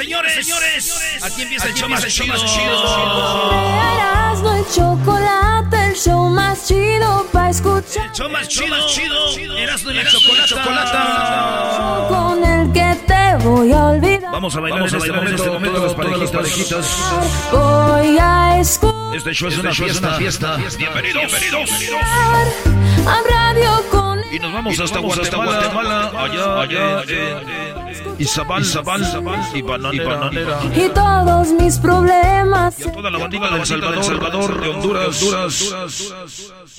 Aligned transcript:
señores, 0.00 0.46
señores, 0.46 1.22
aquí 1.22 1.42
empieza 1.42 1.66
el 1.68 1.74
show 1.74 1.88
más 1.88 2.06
chido. 2.06 2.32
Erasmo 3.52 4.56
y 4.58 4.74
chocolate, 4.74 5.86
el 5.88 5.94
show 5.94 6.28
más 6.30 6.66
chido 6.66 7.26
para 7.32 7.50
escuchar. 7.50 8.06
El 8.06 8.12
show 8.12 8.30
más 8.30 8.48
chido, 8.48 8.76
chido. 8.88 9.58
Erasmo 9.58 9.90
y 9.90 9.94
la 9.94 10.46
chocolata. 10.46 12.06
Con 12.08 12.44
el 12.44 12.72
que 12.72 12.96
te 13.06 13.44
voy 13.44 13.72
a 13.72 13.84
olvidar. 13.86 14.32
Vamos 14.32 14.56
a 14.56 14.60
bailar 14.60 14.88
en 14.88 14.94
este 14.94 15.12
momento, 15.50 15.86
las 16.16 16.30
parejitas. 16.30 16.86
Voy 17.52 18.18
a 18.18 18.58
escuchar 18.58 19.16
Este 19.16 19.34
show 19.34 19.48
es 19.48 19.58
una 19.58 19.72
fiesta. 19.72 20.56
Bienvenidos, 20.78 21.40
bienvenidos. 21.40 21.70
a 23.06 23.20
radio 23.28 23.84
con 23.90 24.20
Y 24.32 24.38
nos 24.38 24.52
vamos 24.52 24.80
hasta 24.80 24.98
Guatemala, 24.98 26.12
allá, 26.16 26.62
allá, 26.62 27.79
Izabal, 28.18 28.62
Izabal, 28.62 29.02
y 29.54 29.62
Bananera. 29.62 30.60
y 30.74 30.88
todos 30.90 31.52
mis 31.52 31.78
problemas. 31.78 32.78
Y 32.78 32.84
a 32.84 32.92
toda 32.92 33.10
la 33.10 33.18
bandita 33.18 33.50
del 33.50 33.66
Salvador, 33.66 34.04
Salvador, 34.04 34.60
de 34.60 34.68
Honduras, 34.68 35.22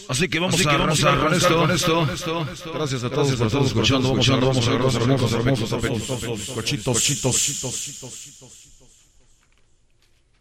Así 0.10 0.28
que 0.28 0.40
vamos 0.40 0.66
a, 0.66 0.78
vamos 0.78 1.04
a 1.04 1.14
agarrar 1.14 1.34
esto, 1.34 2.08
Gracias 2.74 3.04
a 3.04 3.10
todos 3.10 3.36
por 3.36 3.48
estar 3.48 3.62
escuchando. 3.62 4.10
Vamos 4.10 4.30
a 4.30 4.36
vamos 4.36 4.68
a 4.68 4.74
hermosos, 4.74 5.34
hermosos, 5.34 5.72
hermosos. 5.72 6.50
Cochitos, 6.54 7.02
chitos. 7.02 7.62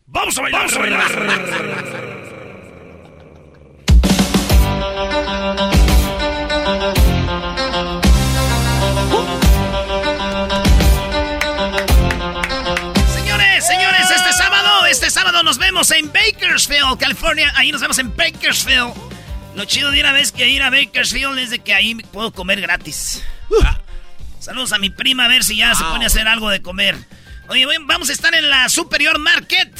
Vamos 0.06 0.36
a 0.38 0.42
bailar, 0.42 0.60
vamos 0.60 0.76
a 0.76 0.80
bailar. 0.80 2.30
Señores, 13.70 14.10
este 14.10 14.32
sábado, 14.32 14.86
este 14.86 15.10
sábado 15.10 15.44
nos 15.44 15.56
vemos 15.58 15.92
en 15.92 16.12
Bakersfield, 16.12 16.98
California. 16.98 17.52
Ahí 17.54 17.70
nos 17.70 17.80
vemos 17.80 18.00
en 18.00 18.16
Bakersfield. 18.16 18.92
Lo 19.54 19.64
chido 19.64 19.92
de 19.92 20.00
una 20.00 20.10
vez 20.10 20.32
que 20.32 20.48
ir 20.48 20.60
a 20.64 20.70
Bakersfield 20.70 21.38
es 21.38 21.50
de 21.50 21.60
que 21.60 21.72
ahí 21.72 21.94
puedo 21.94 22.32
comer 22.32 22.60
gratis. 22.60 23.22
Ah, 23.64 23.78
Saludos 24.40 24.72
a 24.72 24.78
mi 24.78 24.90
prima 24.90 25.26
a 25.26 25.28
ver 25.28 25.44
si 25.44 25.56
ya 25.56 25.72
se 25.76 25.84
pone 25.84 26.02
a 26.02 26.08
hacer 26.08 26.26
algo 26.26 26.50
de 26.50 26.62
comer. 26.62 26.96
Oye, 27.46 27.64
vamos 27.82 28.10
a 28.10 28.12
estar 28.12 28.34
en 28.34 28.50
la 28.50 28.68
Superior 28.68 29.20
Market, 29.20 29.72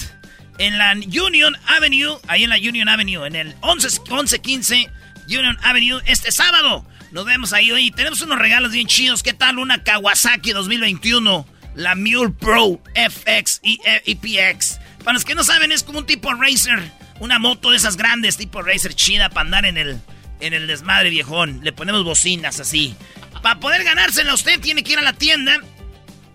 en 0.58 0.78
la 0.78 0.92
Union 0.92 1.56
Avenue, 1.66 2.16
ahí 2.28 2.44
en 2.44 2.50
la 2.50 2.58
Union 2.58 2.88
Avenue, 2.88 3.26
en 3.26 3.34
el 3.34 3.56
11 3.60 3.88
1115 4.08 4.88
Union 5.26 5.58
Avenue, 5.64 6.00
este 6.06 6.30
sábado. 6.30 6.86
Nos 7.10 7.24
vemos 7.24 7.52
ahí. 7.52 7.72
Oye, 7.72 7.90
tenemos 7.90 8.20
unos 8.20 8.38
regalos 8.38 8.70
bien 8.70 8.86
chidos. 8.86 9.24
¿Qué 9.24 9.32
tal 9.32 9.58
una 9.58 9.82
Kawasaki 9.82 10.52
2021? 10.52 11.44
La 11.74 11.94
Mule 11.94 12.30
Pro 12.38 12.80
FX 12.94 13.60
y 13.62 13.80
EPX. 13.84 14.80
Para 15.04 15.14
los 15.14 15.24
que 15.24 15.34
no 15.34 15.44
saben, 15.44 15.72
es 15.72 15.82
como 15.82 15.98
un 16.00 16.06
tipo 16.06 16.32
racer. 16.34 16.90
Una 17.20 17.38
moto 17.38 17.70
de 17.70 17.76
esas 17.76 17.96
grandes, 17.96 18.36
tipo 18.36 18.62
racer 18.62 18.94
chida 18.94 19.28
para 19.28 19.42
andar 19.46 19.66
en 19.66 19.76
el, 19.76 20.00
en 20.40 20.52
el 20.54 20.66
desmadre 20.66 21.10
viejón. 21.10 21.60
Le 21.62 21.72
ponemos 21.72 22.02
bocinas 22.04 22.60
así. 22.60 22.94
Para 23.42 23.60
poder 23.60 23.84
ganársela 23.84 24.34
usted 24.34 24.58
tiene 24.60 24.82
que 24.82 24.92
ir 24.92 24.98
a 24.98 25.02
la 25.02 25.12
tienda, 25.14 25.58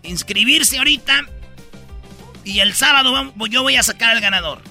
inscribirse 0.04 0.78
ahorita 0.80 1.28
y 2.44 2.60
el 2.60 2.74
sábado 2.74 3.34
yo 3.50 3.62
voy 3.64 3.76
a 3.76 3.84
sacar 3.84 4.12
al 4.12 4.22
ganador. 4.22 4.62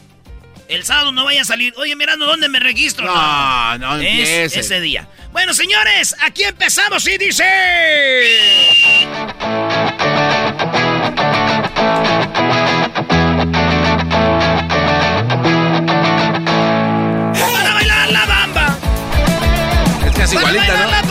El 0.68 0.82
sábado 0.84 1.12
no 1.12 1.24
vaya 1.24 1.42
a 1.42 1.44
salir. 1.44 1.74
Oye, 1.76 1.94
mirando 1.94 2.26
dónde 2.26 2.48
me 2.48 2.58
registro. 2.58 3.04
No, 3.06 3.78
no 3.78 3.96
Es 3.96 4.06
empiece. 4.06 4.60
ese 4.60 4.80
día. 4.80 5.08
Bueno, 5.30 5.52
señores, 5.52 6.14
aquí 6.22 6.42
empezamos 6.44 7.06
y 7.06 7.18
dice. 7.18 7.44
Igualita, 20.54 20.84
¿no? 20.84 20.90
la. 20.90 21.02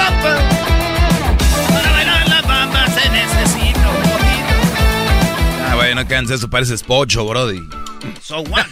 Para 1.73 1.91
bailar 1.91 2.27
la 2.29 2.87
se 2.87 3.09
necesita 3.09 3.89
un 3.89 4.01
poquito. 4.03 4.53
Ah, 5.61 6.33
eso, 6.33 6.49
pareces 6.49 6.83
pocho, 6.83 7.25
brody. 7.25 7.61
So 8.21 8.41
what, 8.41 8.65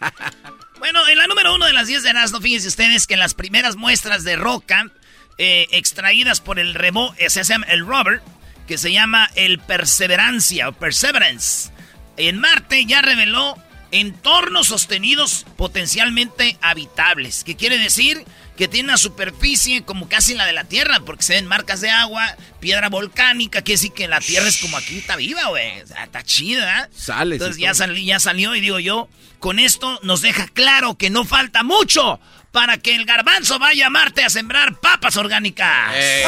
bueno, 0.78 1.06
en 1.08 1.18
la 1.18 1.26
número 1.26 1.54
uno 1.54 1.66
de 1.66 1.72
las 1.72 1.86
10 1.86 2.02
de 2.02 2.10
Erasmo, 2.10 2.40
fíjense 2.40 2.68
ustedes 2.68 3.06
que 3.06 3.14
en 3.14 3.20
las 3.20 3.34
primeras 3.34 3.76
muestras 3.76 4.24
de 4.24 4.36
roca 4.36 4.90
eh, 5.38 5.66
extraídas 5.72 6.40
por 6.40 6.58
el 6.58 6.74
remo, 6.74 7.14
eh, 7.18 7.30
se 7.30 7.42
llama 7.44 7.66
el 7.68 7.86
rover, 7.86 8.22
que 8.66 8.78
se 8.78 8.92
llama 8.92 9.30
el 9.34 9.58
Perseverancia 9.58 10.68
o 10.68 10.72
Perseverance, 10.72 11.70
en 12.16 12.38
Marte 12.38 12.84
ya 12.86 13.02
reveló 13.02 13.56
entornos 13.90 14.68
sostenidos 14.68 15.44
potencialmente 15.56 16.56
habitables. 16.62 17.44
¿Qué 17.44 17.56
quiere 17.56 17.78
decir? 17.78 18.24
Que 18.62 18.68
tiene 18.68 18.90
una 18.90 18.96
superficie 18.96 19.82
como 19.82 20.08
casi 20.08 20.34
la 20.34 20.46
de 20.46 20.52
la 20.52 20.62
Tierra, 20.62 21.00
porque 21.04 21.24
se 21.24 21.32
ven 21.34 21.46
marcas 21.48 21.80
de 21.80 21.90
agua, 21.90 22.24
piedra 22.60 22.88
volcánica, 22.88 23.62
que 23.62 23.72
decir 23.72 23.90
que 23.90 24.06
la 24.06 24.20
Tierra 24.20 24.46
es 24.46 24.58
como 24.58 24.76
aquí, 24.76 24.98
está 24.98 25.16
viva, 25.16 25.46
güey. 25.48 25.80
O 25.82 25.86
sea, 25.88 26.04
está 26.04 26.22
chida. 26.22 26.84
¿eh? 26.84 26.88
Sale. 26.94 27.34
Entonces 27.34 27.56
sí, 27.56 27.62
ya, 27.62 27.70
todo. 27.70 27.78
sali- 27.78 28.04
ya 28.04 28.20
salió 28.20 28.54
y 28.54 28.60
digo 28.60 28.78
yo, 28.78 29.08
con 29.40 29.58
esto 29.58 29.98
nos 30.04 30.20
deja 30.22 30.46
claro 30.46 30.94
que 30.94 31.10
no 31.10 31.24
falta 31.24 31.64
mucho 31.64 32.20
para 32.52 32.78
que 32.78 32.94
el 32.94 33.04
garbanzo 33.04 33.58
vaya 33.58 33.88
a 33.88 33.90
Marte 33.90 34.22
a 34.22 34.30
sembrar 34.30 34.78
papas 34.78 35.16
orgánicas. 35.16 35.90
Eh, 35.96 36.22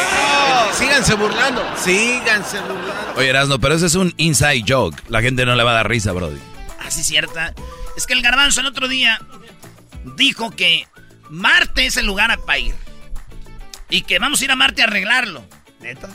Síganse 0.77 1.15
burlando. 1.15 1.65
Síganse 1.85 2.59
burlando. 2.59 3.13
Oye, 3.15 3.29
Erasno, 3.29 3.61
pero 3.61 3.77
ese 3.77 3.87
es 3.87 3.95
un 3.95 4.13
inside 4.17 4.65
joke. 4.67 5.01
La 5.09 5.23
gente 5.23 5.47
no 5.47 5.55
le 5.55 5.63
va 5.63 5.71
a 5.71 5.75
dar 5.75 5.89
risa, 5.89 6.11
brody. 6.11 6.41
Así 6.85 7.05
cierta. 7.05 7.55
Es 7.97 8.09
que 8.09 8.15
el 8.15 8.23
garbanzo 8.23 8.59
el 8.61 8.67
otro 8.67 8.89
día 8.89 9.21
dijo 10.17 10.51
que 10.51 10.89
Marte 11.35 11.87
es 11.87 11.97
el 11.97 12.07
lugar 12.07 12.39
para 12.47 12.59
ir. 12.59 12.75
Y 13.91 14.03
que 14.03 14.19
vamos 14.19 14.41
a 14.41 14.45
ir 14.45 14.51
a 14.51 14.57
Marte 14.57 14.83
a 14.83 14.87
arreglarlo. 14.87 15.45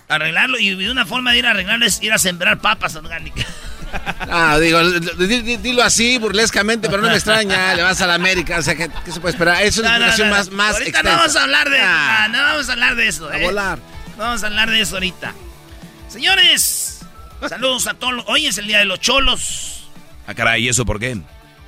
Arreglarlo. 0.07 0.59
Y 0.59 0.73
una 0.87 1.05
forma 1.05 1.31
de 1.31 1.39
ir 1.39 1.45
a 1.45 1.51
arreglarlo 1.51 1.85
es 1.85 2.01
ir 2.01 2.11
a 2.13 2.17
sembrar 2.17 2.59
papas 2.59 2.95
orgánicas. 2.95 3.45
Ah, 3.91 4.59
digo, 4.59 4.87
di- 4.87 5.41
di- 5.41 5.57
dilo 5.57 5.81
así 5.81 6.19
burlescamente, 6.19 6.87
pero 6.91 7.01
no 7.01 7.07
me 7.07 7.15
extraña. 7.15 7.73
Le 7.75 7.81
vas 7.81 7.99
a 8.01 8.05
la 8.05 8.13
América, 8.13 8.59
o 8.59 8.61
sea, 8.61 8.75
¿qué, 8.75 8.87
qué 9.03 9.11
se 9.11 9.19
puede 9.19 9.31
esperar? 9.33 9.63
Es 9.63 9.79
una 9.79 9.93
No, 9.97 10.05
no, 10.05 10.05
explicación 10.05 10.29
no, 10.29 10.35
más, 10.35 10.49
no. 10.49 10.55
más 10.57 10.73
Ahorita 10.75 10.89
extensa. 10.99 11.11
no 11.11 11.17
vamos 11.17 11.35
a 11.35 11.41
hablar 11.43 11.69
de. 11.71 11.79
Ah, 11.81 12.27
no 12.31 12.37
vamos 12.39 12.69
a 12.69 12.71
hablar 12.73 12.95
de 12.95 13.07
eso. 13.07 13.27
a 13.29 13.39
eh. 13.39 13.43
volar. 13.43 13.79
No 14.15 14.23
vamos 14.25 14.43
a 14.43 14.45
hablar 14.45 14.69
de 14.69 14.79
eso 14.81 14.93
ahorita. 14.95 15.33
Señores, 16.07 16.99
saludos 17.47 17.87
a 17.87 17.95
todos. 17.95 18.13
los- 18.13 18.25
Hoy 18.27 18.45
es 18.45 18.59
el 18.59 18.67
día 18.67 18.77
de 18.77 18.85
los 18.85 18.99
cholos. 18.99 19.89
Ah, 20.27 20.35
caray, 20.35 20.65
¿y 20.65 20.69
eso 20.69 20.85
por 20.85 20.99
qué? 20.99 21.17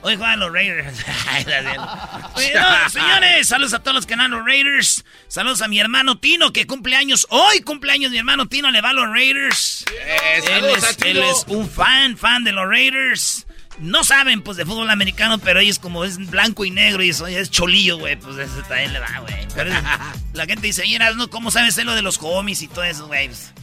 Hoy 0.04 0.16
juegan 0.16 0.40
los 0.40 0.52
Raiders. 0.52 0.98
Oye, 2.36 2.54
no, 2.54 2.90
señores, 2.90 3.48
saludos 3.48 3.74
a 3.74 3.80
todos 3.80 3.96
los 3.96 4.06
que 4.06 4.16
van 4.16 4.32
los 4.32 4.46
Raiders. 4.46 5.06
Saludos 5.28 5.62
a 5.62 5.68
mi 5.68 5.80
hermano 5.80 6.18
Tino, 6.18 6.52
que 6.52 6.66
cumple 6.66 6.96
años. 6.96 7.28
Hoy 7.30 7.62
cumple 7.62 7.92
años 7.92 8.12
mi 8.12 8.18
hermano 8.18 8.48
Tino, 8.48 8.72
le 8.72 8.82
va 8.82 8.90
a 8.90 8.94
los 8.94 9.08
Raiders. 9.08 9.86
Eh, 9.92 10.42
él, 10.52 10.66
a 10.66 10.70
es, 10.72 10.98
Tino. 10.98 11.10
él 11.10 11.18
es 11.20 11.46
un 11.48 11.70
fan, 11.70 12.18
fan 12.18 12.44
de 12.44 12.52
los 12.52 12.68
Raiders. 12.68 13.46
No 13.80 14.04
saben, 14.04 14.42
pues, 14.42 14.58
de 14.58 14.66
fútbol 14.66 14.90
americano, 14.90 15.40
pero 15.40 15.60
ellos 15.60 15.80
como 15.80 16.04
es 16.04 16.18
blanco 16.18 16.66
y 16.66 16.72
negro 16.72 17.04
y 17.04 17.10
eso 17.10 17.26
es 17.26 17.50
cholillo, 17.50 17.98
güey. 17.98 18.16
Pues 18.16 18.38
eso 18.38 18.62
también 18.68 18.94
le 18.94 19.00
va, 19.00 19.20
güey. 19.22 19.48
Pero 19.56 19.72
la 20.34 20.46
gente 20.46 20.68
dice, 20.68 20.84
mira, 20.84 21.12
¿no? 21.14 21.30
¿cómo 21.30 21.52
sabes 21.52 21.78
lo 21.84 21.96
de 21.96 22.02
los 22.02 22.20
homies 22.22 22.62
y 22.62 22.68
todo 22.68 22.84
eso, 22.84 23.08
güey? 23.08 23.28
Pues, 23.28 23.54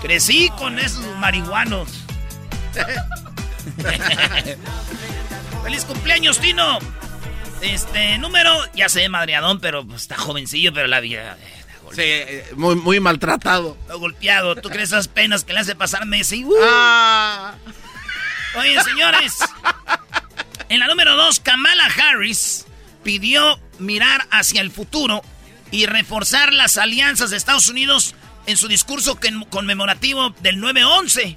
crecí 0.00 0.50
con 0.56 0.78
esos 0.78 1.04
marihuanos. 1.18 1.88
¡Feliz 5.66 5.84
cumpleaños, 5.84 6.38
Tino! 6.38 6.78
Este, 7.60 8.18
número, 8.18 8.56
ya 8.72 8.88
sé, 8.88 9.08
madreadón, 9.08 9.58
pero 9.58 9.84
pues, 9.84 10.02
está 10.02 10.16
jovencillo, 10.16 10.72
pero 10.72 10.86
la 10.86 11.00
vida... 11.00 11.36
eh, 11.40 11.52
Sí, 11.92 12.02
eh, 12.02 12.44
muy, 12.54 12.76
muy 12.76 13.00
maltratado. 13.00 13.76
Lo 13.88 13.98
golpeado. 13.98 14.54
¿Tú 14.54 14.68
crees 14.68 14.90
esas 14.90 15.08
penas 15.08 15.42
que 15.42 15.52
le 15.52 15.58
hace 15.58 15.74
pasar 15.74 16.06
Messi? 16.06 16.44
Uh. 16.44 16.54
Ah. 16.62 17.54
Oye, 18.56 18.80
señores. 18.84 19.38
En 20.68 20.78
la 20.78 20.86
número 20.86 21.16
dos, 21.16 21.40
Kamala 21.40 21.86
Harris 21.86 22.66
pidió 23.02 23.58
mirar 23.80 24.28
hacia 24.30 24.60
el 24.60 24.70
futuro 24.70 25.22
y 25.72 25.86
reforzar 25.86 26.52
las 26.52 26.76
alianzas 26.76 27.30
de 27.30 27.38
Estados 27.38 27.68
Unidos 27.68 28.14
en 28.46 28.56
su 28.56 28.68
discurso 28.68 29.18
conmemorativo 29.50 30.30
del 30.42 30.62
9-11. 30.62 31.36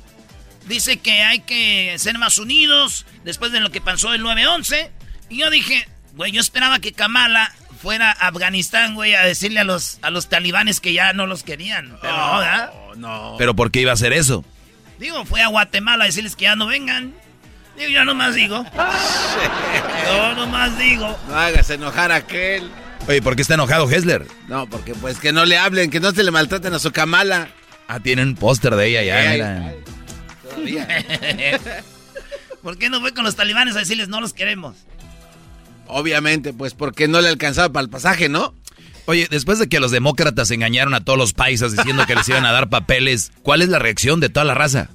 Dice 0.67 0.97
que 0.97 1.23
hay 1.23 1.39
que 1.39 1.95
ser 1.97 2.17
más 2.17 2.37
unidos 2.37 3.05
después 3.23 3.51
de 3.51 3.59
lo 3.59 3.71
que 3.71 3.81
pasó 3.81 4.13
el 4.13 4.23
9-11. 4.23 4.89
Y 5.29 5.37
yo 5.37 5.49
dije, 5.49 5.87
güey, 6.13 6.31
yo 6.31 6.41
esperaba 6.41 6.79
que 6.79 6.93
Kamala 6.93 7.53
fuera 7.81 8.11
a 8.11 8.27
Afganistán, 8.27 8.93
güey, 8.95 9.15
a 9.15 9.21
decirle 9.23 9.61
a 9.61 9.63
los, 9.63 9.99
a 10.01 10.09
los 10.09 10.27
talibanes 10.29 10.79
que 10.79 10.93
ya 10.93 11.13
no 11.13 11.25
los 11.25 11.43
querían. 11.43 11.97
Pero 12.01 12.15
no, 12.15 12.39
¿verdad? 12.39 12.73
Oh, 12.73 12.95
no. 12.95 13.35
¿Pero 13.37 13.55
por 13.55 13.71
qué 13.71 13.81
iba 13.81 13.91
a 13.91 13.93
hacer 13.95 14.13
eso? 14.13 14.43
Digo, 14.99 15.25
fue 15.25 15.41
a 15.41 15.47
Guatemala 15.47 16.03
a 16.03 16.07
decirles 16.07 16.35
que 16.35 16.43
ya 16.43 16.55
no 16.55 16.67
vengan. 16.67 17.13
Digo, 17.77 17.89
yo 17.91 18.03
nomás 18.03 18.35
digo. 18.35 18.65
Yo 20.05 20.35
nomás 20.35 20.77
digo. 20.77 21.17
No 21.29 21.35
hagas 21.35 21.69
enojar 21.69 22.11
a 22.11 22.15
aquel. 22.15 22.69
Oye, 23.07 23.21
¿por 23.21 23.37
qué 23.37 23.41
está 23.41 23.53
enojado 23.53 23.89
Hessler? 23.89 24.27
No, 24.49 24.69
porque 24.69 24.93
pues 24.95 25.17
que 25.17 25.31
no 25.31 25.45
le 25.45 25.57
hablen, 25.57 25.89
que 25.89 26.01
no 26.01 26.11
se 26.11 26.23
le 26.23 26.31
maltraten 26.31 26.73
a 26.73 26.79
su 26.79 26.91
camala. 26.91 27.47
Ah, 27.87 28.01
tienen 28.01 28.29
un 28.29 28.35
póster 28.35 28.75
de 28.75 28.87
ella 28.87 29.03
ya, 29.03 29.17
Ay, 29.17 29.29
mira. 29.33 29.73
¿Por 32.63 32.77
qué 32.77 32.89
no 32.89 32.99
fue 32.99 33.13
con 33.13 33.23
los 33.23 33.35
talibanes 33.35 33.75
a 33.75 33.79
decirles 33.79 34.09
no 34.09 34.21
los 34.21 34.33
queremos? 34.33 34.75
Obviamente, 35.87 36.53
pues 36.53 36.73
porque 36.73 37.07
no 37.07 37.21
le 37.21 37.29
alcanzaba 37.29 37.71
para 37.71 37.83
el 37.83 37.89
pasaje, 37.89 38.29
¿no? 38.29 38.53
Oye, 39.05 39.27
después 39.29 39.57
de 39.57 39.67
que 39.67 39.79
los 39.79 39.89
demócratas 39.89 40.51
engañaron 40.51 40.93
a 40.93 41.03
todos 41.03 41.17
los 41.17 41.33
paisas 41.33 41.71
diciendo 41.71 42.05
que 42.05 42.15
les 42.15 42.29
iban 42.29 42.45
a 42.45 42.51
dar 42.51 42.69
papeles, 42.69 43.31
¿cuál 43.41 43.63
es 43.63 43.69
la 43.69 43.79
reacción 43.79 44.19
de 44.19 44.29
toda 44.29 44.45
la 44.45 44.53
raza? 44.53 44.89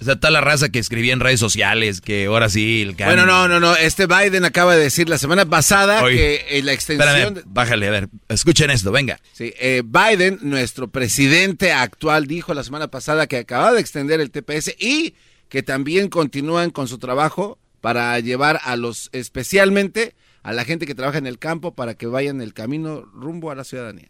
O 0.00 0.04
sea, 0.04 0.16
toda 0.16 0.30
la 0.30 0.42
raza 0.42 0.68
que 0.68 0.78
escribía 0.78 1.12
en 1.14 1.20
redes 1.20 1.40
sociales, 1.40 2.00
que 2.02 2.26
ahora 2.26 2.50
sí... 2.50 2.82
El 2.82 2.96
can- 2.96 3.08
Bueno, 3.08 3.24
no, 3.24 3.48
no, 3.48 3.60
no. 3.60 3.74
Este 3.76 4.06
Biden 4.06 4.44
acaba 4.44 4.76
de 4.76 4.82
decir 4.82 5.08
la 5.08 5.16
semana 5.16 5.46
pasada 5.46 6.02
que 6.06 6.44
eh, 6.50 6.62
la 6.62 6.72
extensión... 6.74 7.08
Espérame, 7.08 7.42
bájale, 7.46 7.88
a 7.88 7.90
ver, 7.90 8.08
escuchen 8.28 8.70
esto, 8.70 8.92
venga. 8.92 9.18
Sí, 9.32 9.54
eh, 9.58 9.82
Biden, 9.84 10.38
nuestro 10.42 10.88
presidente 10.88 11.72
actual, 11.72 12.26
dijo 12.26 12.52
la 12.52 12.62
semana 12.62 12.88
pasada 12.88 13.26
que 13.26 13.38
acababa 13.38 13.72
de 13.72 13.80
extender 13.80 14.20
el 14.20 14.30
TPS 14.30 14.74
y 14.78 15.14
que 15.48 15.62
también 15.62 16.08
continúan 16.10 16.70
con 16.70 16.88
su 16.88 16.98
trabajo 16.98 17.58
para 17.80 18.20
llevar 18.20 18.60
a 18.64 18.76
los, 18.76 19.08
especialmente 19.12 20.14
a 20.42 20.52
la 20.52 20.64
gente 20.66 20.86
que 20.86 20.94
trabaja 20.94 21.16
en 21.18 21.26
el 21.26 21.38
campo 21.38 21.74
para 21.74 21.94
que 21.94 22.06
vayan 22.06 22.40
el 22.42 22.52
camino 22.52 23.00
rumbo 23.14 23.50
a 23.50 23.54
la 23.54 23.64
ciudadanía. 23.64 24.08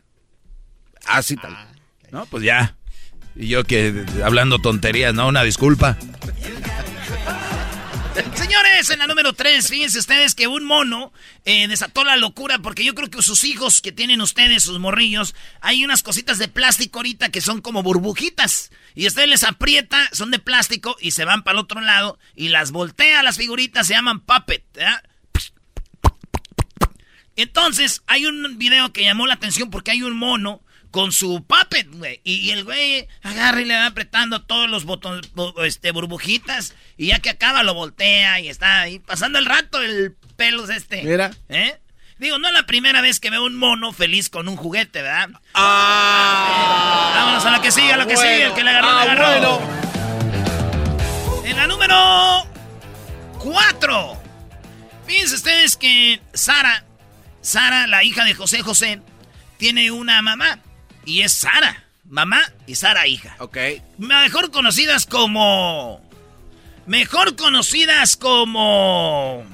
Así 1.06 1.36
tal. 1.36 1.56
No, 2.10 2.26
pues 2.26 2.42
ya. 2.42 2.76
Y 3.36 3.48
yo 3.48 3.64
que 3.64 4.04
hablando 4.24 4.58
tonterías, 4.58 5.14
¿no? 5.14 5.28
Una 5.28 5.42
disculpa. 5.42 5.98
Señores, 8.34 8.88
en 8.88 8.98
la 8.98 9.06
número 9.06 9.34
3, 9.34 9.68
fíjense 9.68 9.98
ustedes 9.98 10.34
que 10.34 10.46
un 10.46 10.64
mono 10.64 11.12
eh, 11.44 11.68
desató 11.68 12.02
la 12.02 12.16
locura 12.16 12.60
porque 12.60 12.82
yo 12.82 12.94
creo 12.94 13.10
que 13.10 13.20
sus 13.20 13.44
hijos 13.44 13.82
que 13.82 13.92
tienen 13.92 14.22
ustedes, 14.22 14.62
sus 14.62 14.78
morrillos, 14.78 15.34
hay 15.60 15.84
unas 15.84 16.02
cositas 16.02 16.38
de 16.38 16.48
plástico 16.48 17.00
ahorita 17.00 17.28
que 17.28 17.42
son 17.42 17.60
como 17.60 17.82
burbujitas. 17.82 18.70
Y 18.94 19.06
usted 19.06 19.26
les 19.26 19.44
aprieta, 19.44 20.08
son 20.12 20.30
de 20.30 20.38
plástico 20.38 20.96
y 20.98 21.10
se 21.10 21.26
van 21.26 21.42
para 21.42 21.58
el 21.58 21.64
otro 21.64 21.82
lado 21.82 22.18
y 22.34 22.48
las 22.48 22.72
voltea 22.72 23.22
las 23.22 23.36
figuritas, 23.36 23.86
se 23.86 23.94
llaman 23.94 24.20
puppet. 24.20 24.64
Entonces, 27.36 28.02
hay 28.06 28.24
un 28.24 28.56
video 28.56 28.94
que 28.94 29.04
llamó 29.04 29.26
la 29.26 29.34
atención 29.34 29.68
porque 29.68 29.90
hay 29.90 30.02
un 30.02 30.16
mono 30.16 30.62
con 30.96 31.12
su 31.12 31.44
puppet, 31.44 31.88
güey. 31.92 32.22
Y, 32.24 32.36
y 32.36 32.50
el 32.52 32.64
güey 32.64 33.06
agarra 33.22 33.60
y 33.60 33.66
le 33.66 33.76
va 33.76 33.84
apretando 33.84 34.40
todos 34.40 34.66
los 34.70 34.84
botones, 34.86 35.30
este, 35.62 35.90
burbujitas. 35.90 36.74
Y 36.96 37.08
ya 37.08 37.18
que 37.18 37.28
acaba, 37.28 37.62
lo 37.62 37.74
voltea 37.74 38.40
y 38.40 38.48
está 38.48 38.80
ahí 38.80 38.98
pasando 38.98 39.38
el 39.38 39.44
rato 39.44 39.82
el 39.82 40.16
pelos 40.36 40.70
este. 40.70 41.02
Mira. 41.02 41.32
¿Eh? 41.50 41.78
Digo, 42.18 42.38
no 42.38 42.48
es 42.48 42.54
la 42.54 42.64
primera 42.64 43.02
vez 43.02 43.20
que 43.20 43.28
veo 43.28 43.44
un 43.44 43.56
mono 43.56 43.92
feliz 43.92 44.30
con 44.30 44.48
un 44.48 44.56
juguete, 44.56 45.02
¿verdad? 45.02 45.28
Ah, 45.52 47.12
Vámonos 47.14 47.44
a 47.44 47.50
la 47.50 47.60
que 47.60 47.70
sigue, 47.70 47.92
a 47.92 47.98
la 47.98 48.06
que 48.06 48.14
bueno. 48.14 48.30
sigue, 48.30 48.44
el 48.46 48.54
que 48.54 48.64
le 48.64 48.70
agarró, 48.70 48.88
Ah, 48.88 49.04
le 49.04 49.10
agarró. 49.10 49.58
bueno. 49.58 51.44
En 51.44 51.56
la 51.58 51.66
número 51.66 52.46
4. 53.40 54.22
Fíjense 55.06 55.34
ustedes 55.34 55.76
que 55.76 56.22
Sara, 56.32 56.84
Sara, 57.42 57.86
la 57.86 58.02
hija 58.02 58.24
de 58.24 58.32
José 58.32 58.62
José, 58.62 59.02
tiene 59.58 59.90
una 59.90 60.22
mamá. 60.22 60.60
Y 61.06 61.22
es 61.22 61.32
Sara, 61.32 61.84
mamá 62.04 62.42
y 62.66 62.74
Sara, 62.74 63.06
hija. 63.06 63.36
Ok. 63.38 63.56
Mejor 63.98 64.50
conocidas 64.50 65.06
como... 65.06 66.00
Mejor 66.86 67.34
conocidas 67.36 68.16
como... 68.16 69.44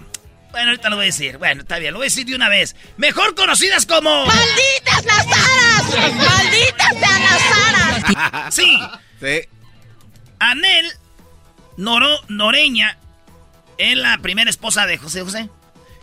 Bueno, 0.50 0.68
ahorita 0.70 0.90
lo 0.90 0.96
voy 0.96 1.04
a 1.04 1.06
decir. 1.06 1.38
Bueno, 1.38 1.62
está 1.62 1.78
bien, 1.78 1.92
lo 1.92 1.98
voy 2.00 2.06
a 2.06 2.10
decir 2.10 2.26
de 2.26 2.34
una 2.34 2.48
vez. 2.50 2.74
Mejor 2.96 3.34
conocidas 3.34 3.86
como... 3.86 4.26
¡Malditas 4.26 5.04
las 5.04 5.26
aras! 5.26 6.14
¡Malditas 6.14 6.88
sean 6.98 7.22
las 7.22 7.42
aras! 8.14 8.54
Sí, 8.54 8.78
Sí. 9.20 9.40
Anel 10.40 10.92
Noro, 11.76 12.20
Noreña 12.28 12.98
es 13.78 13.96
la 13.96 14.18
primera 14.18 14.50
esposa 14.50 14.86
de 14.86 14.98
José 14.98 15.22
José. 15.22 15.48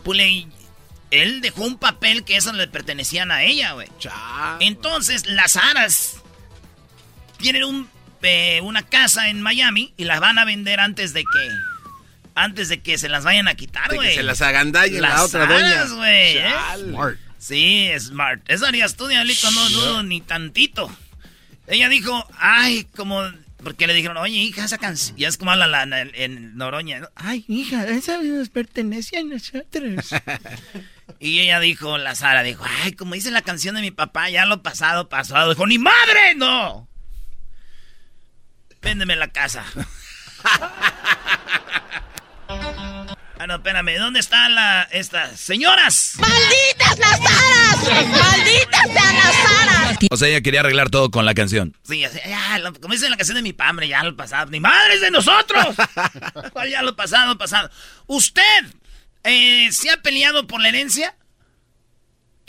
Pues 0.03 0.17
le- 0.17 0.47
él 1.11 1.41
dejó 1.41 1.63
un 1.63 1.77
papel 1.77 2.23
que 2.23 2.37
eso 2.37 2.53
le 2.53 2.67
pertenecían 2.67 3.31
a 3.31 3.43
ella, 3.43 3.73
güey. 3.73 3.87
Chao. 3.99 4.57
Entonces, 4.59 5.25
las 5.27 5.55
aras 5.55 6.17
tienen 7.37 7.63
un, 7.63 7.89
eh, 8.21 8.59
una 8.63 8.83
casa 8.83 9.29
en 9.29 9.41
Miami 9.41 9.93
y 9.97 10.03
las 10.05 10.19
van 10.19 10.37
a 10.39 10.45
vender 10.45 10.79
antes 10.79 11.13
de 11.13 11.21
que 11.23 11.49
antes 12.35 12.69
de 12.69 12.79
que 12.81 12.97
se 12.97 13.09
las 13.09 13.23
vayan 13.25 13.47
a 13.49 13.55
quitar, 13.55 13.93
güey. 13.93 14.09
que 14.09 14.15
se 14.15 14.23
las 14.23 14.41
agandalle 14.41 15.01
la 15.01 15.09
Las 15.09 15.21
otra 15.21 15.43
aras, 15.43 15.89
doña. 15.89 15.95
güey, 15.97 16.37
¿eh? 16.37 16.43
Chale. 16.49 17.17
Sí, 17.37 17.89
smart. 17.99 18.41
Eso 18.47 18.65
harías 18.65 18.95
tú, 18.95 19.07
Diablito, 19.07 19.49
no 19.51 19.69
dudo 19.69 20.03
ni 20.03 20.21
tantito. 20.21 20.89
Ella 21.67 21.89
dijo, 21.89 22.25
ay, 22.37 22.85
como... 22.95 23.21
Porque 23.63 23.87
le 23.87 23.93
dijeron, 23.93 24.15
oye, 24.17 24.37
hija, 24.37 24.63
esa 24.63 24.77
canción... 24.77 25.17
Ya 25.17 25.27
es 25.27 25.35
como 25.37 25.51
habla 25.51 25.67
la, 25.67 25.85
la- 25.85 26.01
en 26.01 26.55
Noroña. 26.55 26.99
¿no? 27.01 27.09
Ay, 27.15 27.43
hija, 27.49 27.85
esa 27.89 28.21
nos 28.21 28.47
pertenece 28.49 29.17
a 29.17 29.23
nosotros. 29.23 30.09
y 31.19 31.39
ella 31.39 31.59
dijo, 31.59 31.97
la 31.97 32.15
Sara, 32.15 32.43
dijo, 32.43 32.63
ay, 32.83 32.93
como 32.93 33.13
dice 33.15 33.31
la 33.31 33.41
canción 33.41 33.75
de 33.75 33.81
mi 33.81 33.91
papá, 33.91 34.29
ya 34.29 34.45
lo 34.45 34.61
pasado, 34.61 35.09
pasado. 35.09 35.49
Dijo, 35.49 35.65
¡ni 35.65 35.77
madre, 35.77 36.35
no! 36.35 36.87
Véndeme 38.81 39.15
la 39.15 39.27
casa. 39.29 39.65
ah, 42.47 43.47
no, 43.47 43.55
espérame, 43.55 43.97
¿dónde 43.97 44.19
está 44.19 44.47
la... 44.49 44.83
esta? 44.91 45.35
¡Señoras! 45.35 46.13
¡Malditas 46.17 46.99
las 46.99 47.19
aras! 47.19 48.07
¡Malditas 48.07 48.83
sean 48.83 49.15
las 49.15 49.35
aras! 49.35 49.97
O 50.11 50.17
sea, 50.17 50.29
ella 50.29 50.41
quería 50.41 50.61
arreglar 50.61 50.89
todo 50.89 51.11
con 51.11 51.25
la 51.25 51.33
canción. 51.33 51.75
Sí, 51.83 52.03
así, 52.05 52.19
ya, 52.25 52.57
lo- 52.59 52.73
como 52.73 52.93
dice 52.93 53.09
la 53.09 53.17
canción 53.17 53.35
de 53.35 53.41
mi 53.41 53.51
padre, 53.53 53.87
ya 53.89 54.03
lo 54.03 54.15
pasado. 54.15 54.49
¡Ni 54.51 54.59
madres 54.61 55.01
de 55.01 55.11
nosotros! 55.11 55.75
ya 56.69 56.81
lo 56.81 56.95
pasado, 56.95 57.37
pasado. 57.37 57.69
¿Usted 58.07 58.41
eh, 59.23 59.69
se 59.71 59.89
ha 59.89 59.97
peleado 60.01 60.47
por 60.47 60.61
la 60.61 60.69
herencia? 60.69 61.15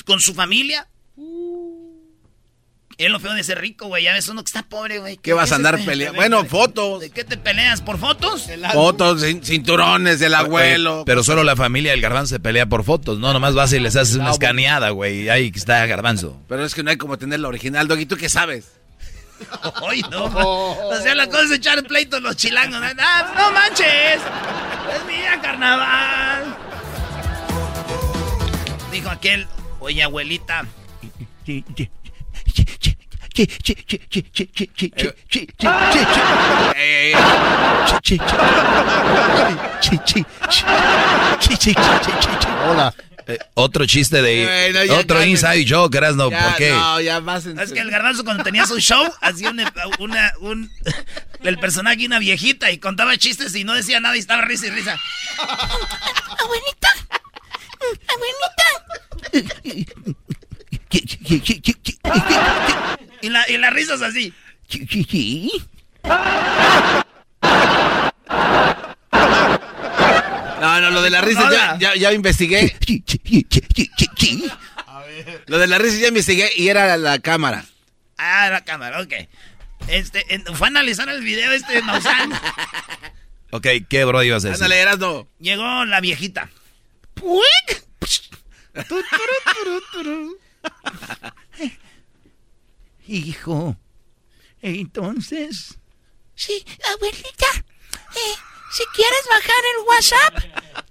¿Con 0.05 0.21
su 0.21 0.35
familia? 0.35 0.89
Es 2.99 3.09
lo 3.09 3.19
feo 3.19 3.33
de 3.33 3.43
ser 3.43 3.59
rico, 3.61 3.87
güey. 3.87 4.05
Ya 4.05 4.13
ves 4.13 4.29
uno 4.29 4.43
que 4.43 4.49
está 4.49 4.63
pobre, 4.63 4.99
güey. 4.99 5.17
¿Qué 5.17 5.33
vas 5.33 5.53
a 5.53 5.55
andar 5.55 5.77
pe- 5.79 5.85
peleando? 5.85 6.17
Bueno, 6.17 6.45
fotos. 6.45 7.01
¿De 7.01 7.09
qué 7.11 7.25
te 7.25 7.39
peleas? 7.39 7.81
¿Por 7.81 7.97
fotos? 7.99 8.47
Fotos, 8.75 9.23
cin- 9.23 9.43
cinturones 9.43 10.19
del 10.21 10.35
abuelo. 10.35 10.97
Oye, 10.97 11.05
pero 11.07 11.23
solo 11.25 11.43
la 11.43 11.57
familia 11.57 11.93
del 11.93 12.03
garbanzo 12.03 12.35
se 12.35 12.41
pelea 12.41 12.67
por 12.67 12.85
fotos, 12.85 13.19
¿no? 13.19 13.33
Nomás 13.33 13.55
vas 13.55 13.73
y 13.73 13.81
les 13.81 13.97
haces 13.97 14.17
una 14.17 14.31
escaneada, 14.33 14.91
güey. 14.91 15.23
y 15.23 15.29
Ahí 15.31 15.51
está 15.55 15.87
garbanzo. 15.87 16.43
Pero 16.47 16.63
es 16.65 16.75
que 16.75 16.83
no 16.83 16.91
hay 16.91 16.99
como 16.99 17.17
tener 17.17 17.41
la 17.41 17.49
original, 17.49 17.89
Doggy. 17.89 18.05
¿Tú 18.05 18.17
qué 18.19 18.29
sabes? 18.29 18.73
Ay, 19.89 20.03
no. 20.11 20.25
O 20.91 20.97
sea, 21.03 21.15
la 21.15 21.27
cosa 21.29 21.45
es 21.45 21.53
echar 21.53 21.83
pleito 21.85 22.17
a 22.17 22.21
los 22.21 22.37
chilangos. 22.37 22.81
¿no? 22.83 22.87
Ah, 22.99 23.33
no 23.35 23.51
manches. 23.53 24.21
Es 24.95 25.07
mía, 25.07 25.39
carnaval. 25.41 26.30
Dijo 28.91 29.09
aquel, 29.11 29.47
oye, 29.81 30.03
abuelita. 30.03 30.67
Hola. 42.69 42.95
Eh, 43.27 43.39
otro 43.55 43.87
chiste 43.87 44.23
de 44.23 44.45
Bueno, 44.73 44.85
ya 44.85 44.95
otro 44.95 45.19
cálmense. 45.19 45.47
inside 45.57 45.67
joke, 45.69 46.01
no, 46.17 46.31
Ya, 46.31 46.43
¿por 46.45 46.57
qué? 46.57 46.71
No, 46.71 47.01
ya 47.01 47.21
más 47.21 47.45
Es 47.47 47.73
que 47.73 47.79
el 47.81 47.91
garbanzo 47.91 48.25
cuando 48.25 48.43
tenía 48.43 48.67
su 48.67 48.81
show 48.81 49.09
hacía 49.21 49.51
una, 49.51 49.73
una- 49.99 50.33
un, 50.41 50.71
el 51.43 51.59
personaje 51.59 52.07
una 52.07 52.19
viejita 52.19 52.71
y 52.73 52.79
contaba 52.79 53.17
chistes 53.19 53.55
y 53.55 53.63
no 53.65 53.75
decía 53.75 54.01
nada 54.01 54.17
y 54.17 54.21
estaba 54.21 54.43
risa 54.43 54.67
y 54.67 54.71
risa. 54.71 54.97
Abuelita. 55.39 56.89
Abuelita. 58.09 58.69
Y 63.23 63.29
la, 63.29 63.49
y 63.51 63.59
la 63.59 63.71
risa 63.71 63.95
es 63.95 64.03
así. 64.03 64.33
No, 70.61 70.81
no, 70.81 70.91
lo 70.91 71.03
de 71.03 71.11
la 71.11 71.21
risa 71.23 71.51
ya, 71.51 71.79
ya, 71.79 71.95
ya 71.97 72.13
investigué. 72.13 72.77
Lo 75.47 75.59
de 75.59 75.67
la 75.67 75.79
risa 75.79 75.99
ya 75.99 76.09
investigué 76.09 76.51
y 76.57 76.69
era 76.69 76.97
la 76.99 77.19
cámara. 77.19 77.65
Ah, 78.19 78.49
la 78.51 78.63
cámara, 78.63 79.01
ok. 79.01 79.13
Este, 79.89 80.35
en- 80.35 80.45
fue 80.55 80.67
a 80.67 80.71
analizar 80.71 81.09
el 81.09 81.23
video 81.23 81.51
este 81.53 81.75
de 81.75 81.83
Maussan. 81.83 82.33
Ok, 83.51 83.67
¿qué 83.89 84.05
bro 84.05 84.23
ibas 84.23 84.45
a 84.45 84.49
decir? 84.49 84.63
Ándale, 84.63 84.81
Erasno. 84.83 85.27
Llegó 85.41 85.85
la 85.87 86.01
viejita. 86.01 86.51
Hijo, 93.07 93.77
entonces... 94.63 95.79
Sí, 96.35 96.65
abuelita. 96.95 97.47
Eh, 97.55 98.35
si 98.73 98.85
quieres 98.95 99.27
bajar 99.29 99.63
el 99.77 99.85
WhatsApp, 99.87 100.35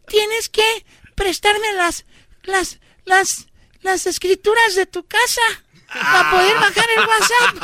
tienes 0.08 0.50
que 0.50 0.86
prestarme 1.16 1.74
las, 1.74 2.06
las, 2.44 2.80
las, 3.06 3.48
las 3.82 4.06
escrituras 4.06 4.76
de 4.76 4.86
tu 4.86 5.06
casa 5.08 5.42
para 5.88 6.30
poder 6.30 6.56
bajar 6.56 6.86
el 6.98 7.08
WhatsApp. 7.08 7.56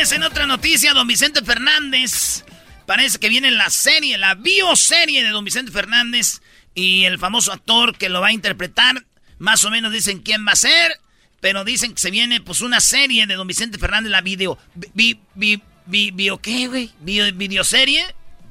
Señores, 0.00 0.12
en 0.12 0.32
otra 0.32 0.46
noticia, 0.46 0.94
don 0.94 1.06
Vicente 1.06 1.44
Fernández. 1.44 2.42
Parece 2.86 3.18
que 3.18 3.28
viene 3.28 3.50
la 3.50 3.68
serie, 3.68 4.16
la 4.16 4.34
bioserie 4.34 5.22
de 5.22 5.28
don 5.28 5.44
Vicente 5.44 5.70
Fernández. 5.72 6.40
Y 6.74 7.04
el 7.04 7.18
famoso 7.18 7.52
actor 7.52 7.98
que 7.98 8.08
lo 8.08 8.22
va 8.22 8.28
a 8.28 8.32
interpretar. 8.32 9.04
Más 9.36 9.62
o 9.66 9.70
menos 9.70 9.92
dicen 9.92 10.20
quién 10.20 10.46
va 10.46 10.52
a 10.52 10.56
ser. 10.56 10.98
Pero 11.40 11.64
dicen 11.64 11.92
que 11.92 12.00
se 12.00 12.10
viene 12.10 12.40
pues 12.40 12.62
una 12.62 12.80
serie 12.80 13.26
de 13.26 13.34
don 13.34 13.46
Vicente 13.46 13.76
Fernández, 13.76 14.10
la 14.10 14.22
video. 14.22 14.56
Vi, 14.94 15.20
vi, 15.34 15.60
vi, 15.84 16.10
bio 16.12 16.38
qué, 16.38 16.66
güey? 16.66 16.90
Bio, 17.00 17.30
¿Videoserie? 17.34 18.02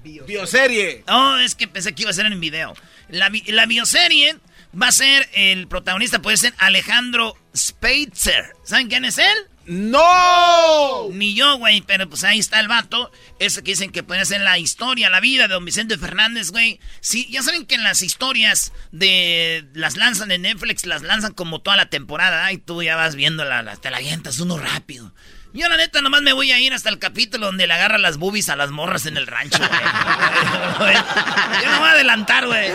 Bioserie. 0.03 1.03
Oh, 1.07 1.37
es 1.37 1.55
que 1.55 1.67
pensé 1.67 1.95
que 1.95 2.03
iba 2.03 2.11
a 2.11 2.13
ser 2.13 2.27
en 2.27 2.39
video. 2.39 2.75
La, 3.09 3.31
la 3.47 3.65
bioserie 3.65 4.37
va 4.79 4.89
a 4.89 4.91
ser, 4.91 5.27
el 5.33 5.67
protagonista 5.67 6.21
puede 6.21 6.37
ser 6.37 6.53
Alejandro 6.59 7.35
Speitzer. 7.57 8.53
¿Saben 8.63 8.87
quién 8.87 9.03
es 9.03 9.17
él? 9.17 9.48
¡No! 9.69 11.09
Ni 11.11 11.35
yo, 11.35 11.57
güey, 11.57 11.81
pero 11.81 12.09
pues 12.09 12.23
ahí 12.23 12.39
está 12.39 12.59
el 12.59 12.67
vato. 12.67 13.11
Ese 13.39 13.61
que 13.63 13.71
dicen 13.71 13.91
que 13.91 14.01
puede 14.03 14.25
ser 14.25 14.41
la 14.41 14.57
historia, 14.57 15.09
la 15.09 15.19
vida 15.19 15.47
de 15.47 15.53
don 15.53 15.63
Vicente 15.65 15.97
Fernández, 15.97 16.49
güey. 16.51 16.79
Sí, 17.01 17.27
ya 17.29 17.43
saben 17.43 17.65
que 17.65 17.75
en 17.75 17.83
las 17.83 18.01
historias 18.01 18.73
de 18.91 19.65
las 19.73 19.95
lanzan 19.95 20.31
en 20.31 20.41
Netflix, 20.41 20.85
las 20.85 21.03
lanzan 21.03 21.33
como 21.33 21.61
toda 21.61 21.77
la 21.77 21.85
temporada. 21.89 22.51
Y 22.51 22.57
tú 22.57 22.81
ya 22.81 22.95
vas 22.95 23.15
viendo 23.15 23.45
la, 23.45 23.61
la- 23.61 23.75
te 23.75 23.91
la 23.91 23.97
avientas 23.97 24.39
uno 24.39 24.57
rápido. 24.57 25.13
Yo 25.53 25.67
la 25.69 25.77
neta 25.77 26.01
nomás 26.01 26.21
me 26.21 26.33
voy 26.33 26.51
a 26.51 26.59
ir 26.59 26.73
hasta 26.73 26.89
el 26.89 26.99
capítulo 26.99 27.47
donde 27.47 27.65
le 27.65 27.73
agarra 27.73 27.97
las 27.97 28.17
boobies 28.17 28.49
a 28.49 28.55
las 28.55 28.69
morras 28.71 29.05
en 29.07 29.17
el 29.17 29.25
rancho, 29.27 29.57
güey. 29.57 30.93
Yo 31.63 31.71
no 31.71 31.79
voy 31.79 31.87
a 31.89 31.91
adelantar, 31.91 32.45
güey. 32.47 32.69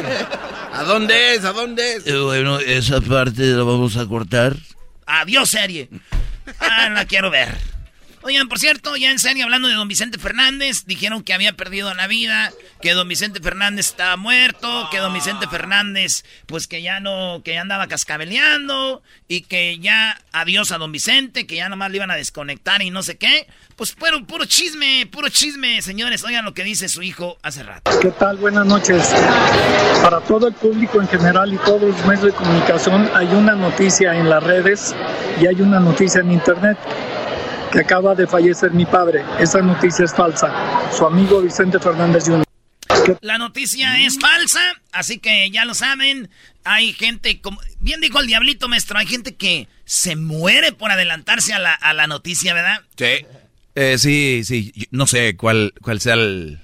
¿A 0.72 0.82
dónde 0.84 1.34
es? 1.34 1.44
¿A 1.44 1.52
dónde 1.52 1.94
es? 1.96 2.06
Eh, 2.06 2.16
bueno, 2.18 2.58
esa 2.58 3.00
parte 3.00 3.42
la 3.42 3.62
vamos 3.62 3.96
a 3.96 4.06
cortar. 4.06 4.56
Adiós, 5.06 5.50
serie. 5.50 5.88
Ah, 6.60 6.88
la 6.90 7.04
quiero 7.04 7.30
ver. 7.30 7.73
Oigan, 8.26 8.48
por 8.48 8.58
cierto, 8.58 8.96
ya 8.96 9.10
en 9.10 9.18
serio, 9.18 9.44
hablando 9.44 9.68
de 9.68 9.74
don 9.74 9.86
Vicente 9.86 10.18
Fernández, 10.18 10.86
dijeron 10.86 11.22
que 11.22 11.34
había 11.34 11.52
perdido 11.52 11.92
la 11.92 12.06
vida, 12.06 12.52
que 12.80 12.94
don 12.94 13.06
Vicente 13.06 13.38
Fernández 13.38 13.88
estaba 13.88 14.16
muerto, 14.16 14.88
que 14.90 14.96
don 14.96 15.12
Vicente 15.12 15.46
Fernández, 15.46 16.24
pues 16.46 16.66
que 16.66 16.80
ya 16.80 17.00
no, 17.00 17.42
que 17.44 17.52
ya 17.52 17.60
andaba 17.60 17.86
cascabeleando, 17.86 19.02
y 19.28 19.42
que 19.42 19.78
ya 19.78 20.18
adiós 20.32 20.72
a 20.72 20.78
don 20.78 20.90
Vicente, 20.90 21.46
que 21.46 21.56
ya 21.56 21.68
nomás 21.68 21.90
le 21.90 21.98
iban 21.98 22.10
a 22.10 22.16
desconectar 22.16 22.80
y 22.80 22.88
no 22.88 23.02
sé 23.02 23.18
qué. 23.18 23.46
Pues 23.76 23.92
puro, 23.92 24.24
puro 24.24 24.46
chisme, 24.46 25.06
puro 25.12 25.28
chisme, 25.28 25.82
señores. 25.82 26.24
Oigan 26.24 26.46
lo 26.46 26.54
que 26.54 26.64
dice 26.64 26.88
su 26.88 27.02
hijo 27.02 27.36
hace 27.42 27.62
rato. 27.62 27.90
¿Qué 28.00 28.10
tal? 28.10 28.38
Buenas 28.38 28.64
noches. 28.64 29.06
Para 30.02 30.20
todo 30.20 30.48
el 30.48 30.54
público 30.54 30.98
en 30.98 31.08
general 31.08 31.52
y 31.52 31.58
todos 31.58 31.82
los 31.82 32.06
medios 32.06 32.24
de 32.24 32.32
comunicación, 32.32 33.10
hay 33.12 33.26
una 33.26 33.54
noticia 33.54 34.14
en 34.18 34.30
las 34.30 34.42
redes 34.42 34.94
y 35.42 35.46
hay 35.46 35.60
una 35.60 35.78
noticia 35.78 36.22
en 36.22 36.32
internet 36.32 36.78
que 37.74 37.80
acaba 37.80 38.14
de 38.14 38.26
fallecer 38.28 38.70
mi 38.70 38.86
padre. 38.86 39.24
Esa 39.40 39.60
noticia 39.60 40.04
es 40.04 40.14
falsa. 40.14 40.48
Su 40.96 41.04
amigo 41.06 41.42
Vicente 41.42 41.80
Fernández 41.80 42.24
Jr. 42.26 42.44
La 43.20 43.36
noticia 43.36 43.98
es 44.00 44.16
falsa, 44.20 44.60
así 44.92 45.18
que 45.18 45.50
ya 45.50 45.64
lo 45.64 45.74
saben. 45.74 46.30
Hay 46.62 46.92
gente, 46.92 47.40
como 47.40 47.60
bien 47.80 48.00
dijo 48.00 48.20
el 48.20 48.28
diablito 48.28 48.68
maestro, 48.68 48.96
hay 48.98 49.06
gente 49.06 49.34
que 49.34 49.66
se 49.84 50.14
muere 50.14 50.70
por 50.72 50.92
adelantarse 50.92 51.52
a 51.52 51.58
la, 51.58 51.74
a 51.74 51.92
la 51.94 52.06
noticia, 52.06 52.54
¿verdad? 52.54 52.80
Sí. 52.96 53.26
Eh, 53.74 53.98
sí, 53.98 54.42
sí, 54.44 54.72
yo 54.76 54.84
no 54.92 55.08
sé 55.08 55.36
cuál, 55.36 55.74
cuál 55.82 56.00
sea 56.00 56.14
el... 56.14 56.60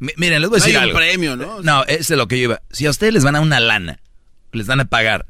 Mi- 0.00 0.12
Miren, 0.16 0.40
les 0.42 0.50
voy 0.50 0.56
a 0.56 0.60
No 0.60 0.64
decir 0.64 0.76
hay 0.76 0.82
un 0.82 0.88
algo. 0.88 0.98
premio, 0.98 1.36
¿no? 1.36 1.62
No, 1.62 1.84
es 1.84 2.08
de 2.08 2.16
lo 2.16 2.26
que 2.26 2.36
yo 2.38 2.44
iba. 2.44 2.62
Si 2.72 2.84
a 2.86 2.90
ustedes 2.90 3.14
les 3.14 3.22
van 3.24 3.36
a 3.36 3.40
una 3.40 3.60
lana, 3.60 4.00
les 4.52 4.66
van 4.66 4.80
a 4.80 4.86
pagar 4.86 5.26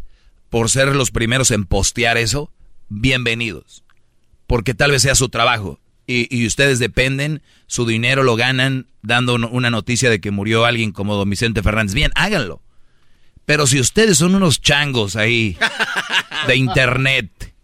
por 0.49 0.71
ser 0.71 0.97
los 0.97 1.11
primeros 1.11 1.51
en 1.51 1.67
postear 1.67 2.17
eso, 2.17 2.51
bienvenidos. 2.89 3.85
Porque 4.49 4.75
tal 4.75 4.91
vez 4.91 5.03
sea 5.03 5.15
su 5.15 5.29
trabajo. 5.29 5.79
Y, 6.11 6.47
ustedes 6.47 6.79
dependen, 6.79 7.43
su 7.67 7.87
dinero 7.87 8.23
lo 8.23 8.35
ganan 8.35 8.87
dando 9.03 9.35
un- 9.35 9.45
una 9.45 9.69
noticia 9.71 10.09
de 10.11 10.21
que 10.21 10.31
murió 10.31 10.65
alguien 10.65 10.91
como 10.91 11.15
don 11.15 11.29
Vicente 11.31 11.63
Fernández. 11.63 11.95
Bien, 11.95 12.11
háganlo. 12.17 12.61
Pero 13.45 13.67
si 13.67 13.79
ustedes 13.79 14.17
son 14.19 14.35
unos 14.35 14.61
changos 14.63 15.17
ahí 15.17 15.57
de 16.47 16.57
internet 16.57 17.55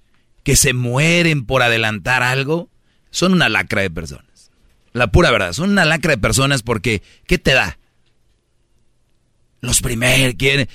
que 0.42 0.56
se 0.56 0.74
mueren 0.74 1.46
por 1.46 1.62
adelantar 1.62 2.22
algo, 2.22 2.68
son 3.10 3.32
una 3.32 3.48
lacra 3.48 3.80
de 3.80 3.90
personas. 3.90 4.50
La 4.92 5.06
pura 5.08 5.30
verdad, 5.30 5.54
son 5.54 5.70
una 5.70 5.86
lacra 5.86 6.10
de 6.12 6.18
personas 6.18 6.62
porque, 6.62 7.02
¿qué 7.26 7.38
te 7.38 7.52
da? 7.54 7.78
Los 9.62 9.80
primeros 9.80 10.34
quieren... 10.34 10.68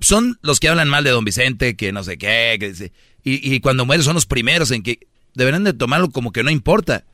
son 0.00 0.38
los 0.42 0.58
que 0.60 0.68
hablan 0.68 0.88
mal 0.88 1.04
de 1.04 1.10
don 1.10 1.24
Vicente, 1.24 1.76
que 1.76 1.92
no 1.92 2.02
sé 2.02 2.18
qué, 2.18 2.56
que 2.58 2.68
dice- 2.70 2.92
y, 3.24 3.54
y 3.54 3.60
cuando 3.60 3.86
mueren 3.86 4.04
son 4.04 4.14
los 4.14 4.26
primeros 4.26 4.70
en 4.70 4.82
que 4.82 5.06
deberán 5.34 5.64
de 5.64 5.72
tomarlo 5.72 6.10
como 6.10 6.32
que 6.32 6.42
no 6.42 6.50
importa, 6.50 7.04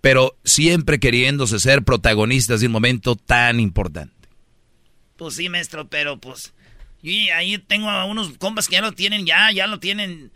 pero 0.00 0.36
siempre 0.44 1.00
queriéndose 1.00 1.58
ser 1.58 1.82
protagonistas 1.82 2.60
de 2.60 2.66
un 2.66 2.72
momento 2.72 3.16
tan 3.16 3.60
importante. 3.60 4.28
Pues 5.16 5.34
sí, 5.34 5.48
maestro, 5.48 5.88
pero 5.88 6.18
pues. 6.18 6.52
Yo 7.02 7.12
ahí 7.34 7.58
tengo 7.58 7.88
a 7.88 8.04
unos 8.04 8.36
compas 8.38 8.68
que 8.68 8.74
ya 8.74 8.80
lo 8.80 8.92
tienen, 8.92 9.26
ya, 9.26 9.50
ya 9.52 9.66
lo 9.66 9.78
tienen. 9.78 10.32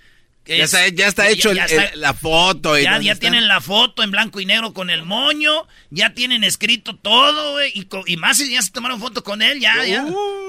Ya 0.59 0.65
está, 0.65 0.89
ya 0.89 1.07
está 1.07 1.29
hecho 1.29 1.51
el- 1.53 1.59
el- 1.59 2.01
la 2.01 2.13
foto. 2.15 2.79
y 2.79 2.83
Ya, 2.83 2.99
tienen 3.17 3.47
la 3.49 3.61
foto 3.61 4.03
en 4.03 4.11
blanco 4.11 4.41
y 4.41 4.47
negro 4.47 4.73
con 4.73 4.91
el 4.91 5.05
moño, 5.05 5.67
ya 5.91 6.13
tienen 6.15 6.45
escrito 6.45 6.97
todo, 6.97 7.53
güey, 7.53 7.73
y, 8.07 8.17
más 8.17 8.39
si 8.39 8.51
ya 8.51 8.61
se 8.63 8.71
tomaron 8.71 9.01
foto 9.01 9.23
con 9.23 9.43
él, 9.43 9.61
ya, 9.61 9.85
ya. 9.87 10.05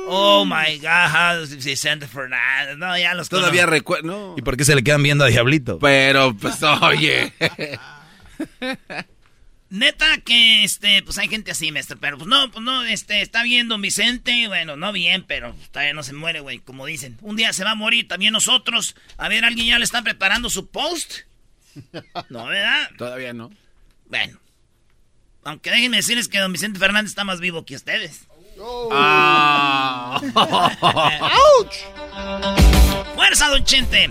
Oh 0.08 0.46
my 0.46 0.78
God, 0.80 1.48
Vicente 1.64 2.08
Fernández, 2.08 2.78
no, 2.78 2.98
ya 2.98 3.14
los 3.14 3.30
Todavía 3.30 3.66
recuerdo. 3.66 4.08
No. 4.08 4.36
¿Y 4.38 4.42
por 4.42 4.58
qué 4.58 4.66
se 4.66 4.76
le 4.76 4.84
quedan 4.84 5.04
viendo 5.04 5.24
a 5.24 5.28
Diablito? 5.28 5.78
Pero, 5.80 6.36
pues, 6.36 6.62
oye. 6.64 7.34
Neta 9.72 10.18
que, 10.18 10.66
este, 10.66 11.02
pues 11.02 11.18
hay 11.18 11.30
gente 11.30 11.52
así, 11.52 11.72
maestro, 11.72 11.98
pero 11.98 12.18
pues 12.18 12.28
no, 12.28 12.52
pues 12.52 12.62
no, 12.62 12.84
este, 12.84 13.22
está 13.22 13.42
bien 13.42 13.70
don 13.70 13.82
Vicente, 13.82 14.50
bueno, 14.50 14.76
no 14.76 14.92
bien, 14.92 15.24
pero 15.26 15.56
todavía 15.72 15.94
no 15.94 16.04
se 16.04 16.12
muere, 16.12 16.42
güey, 16.42 16.60
como 16.60 16.86
dicen. 16.86 17.18
Un 17.22 17.38
día 17.38 17.54
se 17.54 17.64
va 17.64 17.72
a 17.72 17.76
morir 17.76 18.06
también 18.06 18.34
nosotros. 18.34 18.98
A 19.16 19.30
ver, 19.30 19.46
¿alguien 19.46 19.68
ya 19.68 19.80
le 19.80 19.86
está 19.86 20.02
preparando 20.02 20.50
su 20.50 20.68
post? 20.68 21.20
No, 22.28 22.48
¿verdad? 22.48 22.90
Todavía 22.98 23.32
no. 23.32 23.50
Bueno. 24.08 24.38
Aunque 25.46 25.72
déjenme 25.72 25.96
decirles 25.96 26.28
que 26.28 26.40
don 26.40 26.52
Vicente 26.52 26.78
Fernández 26.78 27.12
está 27.12 27.24
más 27.24 27.40
vivo 27.40 27.66
que 27.66 27.76
ustedes. 27.76 28.28
Ah. 28.92 30.22
¡Fuerza, 33.16 33.48
don 33.48 33.64
Chente! 33.64 34.10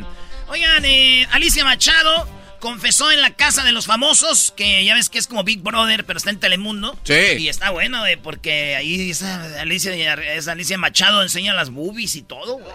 Oigan, 0.48 0.86
eh, 0.86 1.28
Alicia 1.32 1.66
Machado 1.66 2.39
confesó 2.60 3.10
en 3.10 3.20
la 3.20 3.34
casa 3.34 3.64
de 3.64 3.72
los 3.72 3.86
famosos, 3.86 4.52
que 4.56 4.84
ya 4.84 4.94
ves 4.94 5.08
que 5.08 5.18
es 5.18 5.26
como 5.26 5.42
Big 5.44 5.60
Brother, 5.60 6.04
pero 6.04 6.18
está 6.18 6.30
en 6.30 6.38
Telemundo. 6.38 6.98
Sí. 7.04 7.14
Y 7.38 7.48
está 7.48 7.70
bueno, 7.70 8.00
güey, 8.00 8.16
porque 8.16 8.76
ahí 8.76 9.10
esa 9.10 9.60
Alicia, 9.60 9.92
esa 10.34 10.52
Alicia 10.52 10.78
Machado 10.78 11.22
enseña 11.22 11.54
las 11.54 11.70
boobies 11.70 12.14
y 12.16 12.22
todo, 12.22 12.58
güey. 12.58 12.72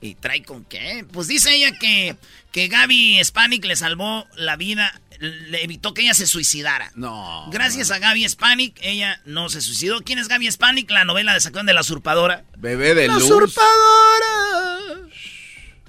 ¿Y 0.00 0.14
trae 0.16 0.42
con 0.42 0.64
qué? 0.64 1.04
Pues 1.12 1.28
dice 1.28 1.54
ella 1.54 1.70
que, 1.78 2.16
que 2.50 2.66
Gaby 2.68 3.22
Spanik 3.22 3.64
le 3.64 3.76
salvó 3.76 4.26
la 4.34 4.56
vida, 4.56 5.00
le 5.20 5.62
evitó 5.62 5.94
que 5.94 6.02
ella 6.02 6.14
se 6.14 6.26
suicidara. 6.26 6.90
No. 6.96 7.48
Gracias 7.52 7.92
a 7.92 8.00
Gaby 8.00 8.28
Spanik, 8.28 8.80
ella 8.82 9.20
no 9.26 9.48
se 9.48 9.60
suicidó. 9.60 10.00
¿Quién 10.02 10.18
es 10.18 10.26
Gaby 10.26 10.50
Spanik? 10.50 10.90
La 10.90 11.04
novela 11.04 11.34
de 11.34 11.40
Sacón 11.40 11.66
de 11.66 11.74
la 11.74 11.82
Usurpadora. 11.82 12.42
Bebé 12.58 12.96
de 12.96 13.06
¡La 13.06 13.14
luz. 13.14 13.24
usurpadora! 13.24 14.81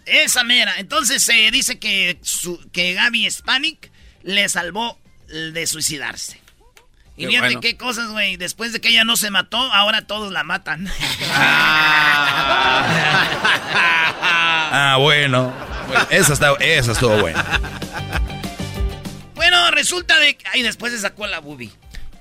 Esa 0.05 0.43
mera. 0.43 0.75
Entonces 0.79 1.23
se 1.23 1.49
dice 1.51 1.79
que, 1.79 2.17
su- 2.21 2.59
que 2.71 2.93
Gaby 2.93 3.29
Spanik 3.31 3.91
le 4.23 4.47
salvó 4.49 4.99
de 5.27 5.65
suicidarse. 5.67 6.39
Y 7.15 7.23
Qué 7.23 7.27
fíjate 7.27 7.47
bueno. 7.47 7.61
qué 7.61 7.77
cosas, 7.77 8.09
güey. 8.09 8.37
Después 8.37 8.73
de 8.73 8.81
que 8.81 8.89
ella 8.89 9.03
no 9.05 9.15
se 9.17 9.29
mató, 9.29 9.57
ahora 9.57 10.01
todos 10.07 10.31
la 10.31 10.43
matan. 10.43 10.89
Ah, 14.21 14.97
bueno. 14.99 15.53
Bueno, 15.85 16.07
esa, 16.11 16.31
está, 16.33 16.53
esa 16.61 16.93
estuvo 16.93 17.17
buena. 17.19 17.43
Bueno, 19.35 19.69
resulta 19.71 20.17
de 20.17 20.37
que... 20.37 20.45
Ay, 20.53 20.61
después 20.63 20.93
se 20.93 20.99
sacó 20.99 21.27
la 21.27 21.39
boobie. 21.39 21.71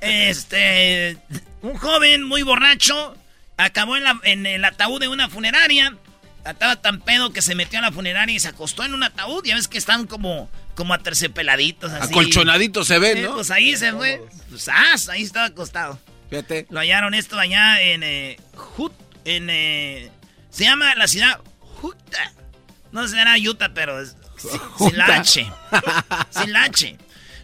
Este... 0.01 1.17
Un 1.63 1.77
joven 1.77 2.25
muy 2.25 2.43
borracho 2.43 3.17
acabó 3.57 3.97
en, 3.97 4.03
la- 4.03 4.21
en 4.25 4.45
el 4.47 4.65
ataúd 4.65 4.99
de 5.01 5.07
una 5.07 5.29
funeraria. 5.29 5.95
Estaba 6.45 6.77
tan 6.77 7.01
pedo 7.01 7.33
que 7.33 7.41
se 7.43 7.55
metió 7.55 7.79
a 7.79 7.83
la 7.83 7.93
funeraria 7.93 8.35
y 8.35 8.41
se 8.41 8.49
acostó 8.49 8.85
en 8.85 8.95
un 8.95 9.03
ataúd. 9.05 9.45
Ya 9.45 9.55
ves 9.55 9.69
que 9.69 9.79
están 9.79 10.07
como, 10.07 10.51
como 10.75 10.93
aterciopeladitos 10.95 11.93
así. 11.93 12.11
Acolchonadito 12.11 12.85
se 12.85 12.99
ve, 12.99 13.13
Eh, 13.13 13.23
¿no? 13.23 13.35
Pues 13.35 13.51
ahí 13.51 13.77
se 13.77 13.93
fue. 13.93 14.21
Pues, 14.51 14.69
ah, 14.69 14.95
ahí 15.11 15.23
estaba 15.23 15.47
acostado. 15.47 16.01
Fíjate. 16.31 16.67
Lo 16.71 16.81
hallaron 16.81 17.15
esto 17.15 17.39
allá 17.39 17.81
en... 17.81 18.03
Eh, 18.03 18.37
Hut- 18.77 18.93
en 19.25 19.49
eh, 19.51 20.11
se 20.51 20.65
llama 20.65 20.95
la 20.97 21.07
ciudad 21.07 21.39
Utah. 21.81 22.33
No 22.91 23.07
será 23.07 23.37
Utah, 23.39 23.71
pero 23.73 24.01
es 24.01 24.17
sin 24.79 24.97
la 24.99 25.07
H. 25.07 25.47
Sin 26.31 26.53
la 26.53 26.65
H. 26.65 26.97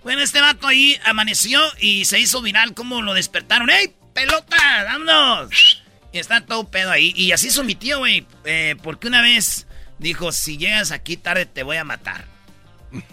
Bueno, 0.02 0.22
este 0.22 0.40
vato 0.40 0.66
ahí 0.66 0.98
amaneció 1.04 1.60
y 1.80 2.04
se 2.04 2.18
hizo 2.18 2.42
viral 2.42 2.74
como 2.74 3.00
lo 3.02 3.14
despertaron. 3.14 3.70
¡Ey, 3.70 3.94
pelota! 4.12 4.56
¡Vámonos! 4.84 5.82
Y 6.12 6.18
está 6.18 6.40
todo 6.44 6.68
pedo 6.68 6.90
ahí. 6.90 7.12
Y 7.16 7.32
así 7.32 7.48
hizo 7.48 7.64
mi 7.64 7.74
tío, 7.74 7.98
güey. 7.98 8.26
eh, 8.44 8.76
porque 8.82 9.08
una 9.08 9.22
vez 9.22 9.66
dijo, 9.98 10.32
si 10.32 10.56
llegas 10.56 10.90
aquí 10.90 11.16
tarde 11.16 11.46
te 11.46 11.62
voy 11.62 11.76
a 11.76 11.84
matar. 11.84 12.24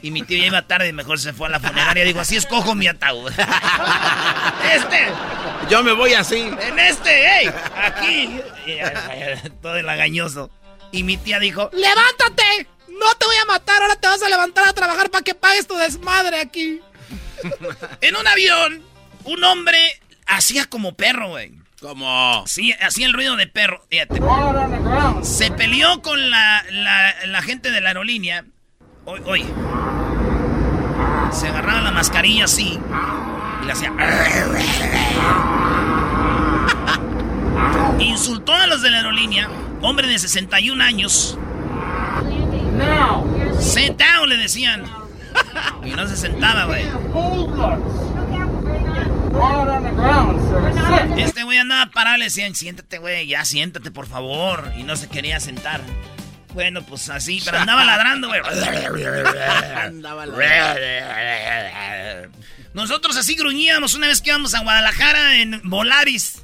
Y 0.01 0.11
mi 0.11 0.21
tío 0.23 0.37
ya 0.37 0.45
iba 0.45 0.61
tarde 0.61 0.87
y 0.87 0.93
mejor 0.93 1.19
se 1.19 1.33
fue 1.33 1.47
a 1.47 1.51
la 1.51 1.59
funeraria. 1.59 2.05
Digo, 2.05 2.21
así 2.21 2.37
escojo 2.37 2.75
mi 2.75 2.87
ataúd. 2.87 3.29
este. 4.73 5.07
Yo 5.69 5.83
me 5.83 5.91
voy 5.91 6.13
así. 6.13 6.37
En 6.37 6.79
este, 6.79 7.39
ey, 7.39 7.51
aquí. 7.75 8.39
Todo 9.61 9.75
el 9.75 9.89
agañoso. 9.89 10.49
Y 10.91 11.03
mi 11.03 11.17
tía 11.17 11.39
dijo, 11.39 11.69
¡Levántate! 11.73 12.67
No 12.87 13.13
te 13.19 13.25
voy 13.25 13.35
a 13.41 13.45
matar, 13.45 13.81
ahora 13.81 13.97
te 13.97 14.07
vas 14.07 14.23
a 14.23 14.29
levantar 14.29 14.65
a 14.67 14.73
trabajar 14.73 15.09
para 15.09 15.23
que 15.23 15.35
pagues 15.35 15.67
tu 15.67 15.75
desmadre 15.75 16.39
aquí. 16.39 16.79
en 18.01 18.15
un 18.15 18.25
avión, 18.27 18.81
un 19.25 19.43
hombre 19.43 19.77
hacía 20.25 20.65
como 20.65 20.95
perro, 20.95 21.29
güey. 21.29 21.51
¿Cómo? 21.86 22.44
Sí, 22.48 22.74
hacía 22.82 23.06
el 23.06 23.13
ruido 23.13 23.36
de 23.36 23.46
perro. 23.46 23.86
Fíjate. 23.92 24.20
Se 25.22 25.51
peleó 25.51 26.01
con 26.01 26.32
la, 26.32 26.65
la, 26.72 27.13
la 27.27 27.44
gente 27.44 27.70
de 27.70 27.80
la 27.80 27.89
aerolínea. 27.89 28.44
Oye, 29.06 29.22
oye. 29.27 29.46
Se 31.32 31.48
agarraba 31.48 31.82
la 31.82 31.92
mascarilla 31.92 32.46
así. 32.46 32.80
Y 33.62 33.65
le 33.68 33.72
hacía. 33.72 33.94
Insultó 38.00 38.54
a 38.54 38.65
los 38.65 38.82
de 38.82 38.89
la 38.89 38.98
aerolínea. 38.98 39.48
Hombre 39.84 40.08
de 40.08 40.18
61 40.18 40.84
años. 40.84 41.38
Sit 43.60 43.95
down, 43.95 44.28
le 44.28 44.38
decían. 44.38 44.86
Y 45.86 45.91
no 45.91 46.08
se 46.08 46.17
sentaba, 46.17 46.65
güey. 46.65 46.86
Este 51.17 51.43
güey 51.43 51.58
andaba 51.58 51.91
parado, 51.91 52.17
le 52.17 52.26
decían, 52.26 52.56
siéntate, 52.56 52.98
güey, 52.98 53.28
ya 53.28 53.45
siéntate, 53.45 53.91
por 53.91 54.08
favor. 54.08 54.71
Y 54.78 54.84
no 54.84 54.95
se 54.95 55.08
quería 55.08 55.39
sentar. 55.39 55.82
Bueno, 56.54 56.84
pues 56.84 57.10
así, 57.10 57.41
pero 57.43 57.58
andaba 57.60 57.84
ladrando, 57.86 58.28
güey. 58.28 58.41
Andaba 59.76 60.26
Nosotros 62.74 63.17
así 63.17 63.36
gruñíamos 63.36 63.93
una 63.93 64.08
vez 64.08 64.21
que 64.21 64.30
íbamos 64.30 64.56
a 64.56 64.62
Guadalajara 64.62 65.38
en 65.38 65.62
Volaris. 65.63 66.41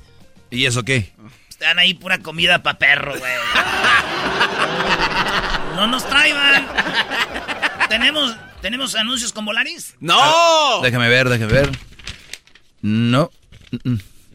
¿Y 0.49 0.65
eso 0.65 0.83
qué? 0.83 1.13
Están 1.49 1.79
ahí 1.79 1.93
pura 1.93 2.19
comida 2.19 2.61
pa' 2.61 2.73
perro, 2.77 3.17
güey. 3.17 3.31
No 5.75 5.87
nos 5.87 6.05
traigan. 6.07 6.67
¿Tenemos, 7.87 8.35
¿Tenemos 8.61 8.95
anuncios 8.95 9.31
con 9.31 9.45
Volaris? 9.45 9.95
¡No! 9.99 10.81
Déjame 10.81 11.07
ver, 11.07 11.29
déjame 11.29 11.53
ver. 11.53 11.71
No. 12.81 13.31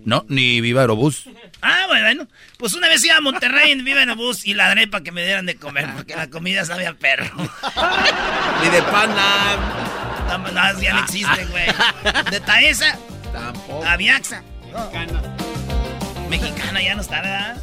No, 0.05 0.25
ni 0.29 0.61
Viva 0.61 0.83
Aerobús. 0.83 1.25
Ah, 1.63 1.85
bueno. 1.89 2.29
Pues 2.59 2.75
una 2.75 2.89
vez 2.89 3.05
iba 3.05 3.17
a 3.17 3.21
Monterrey 3.21 3.73
en 3.73 3.85
Viva 3.85 4.01
Aerobús 4.01 4.47
y 4.47 4.55
ladré 4.55 4.87
para 4.87 5.03
que 5.03 5.11
me 5.13 5.25
dieran 5.25 5.47
de 5.47 5.57
comer, 5.57 5.89
porque 5.97 6.15
la 6.15 6.31
comida 6.31 6.65
sabía 6.65 6.91
a 6.91 6.95
perro. 6.95 7.27
Ni 8.63 8.69
de 8.71 8.83
pana. 8.83 9.57
No, 10.29 10.39
no, 10.39 10.81
ya 10.81 10.95
no 10.95 11.01
existe, 11.01 11.45
güey. 11.47 11.67
De 12.31 12.41
Taesa 12.41 12.99
Tampoco. 13.33 13.85
a 13.85 13.97
Viaxa. 13.97 14.43
Mexicana 16.29 16.83
ya 16.83 16.95
no 16.95 17.01
está, 17.03 17.21
¿verdad? 17.23 17.63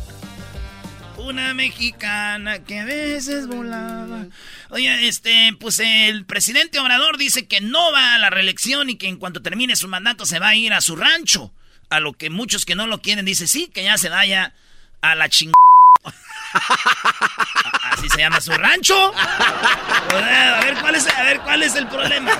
Una 1.23 1.53
mexicana 1.53 2.65
que 2.65 2.79
a 2.79 2.85
veces 2.85 3.47
volaba. 3.47 4.25
Oye, 4.69 5.07
este, 5.07 5.55
pues 5.57 5.79
el 5.79 6.25
presidente 6.25 6.79
Obrador 6.79 7.17
dice 7.17 7.45
que 7.45 7.61
no 7.61 7.93
va 7.93 8.15
a 8.15 8.17
la 8.17 8.29
reelección 8.29 8.89
y 8.89 8.97
que 8.97 9.07
en 9.07 9.15
cuanto 9.17 9.41
termine 9.41 9.77
su 9.77 9.87
mandato 9.87 10.25
se 10.25 10.39
va 10.39 10.49
a 10.49 10.55
ir 10.55 10.73
a 10.73 10.81
su 10.81 10.97
rancho. 10.97 11.53
A 11.89 12.01
lo 12.01 12.11
que 12.13 12.29
muchos 12.29 12.65
que 12.65 12.75
no 12.75 12.87
lo 12.87 13.01
quieren 13.01 13.23
dice 13.23 13.47
sí, 13.47 13.69
que 13.73 13.83
ya 13.83 13.97
se 13.97 14.09
vaya 14.09 14.53
a 15.01 15.15
la 15.15 15.29
ching... 15.29 15.53
Así 17.91 18.09
se 18.09 18.17
llama 18.17 18.41
su 18.41 18.51
rancho. 18.51 19.13
A 19.15 20.59
ver 20.61 20.75
cuál 20.81 20.95
es, 20.95 21.07
a 21.07 21.23
ver 21.23 21.39
cuál 21.39 21.63
es 21.63 21.75
el 21.75 21.87
problema. 21.87 22.31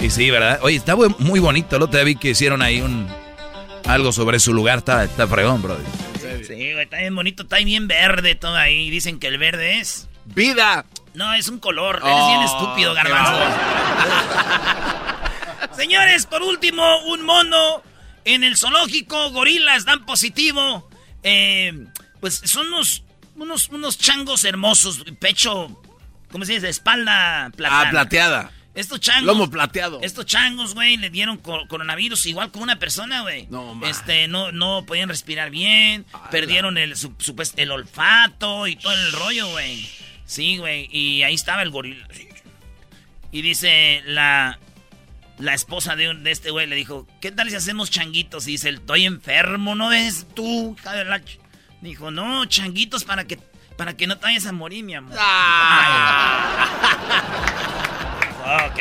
Y 0.00 0.08
sí, 0.10 0.30
¿verdad? 0.30 0.60
Oye, 0.62 0.76
está 0.76 0.96
muy 0.96 1.40
bonito. 1.40 1.76
El 1.76 1.82
otro 1.82 1.98
día 1.98 2.04
vi 2.04 2.16
que 2.16 2.30
hicieron 2.30 2.62
ahí 2.62 2.80
un... 2.80 3.06
Algo 3.86 4.10
sobre 4.12 4.40
su 4.40 4.54
lugar. 4.54 4.78
Está, 4.78 5.04
está 5.04 5.26
fregón, 5.26 5.60
bro. 5.62 5.76
Sí, 6.46 6.72
güey, 6.72 6.84
está 6.84 6.98
bien 6.98 7.14
bonito, 7.14 7.42
está 7.42 7.56
bien 7.58 7.88
verde 7.88 8.34
todo 8.34 8.54
ahí. 8.56 8.90
Dicen 8.90 9.18
que 9.18 9.28
el 9.28 9.38
verde 9.38 9.80
es. 9.80 10.08
¡Vida! 10.26 10.84
No, 11.14 11.32
es 11.34 11.48
un 11.48 11.58
color. 11.58 12.00
Oh, 12.02 12.06
Eres 12.08 12.26
bien 12.26 12.42
estúpido, 12.42 12.94
qué 12.94 13.02
garbanzo. 13.02 13.56
Señores, 15.76 16.26
por 16.26 16.42
último, 16.42 16.98
un 17.06 17.24
mono 17.24 17.82
en 18.24 18.44
el 18.44 18.56
zoológico. 18.56 19.30
Gorilas 19.30 19.84
dan 19.84 20.04
positivo. 20.04 20.88
Eh, 21.22 21.72
pues 22.20 22.42
son 22.44 22.66
unos, 22.68 23.02
unos, 23.36 23.68
unos 23.68 23.98
changos 23.98 24.44
hermosos. 24.44 25.04
Pecho, 25.18 25.82
¿cómo 26.30 26.44
se 26.44 26.54
dice? 26.54 26.68
Espalda 26.68 27.50
plateada. 27.56 27.88
Ah, 27.88 27.90
plateada. 27.90 28.50
Estos 28.76 29.00
changos. 29.00 29.24
Lomo 29.24 29.50
plateado. 29.50 29.98
Estos 30.02 30.26
changos, 30.26 30.74
güey, 30.74 30.96
le 30.98 31.10
dieron 31.10 31.38
co- 31.38 31.66
coronavirus 31.66 32.26
igual 32.26 32.52
como 32.52 32.62
una 32.62 32.78
persona, 32.78 33.22
güey. 33.22 33.48
No, 33.50 33.74
man. 33.74 33.90
Este, 33.90 34.28
no, 34.28 34.52
no 34.52 34.84
podían 34.86 35.08
respirar 35.08 35.50
bien, 35.50 36.06
perdieron 36.30 36.78
el, 36.78 36.96
su- 36.96 37.16
supuest- 37.18 37.54
el 37.56 37.72
olfato 37.72 38.68
y 38.68 38.76
todo 38.76 38.92
el 38.92 39.12
rollo, 39.12 39.48
güey. 39.48 39.88
Sí, 40.26 40.58
güey, 40.58 40.88
y 40.92 41.22
ahí 41.22 41.34
estaba 41.34 41.62
el 41.62 41.70
gorila. 41.70 42.06
Y 43.32 43.42
dice 43.42 44.02
la, 44.06 44.58
la 45.38 45.54
esposa 45.54 45.96
de, 45.96 46.10
un- 46.10 46.22
de 46.22 46.30
este 46.30 46.50
güey, 46.50 46.66
le 46.66 46.76
dijo, 46.76 47.06
¿qué 47.20 47.32
tal 47.32 47.48
si 47.50 47.56
hacemos 47.56 47.90
changuitos? 47.90 48.46
Y 48.46 48.52
dice, 48.52 48.68
estoy 48.70 49.04
enfermo, 49.06 49.74
¿no 49.74 49.88
ves 49.88 50.26
tú, 50.34 50.76
hija 50.78 50.92
de 50.92 51.04
la 51.04 51.18
ch-?" 51.20 51.38
Dijo, 51.80 52.10
no, 52.10 52.44
changuitos 52.46 53.04
para 53.04 53.26
que, 53.26 53.38
para 53.76 53.96
que 53.96 54.06
no 54.06 54.16
te 54.18 54.24
vayas 54.24 54.46
a 54.46 54.52
morir, 54.52 54.84
mi 54.84 54.94
amor. 54.94 55.16
Ok. 58.46 58.80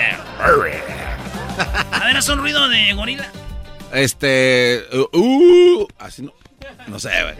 A 1.91 2.05
ver, 2.05 2.17
haz 2.17 2.29
un 2.29 2.39
ruido 2.39 2.69
de 2.69 2.93
gorila. 2.93 3.27
Este. 3.91 4.83
Uh, 4.93 5.17
uh, 5.17 5.87
así 5.99 6.21
no. 6.21 6.33
No 6.87 6.99
sé, 6.99 7.09
güey. 7.23 7.35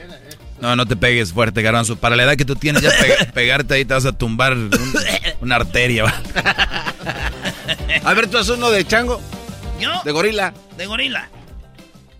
No, 0.60 0.76
no 0.76 0.86
te 0.86 0.96
pegues 0.96 1.34
fuerte, 1.34 1.62
garbanzo. 1.62 1.98
Para 1.98 2.16
la 2.16 2.24
edad 2.24 2.36
que 2.36 2.46
tú 2.46 2.56
tienes, 2.56 2.82
ya 2.82 2.90
pega- 2.92 3.26
pegarte 3.34 3.74
ahí 3.76 3.86
te 3.86 3.94
vas 3.94 4.06
a 4.06 4.18
tumbar 4.18 4.54
un- 4.54 4.72
una 5.42 5.58
arteria. 5.58 6.04
¿va? 6.06 6.14
A 8.04 8.14
ver, 8.14 8.28
tú 8.28 8.38
haces 8.38 8.58
uno 8.58 8.70
de 8.72 8.86
chango, 8.86 9.20
¿Yo? 9.80 9.92
de 10.04 10.12
gorila. 10.12 10.54
De 10.78 10.86
gorila. 10.86 11.30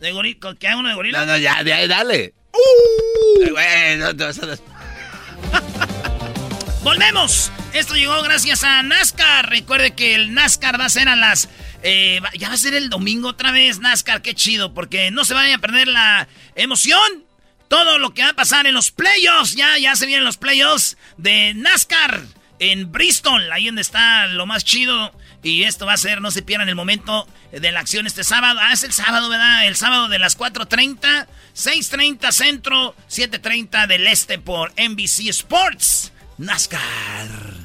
De 0.02 0.12
gorila. 0.12 0.56
¿Qué 0.60 0.68
hago 0.68 0.80
uno 0.82 0.90
de 0.90 0.96
gorila? 0.96 1.20
No, 1.20 1.26
no, 1.34 1.38
ya, 1.38 1.64
de 1.64 1.74
ahí, 1.74 1.88
dale. 1.88 2.34
Uh, 2.54 3.50
güey, 3.52 3.98
no 3.98 4.16
te 4.16 4.24
vas 4.26 4.40
a 4.40 4.48
Volvemos. 6.84 7.52
Esto 7.76 7.96
llegó 7.96 8.22
gracias 8.22 8.64
a 8.64 8.82
NASCAR. 8.84 9.50
Recuerde 9.50 9.96
que 9.96 10.16
el 10.16 10.34
NASCAR 10.34 10.80
va 10.80 10.86
a 10.86 10.90
ser 10.90 11.10
a 11.10 11.18
las... 11.18 11.50
Eh, 11.84 12.22
ya 12.36 12.48
va 12.48 12.54
a 12.54 12.58
ser 12.58 12.74
el 12.74 12.90
domingo 12.90 13.28
otra 13.28 13.52
vez, 13.52 13.80
NASCAR. 13.80 14.22
Qué 14.22 14.34
chido, 14.34 14.74
porque 14.74 15.12
no 15.12 15.26
se 15.26 15.34
vaya 15.34 15.56
a 15.56 15.60
perder 15.60 15.90
la 15.90 16.30
emoción. 16.56 17.26
Todo 17.68 18.00
lo 18.00 18.14
que 18.14 18.24
va 18.24 18.30
a 18.30 18.34
pasar 18.34 18.66
en 18.66 18.76
los 18.76 18.92
playoffs. 18.92 19.58
Ya, 19.58 19.78
ya 19.78 19.94
se 19.98 20.06
vienen 20.06 20.24
los 20.24 20.38
playoffs 20.38 20.96
de 21.18 21.54
NASCAR 21.54 22.22
en 22.60 22.94
Bristol. 22.94 23.52
Ahí 23.52 23.66
donde 23.66 23.82
está 23.82 24.28
lo 24.28 24.46
más 24.46 24.64
chido. 24.64 25.14
Y 25.44 25.64
esto 25.64 25.86
va 25.86 25.94
a 25.94 25.98
ser, 25.98 26.22
no 26.22 26.32
se 26.32 26.44
pierdan 26.44 26.70
el 26.70 26.76
momento 26.76 27.28
de 27.52 27.74
la 27.74 27.82
acción 27.82 28.08
este 28.08 28.24
sábado. 28.24 28.58
Ah, 28.64 28.72
es 28.72 28.84
el 28.84 28.94
sábado, 28.94 29.28
¿verdad? 29.28 29.68
El 29.68 29.76
sábado 29.76 30.08
de 30.08 30.18
las 30.18 30.38
4.30, 30.38 31.28
6.30 31.54 32.32
centro, 32.32 32.96
7.30 33.10 33.86
del 33.86 34.08
este 34.08 34.40
por 34.40 34.72
NBC 34.80 35.28
Sports. 35.28 36.14
NASCAR. 36.38 37.65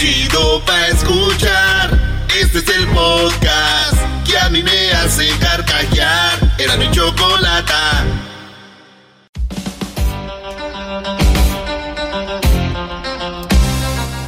Chido 0.00 0.64
pa' 0.64 0.86
escuchar. 0.86 1.90
Este 2.34 2.60
es 2.60 2.68
el 2.70 2.86
podcast 2.88 3.98
que 4.24 4.38
a 4.38 4.48
mí 4.48 4.62
me 4.62 4.92
hace 4.92 5.28
carcajear. 5.38 6.38
Era 6.56 6.78
mi 6.78 6.90
chocolata. 6.90 8.06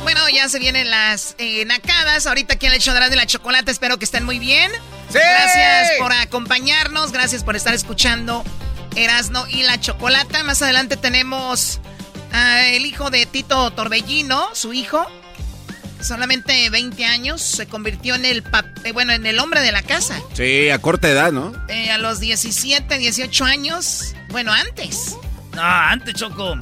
Bueno, 0.02 0.28
ya 0.28 0.46
se 0.50 0.58
vienen 0.58 0.90
las 0.90 1.36
eh, 1.38 1.64
nacadas. 1.64 2.26
Ahorita 2.26 2.52
aquí 2.52 2.66
en 2.66 2.72
el 2.72 2.76
hecho 2.76 2.92
de 2.92 3.16
la 3.16 3.24
chocolate. 3.24 3.70
Espero 3.70 3.98
que 3.98 4.04
estén 4.04 4.26
muy 4.26 4.38
bien. 4.38 4.70
Gracias 5.10 5.92
por 5.98 6.12
acompañarnos. 6.12 7.12
Gracias 7.12 7.44
por 7.44 7.56
estar 7.56 7.72
escuchando 7.72 8.44
Erasno 8.94 9.46
y 9.48 9.62
la 9.62 9.80
chocolata. 9.80 10.44
Más 10.44 10.60
adelante 10.60 10.98
tenemos 10.98 11.80
ah, 12.30 12.66
el 12.66 12.84
hijo 12.84 13.08
de 13.08 13.24
Tito 13.24 13.70
Torbellino, 13.70 14.54
su 14.54 14.74
hijo. 14.74 15.08
Solamente 16.02 16.68
20 16.70 17.04
años 17.04 17.40
se 17.40 17.66
convirtió 17.66 18.14
en 18.14 18.24
el 18.24 18.44
eh, 18.84 18.92
bueno, 18.92 19.12
en 19.12 19.24
el 19.26 19.38
hombre 19.38 19.60
de 19.60 19.72
la 19.72 19.82
casa. 19.82 20.20
Sí, 20.34 20.68
a 20.70 20.78
corta 20.78 21.08
edad, 21.08 21.32
¿no? 21.32 21.52
Eh, 21.68 21.90
a 21.90 21.98
los 21.98 22.20
17, 22.20 22.98
18 22.98 23.44
años. 23.44 24.14
Bueno, 24.30 24.52
antes. 24.52 25.16
No, 25.54 25.62
antes, 25.62 26.14
Choco. 26.14 26.58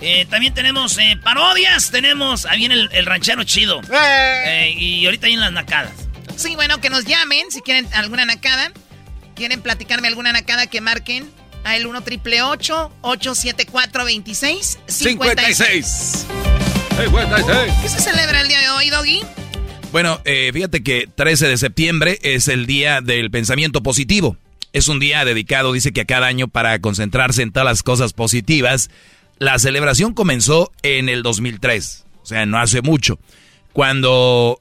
Eh, 0.00 0.26
también 0.30 0.54
tenemos 0.54 0.96
eh, 0.98 1.18
parodias. 1.22 1.90
Tenemos. 1.90 2.46
Ahí 2.46 2.58
viene 2.58 2.74
el, 2.76 2.88
el 2.92 3.06
ranchero 3.06 3.42
chido. 3.44 3.80
Eh, 3.90 4.74
y 4.76 5.04
ahorita 5.06 5.26
hay 5.26 5.32
en 5.32 5.40
las 5.40 5.52
nacadas. 5.52 5.92
Sí, 6.36 6.54
bueno, 6.54 6.80
que 6.80 6.88
nos 6.90 7.04
llamen 7.04 7.50
si 7.50 7.60
quieren 7.62 7.88
alguna 7.94 8.24
nacada. 8.24 8.70
Quieren 9.34 9.60
platicarme 9.60 10.08
alguna 10.08 10.32
nacada 10.32 10.66
que 10.66 10.80
marquen 10.80 11.28
a 11.64 11.76
el 11.76 11.86
1 11.86 12.02
triple 12.02 12.42
874 12.42 14.04
26 14.04 14.78
56. 14.86 16.26
¿Qué 16.98 17.88
se 17.88 18.00
celebra 18.00 18.40
el 18.40 18.48
día 18.48 18.60
de 18.60 18.70
hoy, 18.70 18.90
Doggy? 18.90 19.20
Bueno, 19.92 20.20
eh, 20.24 20.50
fíjate 20.52 20.82
que 20.82 21.08
13 21.14 21.46
de 21.46 21.56
septiembre 21.56 22.18
es 22.22 22.48
el 22.48 22.66
día 22.66 23.00
del 23.00 23.30
pensamiento 23.30 23.84
positivo. 23.84 24.36
Es 24.72 24.88
un 24.88 24.98
día 24.98 25.24
dedicado, 25.24 25.72
dice 25.72 25.92
que 25.92 26.00
a 26.00 26.06
cada 26.06 26.26
año 26.26 26.48
para 26.48 26.80
concentrarse 26.80 27.42
en 27.42 27.52
todas 27.52 27.66
las 27.66 27.84
cosas 27.84 28.14
positivas. 28.14 28.90
La 29.38 29.60
celebración 29.60 30.12
comenzó 30.12 30.72
en 30.82 31.08
el 31.08 31.22
2003, 31.22 32.04
o 32.20 32.26
sea, 32.26 32.46
no 32.46 32.58
hace 32.58 32.82
mucho, 32.82 33.20
cuando 33.72 34.58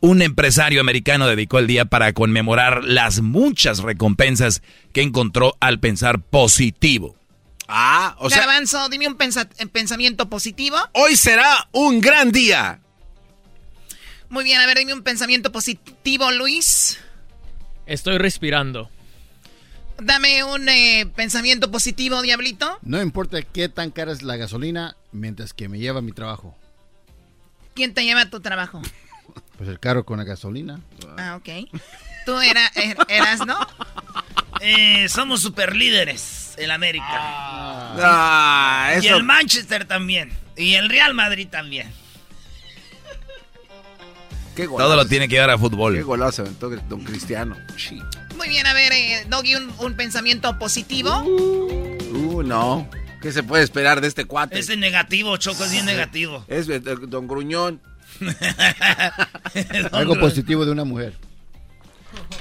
un 0.00 0.22
empresario 0.22 0.80
americano 0.80 1.26
dedicó 1.26 1.58
el 1.58 1.66
día 1.66 1.84
para 1.84 2.14
conmemorar 2.14 2.82
las 2.82 3.20
muchas 3.20 3.80
recompensas 3.80 4.62
que 4.94 5.02
encontró 5.02 5.54
al 5.60 5.80
pensar 5.80 6.22
positivo. 6.22 7.14
Ah, 7.68 8.16
o 8.18 8.28
sea, 8.28 8.40
Garbanzo, 8.40 8.88
dime 8.88 9.06
un 9.06 9.16
pensa- 9.16 9.48
pensamiento 9.72 10.28
positivo. 10.28 10.76
hoy 10.92 11.16
será 11.16 11.68
un 11.72 12.00
gran 12.00 12.30
día. 12.32 12.80
Muy 14.28 14.44
bien, 14.44 14.60
a 14.60 14.66
ver, 14.66 14.78
dime 14.78 14.94
un 14.94 15.02
pensamiento 15.02 15.52
positivo, 15.52 16.30
Luis. 16.32 16.98
Estoy 17.86 18.18
respirando. 18.18 18.90
Dame 19.98 20.42
un 20.42 20.68
eh, 20.68 21.06
pensamiento 21.14 21.70
positivo, 21.70 22.22
Diablito. 22.22 22.78
No 22.82 23.00
importa 23.02 23.42
qué 23.42 23.68
tan 23.68 23.90
cara 23.90 24.10
es 24.12 24.22
la 24.22 24.36
gasolina 24.36 24.96
mientras 25.12 25.52
que 25.52 25.68
me 25.68 25.78
lleva 25.78 25.98
a 25.98 26.02
mi 26.02 26.12
trabajo. 26.12 26.56
¿Quién 27.74 27.94
te 27.94 28.04
lleva 28.04 28.22
a 28.22 28.30
tu 28.30 28.40
trabajo? 28.40 28.82
Pues 29.56 29.68
el 29.70 29.78
carro 29.78 30.04
con 30.04 30.18
la 30.18 30.24
gasolina. 30.24 30.80
Ah, 31.16 31.36
ok. 31.36 31.48
Tú 32.26 32.36
era, 32.40 32.68
er- 32.72 33.06
eras, 33.08 33.46
¿no? 33.46 33.56
Eh, 34.60 35.08
somos 35.08 35.40
super 35.40 35.76
líderes 35.76 36.41
en 36.56 36.70
América. 36.70 37.06
Ah, 37.08 38.92
Y 39.02 39.06
eso. 39.06 39.16
el 39.16 39.24
Manchester 39.24 39.84
también. 39.84 40.32
Y 40.56 40.74
el 40.74 40.88
Real 40.88 41.14
Madrid 41.14 41.48
también. 41.50 41.92
Qué 44.54 44.66
golazo. 44.66 44.88
Todo 44.88 44.96
lo 44.96 45.06
tiene 45.06 45.28
que 45.28 45.36
llevar 45.36 45.50
a 45.50 45.58
fútbol. 45.58 45.94
Qué 45.94 46.02
golazo 46.02 46.42
aventó 46.42 46.68
Don 46.68 47.02
Cristiano. 47.04 47.56
Sí. 47.76 47.98
Muy 48.36 48.48
bien, 48.48 48.66
a 48.66 48.74
ver, 48.74 48.92
eh, 48.92 49.24
Doggy, 49.28 49.54
un, 49.54 49.72
un 49.78 49.94
pensamiento 49.94 50.58
positivo. 50.58 51.20
Uh, 51.22 52.42
no. 52.42 52.88
¿Qué 53.22 53.32
se 53.32 53.42
puede 53.42 53.62
esperar 53.62 54.00
de 54.00 54.08
este 54.08 54.24
cuate? 54.24 54.58
Es 54.58 54.66
de 54.66 54.76
negativo, 54.76 55.36
Choco, 55.36 55.64
es 55.64 55.70
bien 55.72 55.86
negativo. 55.86 56.44
Es 56.48 56.68
eh, 56.68 56.80
Don 56.80 57.28
Gruñón. 57.28 57.80
Algo 59.92 60.18
positivo 60.18 60.64
de 60.66 60.72
una 60.72 60.84
mujer. 60.84 61.14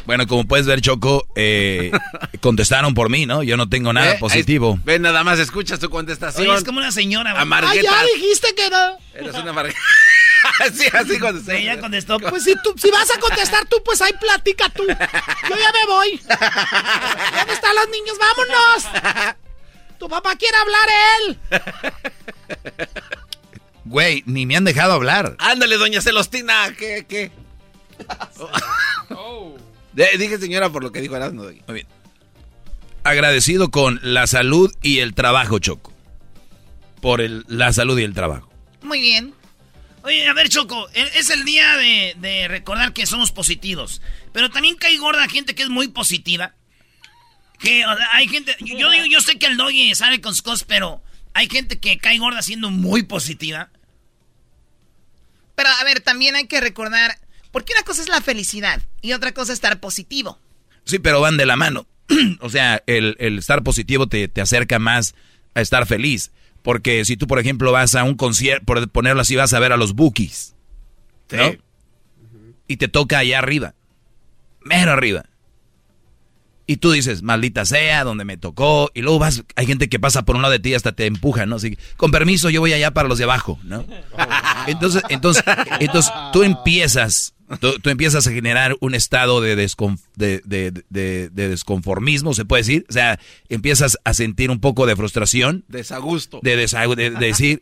Bueno, 0.06 0.26
como 0.28 0.46
puedes 0.46 0.66
ver, 0.66 0.82
Choco, 0.82 1.28
eh, 1.36 1.92
contestaron 2.42 2.94
por 2.94 3.10
mí, 3.10 3.26
¿no? 3.26 3.44
Yo 3.44 3.56
no 3.58 3.70
tengo 3.70 3.94
nada 3.94 4.14
Eh, 4.14 4.18
positivo. 4.20 4.74
ahí- 4.74 4.82
Ven, 4.84 5.02
nada 5.04 5.24
más 5.24 5.40
escuchas 5.40 5.80
tu 5.80 5.90
contestación. 5.90 6.48
Oye, 6.48 6.58
es 6.58 6.64
como 6.64 6.80
una 6.80 6.92
señora. 6.92 7.32
güey. 7.32 7.42
Amargueta. 7.42 8.04
dijiste 8.16 8.54
que 8.56 8.70
no. 8.70 8.98
Eres 9.14 9.36
una 9.36 9.52
amargueta. 9.52 9.80
sí, 10.74 10.86
así 10.92 11.20
contestó. 11.20 11.52
Sí, 11.52 11.64
ya 11.64 11.80
contestó. 11.80 12.20
Pues 12.20 12.44
si, 12.44 12.56
tú, 12.64 12.74
si 12.78 12.90
vas 12.90 13.10
a 13.16 13.20
contestar 13.20 13.66
tú, 13.68 13.78
pues 13.86 14.02
ahí 14.02 14.12
platica 14.20 14.70
tú. 14.70 14.84
Yo 14.88 14.96
ya 14.96 15.72
me 15.72 15.86
voy. 15.88 16.18
¿Dónde 16.18 17.54
están 17.54 17.76
los 17.76 17.90
niños? 17.90 18.18
¡Vámonos! 18.20 19.36
Tu 20.00 20.10
papá 20.10 20.36
quiere 20.36 20.58
hablar 20.58 20.90
él. 21.20 21.38
Güey, 23.86 24.24
ni 24.26 24.46
me 24.48 24.56
han 24.58 24.64
dejado 24.64 24.94
hablar. 24.94 25.36
Ándale, 25.38 25.78
doña 25.78 26.02
Celostina. 26.02 26.74
¿Qué, 26.78 27.06
qué? 27.08 27.32
De- 28.00 28.06
dije 29.94 30.38
señora 30.38 30.70
por 30.70 30.84
lo 30.84 30.92
que 30.92 31.02
dijo 31.02 31.16
Erasmo. 31.16 31.44
Muy 31.44 31.74
bien. 31.74 31.88
Agradecido 33.04 33.72
con 33.72 34.00
la 34.04 34.28
salud 34.28 34.74
y 34.82 35.00
el 35.00 35.14
trabajo, 35.14 35.60
Choco. 35.60 35.92
por 37.02 37.20
el- 37.20 37.46
la 37.48 37.74
salud 37.74 37.98
y 37.98 38.04
el 38.04 38.14
trabajo. 38.14 38.52
Muy 38.84 39.02
bien. 39.02 39.34
Oye, 40.04 40.28
a 40.28 40.34
ver, 40.34 40.50
Choco, 40.50 40.88
e- 40.94 41.12
es 41.16 41.32
el 41.32 41.46
día 41.46 41.76
de, 41.78 42.16
de 42.20 42.48
recordar 42.48 42.94
que 42.94 43.08
somos 43.08 43.32
positivos. 43.32 44.02
Pero 44.34 44.50
también 44.52 44.76
cae 44.76 44.98
gorda 44.98 45.28
gente 45.28 45.56
que 45.56 45.64
es 45.64 45.70
muy 45.70 45.88
positiva. 45.88 46.54
Que 47.60 47.86
o 47.88 47.98
sea, 47.98 48.08
hay 48.14 48.28
gente. 48.28 48.56
Yo 48.60 48.92
yo 49.06 49.20
sé 49.22 49.40
que 49.40 49.48
el 49.48 49.58
doggy 49.58 49.94
sale 49.96 50.22
con 50.22 50.34
sus 50.34 50.42
cosas, 50.44 50.64
pero 50.68 51.02
hay 51.34 51.48
gente 51.50 51.80
que 51.80 51.98
cae 51.98 52.20
gorda 52.20 52.42
siendo 52.44 52.70
muy 52.70 53.02
positiva. 53.04 53.70
Pero 55.56 55.70
a 55.70 55.84
ver, 55.84 56.02
también 56.02 56.36
hay 56.36 56.48
que 56.48 56.62
recordar, 56.62 57.18
porque 57.52 57.74
una 57.74 57.84
cosa 57.84 58.02
es 58.02 58.10
la 58.10 58.22
felicidad 58.22 58.82
y 59.02 59.14
otra 59.14 59.34
cosa 59.34 59.52
es 59.52 59.58
estar 59.58 59.80
positivo. 59.80 60.40
Sí, 60.86 61.00
pero 61.00 61.22
van 61.22 61.38
de 61.38 61.46
la 61.46 61.56
mano. 61.56 61.86
o 62.40 62.50
sea, 62.50 62.84
el, 62.88 63.16
el 63.20 63.38
estar 63.38 63.64
positivo 63.64 64.08
te, 64.08 64.28
te 64.28 64.42
acerca 64.42 64.80
más 64.80 65.16
a 65.54 65.62
estar 65.62 65.86
feliz. 65.86 66.32
Porque 66.62 67.06
si 67.06 67.18
tú, 67.18 67.28
por 67.28 67.40
ejemplo, 67.40 67.72
vas 67.72 67.96
a 67.96 68.04
un 68.04 68.16
concierto, 68.16 68.66
por 68.66 68.90
ponerlo 68.90 69.22
así, 69.22 69.36
vas 69.36 69.54
a 69.54 69.60
ver 69.60 69.72
a 69.72 69.78
los 69.78 69.94
Bookies. 69.94 70.56
¿no? 71.32 71.56
Y 72.68 72.78
te 72.78 72.88
toca 72.88 73.20
allá 73.20 73.40
arriba. 73.40 73.74
Mero 74.64 74.92
arriba. 74.92 75.26
Y 76.68 76.78
tú 76.78 76.92
dices, 76.92 77.22
maldita 77.24 77.66
sea, 77.66 78.04
donde 78.04 78.24
me 78.24 78.38
tocó. 78.38 78.92
Y 78.94 79.02
luego 79.02 79.20
vas, 79.20 79.44
hay 79.56 79.66
gente 79.66 79.90
que 79.90 80.00
pasa 80.00 80.24
por 80.24 80.36
un 80.36 80.42
lado 80.42 80.54
de 80.54 80.60
ti 80.60 80.70
y 80.70 80.76
hasta 80.76 80.94
te 80.94 81.06
empuja, 81.06 81.46
¿no? 81.46 81.56
Así, 81.58 81.78
con 81.98 82.12
permiso, 82.12 82.50
yo 82.50 82.62
voy 82.62 82.74
allá 82.74 82.92
para 82.92 83.10
los 83.10 83.18
de 83.18 83.26
abajo, 83.26 83.60
¿no? 83.64 83.84
Entonces, 84.68 85.02
entonces, 85.10 85.44
entonces 85.80 86.14
tú 86.32 86.44
empiezas, 86.44 87.34
tú, 87.60 87.80
tú 87.80 87.90
empiezas 87.90 88.26
a 88.28 88.32
generar 88.32 88.76
un 88.80 88.96
estado 88.96 89.42
de, 89.42 89.58
descon- 89.58 90.00
de, 90.16 90.42
de- 90.46 90.72
de- 90.90 91.30
de 91.30 91.50
desconformismo, 91.50 92.34
se 92.34 92.46
puede 92.46 92.62
decir. 92.64 92.86
O 92.90 92.94
sea, 92.94 93.20
empiezas 93.50 93.98
a 94.04 94.14
sentir 94.14 94.50
un 94.52 94.60
poco 94.60 94.86
de 94.86 94.96
frustración. 94.96 95.66
Desagusto. 95.68 96.40
De, 96.44 96.56
decir. 96.56 97.62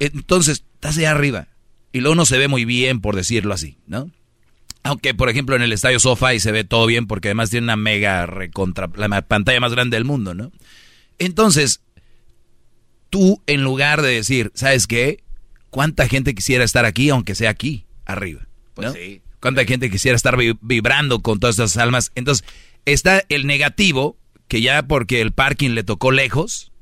Entonces, 0.00 0.64
estás 0.74 0.96
allá 0.98 1.10
arriba. 1.10 1.48
Y 1.92 2.00
luego 2.00 2.14
no 2.14 2.26
se 2.26 2.38
ve 2.38 2.48
muy 2.48 2.64
bien, 2.64 3.00
por 3.00 3.16
decirlo 3.16 3.54
así, 3.54 3.78
¿no? 3.86 4.10
Aunque, 4.82 5.14
por 5.14 5.28
ejemplo, 5.28 5.56
en 5.56 5.62
el 5.62 5.72
estadio 5.72 5.98
SoFi 5.98 6.38
se 6.38 6.52
ve 6.52 6.62
todo 6.62 6.86
bien 6.86 7.06
porque 7.06 7.28
además 7.28 7.50
tiene 7.50 7.64
una 7.64 7.76
mega 7.76 8.24
recontra, 8.26 8.88
la 8.96 9.22
pantalla 9.22 9.58
más 9.60 9.72
grande 9.72 9.96
del 9.96 10.04
mundo, 10.04 10.32
¿no? 10.34 10.52
Entonces, 11.18 11.80
tú 13.10 13.42
en 13.46 13.62
lugar 13.64 14.02
de 14.02 14.10
decir, 14.10 14.52
¿sabes 14.54 14.86
qué? 14.86 15.22
¿Cuánta 15.70 16.06
gente 16.08 16.34
quisiera 16.34 16.64
estar 16.64 16.84
aquí, 16.84 17.10
aunque 17.10 17.34
sea 17.34 17.50
aquí, 17.50 17.86
arriba? 18.04 18.45
Pues 18.76 18.88
¿no? 18.88 18.94
sí. 18.94 19.22
¿Cuánta 19.40 19.64
gente 19.64 19.90
quisiera 19.90 20.14
estar 20.16 20.36
vi- 20.36 20.56
vibrando 20.60 21.20
con 21.20 21.40
todas 21.40 21.54
estas 21.58 21.76
almas? 21.78 22.12
Entonces, 22.14 22.46
está 22.84 23.24
el 23.28 23.46
negativo, 23.46 24.16
que 24.48 24.60
ya 24.60 24.84
porque 24.84 25.20
el 25.20 25.32
parking 25.32 25.70
le 25.70 25.82
tocó 25.82 26.12
lejos, 26.12 26.72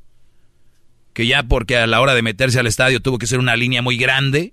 que 1.14 1.26
ya 1.26 1.44
porque 1.44 1.76
a 1.76 1.86
la 1.86 2.00
hora 2.00 2.14
de 2.14 2.22
meterse 2.22 2.58
al 2.58 2.66
estadio 2.66 3.00
tuvo 3.00 3.18
que 3.18 3.26
ser 3.26 3.38
una 3.38 3.56
línea 3.56 3.80
muy 3.80 3.96
grande, 3.96 4.52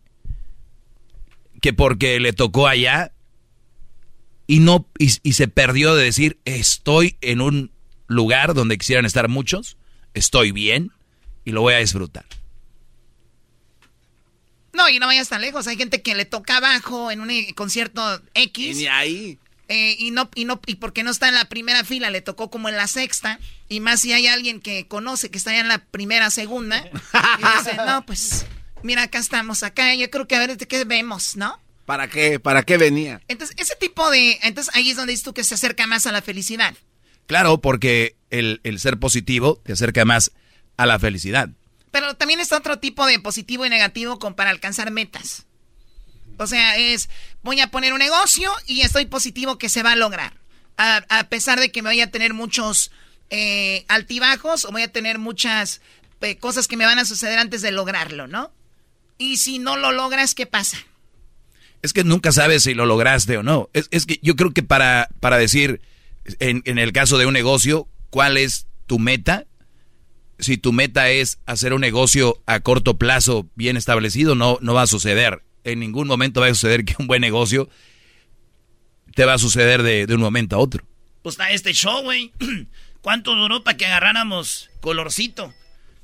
que 1.61 1.73
porque 1.73 2.19
le 2.19 2.33
tocó 2.33 2.67
allá 2.67 3.11
y 4.47 4.59
no 4.59 4.87
y, 4.97 5.11
y 5.23 5.33
se 5.33 5.47
perdió 5.47 5.95
de 5.95 6.03
decir 6.03 6.39
estoy 6.45 7.17
en 7.21 7.41
un 7.41 7.71
lugar 8.07 8.53
donde 8.53 8.77
quisieran 8.77 9.05
estar 9.05 9.27
muchos, 9.29 9.77
estoy 10.13 10.51
bien 10.51 10.91
y 11.45 11.51
lo 11.51 11.61
voy 11.61 11.73
a 11.73 11.77
disfrutar. 11.77 12.25
No, 14.73 14.87
y 14.89 14.99
no 14.99 15.07
vayas 15.07 15.29
tan 15.29 15.41
lejos. 15.41 15.67
Hay 15.67 15.77
gente 15.77 16.01
que 16.01 16.15
le 16.15 16.25
toca 16.25 16.57
abajo 16.57 17.11
en 17.11 17.21
un 17.21 17.29
eh, 17.29 17.53
concierto 17.55 18.21
X. 18.33 18.77
Y 18.77 18.79
ni 18.81 18.87
ahí. 18.87 19.37
eh, 19.67 19.95
y 19.99 20.11
no, 20.11 20.29
y 20.35 20.45
no, 20.45 20.61
y 20.65 20.75
porque 20.75 21.03
no 21.03 21.11
está 21.11 21.27
en 21.27 21.35
la 21.35 21.45
primera 21.45 21.83
fila, 21.83 22.09
le 22.09 22.21
tocó 22.21 22.49
como 22.49 22.69
en 22.69 22.77
la 22.77 22.87
sexta. 22.87 23.39
Y 23.69 23.79
más 23.79 23.99
si 24.01 24.13
hay 24.13 24.27
alguien 24.27 24.59
que 24.61 24.87
conoce 24.87 25.29
que 25.29 25.37
está 25.37 25.51
ya 25.51 25.59
en 25.59 25.67
la 25.67 25.79
primera, 25.79 26.29
segunda. 26.29 26.85
y 26.85 27.57
dice, 27.57 27.77
no, 27.85 28.05
pues, 28.05 28.45
mira, 28.83 29.03
acá 29.03 29.19
estamos, 29.19 29.63
acá, 29.63 29.93
yo 29.95 30.09
creo 30.09 30.27
que 30.27 30.35
a 30.35 30.39
ver 30.45 30.57
qué 30.57 30.83
vemos, 30.85 31.35
¿no? 31.35 31.59
¿Para 31.85 32.07
qué? 32.09 32.39
¿Para 32.39 32.63
qué 32.63 32.77
venía? 32.77 33.21
Entonces, 33.27 33.55
ese 33.59 33.75
tipo 33.75 34.09
de. 34.11 34.39
Entonces 34.43 34.73
ahí 34.75 34.89
es 34.91 34.95
donde 34.95 35.11
dices 35.11 35.25
tú 35.25 35.33
que 35.33 35.43
se 35.43 35.55
acerca 35.55 35.87
más 35.87 36.05
a 36.07 36.11
la 36.13 36.21
felicidad. 36.21 36.73
Claro, 37.27 37.59
porque 37.59 38.15
el, 38.29 38.61
el 38.63 38.79
ser 38.79 38.97
positivo 38.99 39.59
te 39.65 39.73
acerca 39.73 40.05
más 40.05 40.31
a 40.77 40.85
la 40.85 40.99
felicidad. 40.99 41.49
Pero 41.91 42.15
también 42.15 42.39
está 42.39 42.57
otro 42.57 42.79
tipo 42.79 43.05
de 43.05 43.19
positivo 43.19 43.65
y 43.65 43.69
negativo 43.69 44.17
con, 44.17 44.33
para 44.33 44.49
alcanzar 44.49 44.91
metas. 44.91 45.45
O 46.37 46.47
sea, 46.47 46.77
es, 46.77 47.09
voy 47.43 47.59
a 47.59 47.67
poner 47.67 47.93
un 47.93 47.99
negocio 47.99 48.51
y 48.65 48.81
estoy 48.81 49.05
positivo 49.05 49.57
que 49.57 49.69
se 49.69 49.83
va 49.83 49.91
a 49.91 49.95
lograr. 49.95 50.33
A, 50.77 51.03
a 51.09 51.25
pesar 51.25 51.59
de 51.59 51.71
que 51.71 51.81
me 51.81 51.89
voy 51.89 52.01
a 52.01 52.09
tener 52.09 52.33
muchos 52.33 52.91
eh, 53.29 53.85
altibajos 53.87 54.65
o 54.65 54.71
voy 54.71 54.81
a 54.81 54.91
tener 54.91 55.19
muchas 55.19 55.81
cosas 56.39 56.67
que 56.67 56.77
me 56.77 56.85
van 56.85 56.99
a 56.99 57.05
suceder 57.05 57.39
antes 57.39 57.61
de 57.61 57.71
lograrlo, 57.71 58.27
¿no? 58.27 58.51
Y 59.17 59.37
si 59.37 59.57
no 59.57 59.77
lo 59.77 59.91
logras, 59.91 60.35
¿qué 60.35 60.45
pasa? 60.45 60.77
Es 61.81 61.93
que 61.93 62.03
nunca 62.03 62.31
sabes 62.31 62.63
si 62.63 62.73
lo 62.73 62.85
lograste 62.85 63.37
o 63.37 63.43
no. 63.43 63.69
Es, 63.73 63.87
es 63.91 64.05
que 64.05 64.19
yo 64.21 64.35
creo 64.35 64.51
que 64.51 64.63
para, 64.63 65.09
para 65.19 65.37
decir, 65.37 65.81
en, 66.39 66.61
en 66.65 66.77
el 66.77 66.91
caso 66.91 67.17
de 67.17 67.25
un 67.25 67.33
negocio, 67.33 67.87
cuál 68.09 68.37
es 68.37 68.67
tu 68.85 68.99
meta, 68.99 69.45
si 70.41 70.57
tu 70.57 70.73
meta 70.73 71.09
es 71.09 71.39
hacer 71.45 71.73
un 71.73 71.81
negocio 71.81 72.41
a 72.45 72.59
corto 72.59 72.97
plazo 72.97 73.49
bien 73.55 73.77
establecido, 73.77 74.35
no, 74.35 74.57
no 74.61 74.73
va 74.73 74.81
a 74.83 74.87
suceder. 74.87 75.41
En 75.63 75.79
ningún 75.79 76.07
momento 76.07 76.41
va 76.41 76.47
a 76.47 76.53
suceder 76.53 76.83
que 76.83 76.95
un 76.99 77.07
buen 77.07 77.21
negocio 77.21 77.69
te 79.15 79.25
va 79.25 79.33
a 79.33 79.37
suceder 79.37 79.83
de, 79.83 80.05
de 80.07 80.15
un 80.15 80.21
momento 80.21 80.55
a 80.55 80.59
otro. 80.59 80.83
Pues 81.21 81.33
está 81.33 81.51
este 81.51 81.73
show, 81.73 82.01
güey. 82.03 82.31
¿Cuánto 83.01 83.35
duró 83.35 83.63
para 83.63 83.77
que 83.77 83.85
agarráramos 83.85 84.69
colorcito? 84.81 85.53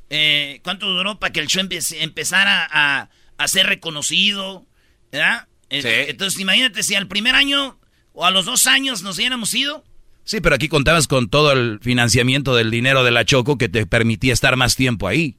Eh, 0.09 0.61
¿Cuánto 0.63 0.87
duró 0.87 1.19
para 1.19 1.33
que 1.33 1.39
el 1.39 1.47
show 1.47 1.61
empe- 1.63 1.97
empezara 1.99 2.67
a, 2.71 3.09
a 3.37 3.47
ser 3.47 3.65
reconocido? 3.67 4.65
¿Verdad? 5.11 5.47
Entonces, 5.69 6.39
imagínate 6.39 6.81
si 6.83 6.95
al 6.95 7.07
primer 7.07 7.35
año 7.35 7.79
o 8.13 8.25
a 8.25 8.31
los 8.31 8.45
dos 8.45 8.67
años 8.67 9.01
nos 9.03 9.17
hubiéramos 9.17 9.53
ido. 9.53 9.83
Sí, 10.27 10.41
pero 10.41 10.55
aquí 10.55 10.67
contabas 10.67 11.07
con 11.07 11.29
todo 11.29 11.53
el 11.53 11.79
financiamiento 11.81 12.53
del 12.53 12.69
dinero 12.69 13.05
de 13.05 13.11
la 13.11 13.23
Choco 13.23 13.57
que 13.57 13.69
te 13.69 13.85
permitía 13.85 14.33
estar 14.33 14.57
más 14.57 14.75
tiempo 14.75 15.07
ahí. 15.07 15.37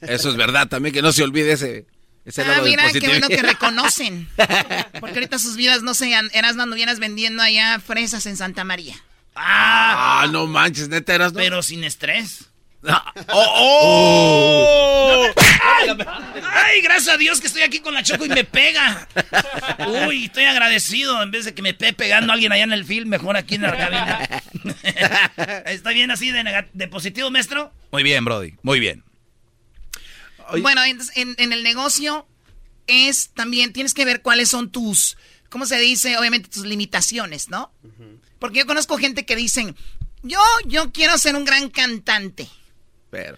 Eso 0.00 0.30
es 0.30 0.36
verdad, 0.36 0.66
también 0.66 0.94
que 0.94 1.02
no 1.02 1.12
se 1.12 1.22
olvide 1.22 1.52
ese, 1.52 1.84
ese 2.24 2.40
Ah, 2.40 2.46
lado 2.48 2.62
del 2.64 2.70
mira, 2.70 2.90
qué 2.90 3.06
bueno 3.06 3.28
que 3.28 3.42
reconocen. 3.42 4.30
Porque 5.00 5.16
ahorita 5.16 5.38
sus 5.38 5.56
vidas 5.56 5.82
no 5.82 5.92
sean, 5.92 6.30
eras 6.32 6.56
no 6.56 6.62
anduvieras 6.62 7.00
vendiendo 7.00 7.42
allá 7.42 7.78
fresas 7.80 8.24
en 8.24 8.38
Santa 8.38 8.64
María. 8.64 8.96
Ah, 9.34 10.26
no 10.32 10.46
manches, 10.46 10.88
neta 10.88 11.14
eras, 11.14 11.34
¿no? 11.34 11.38
Pero 11.40 11.62
sin 11.62 11.84
estrés. 11.84 12.46
¡Oh! 13.28 15.26
¡Ay! 15.62 15.88
¡Ay, 16.52 16.80
gracias 16.80 17.14
a 17.14 17.18
Dios 17.18 17.40
que 17.40 17.46
estoy 17.46 17.62
aquí 17.62 17.80
con 17.80 17.94
la 17.94 18.02
Choco 18.02 18.24
y 18.24 18.28
me 18.28 18.44
pega! 18.44 19.06
Uy, 20.06 20.26
estoy 20.26 20.44
agradecido. 20.44 21.22
En 21.22 21.30
vez 21.30 21.44
de 21.44 21.54
que 21.54 21.62
me 21.62 21.70
esté 21.70 21.92
pegando 21.92 22.32
alguien 22.32 22.52
allá 22.52 22.64
en 22.64 22.72
el 22.72 22.84
film, 22.84 23.08
mejor 23.08 23.36
aquí 23.36 23.56
en 23.56 23.62
la 23.62 23.76
cabina. 23.76 24.42
¿Está 25.66 25.90
bien 25.90 26.10
así 26.10 26.32
de, 26.32 26.88
positivo, 26.88 27.30
maestro? 27.30 27.72
Muy 27.92 28.02
bien, 28.02 28.24
Brody, 28.24 28.54
muy 28.62 28.80
bien. 28.80 29.04
Bueno, 30.62 30.82
entonces, 30.84 31.16
en, 31.16 31.34
en 31.38 31.52
el 31.52 31.62
negocio 31.62 32.26
es 32.86 33.30
también, 33.34 33.72
tienes 33.72 33.94
que 33.94 34.04
ver 34.04 34.20
cuáles 34.20 34.48
son 34.48 34.70
tus, 34.70 35.16
¿cómo 35.48 35.64
se 35.66 35.78
dice? 35.78 36.18
Obviamente 36.18 36.48
tus 36.48 36.64
limitaciones, 36.64 37.48
¿no? 37.48 37.72
Porque 38.38 38.58
yo 38.60 38.66
conozco 38.66 38.98
gente 38.98 39.24
que 39.24 39.36
dicen, 39.36 39.76
yo, 40.22 40.40
yo 40.66 40.92
quiero 40.92 41.16
ser 41.18 41.36
un 41.36 41.44
gran 41.44 41.70
cantante. 41.70 42.48
Pero. 43.10 43.36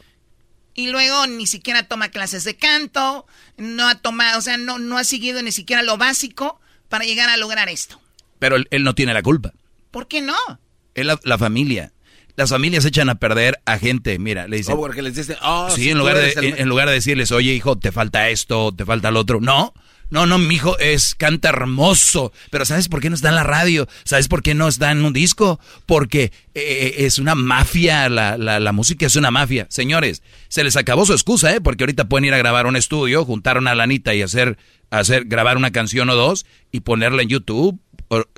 Y 0.75 0.89
luego 0.89 1.27
ni 1.27 1.47
siquiera 1.47 1.83
toma 1.89 2.09
clases 2.11 2.45
de 2.45 2.57
canto, 2.57 3.27
no 3.59 3.89
ha 3.89 3.97
tomado, 3.97 4.39
o 4.39 4.43
sea, 4.43 4.57
no, 4.57 4.79
no 4.79 4.97
ha 4.99 5.05
seguido 5.05 5.43
ni 5.43 5.53
siquiera 5.53 5.83
lo 5.83 5.99
básico 5.99 6.61
para 6.89 7.05
llegar 7.05 7.29
a 7.29 7.37
lograr 7.37 7.69
esto. 7.69 8.01
Pero 8.39 8.57
él, 8.57 8.69
él 8.71 8.83
no 8.85 8.95
tiene 8.95 9.13
la 9.15 9.23
culpa. 9.23 9.53
¿Por 9.91 10.09
qué 10.09 10.21
no? 10.23 10.37
Es 10.95 11.05
la, 11.05 11.19
la 11.25 11.37
familia. 11.39 11.93
Las 12.37 12.49
familias 12.49 12.87
echan 12.87 13.11
a 13.11 13.17
perder 13.17 13.61
a 13.67 13.79
gente. 13.79 14.19
Mira, 14.19 14.49
le 14.49 14.57
dicen. 14.57 14.75
Oh, 14.75 14.79
porque 14.81 15.03
les 15.03 15.15
dicen, 15.15 15.37
oh, 15.43 15.69
sí, 15.71 15.83
si 15.83 15.91
en 15.91 15.99
lugar, 15.99 16.17
de, 16.17 16.23
eres 16.23 16.37
el- 16.39 16.45
en, 16.47 16.59
en 16.61 16.69
lugar 16.71 16.89
de 16.89 16.95
decirles, 16.95 17.31
oye, 17.33 17.53
hijo, 17.53 17.79
te 17.79 17.93
falta 17.93 18.31
esto, 18.31 18.73
te 18.75 18.87
falta 18.87 19.11
lo 19.11 19.21
otro. 19.21 19.41
No, 19.43 19.75
no, 20.13 20.27
no, 20.27 20.39
mi 20.39 20.55
hijo 20.55 20.79
es, 20.79 21.15
canta 21.17 21.49
hermoso. 21.49 22.33
Pero 22.51 22.65
¿sabes 22.65 22.89
por 22.89 23.01
qué 23.01 23.09
no 23.11 23.17
está 23.17 23.31
en 23.31 23.35
la 23.35 23.43
radio? 23.45 23.89
¿Sabes 24.05 24.29
por 24.29 24.43
qué 24.43 24.55
no 24.55 24.69
está 24.69 24.91
en 24.93 25.05
un 25.05 25.13
disco? 25.13 25.59
Porque 25.87 26.31
eh, 26.55 26.95
es 26.99 27.19
una 27.19 27.35
mafia, 27.35 28.09
la, 28.09 28.37
la, 28.39 28.61
la 28.61 28.73
música 28.73 29.07
es 29.07 29.17
una 29.17 29.31
mafia. 29.31 29.67
Señores, 29.71 30.23
se 30.49 30.63
les 30.63 30.77
acabó 30.77 31.05
su 31.07 31.13
excusa, 31.15 31.55
¿eh? 31.55 31.61
Porque 31.61 31.83
ahorita 31.85 32.09
pueden 32.09 32.27
ir 32.27 32.35
a 32.35 32.39
grabar 32.39 32.67
un 32.67 32.77
estudio, 32.77 33.25
juntar 33.25 33.59
una 33.59 33.75
lanita 33.75 34.15
y 34.15 34.23
hacer, 34.23 34.59
hacer, 34.91 35.25
grabar 35.25 35.57
una 35.57 35.73
canción 35.73 36.09
o 36.11 36.15
dos 36.15 36.47
y 36.71 36.81
ponerla 36.81 37.23
en 37.23 37.29
YouTube. 37.29 37.81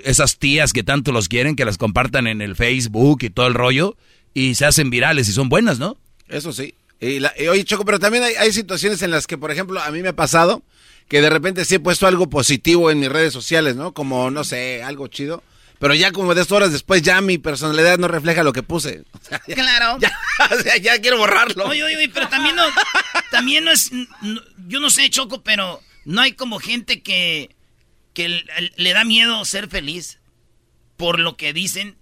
Esas 0.04 0.38
tías 0.38 0.72
que 0.72 0.84
tanto 0.84 1.10
los 1.10 1.28
quieren, 1.28 1.56
que 1.56 1.64
las 1.64 1.78
compartan 1.78 2.28
en 2.28 2.40
el 2.40 2.54
Facebook 2.54 3.24
y 3.24 3.30
todo 3.30 3.48
el 3.48 3.54
rollo, 3.54 3.96
y 4.32 4.54
se 4.54 4.64
hacen 4.66 4.88
virales 4.88 5.28
y 5.28 5.32
son 5.32 5.48
buenas, 5.48 5.80
¿no? 5.80 5.98
Eso 6.28 6.52
sí. 6.52 6.74
Y 7.00 7.18
la- 7.18 7.34
y 7.36 7.48
oye, 7.48 7.64
Choco, 7.64 7.84
pero 7.84 7.98
también 7.98 8.22
hay, 8.22 8.34
hay 8.34 8.52
situaciones 8.52 9.02
en 9.02 9.10
las 9.10 9.26
que, 9.26 9.36
por 9.36 9.50
ejemplo, 9.50 9.80
a 9.82 9.90
mí 9.90 10.00
me 10.00 10.10
ha 10.10 10.16
pasado 10.16 10.62
que 11.08 11.20
de 11.20 11.30
repente 11.30 11.64
sí 11.64 11.76
he 11.76 11.80
puesto 11.80 12.06
algo 12.06 12.28
positivo 12.30 12.90
en 12.90 13.00
mis 13.00 13.08
redes 13.08 13.32
sociales, 13.32 13.76
¿no? 13.76 13.92
Como, 13.92 14.30
no 14.30 14.44
sé, 14.44 14.82
algo 14.82 15.06
chido. 15.08 15.42
Pero 15.78 15.92
ya 15.94 16.12
como 16.12 16.34
de 16.34 16.40
dos 16.40 16.52
horas 16.52 16.72
después 16.72 17.02
ya 17.02 17.20
mi 17.20 17.36
personalidad 17.36 17.98
no 17.98 18.08
refleja 18.08 18.42
lo 18.44 18.52
que 18.52 18.62
puse. 18.62 19.02
O 19.12 19.18
sea, 19.26 19.40
ya, 19.46 19.54
Claro. 19.54 19.98
ya, 20.00 20.18
o 20.58 20.62
sea, 20.62 20.76
ya 20.76 21.00
quiero 21.00 21.18
borrarlo. 21.18 21.64
Oye, 21.66 21.82
oye, 21.82 21.96
oye, 21.96 22.08
pero 22.08 22.28
también 22.28 22.54
no, 22.56 22.62
también 23.30 23.64
no 23.64 23.70
es, 23.72 23.90
no- 23.92 24.40
yo 24.68 24.80
no 24.80 24.88
sé, 24.90 25.10
Choco, 25.10 25.42
pero 25.42 25.80
no 26.04 26.20
hay 26.22 26.32
como 26.32 26.58
gente 26.58 27.02
que, 27.02 27.50
que 28.14 28.28
le, 28.28 28.44
le 28.76 28.92
da 28.92 29.04
miedo 29.04 29.44
ser 29.44 29.68
feliz 29.68 30.18
por 30.96 31.18
lo 31.18 31.36
que 31.36 31.52
dicen. 31.52 31.96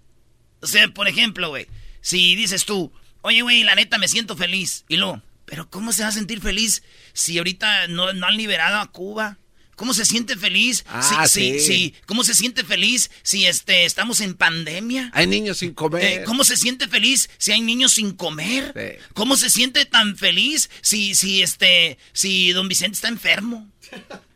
O 0.61 0.67
sea, 0.67 0.87
por 0.89 1.09
ejemplo, 1.09 1.49
güey, 1.49 1.67
si 2.03 2.37
dices 2.37 2.65
tú, 2.65 2.93
oye, 3.23 3.43
güey, 3.43 3.65
la 3.65 3.75
neta 3.75 3.99
me 3.99 4.07
siento 4.09 4.37
feliz, 4.37 4.85
y 4.89 4.97
luego, 4.97 5.23
pero 5.53 5.69
¿cómo 5.69 5.93
se 5.93 6.03
va 6.03 6.09
a 6.09 6.13
sentir 6.13 6.41
feliz 6.41 6.83
si 7.13 7.37
ahorita 7.37 7.87
no, 7.89 8.11
no 8.15 8.27
han 8.27 8.39
liberado 8.39 8.79
a 8.79 8.91
Cuba? 8.91 9.37
¿Cómo 9.77 9.93
se 9.93 10.07
siente 10.07 10.35
feliz? 10.35 10.83
Ah, 10.89 11.29
sí. 11.29 11.61
si- 11.61 11.95
¿Cómo 12.07 12.25
se 12.25 12.33
siente 12.33 12.65
feliz 12.65 13.11
si 13.23 13.45
este, 13.45 13.85
estamos 13.85 14.23
en 14.23 14.33
pandemia? 14.33 15.11
Hay 15.13 15.27
niños 15.27 15.59
sin 15.59 15.75
comer. 15.75 16.05
Eh, 16.05 16.25
¿Cómo 16.25 16.45
se 16.45 16.57
siente 16.57 16.89
feliz 16.89 17.29
si 17.37 17.53
hay 17.53 17.61
niños 17.61 17.93
sin 17.93 18.13
comer? 18.13 18.99
¿Cómo 19.13 19.37
se 19.37 19.51
siente 19.51 19.85
tan 19.85 20.17
feliz 20.17 20.71
si, 20.81 21.15
si, 21.15 21.43
este, 21.43 21.99
si 22.15 22.53
don 22.53 22.67
Vicente 22.69 22.95
está 22.95 23.09
enfermo? 23.09 23.71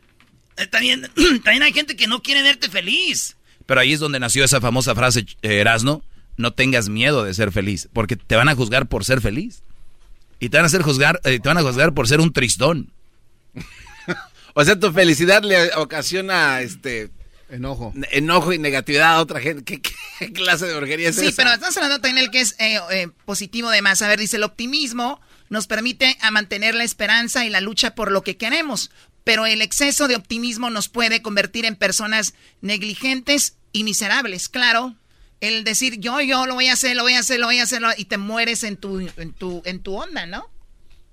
Eh, 0.59 0.65
también, 0.65 1.01
también 1.43 1.61
hay 1.61 1.71
gente 1.71 1.95
que 1.95 2.07
no 2.07 2.21
quiere 2.23 2.41
verte 2.41 2.67
feliz. 2.69 3.37
Pero 3.67 3.79
ahí 3.79 3.93
es 3.93 3.99
donde 3.99 4.19
nació 4.19 4.43
esa 4.43 4.59
famosa 4.59 4.95
frase, 4.95 5.19
eh, 5.43 5.57
Erasno, 5.59 6.03
no 6.35 6.53
tengas 6.53 6.89
miedo 6.89 7.23
de 7.23 7.33
ser 7.35 7.51
feliz, 7.51 7.89
porque 7.93 8.15
te 8.15 8.35
van 8.35 8.49
a 8.49 8.55
juzgar 8.55 8.87
por 8.87 9.05
ser 9.05 9.21
feliz. 9.21 9.61
Y 10.39 10.49
te 10.49 10.57
van 10.57 10.65
a 10.65 10.67
hacer 10.67 10.81
juzgar, 10.83 11.19
eh, 11.23 11.39
te 11.39 11.47
van 11.49 11.57
a 11.57 11.63
juzgar 11.63 11.93
por 11.93 12.07
ser 12.07 12.19
un 12.19 12.31
tristón. 12.33 12.91
O 14.59 14.65
sea, 14.65 14.79
tu 14.79 14.91
felicidad 14.91 15.43
le 15.43 15.71
ocasiona 15.75 16.61
este 16.61 17.11
enojo, 17.49 17.93
enojo 18.09 18.53
y 18.53 18.57
negatividad 18.57 19.13
a 19.13 19.21
otra 19.21 19.39
gente. 19.39 19.63
¿Qué, 19.63 19.79
qué 20.19 20.33
clase 20.33 20.65
de 20.65 20.73
porquería 20.73 21.09
es 21.09 21.15
Sí, 21.15 21.27
esa? 21.27 21.35
pero 21.35 21.53
estamos 21.53 21.77
hablando 21.77 22.01
también 22.01 22.15
del 22.25 22.31
que 22.31 22.41
es 22.41 22.55
eh, 22.57 22.79
eh, 22.89 23.07
positivo 23.25 23.69
de 23.69 23.83
más. 23.83 24.01
A 24.01 24.07
ver, 24.07 24.19
dice, 24.19 24.37
el 24.37 24.43
optimismo 24.43 25.21
nos 25.49 25.67
permite 25.67 26.17
a 26.21 26.31
mantener 26.31 26.73
la 26.73 26.83
esperanza 26.83 27.45
y 27.45 27.51
la 27.51 27.61
lucha 27.61 27.93
por 27.93 28.11
lo 28.11 28.23
que 28.23 28.35
queremos, 28.35 28.89
pero 29.23 29.45
el 29.45 29.61
exceso 29.61 30.07
de 30.07 30.15
optimismo 30.15 30.71
nos 30.71 30.89
puede 30.89 31.21
convertir 31.21 31.65
en 31.65 31.75
personas 31.75 32.33
negligentes 32.61 33.57
y 33.73 33.83
miserables, 33.83 34.49
claro. 34.49 34.95
El 35.41 35.63
decir 35.63 35.99
yo, 35.99 36.19
yo 36.21 36.45
lo 36.45 36.55
voy 36.55 36.67
a 36.67 36.73
hacer, 36.73 36.95
lo 36.95 37.03
voy 37.03 37.13
a 37.13 37.19
hacer, 37.19 37.39
lo 37.39 37.45
voy 37.47 37.59
a 37.59 37.63
hacer, 37.63 37.81
y 37.97 38.05
te 38.05 38.17
mueres 38.17 38.63
en 38.63 38.77
tu, 38.77 38.99
en 39.17 39.33
tu, 39.33 39.61
en 39.65 39.81
tu 39.83 39.95
onda, 39.95 40.25
¿no? 40.25 40.49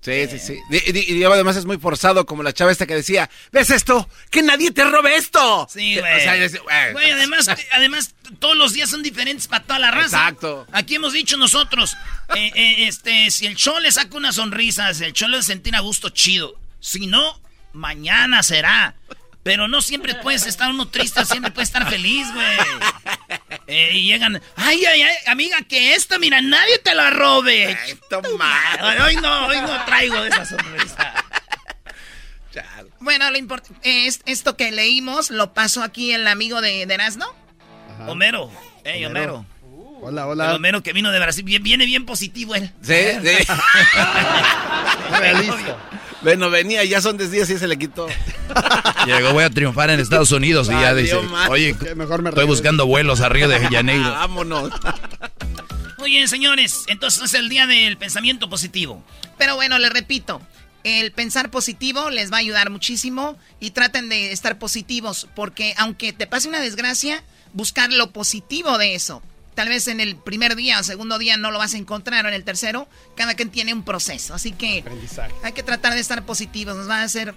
Sí, 0.00 0.26
sí, 0.30 0.38
sí. 0.38 0.58
Y, 0.70 0.98
y- 0.98 1.18
y 1.18 1.24
además 1.24 1.56
es 1.56 1.64
muy 1.64 1.78
forzado, 1.78 2.26
como 2.26 2.42
la 2.42 2.52
chava 2.52 2.70
esta 2.70 2.86
que 2.86 2.94
decía, 2.94 3.30
¿ves 3.52 3.70
esto? 3.70 4.06
¡Que 4.30 4.42
nadie 4.42 4.70
te 4.70 4.84
robe 4.84 5.16
esto! 5.16 5.66
Sí, 5.70 5.96
O 5.98 6.02
güey. 6.02 6.20
sea, 6.20 6.36
es- 6.36 6.62
güey. 6.62 6.92
Güey, 6.92 7.10
además, 7.12 7.48
además, 7.72 8.14
todos 8.38 8.54
los 8.54 8.74
días 8.74 8.90
son 8.90 9.02
diferentes 9.02 9.48
para 9.48 9.64
toda 9.64 9.78
la 9.78 9.90
raza. 9.90 10.18
Exacto. 10.18 10.66
Aquí 10.72 10.96
hemos 10.96 11.14
dicho 11.14 11.38
nosotros, 11.38 11.96
eh, 12.36 12.50
eh, 12.54 12.86
este, 12.86 13.30
si 13.30 13.46
el 13.46 13.56
show 13.56 13.78
le 13.78 13.90
saca 13.92 14.14
una 14.16 14.32
sonrisa, 14.32 14.92
si 14.92 15.04
el 15.04 15.14
show 15.14 15.26
le 15.28 15.42
sentir 15.42 15.74
a 15.74 15.80
gusto, 15.80 16.10
chido. 16.10 16.54
Si 16.80 17.06
no, 17.06 17.40
mañana 17.72 18.42
será. 18.42 18.94
Pero 19.42 19.68
no 19.68 19.80
siempre 19.82 20.14
puedes 20.16 20.46
estar 20.46 20.70
uno 20.70 20.88
triste, 20.88 21.22
siempre 21.26 21.50
puedes 21.50 21.68
estar 21.68 21.88
feliz, 21.90 22.26
güey. 22.32 22.56
Eh, 23.66 23.90
y 23.94 24.06
llegan, 24.08 24.42
ay, 24.56 24.84
ay, 24.84 25.02
ay, 25.02 25.16
amiga, 25.26 25.58
que 25.62 25.94
esto, 25.94 26.18
mira, 26.18 26.40
nadie 26.42 26.78
te 26.80 26.94
lo 26.94 27.08
robe. 27.10 27.76
Toma. 28.10 28.60
Hoy 29.06 29.16
no, 29.16 29.46
hoy 29.46 29.60
no 29.62 29.84
traigo 29.86 30.22
esa 30.24 30.44
sonrisa. 30.44 31.14
Bueno, 33.00 33.30
lo 33.30 33.38
import- 33.38 33.64
es, 33.82 34.20
esto 34.26 34.56
que 34.56 34.70
leímos 34.70 35.30
lo 35.30 35.52
pasó 35.54 35.82
aquí 35.82 36.12
el 36.12 36.26
amigo 36.26 36.60
de, 36.60 36.86
de 36.86 36.94
Erasmo. 36.94 37.26
Homero, 38.06 38.50
hey, 38.84 39.04
Homero. 39.04 39.44
Hola, 40.06 40.26
hola. 40.26 40.54
Homero 40.54 40.82
que 40.82 40.92
vino 40.92 41.10
de 41.10 41.18
Brasil, 41.18 41.44
bien- 41.44 41.62
viene 41.62 41.86
bien 41.86 42.04
positivo 42.06 42.54
él. 42.54 42.70
Sí, 42.82 42.94
sí. 43.22 43.52
Bueno, 46.22 46.48
venía, 46.48 46.82
ya 46.84 47.02
son 47.02 47.18
10 47.18 47.30
días 47.30 47.50
y 47.50 47.58
se 47.58 47.68
le 47.68 47.76
quitó. 47.78 48.06
Llegó, 49.06 49.34
voy 49.34 49.44
a 49.44 49.50
triunfar 49.50 49.90
en 49.90 50.00
Estados 50.00 50.32
Unidos 50.32 50.68
y 50.68 50.70
ya 50.70 50.94
dice, 50.94 51.16
oye, 51.50 51.74
mejor 51.96 52.22
me 52.22 52.30
estoy 52.30 52.42
regreso". 52.44 52.46
buscando 52.46 52.86
vuelos 52.86 53.20
a 53.20 53.28
Río 53.28 53.46
de 53.46 53.60
Janeiro. 53.68 54.10
Vámonos. 54.10 54.70
Muy 55.98 56.10
bien, 56.10 56.26
señores, 56.28 56.84
entonces 56.86 57.22
es 57.24 57.34
el 57.34 57.50
día 57.50 57.66
del 57.66 57.98
pensamiento 57.98 58.48
positivo. 58.48 59.04
Pero 59.36 59.56
bueno, 59.56 59.78
les 59.78 59.92
repito, 59.92 60.40
el 60.82 61.12
pensar 61.12 61.50
positivo 61.50 62.08
les 62.08 62.32
va 62.32 62.36
a 62.36 62.40
ayudar 62.40 62.70
muchísimo 62.70 63.36
y 63.60 63.72
traten 63.72 64.08
de 64.08 64.32
estar 64.32 64.58
positivos 64.58 65.28
porque 65.34 65.74
aunque 65.76 66.14
te 66.14 66.26
pase 66.26 66.48
una 66.48 66.60
desgracia, 66.60 67.22
buscar 67.52 67.92
lo 67.92 68.12
positivo 68.12 68.78
de 68.78 68.94
eso. 68.94 69.22
Tal 69.54 69.68
vez 69.68 69.88
en 69.88 70.00
el 70.00 70.16
primer 70.16 70.56
día 70.56 70.80
o 70.80 70.82
segundo 70.82 71.18
día 71.18 71.36
no 71.36 71.50
lo 71.50 71.58
vas 71.58 71.74
a 71.74 71.76
encontrar 71.76 72.24
o 72.24 72.28
en 72.28 72.34
el 72.34 72.44
tercero, 72.44 72.88
cada 73.16 73.34
quien 73.34 73.50
tiene 73.50 73.72
un 73.72 73.84
proceso. 73.84 74.34
Así 74.34 74.52
que 74.52 74.84
hay 75.42 75.52
que 75.52 75.62
tratar 75.62 75.94
de 75.94 76.00
estar 76.00 76.24
positivos, 76.24 76.76
nos 76.76 76.88
va 76.88 77.00
a 77.00 77.02
hacer 77.04 77.34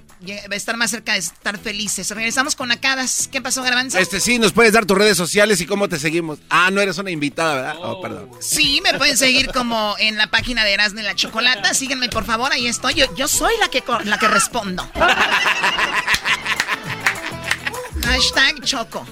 estar 0.51 0.77
más 0.77 0.91
cerca 0.91 1.13
de 1.13 1.19
estar 1.19 1.57
felices. 1.57 2.09
Regresamos 2.11 2.55
con 2.55 2.71
Acadas. 2.71 3.29
¿Qué 3.31 3.41
pasó, 3.41 3.61
Garbanzo? 3.61 3.97
Este 3.99 4.19
sí, 4.19 4.39
nos 4.39 4.53
puedes 4.53 4.73
dar 4.73 4.85
tus 4.85 4.97
redes 4.97 5.17
sociales 5.17 5.61
y 5.61 5.65
cómo 5.65 5.87
te 5.89 5.99
seguimos. 5.99 6.39
Ah, 6.49 6.71
no 6.71 6.81
eres 6.81 6.97
una 6.97 7.11
invitada, 7.11 7.55
¿verdad? 7.55 7.75
Oh, 7.81 8.01
perdón. 8.01 8.29
Sí, 8.39 8.81
me 8.83 8.97
pueden 8.97 9.17
seguir 9.17 9.51
como 9.51 9.95
en 9.99 10.17
la 10.17 10.27
página 10.27 10.63
de 10.63 10.73
Erasmo 10.73 10.99
y 10.99 11.03
la 11.03 11.15
Chocolata. 11.15 11.73
Síguenme, 11.73 12.09
por 12.09 12.25
favor, 12.25 12.51
ahí 12.51 12.67
estoy. 12.67 12.95
Yo, 12.95 13.13
yo 13.15 13.27
soy 13.27 13.53
la 13.59 13.69
que, 13.69 13.83
la 14.05 14.17
que 14.17 14.27
respondo. 14.27 14.89
Hashtag 18.07 18.61
Choco. 18.63 19.05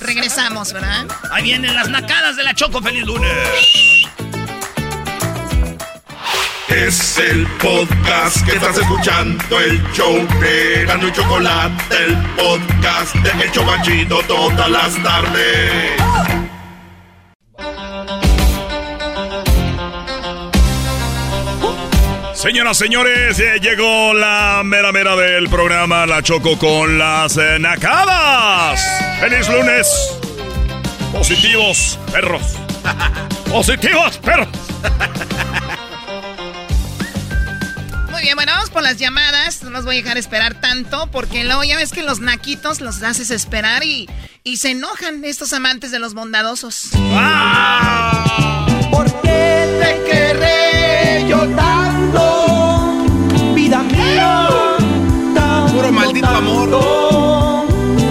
Regresamos, 0.00 0.72
¿verdad? 0.72 1.06
Ahí 1.30 1.44
vienen 1.44 1.74
las 1.74 1.90
nacadas 1.90 2.36
de 2.36 2.44
la 2.44 2.54
Choco. 2.54 2.80
¡Feliz 2.80 3.04
lunes! 3.04 3.30
Es 6.68 7.18
el 7.18 7.46
podcast 7.58 8.44
que 8.46 8.52
estás 8.52 8.78
escuchando, 8.78 9.60
el 9.60 9.82
show 9.92 10.26
de 10.40 10.84
Gano 10.86 11.08
y 11.08 11.12
Chocolate, 11.12 12.04
el 12.04 12.16
podcast 12.36 13.14
de 13.16 13.44
El 13.44 13.52
Chocachito 13.52 14.22
todas 14.26 14.70
las 14.70 15.02
tardes. 15.02 15.98
Señoras, 22.38 22.78
señores, 22.78 23.40
eh, 23.40 23.58
llegó 23.60 24.14
la 24.14 24.62
mera 24.64 24.92
mera 24.92 25.16
del 25.16 25.48
programa 25.48 26.06
La 26.06 26.22
Choco 26.22 26.56
con 26.56 26.96
las 26.96 27.36
eh, 27.36 27.58
nacadas. 27.58 28.80
¡Feliz 29.18 29.48
lunes! 29.48 29.88
Positivos, 31.10 31.98
perros. 32.12 32.42
Positivos, 33.50 34.18
perros. 34.18 34.46
Muy 38.12 38.22
bien, 38.22 38.36
bueno, 38.36 38.52
vamos 38.52 38.70
por 38.70 38.84
las 38.84 38.98
llamadas. 38.98 39.64
No 39.64 39.70
los 39.70 39.84
voy 39.84 39.96
a 39.98 40.02
dejar 40.02 40.16
esperar 40.16 40.54
tanto 40.60 41.08
porque 41.10 41.42
luego 41.42 41.64
ya 41.64 41.76
ves 41.76 41.90
que 41.90 42.04
los 42.04 42.20
naquitos 42.20 42.80
los 42.80 43.02
haces 43.02 43.32
esperar 43.32 43.82
y, 43.82 44.08
y 44.44 44.58
se 44.58 44.70
enojan 44.70 45.24
estos 45.24 45.52
amantes 45.52 45.90
de 45.90 45.98
los 45.98 46.14
bondadosos. 46.14 46.90
¿Por 48.92 49.12
qué 49.22 49.66
te 49.80 50.10
querré 50.10 51.28
yo 51.28 51.40
tanto, 51.56 51.87
Amor. 56.38 57.66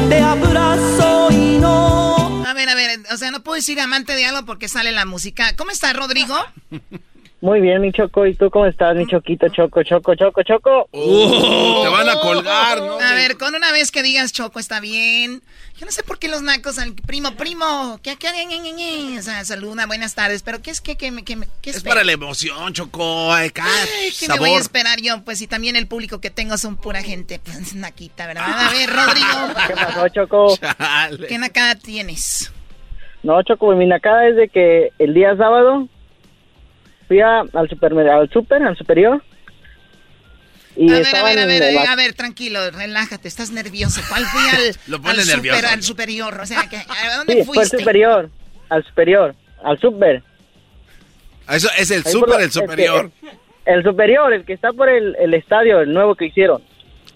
Te 0.09 0.19
abrazo 0.19 1.29
y 1.31 1.59
no. 1.59 2.43
A 2.45 2.53
ver, 2.53 2.67
a 2.67 2.75
ver, 2.75 2.99
o 3.09 3.15
sea, 3.15 3.31
no 3.31 3.41
puedo 3.41 3.55
decir 3.55 3.79
amante 3.79 4.15
de 4.15 4.25
algo 4.25 4.45
porque 4.45 4.67
sale 4.67 4.91
la 4.91 5.05
música. 5.05 5.55
¿Cómo 5.55 5.71
está, 5.71 5.93
Rodrigo? 5.93 6.35
Muy 7.39 7.61
bien, 7.61 7.81
mi 7.81 7.91
Choco. 7.91 8.25
¿Y 8.25 8.33
tú 8.33 8.49
cómo 8.49 8.65
estás, 8.65 8.95
mi 8.95 9.05
Choquito? 9.05 9.47
Choco, 9.49 9.83
Choco, 9.83 10.15
Choco, 10.15 10.41
Choco. 10.41 10.89
Uh, 10.91 11.83
te 11.83 11.89
van 11.89 12.09
a 12.09 12.15
colgar, 12.15 12.79
¿no? 12.81 12.99
A 12.99 13.13
ver, 13.13 13.37
con 13.37 13.53
una 13.53 13.71
vez 13.71 13.91
que 13.91 14.01
digas 14.01 14.33
Choco 14.33 14.59
está 14.59 14.79
bien. 14.79 15.43
Yo 15.77 15.85
no 15.85 15.91
sé 15.91 16.01
por 16.01 16.17
qué 16.17 16.29
los 16.29 16.41
nacos 16.41 16.79
al 16.79 16.93
primo, 16.95 17.35
primo, 17.35 17.99
que 18.01 18.15
que 18.15 18.27
o 18.27 19.21
sea, 19.21 19.45
saluda, 19.45 19.85
buenas 19.85 20.15
tardes, 20.15 20.41
pero 20.41 20.63
¿qué 20.63 20.71
es 20.71 20.81
que 20.81 20.95
que, 20.95 21.11
que, 21.23 21.37
qué 21.61 21.69
Es 21.69 21.83
para 21.83 22.03
la 22.03 22.11
emoción, 22.11 22.73
Choco. 22.73 23.31
Ay, 23.31 23.51
Ay, 23.61 24.11
¿qué 24.19 24.27
me 24.27 24.39
voy 24.39 24.49
a 24.49 24.53
sabor. 24.53 24.61
esperar 24.61 24.99
yo? 24.99 25.23
Pues 25.23 25.37
si 25.37 25.45
también 25.45 25.75
el 25.75 25.87
público 25.87 26.19
que 26.19 26.31
tengo 26.31 26.57
son 26.57 26.75
pura 26.77 27.03
gente, 27.03 27.39
pues 27.43 27.75
naquita, 27.75 28.25
¿verdad? 28.25 28.67
A 28.67 28.71
ver, 28.71 28.89
Rodrigo. 28.89 29.53
¿Qué 29.67 29.73
pasó, 29.75 30.09
Choco? 30.09 30.57
¿Qué 31.27 31.37
nacada 31.37 31.75
tienes? 31.75 32.51
No, 33.21 33.43
Choco, 33.43 33.75
mi 33.75 33.85
nacada 33.85 34.27
es 34.27 34.35
de 34.35 34.49
que 34.49 34.89
el 34.97 35.13
día 35.13 35.37
sábado 35.37 35.87
fui 37.07 37.19
a- 37.21 37.41
al 37.53 37.69
supermercado, 37.69 38.21
al 38.21 38.29
super, 38.29 38.61
al 38.63 38.77
superior. 38.77 39.23
Y 40.75 40.89
a 40.89 40.93
ver, 40.93 40.99
a 40.99 41.07
estaban 41.07 41.35
ver, 41.35 41.39
a 41.43 41.45
ver, 41.47 41.73
la- 41.73 41.91
a 41.91 41.95
ver, 41.95 42.13
tranquilo, 42.13 42.69
relájate, 42.71 43.27
estás 43.27 43.49
nervioso. 43.49 43.99
¿Cuál 44.09 44.25
fui 44.25 44.41
al, 44.49 44.75
Lo 44.87 45.01
pone 45.01 45.11
al, 45.19 45.21
super- 45.21 45.35
nervioso. 45.37 45.67
al 45.67 45.83
superior? 45.83 46.39
O 46.41 46.45
sea, 46.45 46.69
que, 46.69 46.77
¿a 46.77 47.17
dónde 47.17 47.33
Sí, 47.33 47.43
fue 47.43 47.55
al 47.57 47.61
fuiste? 47.61 47.77
superior, 47.79 48.29
al 48.69 48.83
superior, 48.85 49.35
al 49.63 49.79
super. 49.79 50.23
Eso 51.49 51.69
es 51.77 51.89
el 51.91 52.03
Ahí 52.05 52.11
super, 52.11 52.41
el 52.41 52.51
superior. 52.51 53.11
este, 53.23 53.37
el 53.65 53.83
superior, 53.83 54.33
el 54.33 54.45
que 54.45 54.53
está 54.53 54.71
por 54.73 54.89
el, 54.89 55.15
el 55.19 55.33
estadio, 55.33 55.79
el 55.81 55.93
nuevo 55.93 56.13
que 56.15 56.25
hicieron. 56.25 56.61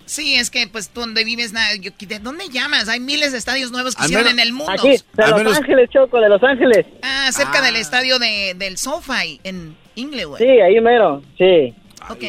Sí, 0.05 0.35
es 0.35 0.49
que 0.49 0.67
pues 0.67 0.89
tú 0.89 1.01
donde 1.01 1.23
vives, 1.23 1.53
nada, 1.53 1.75
yo- 1.75 1.91
¿de 1.97 2.19
dónde 2.19 2.49
llamas? 2.49 2.89
Hay 2.89 2.99
miles 2.99 3.31
de 3.31 3.37
estadios 3.37 3.71
nuevos 3.71 3.95
que 3.95 4.05
hicieron 4.05 4.27
en 4.27 4.39
el 4.39 4.51
mundo. 4.53 4.71
Aquí, 4.71 4.89
de 5.13 5.27
Los 5.27 5.35
menos- 5.37 5.57
Ángeles, 5.57 5.89
Choco, 5.91 6.19
de 6.19 6.29
Los 6.29 6.41
Ángeles. 6.43 6.85
Ah, 7.03 7.29
cerca 7.31 7.61
del 7.61 7.75
estadio 7.75 8.17
de, 8.19 8.53
del 8.57 8.77
SoFi 8.77 9.39
en 9.43 9.77
Inglewood. 9.95 10.37
Sí, 10.37 10.45
ahí 10.45 10.79
mero, 10.81 11.21
sí. 11.37 11.73
Ok. 12.09 12.23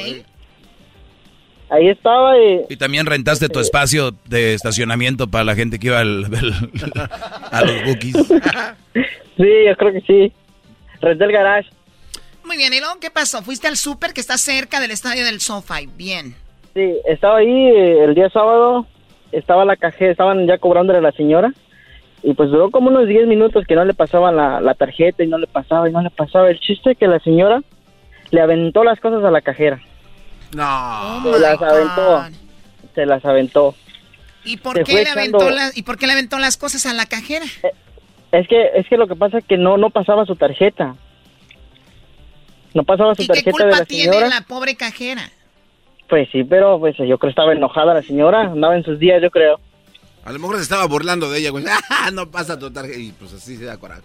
Ahí 1.70 1.88
estaba 1.88 2.36
y... 2.38 2.60
Y 2.68 2.76
también 2.76 3.06
rentaste 3.06 3.48
tu 3.48 3.58
espacio 3.60 4.10
de 4.26 4.52
estacionamiento 4.54 5.28
para 5.28 5.44
la 5.44 5.54
gente 5.54 5.78
que 5.78 5.86
iba 5.86 6.00
al- 6.00 6.24
al- 6.26 7.10
a 7.50 7.62
los 7.64 7.84
bookies. 7.84 8.16
Sí, 9.34 9.48
yo 9.66 9.74
creo 9.78 9.92
que 9.94 10.00
sí. 10.02 10.32
Renté 11.00 11.24
el 11.24 11.32
garage. 11.32 11.70
Muy 12.44 12.58
bien, 12.58 12.70
¿y 12.74 12.80
luego 12.80 13.00
qué 13.00 13.10
pasó? 13.10 13.40
Fuiste 13.42 13.66
al 13.66 13.78
súper 13.78 14.12
que 14.12 14.20
está 14.20 14.36
cerca 14.36 14.78
del 14.78 14.90
estadio 14.90 15.24
del 15.24 15.40
SoFi. 15.40 15.88
Bien. 15.96 16.34
Sí, 16.74 16.92
estaba 17.06 17.38
ahí 17.38 17.48
eh, 17.48 18.04
el 18.04 18.14
día 18.14 18.28
sábado, 18.28 18.86
estaba 19.32 19.64
la 19.64 19.76
cajera, 19.76 20.10
estaban 20.12 20.46
ya 20.46 20.58
cobrándole 20.58 20.98
a 20.98 21.02
la 21.02 21.12
señora 21.12 21.50
y 22.22 22.34
pues 22.34 22.50
duró 22.50 22.70
como 22.70 22.88
unos 22.88 23.08
10 23.08 23.26
minutos 23.26 23.64
que 23.66 23.74
no 23.74 23.84
le 23.84 23.94
pasaban 23.94 24.36
la, 24.36 24.60
la 24.60 24.74
tarjeta 24.74 25.24
y 25.24 25.26
no 25.26 25.38
le 25.38 25.46
pasaba 25.46 25.88
y 25.88 25.92
no 25.92 26.00
le 26.02 26.10
pasaba. 26.10 26.50
El 26.50 26.60
chiste 26.60 26.92
es 26.92 26.98
que 26.98 27.08
la 27.08 27.18
señora 27.20 27.62
le 28.30 28.40
aventó 28.40 28.84
las 28.84 29.00
cosas 29.00 29.24
a 29.24 29.30
la 29.30 29.40
cajera. 29.40 29.80
No. 30.54 31.22
se 31.32 31.38
las 31.40 31.62
aventó. 31.62 32.24
Se 32.94 33.06
las 33.06 33.24
aventó. 33.24 33.74
¿Y 34.44 34.56
por, 34.56 34.76
Se 34.76 34.84
qué 34.84 35.04
le 35.04 35.10
aventó 35.10 35.50
las, 35.50 35.76
¿Y 35.76 35.82
por 35.82 35.98
qué 35.98 36.06
le 36.06 36.12
aventó 36.12 36.38
las 36.38 36.56
cosas 36.56 36.86
a 36.86 36.92
la 36.92 37.06
cajera? 37.06 37.46
Es 38.32 38.48
que 38.48 38.70
es 38.74 38.88
que 38.88 38.96
lo 38.96 39.06
que 39.06 39.14
pasa 39.16 39.38
es 39.38 39.44
que 39.44 39.56
no 39.56 39.76
no 39.76 39.90
pasaba 39.90 40.24
su 40.24 40.36
tarjeta. 40.36 40.94
No 42.74 42.84
pasaba 42.84 43.14
su 43.14 43.22
¿Y 43.22 43.26
qué 43.26 43.34
tarjeta 43.34 43.50
de 43.50 43.62
culpa 43.64 43.78
la 43.78 43.84
tiene 43.84 44.12
señora. 44.12 44.28
la 44.28 44.40
pobre 44.42 44.76
cajera? 44.76 45.22
Pues 46.08 46.28
sí, 46.30 46.44
pero 46.44 46.78
pues 46.78 46.96
yo 46.96 47.04
creo 47.04 47.18
que 47.18 47.28
estaba 47.28 47.52
enojada 47.52 47.94
la 47.94 48.02
señora, 48.02 48.42
andaba 48.42 48.76
en 48.76 48.84
sus 48.84 48.98
días, 48.98 49.22
yo 49.22 49.30
creo. 49.30 49.60
A 50.24 50.32
lo 50.32 50.38
mejor 50.38 50.56
se 50.56 50.62
estaba 50.62 50.86
burlando 50.86 51.30
de 51.30 51.38
ella, 51.40 51.50
güey. 51.50 51.64
Ah, 51.90 52.10
no 52.12 52.30
pasa 52.30 52.58
tu 52.58 52.70
tarjeta. 52.70 52.98
Y 52.98 53.12
pues 53.12 53.32
así 53.32 53.56
se 53.56 53.64
da 53.64 53.76
coraje. 53.76 54.02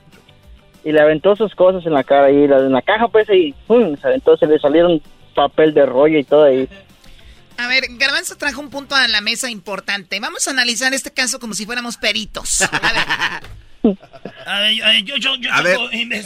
y 0.84 0.92
le 0.92 1.02
aventó 1.02 1.36
sus 1.36 1.54
cosas 1.56 1.86
en 1.86 1.94
la 1.94 2.04
cara 2.04 2.32
y 2.32 2.44
en 2.44 2.72
la 2.72 2.82
caja 2.82 3.08
pues 3.08 3.30
ahí 3.30 3.54
¡pum! 3.68 3.96
se 4.00 4.08
aventó, 4.08 4.38
se 4.38 4.46
le 4.48 4.58
salieron 4.60 5.02
papel 5.36 5.74
de 5.74 5.86
rollo 5.86 6.18
y 6.18 6.24
todo 6.24 6.46
ahí. 6.46 6.68
A 7.58 7.68
ver, 7.68 7.86
Garbanzo 7.98 8.36
trajo 8.38 8.62
un 8.62 8.70
punto 8.70 8.96
a 8.96 9.08
la 9.08 9.20
mesa 9.22 9.50
importante. 9.50 10.20
Vamos 10.20 10.48
a 10.48 10.52
analizar 10.52 10.94
este 10.94 11.12
caso 11.12 11.40
como 11.40 11.54
si 11.56 11.66
fuéramos 11.66 11.98
peritos. 11.98 12.62
A 12.62 12.70
ver, 12.70 13.98
A 14.46 14.60
ver, 14.60 14.84
a 14.84 14.88
ver, 14.90 15.04
yo, 15.04 15.16
yo, 15.18 15.36
yo 15.36 15.52
A 15.52 15.62
ver, 15.62 15.78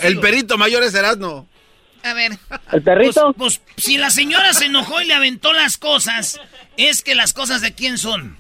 el 0.04 0.20
perito 0.20 0.58
mayor 0.58 0.84
es 0.84 0.94
Erasmo. 0.94 1.48
a 2.04 2.14
ver. 2.14 2.32
¿El 2.72 2.82
perrito? 2.82 3.34
Pues, 3.38 3.60
pues, 3.60 3.84
si 3.86 3.98
la 3.98 4.10
señora 4.10 4.54
se 4.54 4.66
enojó 4.66 5.02
y 5.02 5.06
le 5.06 5.14
aventó 5.14 5.54
las 5.54 5.78
cosas, 5.78 6.40
es 6.78 7.02
que 7.02 7.16
las 7.16 7.34
cosas 7.34 7.62
de 7.62 7.74
quién 7.74 7.98
son. 7.98 8.38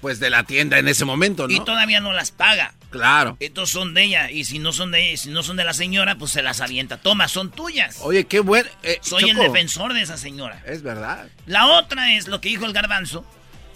Pues 0.00 0.20
de 0.20 0.30
la 0.30 0.44
tienda 0.44 0.78
en 0.78 0.86
ese 0.86 1.04
momento, 1.04 1.48
¿no? 1.48 1.54
Y 1.54 1.60
todavía 1.64 2.00
no 2.00 2.12
las 2.12 2.30
paga. 2.30 2.72
Claro. 2.90 3.36
Entonces 3.40 3.72
son 3.72 3.94
de 3.94 4.04
ella. 4.04 4.30
Y 4.30 4.44
si 4.44 4.58
no 4.60 4.72
son 4.72 4.92
de 4.92 5.16
si 5.16 5.30
no 5.30 5.42
son 5.42 5.56
de 5.56 5.64
la 5.64 5.72
señora, 5.74 6.14
pues 6.16 6.30
se 6.30 6.40
las 6.42 6.60
avienta. 6.60 6.98
Toma, 6.98 7.26
son 7.28 7.50
tuyas. 7.50 7.98
Oye, 8.02 8.24
qué 8.26 8.40
buen... 8.40 8.64
eh, 8.84 8.98
Soy 9.02 9.28
el 9.28 9.36
defensor 9.36 9.92
de 9.94 10.02
esa 10.02 10.16
señora. 10.16 10.62
Es 10.66 10.82
verdad. 10.82 11.26
La 11.46 11.66
otra 11.66 12.12
es 12.12 12.28
lo 12.28 12.40
que 12.40 12.48
dijo 12.48 12.64
el 12.64 12.72
garbanzo. 12.72 13.26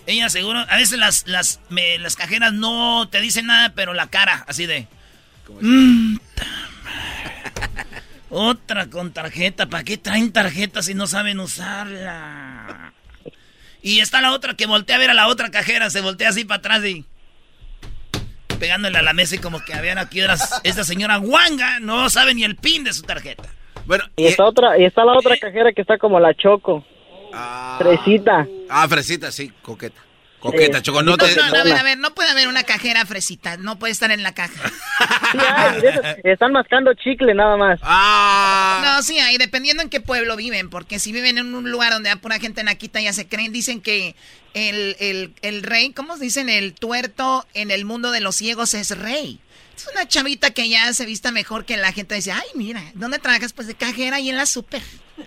Ella 0.07 0.29
seguro, 0.31 0.61
a 0.68 0.77
veces 0.77 0.99
las, 0.99 1.27
las, 1.27 1.61
me- 1.68 1.99
las 1.99 2.16
cajeras 2.16 2.53
no 2.53 3.09
te 3.09 3.20
dicen 3.20 3.47
nada, 3.47 3.73
pero 3.75 3.93
la 3.95 4.09
cara, 4.09 4.45
así 4.49 4.66
de... 4.66 4.87
"Mm, 5.61 6.16
ta 6.35 6.45
madre". 6.85 7.87
Otra 8.31 8.87
con 8.87 9.12
tarjeta, 9.12 9.66
¿para 9.66 9.85
qué 9.85 9.99
traen 9.99 10.33
tarjeta 10.33 10.83
si 10.83 10.95
no 10.95 11.07
saben 11.07 11.39
usarla? 11.39 12.91
Y 13.83 13.99
está 14.01 14.20
la 14.20 14.33
otra 14.33 14.55
que 14.55 14.66
voltea 14.66 14.97
a 14.97 14.99
ver 14.99 15.11
a 15.11 15.14
la 15.14 15.26
otra 15.28 15.51
cajera, 15.51 15.91
se 15.91 16.01
voltea 16.01 16.28
así 16.28 16.45
para 16.45 16.59
atrás 16.59 16.85
y... 16.85 17.05
Pegándole 18.61 18.97
a 18.97 19.03
la 19.03 19.12
mesa 19.12 19.35
y 19.35 19.39
como 19.39 19.61
que 19.64 19.74
ver 19.80 19.99
aquí 19.99 20.20
eras- 20.20 20.61
esta 20.62 20.85
señora 20.85 21.16
guanga 21.16 21.80
no 21.80 22.09
sabe 22.11 22.33
ni 22.35 22.45
el 22.45 22.55
pin 22.55 22.85
de 22.85 22.93
su 22.93 23.03
tarjeta. 23.03 23.49
Bueno, 23.87 24.05
Y 24.16 24.26
está 24.26 24.45
otra 24.45 24.78
y 24.78 24.85
está 24.85 25.05
la 25.05 25.14
otra 25.18 25.37
cajera 25.37 25.72
que 25.72 25.80
está 25.80 25.99
como 25.99 26.20
la 26.20 26.33
Choco. 26.35 26.85
Fresita. 27.78 28.47
Ah, 28.70 28.87
fresita, 28.89 29.33
sí, 29.33 29.51
coqueta. 29.62 30.01
Coqueta, 30.43 30.78
Sí. 30.78 30.82
Choco, 30.82 31.03
no 31.05 31.16
te... 31.16 31.34
No, 31.36 31.51
no, 31.51 31.57
a 31.57 31.62
ver, 31.62 31.76
a 31.76 31.82
ver, 31.84 31.99
no 31.99 32.14
puede 32.14 32.28
haber 32.30 32.49
una 32.49 32.64
cajera 32.64 33.07
fresita, 33.07 33.57
no 33.59 33.78
puede 33.78 33.93
estar 33.93 34.11
en 34.11 34.24
la 34.24 34.34
caja. 34.34 34.61
Sí, 35.32 35.38
hay, 35.38 35.80
están 36.24 36.53
mascando 36.53 36.93
chicle 36.95 37.32
nada 37.34 37.57
más. 37.57 37.80
Ah. 37.82 38.82
No, 38.84 39.03
sí, 39.03 39.18
ahí 39.18 39.38
dependiendo 39.38 39.82
en 39.82 39.88
qué 39.88 40.01
pueblo 40.01 40.36
viven, 40.36 40.68
porque 40.68 40.99
si 40.99 41.11
viven 41.11 41.38
en 41.38 41.55
un 41.55 41.70
lugar 41.70 41.93
donde 41.93 42.11
hay 42.11 42.16
pura 42.16 42.38
gente 42.38 42.62
naquita 42.62 43.01
ya 43.01 43.14
se 43.14 43.26
creen, 43.26 43.51
dicen 43.51 43.80
que 43.80 44.14
el, 44.53 44.97
el, 45.01 45.32
el 45.40 45.62
rey, 45.62 45.93
¿cómo 45.93 46.18
dicen? 46.18 46.51
El 46.51 46.74
tuerto 46.74 47.47
en 47.55 47.70
el 47.70 47.86
mundo 47.86 48.11
de 48.11 48.20
los 48.20 48.36
ciegos 48.36 48.74
es 48.74 48.99
rey. 48.99 49.40
Es 49.76 49.86
una 49.93 50.07
chavita 50.07 50.51
que 50.51 50.68
ya 50.68 50.93
se 50.93 51.07
vista 51.07 51.30
mejor 51.30 51.64
que 51.64 51.76
la 51.78 51.93
gente 51.93 52.14
dice, 52.14 52.32
ay, 52.32 52.47
mira, 52.55 52.82
¿dónde 52.95 53.18
trabajas? 53.18 53.53
Pues 53.55 53.68
de 53.68 53.74
cajera 53.74 54.20
y 54.20 54.28
en 54.28 54.36
la 54.36 54.45
super. 54.47 54.82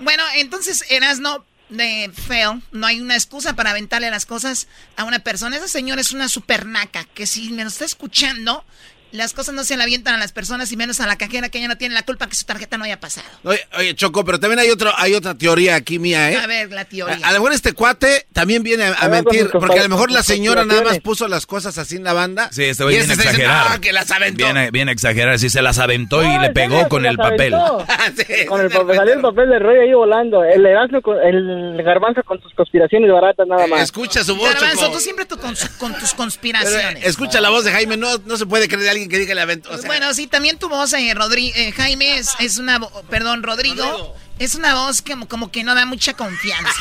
bueno, 0.00 0.22
entonces 0.34 0.84
Erasno 0.90 1.44
de 1.68 2.10
feo, 2.14 2.60
no 2.72 2.86
hay 2.86 3.00
una 3.00 3.14
excusa 3.14 3.54
para 3.54 3.70
aventarle 3.70 4.10
las 4.10 4.26
cosas 4.26 4.68
a 4.96 5.04
una 5.04 5.18
persona. 5.20 5.56
Esa 5.56 5.68
señora 5.68 6.00
es 6.00 6.12
una 6.12 6.28
supernaca, 6.28 7.04
que 7.04 7.26
si 7.26 7.50
me 7.50 7.62
lo 7.62 7.68
está 7.68 7.84
escuchando, 7.84 8.64
las 9.12 9.32
cosas 9.32 9.54
no 9.54 9.64
se 9.64 9.76
le 9.76 9.82
avientan 9.82 10.14
a 10.14 10.18
las 10.18 10.32
personas 10.32 10.70
y 10.72 10.76
menos 10.76 11.00
a 11.00 11.06
la 11.06 11.16
cajera 11.16 11.48
que 11.48 11.58
ella 11.58 11.68
no 11.68 11.76
tiene 11.78 11.94
la 11.94 12.02
culpa 12.02 12.26
que 12.28 12.34
su 12.34 12.44
tarjeta 12.44 12.76
no 12.78 12.84
haya 12.84 13.00
pasado. 13.00 13.26
Oye, 13.44 13.60
oye, 13.78 13.94
Choco, 13.94 14.24
pero 14.24 14.38
también 14.40 14.58
hay, 14.58 14.70
otro, 14.70 14.92
hay 14.96 15.14
otra 15.14 15.34
teoría 15.34 15.76
aquí 15.76 15.98
mía, 15.98 16.30
¿eh? 16.30 16.36
A 16.36 16.46
ver, 16.46 16.70
la 16.72 16.84
teoría. 16.84 17.18
A, 17.24 17.28
a 17.28 17.32
lo 17.32 17.38
mejor 17.38 17.52
este 17.52 17.72
cuate 17.72 18.26
también 18.32 18.62
viene 18.62 18.84
a, 18.84 18.92
a 18.92 19.04
A 19.04 19.08
ver, 19.08 19.24
con 19.24 19.34
mentir, 19.34 19.50
porque 19.52 19.78
a 19.78 19.82
lo 19.84 19.88
mejor 19.88 20.10
la 20.10 20.22
señora 20.22 20.64
nada 20.64 20.82
más 20.82 20.98
puso 21.00 21.28
las 21.28 21.46
cosas 21.46 21.78
así 21.78 21.96
en 21.96 22.04
la 22.04 22.12
banda. 22.12 22.48
Sí, 22.52 22.64
este 22.64 22.82
güey 22.84 22.96
viene 22.96 23.12
a 23.12 23.16
exagerar. 23.16 23.66
"Ah, 23.70 23.78
que 23.80 23.92
las 23.92 24.10
aventó. 24.10 24.44
Viene, 24.44 24.70
viene 24.70 24.90
a 24.90 24.94
exagerar, 24.94 25.38
sí 25.38 25.50
se 25.50 25.62
las 25.62 25.78
aventó 25.78 26.22
y 26.22 26.28
No, 26.28 26.42
le 26.42 26.50
pegó 26.50 26.74
serio, 26.76 26.88
con 26.88 27.06
el 27.06 27.16
papel. 27.16 27.54
Sí, 28.16 28.46
Con 28.46 28.60
el 28.60 28.70
papel, 28.70 28.96
salió 28.96 29.14
el 29.14 29.20
papel 29.20 29.48
de 29.50 29.58
rollo 29.58 29.80
ahí 29.82 29.92
volando. 29.92 30.44
El 30.44 30.66
con 31.02 31.16
el 31.18 31.82
garbanzo 31.82 32.22
con 32.24 32.40
sus 32.42 32.52
conspiraciones 32.54 33.10
baratas 33.10 33.46
nada 33.46 33.66
más. 33.66 33.82
Escucha 33.82 34.22
su 34.24 34.36
voz, 34.36 34.52
Garbanzo, 34.52 34.80
Choco. 34.82 34.92
tú 34.94 35.00
siempre 35.00 35.24
tú 35.26 35.38
con, 35.38 35.54
tus 35.54 35.68
Pero, 35.78 36.16
conspiraciones. 36.16 37.04
eh, 37.04 37.08
escucha 37.08 37.40
la 37.40 37.50
voz 37.50 37.64
de 37.64 37.72
Jaime, 37.72 37.96
no, 37.96 38.18
no 38.24 38.36
se 38.36 38.46
puede 38.46 38.68
creer 38.68 38.88
alguien 38.96 39.08
que 39.10 39.18
diga 39.18 39.34
o 39.70 39.76
sea, 39.78 39.86
bueno, 39.86 40.12
sí, 40.14 40.26
también 40.26 40.58
tu 40.58 40.68
voz, 40.68 40.92
eh, 40.92 41.12
Rodri- 41.14 41.52
eh, 41.54 41.72
Jaime, 41.72 42.18
es, 42.18 42.30
es 42.40 42.58
una, 42.58 42.80
perdón, 43.10 43.42
Rodrigo, 43.42 44.14
es 44.38 44.54
una 44.54 44.74
voz 44.74 45.02
que 45.02 45.12
como, 45.12 45.28
como 45.28 45.50
que 45.52 45.62
no 45.64 45.74
da 45.74 45.86
mucha 45.86 46.14
confianza. 46.14 46.70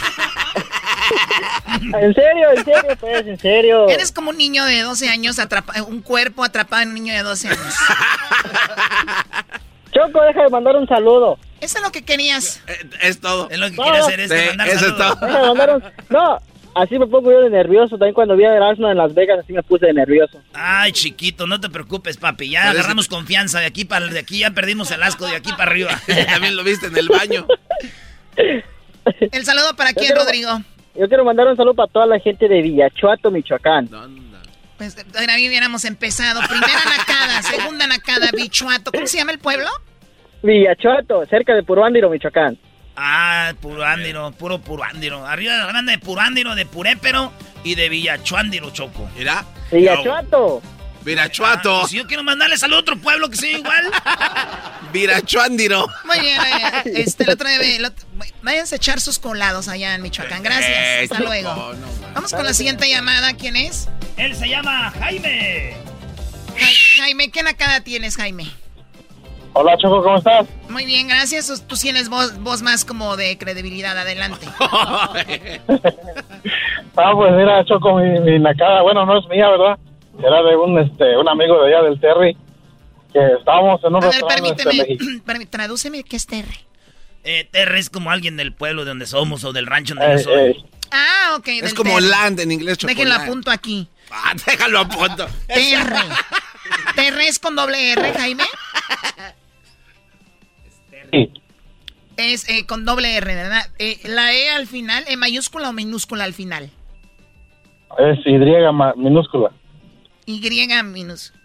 En 1.82 2.14
serio, 2.16 2.50
en 2.56 2.66
serio, 2.66 2.98
pues, 3.00 3.28
en 3.28 3.40
serio. 3.40 3.88
Eres 3.90 4.12
como 4.12 4.32
un 4.32 4.38
niño 4.38 4.66
de 4.66 4.82
12 4.82 5.08
años, 5.10 5.38
atrapa- 5.38 5.82
un 5.86 6.02
cuerpo 6.02 6.44
atrapado 6.44 6.82
en 6.82 6.90
un 6.90 6.96
niño 6.96 7.14
de 7.14 7.22
12 7.22 7.50
años. 7.50 7.76
Choco, 9.94 10.22
deja 10.24 10.44
de 10.44 10.50
mandar 10.50 10.76
un 10.76 10.88
saludo. 10.88 11.38
Eso 11.62 11.78
es 11.78 11.84
lo 11.84 11.92
que 11.92 12.04
querías. 12.04 12.62
eh, 12.68 12.90
es 13.02 13.20
todo. 13.22 13.50
Es 13.50 13.60
lo 13.60 13.70
que 13.70 13.76
No, 13.76 13.84
quiere 13.84 13.98
hacer 14.00 14.20
es 14.20 14.32
sí, 14.32 14.48
mandar 14.50 14.68
eso 14.68 14.76
es 14.78 14.82
saludos. 14.98 15.20
todo. 15.20 15.28
Deja 15.28 15.40
de 15.42 15.48
mandar 15.48 15.76
un... 15.76 15.84
No, 16.10 16.38
así 16.76 17.00
me 17.00 17.08
pongo 17.08 17.32
yo 17.32 17.42
de 17.42 17.50
nervioso. 17.50 17.98
También 17.98 18.14
cuando 18.14 18.36
vi 18.36 18.46
a 18.46 18.54
Erasmo 18.56 18.90
en 18.90 18.98
Las 18.98 19.14
Vegas, 19.14 19.40
así 19.40 19.54
me 19.54 19.64
puse 19.64 19.88
de 19.88 19.94
nervioso. 19.94 20.40
Ay, 20.54 20.92
chiquito, 20.92 21.48
no 21.48 21.60
te 21.60 21.70
preocupes, 21.70 22.18
papi. 22.18 22.50
Ya 22.52 22.70
agarramos 22.70 23.08
confianza. 23.08 23.60
De 23.60 23.66
aquí 23.66 23.86
para 23.86 24.06
de 24.08 24.20
aquí 24.20 24.40
ya 24.40 24.52
perdimos 24.52 24.92
el 24.92 25.02
asco 25.02 25.26
de 25.26 25.36
aquí 25.36 25.52
para 25.52 25.72
arriba. 25.72 26.00
También 26.30 26.56
lo 26.56 26.64
viste 26.64 26.88
en 26.88 26.98
el 26.98 27.08
baño. 27.10 27.48
¿El 29.20 29.46
saludo 29.46 29.76
para 29.76 29.94
quién, 29.94 30.08
quiero- 30.08 30.22
Rodrigo? 30.24 30.50
Yo 30.98 31.08
quiero 31.10 31.26
mandar 31.26 31.48
un 31.48 31.58
saludo 31.58 31.74
para 31.74 31.92
toda 31.92 32.06
la 32.06 32.20
gente 32.20 32.48
de 32.48 32.62
Villachuato, 32.62 33.30
Michoacán. 33.30 33.90
Pues 34.78 34.96
ahora 35.18 35.34
hubiéramos 35.36 35.84
empezado. 35.86 36.40
Primera 36.48 36.80
nacada, 36.98 37.42
segunda 37.44 37.88
nacada, 37.88 38.30
bichuato. 38.32 38.92
¿Cómo 38.94 39.06
se 39.08 39.18
llama 39.18 39.32
el 39.34 39.40
pueblo? 39.40 39.68
Villachuato, 40.42 41.26
cerca 41.26 41.54
de 41.54 41.64
Puruándiro, 41.64 42.10
Michoacán. 42.10 42.58
Ah, 42.96 43.54
Purándiro, 43.62 44.32
puro 44.32 44.60
Purándiro. 44.60 45.26
Arriba 45.26 45.54
de 45.54 45.60
la 45.60 45.66
banda 45.66 45.92
de 45.92 46.00
Purándiro, 46.00 46.56
de 46.56 46.66
Purépero 46.66 47.32
y 47.64 47.76
de 47.76 47.90
Villachuándiro, 47.90 48.72
Choco. 48.72 49.10
Mira. 49.18 49.44
Villachuato. 49.72 50.62
Virachuato. 51.04 51.82
Ah, 51.84 51.88
si 51.88 51.98
yo 51.98 52.08
quiero 52.08 52.24
mandarles 52.24 52.64
al 52.64 52.74
otro 52.74 52.98
pueblo 52.98 53.30
que 53.30 53.36
sea 53.38 53.52
igual. 53.58 53.84
Virachuándiro. 54.94 55.88
Muy 56.06 56.20
bien, 56.20 56.40
eh, 56.42 56.82
este, 57.06 57.26
día, 57.26 57.76
el 57.76 57.86
otro- 57.86 58.06
váyanse 58.42 58.76
a 58.76 58.78
echar 58.78 59.00
sus 59.02 59.20
colados 59.20 59.68
allá 59.68 59.94
en 59.94 60.02
Michoacán. 60.02 60.42
Gracias. 60.42 60.70
Eh, 60.72 61.02
Hasta 61.04 61.20
luego. 61.20 61.54
no. 61.74 61.88
Vamos 62.14 62.32
con 62.32 62.44
la 62.46 62.54
siguiente 62.54 62.90
llamada. 62.90 63.34
¿Quién 63.34 63.56
es? 63.56 63.88
Él 64.18 64.36
se 64.36 64.48
llama 64.48 64.92
Jaime. 65.00 65.76
Ja- 66.58 67.02
Jaime, 67.04 67.30
¿qué 67.30 67.44
nacada 67.44 67.82
tienes, 67.82 68.16
Jaime? 68.16 68.50
Hola, 69.58 69.78
Choco, 69.78 70.04
¿cómo 70.04 70.18
estás? 70.18 70.46
Muy 70.70 70.86
bien, 70.86 71.08
gracias. 71.08 71.64
Tú 71.66 71.78
tienes 71.78 72.10
voz, 72.10 72.38
voz 72.40 72.62
más 72.62 72.84
como 72.84 73.16
de 73.16 73.38
credibilidad. 73.38 73.98
Adelante. 73.98 74.46
Ah, 76.98 77.12
pues 77.14 77.34
mira, 77.34 77.66
Choco, 77.66 77.96
mi, 77.98 78.20
mi 78.22 78.40
nacada, 78.40 78.82
bueno, 78.82 79.06
no 79.06 79.20
es 79.20 79.28
mía, 79.28 79.50
¿verdad? 79.50 79.78
Era 80.18 80.42
de 80.44 80.56
un, 80.56 80.80
este, 80.80 81.18
un 81.18 81.28
amigo 81.28 81.62
de 81.62 81.68
allá 81.76 81.84
del 81.90 82.00
Terry, 82.00 82.38
que 83.12 83.20
estábamos 83.38 83.84
en 83.84 83.96
un 83.96 84.02
A 84.02 84.08
ver, 84.08 84.12
restaurante 84.22 84.50
este, 84.52 84.64
permíteme. 84.64 85.22
permí- 85.26 85.50
tradúceme 85.50 86.04
qué 86.04 86.16
es 86.16 86.26
Terry. 86.26 86.58
Eh, 87.26 87.50
Terry 87.52 87.80
es 87.80 87.90
como 87.90 88.12
alguien 88.12 88.38
del 88.38 88.54
pueblo 88.54 88.86
de 88.86 88.92
donde 88.92 89.08
somos 89.08 89.44
o 89.44 89.52
del 89.52 89.66
rancho 89.68 89.94
donde 89.96 90.14
Eh, 90.14 90.18
yo 90.20 90.24
soy. 90.24 90.52
eh. 90.52 90.56
Ah, 90.92 91.36
ok. 91.38 91.48
Es 91.64 91.74
como 91.74 91.96
terry. 91.96 92.08
land 92.08 92.40
en 92.40 92.52
inglés, 92.54 92.78
chocolate. 92.78 93.04
Déjenlo 93.04 93.22
apunto 93.26 93.52
aquí. 93.52 93.90
Ah, 94.10 94.32
déjalo 94.48 94.80
a 94.80 94.88
punto. 94.88 95.28
Terre. 95.48 96.00
Terre 96.96 97.28
es 97.28 97.40
con 97.40 97.58
doble 97.58 97.92
R, 97.92 98.14
Jaime. 98.14 98.44
Sí. 101.16 101.32
Es 102.18 102.50
eh, 102.50 102.66
con 102.66 102.86
doble 102.86 103.18
R, 103.18 103.36
¿verdad? 103.36 103.64
Eh, 103.80 104.00
la 104.06 104.34
E 104.34 104.50
al 104.50 104.68
final, 104.68 105.04
¿E 105.08 105.18
mayúscula 105.18 105.70
o 105.70 105.74
minúscula 105.74 106.24
al 106.24 106.34
final? 106.34 106.70
Es 107.98 108.20
Y 108.26 108.38
ma- 108.74 108.94
minúscula. 108.96 109.52
Y 110.26 110.40
minúscula. 110.84 111.40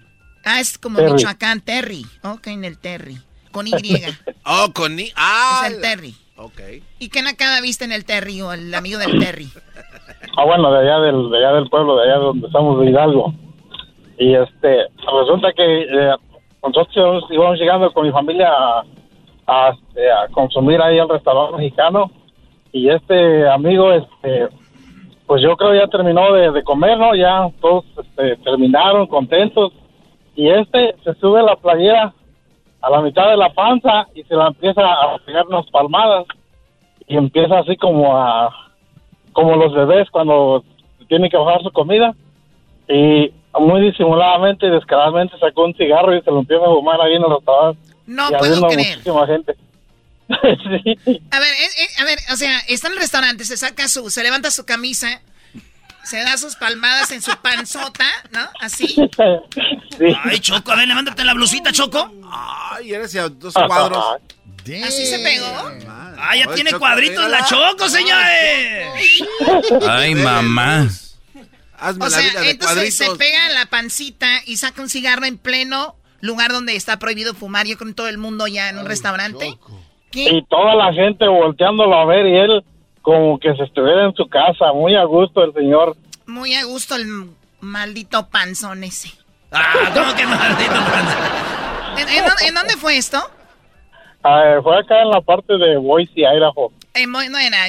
Ah, 0.45 0.61
es 0.61 0.79
como 0.79 0.99
Terry. 0.99 1.13
Michoacán, 1.13 1.61
Terry. 1.61 2.07
Ok, 2.23 2.47
en 2.49 2.65
el 2.65 2.79
Terry. 2.79 3.19
Con 3.53 3.67
Y. 3.67 3.73
Oh, 4.45 4.73
con 4.73 4.99
I. 4.99 5.13
Ah. 5.17 5.63
es 5.67 5.75
el 5.75 5.81
Terry. 5.81 6.15
Ok. 6.37 6.61
¿Y 6.99 7.09
qué 7.11 7.23
nacada 7.23 7.61
viste 7.61 7.85
en 7.85 7.93
el 7.93 8.05
Terry 8.05 8.41
o 8.41 8.53
el 8.53 8.75
amigo 8.75 8.99
del 8.99 9.19
Terry? 9.19 9.49
Ah, 10.37 10.45
bueno, 10.45 10.73
de 10.73 10.79
allá 10.81 11.01
del, 11.01 11.29
de 11.29 11.39
allá 11.39 11.53
del 11.55 11.69
pueblo, 11.69 11.97
de 11.97 12.05
allá 12.05 12.19
donde 12.19 12.47
estamos 12.47 12.81
de 12.81 12.89
Hidalgo. 12.91 13.35
Y 14.17 14.35
este, 14.35 14.87
resulta 15.21 15.53
que 15.55 15.83
eh, 15.83 16.15
nosotros 16.63 17.25
íbamos 17.31 17.59
llegando 17.59 17.93
con 17.93 18.07
mi 18.07 18.13
familia 18.13 18.49
a, 18.49 18.85
a, 19.51 19.71
este, 19.71 20.11
a 20.11 20.29
consumir 20.29 20.81
ahí 20.81 20.99
al 20.99 21.09
restaurante 21.09 21.57
mexicano. 21.57 22.11
Y 22.73 22.89
este 22.89 23.49
amigo, 23.49 23.93
este, 23.93 24.49
pues 25.27 25.43
yo 25.43 25.57
creo 25.57 25.75
ya 25.75 25.89
terminó 25.89 26.33
de, 26.33 26.53
de 26.53 26.63
comer, 26.63 26.97
¿no? 26.99 27.17
Ya 27.17 27.51
todos 27.61 27.85
este, 27.99 28.37
terminaron 28.37 29.09
contentos. 29.09 29.73
Y 30.37 30.49
este 30.49 30.95
se 31.03 31.15
sube 31.15 31.43
la 31.43 31.57
playera 31.57 32.15
a 32.81 32.91
la 32.91 33.03
mitad 33.03 33.29
de 33.29 33.37
la 33.37 33.53
panza 33.53 34.07
y 34.15 34.23
se 34.23 34.37
la 34.37 34.47
empieza 34.47 34.83
a 34.83 35.19
pegar 35.27 35.47
unas 35.49 35.69
palmadas. 35.71 36.27
Y 37.09 37.17
empieza 37.17 37.59
así 37.59 37.77
como 37.77 38.17
a, 38.17 38.55
como 39.33 39.57
los 39.57 39.75
bebés 39.75 40.09
cuando 40.11 40.63
tienen 41.09 41.29
que 41.29 41.37
bajar 41.37 41.61
su 41.63 41.73
comida. 41.73 42.15
Y 42.89 43.33
muy 43.59 43.81
disimuladamente 43.81 44.67
y 44.67 44.71
descaradamente 44.71 45.37
sacó 45.39 45.65
un 45.65 45.75
cigarro 45.75 46.15
y 46.15 46.23
se 46.23 46.31
lo 46.31 46.39
empieza 46.39 46.65
a 46.65 46.69
fumar 46.69 47.01
ahí 47.01 47.15
en 47.15 47.25
el 47.25 47.31
restaurante. 47.31 47.90
No 48.11 48.29
y 48.29 48.35
puedo 48.39 48.69
creer. 48.69 48.97
muchísima 48.99 49.27
gente. 49.27 49.55
sí. 51.07 51.23
A 51.31 51.39
ver, 51.39 51.49
eh, 51.55 51.69
eh, 51.79 51.89
a 51.99 52.05
ver, 52.05 52.19
o 52.33 52.37
sea, 52.37 52.59
está 52.67 52.89
en 52.89 52.95
el 52.95 52.99
restaurante, 52.99 53.45
se 53.45 53.57
saca 53.57 53.87
su, 53.87 54.11
se 54.11 54.25
levanta 54.25 54.51
su 54.51 54.65
camisa, 54.67 55.23
se 56.03 56.17
da 56.19 56.37
sus 56.37 56.57
palmadas 56.57 57.13
en 57.13 57.23
su 57.23 57.31
panzota, 57.37 58.05
¿no? 58.33 58.49
Así. 58.61 58.97
Ay, 60.25 60.41
Choco, 60.41 60.73
a 60.73 60.77
ver, 60.77 60.89
levántate 60.89 61.25
la 61.25 61.35
blusita, 61.35 61.71
Choco. 61.71 62.13
Ay, 62.33 62.93
eres 62.95 63.15
a 63.15 63.29
dos 63.29 63.55
cuadros. 63.55 64.05
¿Así 64.85 65.07
se 65.07 65.21
pegó? 65.21 65.71
Ah, 65.89 66.35
ya 66.37 66.47
Ay, 66.49 66.55
tiene 66.57 66.71
Choco, 66.71 66.81
cuadritos 66.81 67.31
la. 67.31 67.45
Choco, 67.45 67.89
señores. 67.89 68.89
Ay, 69.89 70.17
mamá. 70.17 70.89
Hazme 71.79 72.05
O 72.05 72.09
la 72.09 72.17
sea, 72.19 72.29
vida 72.29 72.41
de 72.41 72.51
entonces 72.51 72.97
se 72.97 73.11
pega 73.17 73.47
en 73.47 73.55
la 73.55 73.67
pancita 73.67 74.43
y 74.47 74.57
saca 74.57 74.83
un 74.83 74.91
cigarro 74.91 75.25
en 75.27 75.39
pleno 75.39 75.97
lugar 76.21 76.53
donde 76.53 76.77
está 76.77 76.99
prohibido 76.99 77.35
fumar, 77.35 77.67
yo 77.67 77.77
con 77.79 77.95
todo 77.95 78.09
el 78.09 78.19
mundo 78.19 78.47
ya 78.47 78.69
en 78.69 78.79
un 78.79 78.87
restaurante. 78.87 79.59
Y 80.13 80.43
toda 80.47 80.75
la 80.75 80.93
gente 80.93 81.27
volteándolo 81.29 81.95
a 81.95 82.05
ver 82.05 82.27
y 82.27 82.37
él 82.37 82.65
como 83.03 83.39
que 83.39 83.55
se 83.55 83.63
estuviera 83.65 84.05
en 84.07 84.15
su 84.15 84.29
casa, 84.29 84.73
muy 84.75 84.95
a 84.97 85.05
gusto 85.05 85.43
el 85.45 85.53
señor. 85.55 85.97
Muy 86.27 86.55
a 86.55 86.65
gusto 86.65 86.97
el 86.97 87.31
maldito 87.61 88.29
panzón 88.29 88.85
ese. 88.85 89.11
Ah, 89.53 89.91
¿cómo 89.95 90.15
que 90.15 90.27
maldito 90.27 90.75
¿En, 91.97 92.09
en 92.09 92.25
dónde- 92.25 92.47
en 92.47 92.55
dónde 92.55 92.77
fue 92.77 92.97
esto? 92.97 93.19
Ah, 94.23 94.59
fue 94.63 94.79
acá 94.79 95.01
en 95.03 95.11
la 95.11 95.21
parte 95.23 95.57
de 95.57 95.77
Boise, 95.79 96.13
Idaho. 96.21 96.73
Eh, 96.95 97.07
no, 97.07 97.21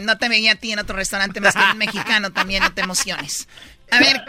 no 0.03 0.17
te 0.17 0.29
veía 0.29 0.53
a 0.53 0.55
ti 0.55 0.71
en 0.71 0.79
otro 0.79 0.95
restaurante 0.95 1.39
más 1.39 1.55
que 1.55 1.73
mexicano 1.75 2.31
también, 2.31 2.63
no 2.63 2.73
te 2.73 2.81
emociones. 2.81 3.47
A 3.91 3.99
ver, 3.99 4.21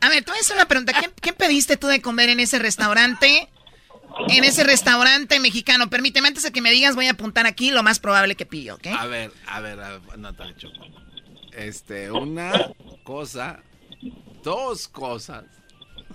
a 0.00 0.08
ver, 0.08 0.24
a 0.26 0.32
hacer 0.40 0.56
una 0.56 0.66
pregunta. 0.66 0.92
¿Qué, 0.92 1.10
qué 1.20 1.32
pediste 1.32 1.76
tú 1.76 1.88
de 1.88 2.00
comer 2.00 2.28
en 2.28 2.40
ese 2.40 2.58
restaurante? 2.58 3.48
En 4.28 4.44
ese 4.44 4.64
restaurante 4.64 5.40
mexicano. 5.40 5.90
Permíteme, 5.90 6.28
antes 6.28 6.44
de 6.44 6.52
que 6.52 6.60
me 6.60 6.70
digas, 6.70 6.94
voy 6.94 7.08
a 7.08 7.12
apuntar 7.12 7.46
aquí 7.46 7.70
lo 7.70 7.82
más 7.82 7.98
probable 7.98 8.36
que 8.36 8.46
pidió, 8.46 8.76
¿ok? 8.76 8.86
A 8.96 9.06
ver, 9.06 9.32
a 9.48 9.60
ver, 9.60 9.80
a 9.80 9.90
ver, 9.90 10.18
no 10.18 10.32
tan 10.34 10.56
choco. 10.56 10.86
Este, 11.52 12.10
una 12.10 12.52
cosa, 13.04 13.60
dos 14.42 14.88
cosas. 14.88 15.44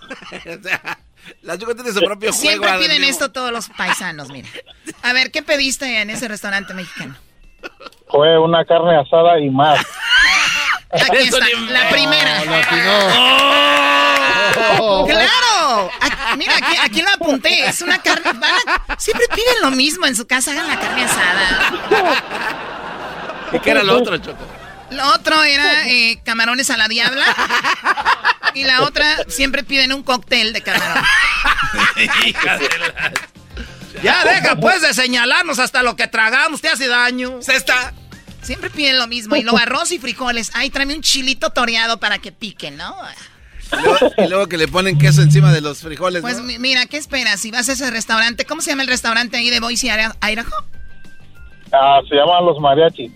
o 0.00 0.62
sea, 0.62 0.98
la 1.42 1.58
Choco 1.58 1.74
tiene 1.74 1.92
su 1.92 2.00
propio 2.00 2.32
juego. 2.32 2.32
Siempre 2.32 2.78
piden 2.78 3.04
esto 3.04 3.30
todos 3.32 3.52
los 3.52 3.68
paisanos, 3.68 4.30
mira. 4.30 4.48
A 5.02 5.12
ver, 5.12 5.30
¿qué 5.30 5.42
pediste 5.42 6.00
en 6.00 6.10
ese 6.10 6.28
restaurante 6.28 6.74
mexicano? 6.74 7.16
Fue 8.08 8.38
una 8.38 8.64
carne 8.64 8.98
asada 8.98 9.38
y 9.40 9.50
más. 9.50 9.80
Aquí 10.92 11.16
está, 11.18 11.46
la 11.68 11.88
primera. 11.88 12.42
Oh. 14.78 15.06
¡Claro! 15.08 15.90
Aquí- 16.00 16.36
mira, 16.38 16.56
aquí, 16.56 16.76
aquí 16.82 17.02
lo 17.02 17.10
apunté. 17.10 17.66
Es 17.66 17.80
una 17.80 17.98
carne. 17.98 18.30
siempre 18.98 19.26
piden 19.28 19.60
lo 19.62 19.70
mismo 19.70 20.06
en 20.06 20.16
su 20.16 20.26
casa. 20.26 20.52
Hagan 20.52 20.68
la 20.68 20.78
carne 20.80 21.04
asada. 21.04 22.22
¿Y 23.52 23.58
qué 23.60 23.70
era 23.70 23.82
lo 23.82 23.98
otro, 23.98 24.16
Choco? 24.18 24.46
Lo 24.90 25.06
otro 25.14 25.42
era 25.44 25.88
eh, 25.88 26.20
camarones 26.24 26.70
a 26.70 26.76
la 26.76 26.88
diabla. 26.88 27.24
Y 28.54 28.64
la 28.64 28.82
otra, 28.82 29.06
siempre 29.28 29.62
piden 29.62 29.92
un 29.92 30.02
cóctel 30.02 30.52
de 30.52 30.62
camarón. 30.62 31.04
Ya 34.02 34.24
deja 34.24 34.56
pues 34.56 34.80
de 34.80 34.94
señalarnos 34.94 35.58
hasta 35.58 35.82
lo 35.82 35.94
que 35.94 36.06
tragamos, 36.06 36.62
te 36.62 36.68
hace 36.68 36.88
daño. 36.88 37.42
Se 37.42 37.54
está. 37.54 37.92
Siempre 38.42 38.70
piden 38.70 38.98
lo 38.98 39.06
mismo. 39.06 39.36
Y 39.36 39.42
luego 39.42 39.58
arroz 39.62 39.92
y 39.92 39.98
frijoles. 39.98 40.50
Ay, 40.54 40.70
tráeme 40.70 40.94
un 40.94 41.02
chilito 41.02 41.50
toreado 41.50 41.98
para 41.98 42.18
que 42.18 42.32
pique, 42.32 42.70
¿no? 42.70 42.94
Y 43.72 43.76
luego, 43.82 43.98
y 44.18 44.28
luego 44.28 44.46
que 44.48 44.56
le 44.56 44.66
ponen 44.66 44.98
queso 44.98 45.22
encima 45.22 45.52
de 45.52 45.60
los 45.60 45.78
frijoles, 45.80 46.22
Pues 46.22 46.40
mira, 46.42 46.86
¿qué 46.86 46.96
esperas? 46.96 47.40
Si 47.40 47.50
vas 47.52 47.68
a 47.68 47.72
ese 47.74 47.88
restaurante, 47.90 48.44
¿cómo 48.44 48.62
se 48.62 48.70
llama 48.70 48.82
el 48.82 48.88
restaurante 48.88 49.36
ahí 49.36 49.48
de 49.50 49.60
Boise, 49.60 49.86
Idaho? 49.88 50.10
Ah, 51.72 52.00
se 52.08 52.16
llaman 52.16 52.44
los 52.46 52.58
mariachis. 52.58 53.12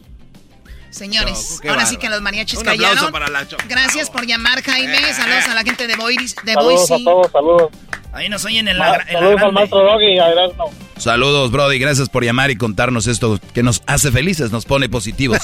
Señores, 0.90 1.56
Choco, 1.56 1.70
ahora 1.70 1.86
sí 1.86 1.96
que 1.96 2.08
los 2.08 2.20
mariachis 2.22 2.60
Un 2.60 2.64
callaron. 2.66 3.10
para 3.10 3.26
la. 3.28 3.44
Gracias 3.68 4.10
por 4.10 4.26
llamar, 4.26 4.62
Jaime. 4.62 5.12
Saludos 5.12 5.48
a 5.48 5.54
la 5.54 5.62
gente 5.64 5.88
de, 5.88 5.96
Boise. 5.96 6.36
de 6.44 6.52
Saludos 6.54 6.88
Boise. 6.88 6.94
a 6.94 7.04
todos, 7.04 7.32
saludos. 7.32 7.70
Ahí 8.14 8.28
nos 8.28 8.44
oyen 8.44 8.68
en 8.68 8.78
Ma- 8.78 8.90
la, 8.90 8.96
en 9.02 9.06
la 9.06 9.12
saludos 9.20 9.42
al 9.42 9.52
maestro 9.52 9.78
Doggy 9.82 10.12
Erasmo. 10.16 10.72
Saludos, 10.96 11.50
Brody. 11.50 11.78
Gracias 11.78 12.08
por 12.08 12.24
llamar 12.24 12.50
y 12.50 12.56
contarnos 12.56 13.06
esto 13.08 13.40
que 13.52 13.62
nos 13.62 13.82
hace 13.86 14.12
felices, 14.12 14.52
nos 14.52 14.64
pone 14.64 14.88
positivos. 14.88 15.38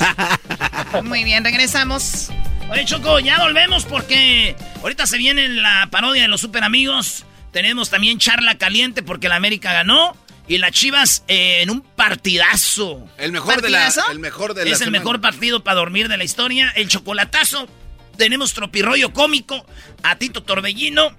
Muy 1.02 1.24
bien, 1.24 1.44
regresamos. 1.44 2.30
Oye, 2.70 2.84
Choco, 2.84 3.18
ya 3.18 3.38
volvemos 3.40 3.84
porque 3.84 4.54
ahorita 4.82 5.06
se 5.06 5.18
viene 5.18 5.48
la 5.48 5.88
parodia 5.90 6.22
de 6.22 6.28
los 6.28 6.40
super 6.40 6.62
amigos. 6.62 7.24
Tenemos 7.52 7.90
también 7.90 8.18
charla 8.18 8.56
caliente 8.58 9.02
porque 9.02 9.28
la 9.28 9.36
América 9.36 9.72
ganó. 9.72 10.16
Y 10.46 10.58
las 10.58 10.72
Chivas 10.72 11.22
eh, 11.28 11.62
en 11.62 11.70
un 11.70 11.80
partidazo. 11.80 13.06
El 13.18 13.30
mejor 13.30 13.62
de 13.62 13.70
la, 13.70 13.88
el 14.10 14.18
mejor 14.18 14.54
de 14.54 14.64
la 14.64 14.70
Es 14.70 14.80
el 14.80 14.90
mejor 14.90 15.20
partido 15.20 15.62
para 15.62 15.76
dormir 15.76 16.08
de 16.08 16.16
la 16.16 16.24
historia. 16.24 16.72
El 16.74 16.88
chocolatazo. 16.88 17.68
Tenemos 18.16 18.52
tropirroyo 18.52 19.12
cómico. 19.12 19.64
A 20.02 20.16
Tito 20.16 20.42
Torbellino. 20.42 21.10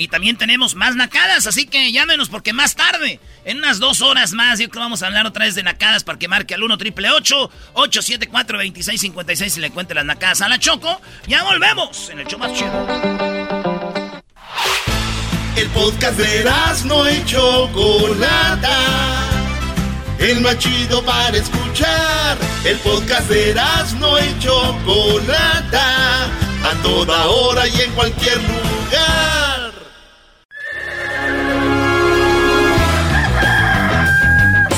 Y 0.00 0.08
también 0.08 0.38
tenemos 0.38 0.74
más 0.74 0.96
nacadas. 0.96 1.46
Así 1.46 1.66
que 1.66 1.92
llámenos 1.92 2.30
porque 2.30 2.54
más 2.54 2.74
tarde, 2.74 3.20
en 3.44 3.58
unas 3.58 3.78
dos 3.78 4.00
horas 4.00 4.32
más, 4.32 4.58
yo 4.58 4.70
creo 4.70 4.80
que 4.80 4.86
vamos 4.86 5.02
a 5.02 5.06
hablar 5.08 5.26
otra 5.26 5.44
vez 5.44 5.54
de 5.54 5.62
nacadas 5.62 6.04
para 6.04 6.18
que 6.18 6.26
marque 6.26 6.54
al 6.54 6.62
1 6.62 6.78
triple 6.78 7.10
874 7.10 8.56
2656 8.56 9.58
y 9.58 9.60
le 9.60 9.70
cuente 9.70 9.92
las 9.92 10.06
nacadas 10.06 10.40
a 10.40 10.48
la 10.48 10.58
Choco. 10.58 11.02
Ya 11.28 11.42
volvemos 11.44 12.08
en 12.08 12.20
el 12.20 12.26
show 12.26 12.38
más 12.38 12.50
chido. 12.54 12.70
El 15.56 15.68
podcast 15.68 16.16
de 16.16 16.50
no 16.86 17.10
y 17.10 17.22
Chocolata. 17.26 18.78
El 20.18 20.40
más 20.40 20.58
chido 20.60 21.04
para 21.04 21.36
escuchar. 21.36 22.38
El 22.64 22.78
podcast 22.78 23.28
de 23.28 23.54
no 23.98 24.18
y 24.18 24.38
Chocolata. 24.38 26.24
A 26.24 26.74
toda 26.82 27.26
hora 27.26 27.68
y 27.68 27.80
en 27.82 27.92
cualquier 27.92 28.38
lugar. 28.38 29.49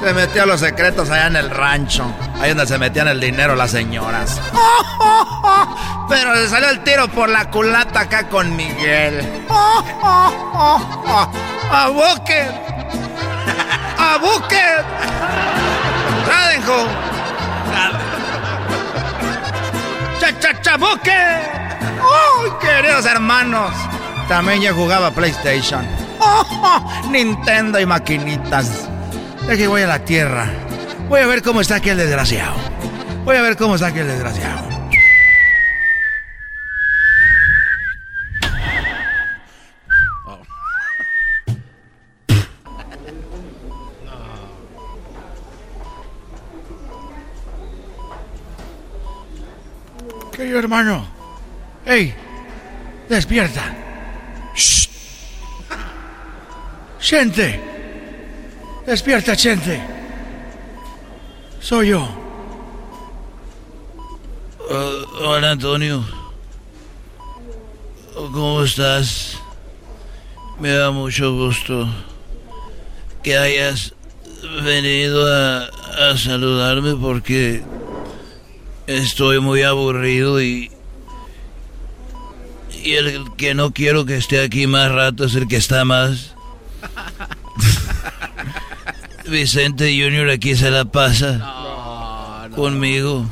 Se 0.00 0.14
metió 0.14 0.46
los 0.46 0.60
secretos 0.60 1.10
allá 1.10 1.26
en 1.26 1.36
el 1.36 1.50
rancho. 1.50 2.10
Ahí 2.40 2.50
donde 2.50 2.66
se 2.66 2.78
metían 2.78 3.08
el 3.08 3.20
dinero 3.20 3.56
las 3.56 3.72
señoras. 3.72 4.40
Pero 6.08 6.34
le 6.34 6.48
salió 6.48 6.70
el 6.70 6.82
tiro 6.84 7.08
por 7.08 7.28
la 7.28 7.50
culata 7.50 8.00
acá 8.00 8.28
con 8.28 8.54
Miguel. 8.56 9.44
¡A 11.70 11.88
Bucket! 11.92 12.50
¡A 13.98 14.18
Bucket! 14.18 14.84
¡Radenjo! 16.26 16.86
¡Cha, 20.20 20.38
cha, 20.38 20.60
cha, 20.62 20.76
Bucket! 20.76 21.12
¡Ay, 21.12 22.50
queridos 22.60 23.04
hermanos! 23.04 23.72
También 24.28 24.62
yo 24.62 24.74
jugaba 24.74 25.10
PlayStation. 25.10 25.86
Nintendo 27.10 27.80
y 27.80 27.86
maquinitas. 27.86 28.88
Es 29.48 29.56
que 29.56 29.66
voy 29.66 29.80
a 29.80 29.86
la 29.86 30.04
tierra. 30.04 30.46
Voy 31.08 31.20
a 31.20 31.26
ver 31.26 31.42
cómo 31.42 31.62
está 31.62 31.76
aquel 31.76 31.96
desgraciado. 31.96 32.54
Voy 33.24 33.34
a 33.34 33.40
ver 33.40 33.56
cómo 33.56 33.76
está 33.76 33.86
aquel 33.86 34.06
desgraciado. 34.06 34.68
Querido 50.30 50.58
hermano. 50.58 51.06
¡Ey! 51.86 52.14
¡Despierta! 53.08 53.62
¡Shh! 54.54 54.90
¡Gente! 57.00 57.77
¡Despierta, 58.88 59.36
gente! 59.36 59.82
Soy 61.60 61.88
yo. 61.88 62.08
Uh, 64.70 65.24
hola, 65.26 65.50
Antonio. 65.50 66.02
¿Cómo 68.14 68.62
estás? 68.64 69.36
Me 70.58 70.70
da 70.70 70.90
mucho 70.90 71.34
gusto 71.34 71.86
que 73.22 73.36
hayas 73.36 73.94
venido 74.64 75.30
a, 75.30 75.66
a 76.10 76.16
saludarme 76.16 76.94
porque 76.94 77.62
estoy 78.86 79.38
muy 79.38 79.64
aburrido 79.64 80.40
y 80.40 80.70
y 82.82 82.94
el 82.94 83.34
que 83.36 83.52
no 83.52 83.74
quiero 83.74 84.06
que 84.06 84.16
esté 84.16 84.42
aquí 84.42 84.66
más 84.66 84.90
rato 84.90 85.24
es 85.26 85.34
el 85.34 85.46
que 85.46 85.56
está 85.56 85.84
más. 85.84 86.34
Vicente 89.28 89.84
Junior 89.86 90.30
aquí 90.30 90.56
se 90.56 90.70
la 90.70 90.84
pasa 90.84 92.48
conmigo 92.54 93.26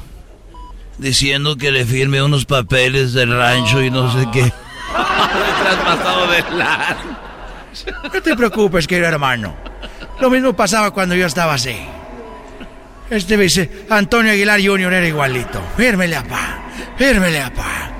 diciendo 0.98 1.56
que 1.56 1.70
le 1.70 1.84
firme 1.84 2.22
unos 2.22 2.44
papeles 2.44 3.12
del 3.12 3.36
rancho 3.36 3.82
y 3.82 3.90
no 3.90 4.12
sé 4.12 4.26
qué. 4.32 4.42
Traspasado 4.92 6.26
de 6.30 6.44
la... 6.56 6.96
No 8.12 8.22
te 8.22 8.36
preocupes, 8.36 8.86
querido 8.86 9.08
hermano. 9.08 9.54
Lo 10.20 10.30
mismo 10.30 10.54
pasaba 10.54 10.92
cuando 10.92 11.14
yo 11.14 11.26
estaba 11.26 11.54
así. 11.54 11.76
Este 13.10 13.36
dice, 13.36 13.86
Antonio 13.90 14.32
Aguilar 14.32 14.60
Jr. 14.64 14.92
era 14.92 15.06
igualito. 15.06 15.62
Fírmele, 15.76 16.16
apá. 16.16 16.58
Fírmele, 16.96 17.40
apá. 17.40 17.90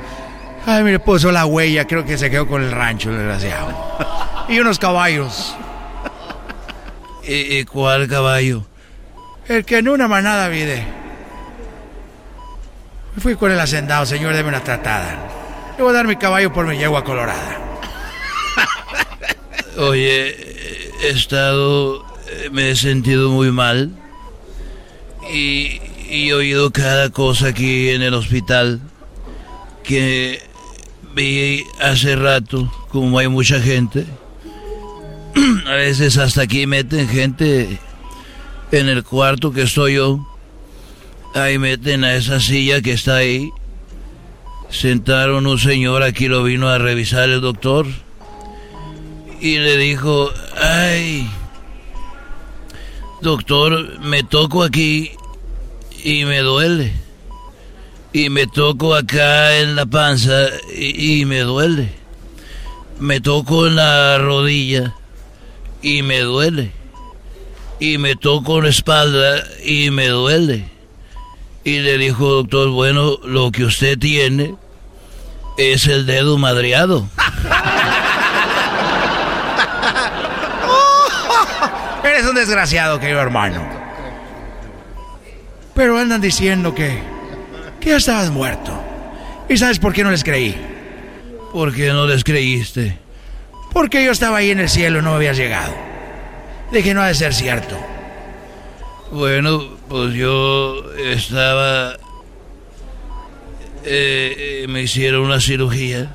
Ay, 0.66 0.82
mire, 0.82 0.98
puso 0.98 1.30
la 1.30 1.46
huella. 1.46 1.86
Creo 1.86 2.04
que 2.04 2.18
se 2.18 2.30
quedó 2.30 2.46
con 2.46 2.62
el 2.62 2.72
rancho, 2.72 3.12
desgraciado. 3.12 3.96
Y 4.48 4.58
unos 4.58 4.78
caballos. 4.78 5.54
¿Y, 7.26 7.58
y 7.58 7.64
cuál 7.64 8.08
caballo? 8.08 8.64
El 9.48 9.64
que 9.64 9.78
en 9.78 9.88
una 9.88 10.08
manada 10.08 10.48
vide. 10.48 10.84
Fui 13.18 13.34
con 13.36 13.50
el 13.50 13.58
hacendado, 13.58 14.04
señor, 14.06 14.34
deme 14.34 14.48
una 14.50 14.62
tratada. 14.62 15.74
Le 15.76 15.82
voy 15.82 15.90
a 15.90 15.94
dar 15.94 16.06
mi 16.06 16.16
caballo 16.16 16.52
por 16.52 16.66
mi 16.66 16.76
yegua 16.76 17.02
colorada. 17.02 17.58
Oye, 19.78 20.36
he 21.02 21.10
estado, 21.10 22.04
eh, 22.28 22.48
me 22.50 22.70
he 22.70 22.76
sentido 22.76 23.30
muy 23.30 23.50
mal 23.50 23.90
y, 25.32 25.80
y 26.08 26.28
he 26.28 26.34
oído 26.34 26.70
cada 26.72 27.10
cosa 27.10 27.48
aquí 27.48 27.90
en 27.90 28.02
el 28.02 28.14
hospital 28.14 28.80
que 29.82 30.42
vi 31.14 31.64
hace 31.80 32.16
rato, 32.16 32.70
como 32.88 33.18
hay 33.18 33.28
mucha 33.28 33.60
gente. 33.60 34.06
A 35.66 35.74
veces 35.74 36.16
hasta 36.16 36.42
aquí 36.42 36.66
meten 36.66 37.08
gente 37.08 37.78
en 38.72 38.88
el 38.88 39.04
cuarto 39.04 39.52
que 39.52 39.62
estoy 39.62 39.94
yo. 39.94 40.26
Ahí 41.34 41.58
meten 41.58 42.04
a 42.04 42.14
esa 42.14 42.40
silla 42.40 42.80
que 42.80 42.92
está 42.92 43.16
ahí. 43.16 43.50
Sentaron 44.70 45.46
un 45.46 45.58
señor, 45.58 46.02
aquí 46.02 46.28
lo 46.28 46.42
vino 46.42 46.68
a 46.68 46.78
revisar 46.78 47.28
el 47.28 47.40
doctor. 47.42 47.86
Y 49.40 49.58
le 49.58 49.76
dijo, 49.76 50.30
ay, 50.58 51.28
doctor, 53.20 54.00
me 54.00 54.22
toco 54.22 54.62
aquí 54.62 55.10
y 56.02 56.24
me 56.24 56.38
duele. 56.38 56.94
Y 58.14 58.30
me 58.30 58.46
toco 58.46 58.94
acá 58.94 59.58
en 59.58 59.76
la 59.76 59.84
panza 59.84 60.48
y, 60.74 61.20
y 61.20 61.24
me 61.26 61.40
duele. 61.40 61.90
Me 62.98 63.20
toco 63.20 63.66
en 63.66 63.76
la 63.76 64.16
rodilla 64.16 64.94
y 65.86 66.02
me 66.02 66.18
duele. 66.18 66.72
Y 67.78 67.98
me 67.98 68.16
toco 68.16 68.60
la 68.60 68.70
espalda 68.70 69.44
y 69.64 69.92
me 69.92 70.08
duele. 70.08 70.68
Y 71.62 71.78
le 71.78 71.96
dijo, 71.96 72.26
doctor, 72.26 72.70
bueno, 72.70 73.18
lo 73.22 73.52
que 73.52 73.64
usted 73.64 73.96
tiene 73.96 74.56
es 75.56 75.86
el 75.86 76.04
dedo 76.04 76.38
madreado. 76.38 77.08
Eres 82.02 82.26
un 82.26 82.34
desgraciado, 82.34 82.98
querido 82.98 83.20
hermano. 83.20 83.64
Pero 85.72 85.98
andan 85.98 86.20
diciendo 86.20 86.74
que, 86.74 86.98
que 87.78 87.90
ya 87.90 87.98
estabas 87.98 88.30
muerto. 88.30 88.72
¿Y 89.48 89.56
sabes 89.56 89.78
por 89.78 89.92
qué 89.92 90.02
no 90.02 90.10
les 90.10 90.24
creí? 90.24 90.60
¿Por 91.52 91.72
qué 91.72 91.92
no 91.92 92.08
les 92.08 92.24
creíste? 92.24 93.05
Porque 93.76 94.02
yo 94.02 94.10
estaba 94.10 94.38
ahí 94.38 94.50
en 94.50 94.58
el 94.58 94.70
cielo 94.70 95.02
no 95.02 95.14
habías 95.14 95.36
llegado. 95.36 95.74
Dije, 96.72 96.94
no 96.94 97.02
ha 97.02 97.08
de 97.08 97.14
ser 97.14 97.34
cierto. 97.34 97.76
Bueno, 99.12 99.76
pues 99.86 100.14
yo 100.14 100.82
estaba... 100.94 101.92
eh, 103.84 104.62
eh, 104.64 104.66
me 104.70 104.80
hicieron 104.80 105.26
una 105.26 105.40
cirugía. 105.40 106.10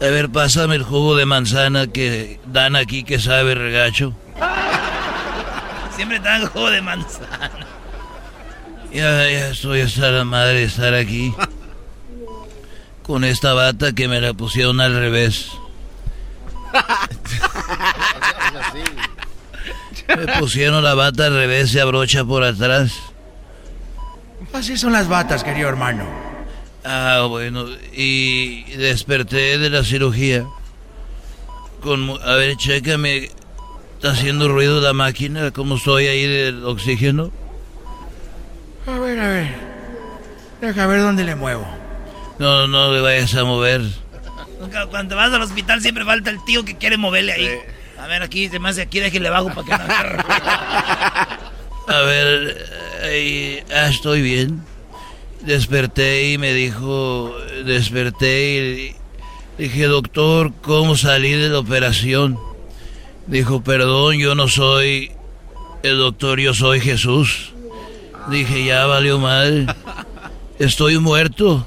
A 0.00 0.04
ver, 0.04 0.30
pásame 0.30 0.76
el 0.76 0.84
jugo 0.84 1.16
de 1.16 1.26
manzana 1.26 1.88
que 1.88 2.38
dan 2.46 2.76
aquí 2.76 3.02
que 3.02 3.18
sabe 3.18 3.56
regacho. 3.56 4.14
Siempre 5.96 6.20
dan 6.20 6.46
jugo 6.46 6.70
de 6.70 6.80
manzana. 6.80 7.50
Ya, 8.92 9.28
ya 9.28 9.48
estoy 9.48 9.80
hasta 9.80 10.12
la 10.12 10.24
madre 10.24 10.60
de 10.60 10.64
estar 10.66 10.94
aquí. 10.94 11.34
Con 13.02 13.24
esta 13.24 13.52
bata 13.52 13.92
que 13.92 14.06
me 14.06 14.20
la 14.20 14.32
pusieron 14.32 14.80
al 14.80 14.94
revés. 14.94 15.50
Me 20.08 20.26
pusieron 20.38 20.84
la 20.84 20.94
bata 20.94 21.26
al 21.26 21.34
revés, 21.34 21.70
se 21.70 21.80
abrocha 21.80 22.24
por 22.24 22.44
atrás. 22.44 22.92
Así 24.52 24.76
son 24.76 24.92
las 24.92 25.08
batas, 25.08 25.42
querido 25.42 25.68
hermano. 25.68 26.04
Ah, 26.84 27.26
bueno, 27.28 27.66
y 27.94 28.64
desperté 28.74 29.58
de 29.58 29.70
la 29.70 29.82
cirugía. 29.84 30.44
Con, 31.80 32.10
a 32.22 32.34
ver, 32.34 32.56
chécame. 32.56 33.30
¿Está 33.96 34.10
haciendo 34.10 34.48
ruido 34.48 34.82
la 34.82 34.92
máquina? 34.92 35.50
¿Cómo 35.50 35.76
estoy 35.76 36.06
ahí 36.06 36.26
del 36.26 36.64
oxígeno? 36.66 37.30
A 38.86 38.98
ver, 38.98 39.18
a 39.18 39.28
ver. 39.28 39.54
Deja 40.60 40.86
ver 40.86 41.00
dónde 41.00 41.24
le 41.24 41.34
muevo. 41.34 41.66
No, 42.38 42.68
no 42.68 42.92
le 42.92 43.00
vayas 43.00 43.34
a 43.34 43.44
mover. 43.44 43.82
Cuando 44.90 45.16
vas 45.16 45.32
al 45.32 45.42
hospital 45.42 45.80
siempre 45.80 46.04
falta 46.04 46.30
el 46.30 46.44
tío 46.44 46.64
que 46.64 46.76
quiere 46.76 46.96
moverle 46.96 47.32
ahí. 47.32 47.48
A 47.98 48.06
ver, 48.06 48.22
aquí, 48.22 48.48
se 48.48 48.58
me 48.58 48.68
hace 48.68 48.82
aquí, 48.82 49.00
déjale 49.00 49.30
bajo 49.30 49.48
para 49.48 49.64
que 49.64 49.70
no 49.70 49.84
agarre. 49.84 50.18
A 51.86 52.00
ver, 52.00 53.64
ah, 53.74 53.88
estoy 53.88 54.22
bien. 54.22 54.62
Desperté 55.42 56.32
y 56.32 56.38
me 56.38 56.54
dijo, 56.54 57.34
desperté 57.66 58.54
y 58.54 58.96
dije, 59.58 59.84
doctor, 59.84 60.52
¿cómo 60.62 60.96
salí 60.96 61.32
de 61.32 61.50
la 61.50 61.58
operación? 61.58 62.38
Dijo, 63.26 63.62
perdón, 63.62 64.16
yo 64.18 64.34
no 64.34 64.48
soy 64.48 65.12
el 65.82 65.98
doctor, 65.98 66.40
yo 66.40 66.54
soy 66.54 66.80
Jesús. 66.80 67.52
Dije, 68.30 68.64
ya 68.64 68.86
valió 68.86 69.18
madre. 69.18 69.66
Estoy 70.58 70.98
muerto. 70.98 71.66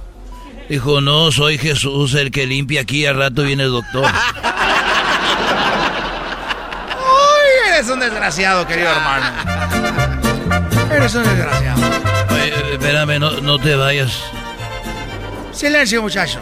Dijo, 0.70 1.00
no, 1.00 1.32
soy 1.32 1.58
Jesús, 1.58 2.14
el 2.16 2.30
que 2.30 2.46
limpia 2.46 2.82
aquí, 2.82 3.06
al 3.06 3.16
rato 3.16 3.44
viene 3.44 3.64
el 3.64 3.72
doctor. 3.72 4.06
¡Ay, 4.06 4.14
eres 7.70 7.90
un 7.90 8.00
desgraciado, 8.02 8.68
querido 8.68 8.90
hermano! 8.90 9.26
Eres 10.92 11.16
un 11.16 11.24
desgraciado. 11.24 11.82
Oye, 12.34 12.74
espérame, 12.74 13.20
no, 13.20 13.32
no 13.42 13.60
te 13.60 13.76
vayas. 13.76 14.22
Silencio, 15.54 16.02
muchachos. 16.02 16.42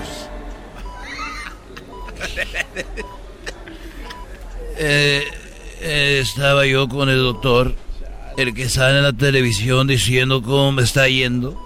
Eh, 4.77 5.23
eh, 5.79 6.19
estaba 6.21 6.65
yo 6.65 6.89
con 6.89 7.09
el 7.09 7.19
doctor, 7.19 7.73
el 8.37 8.53
que 8.53 8.67
sale 8.67 8.97
en 8.97 9.03
la 9.03 9.13
televisión 9.13 9.87
diciendo 9.87 10.41
cómo 10.41 10.73
me 10.73 10.83
está 10.83 11.07
yendo. 11.07 11.64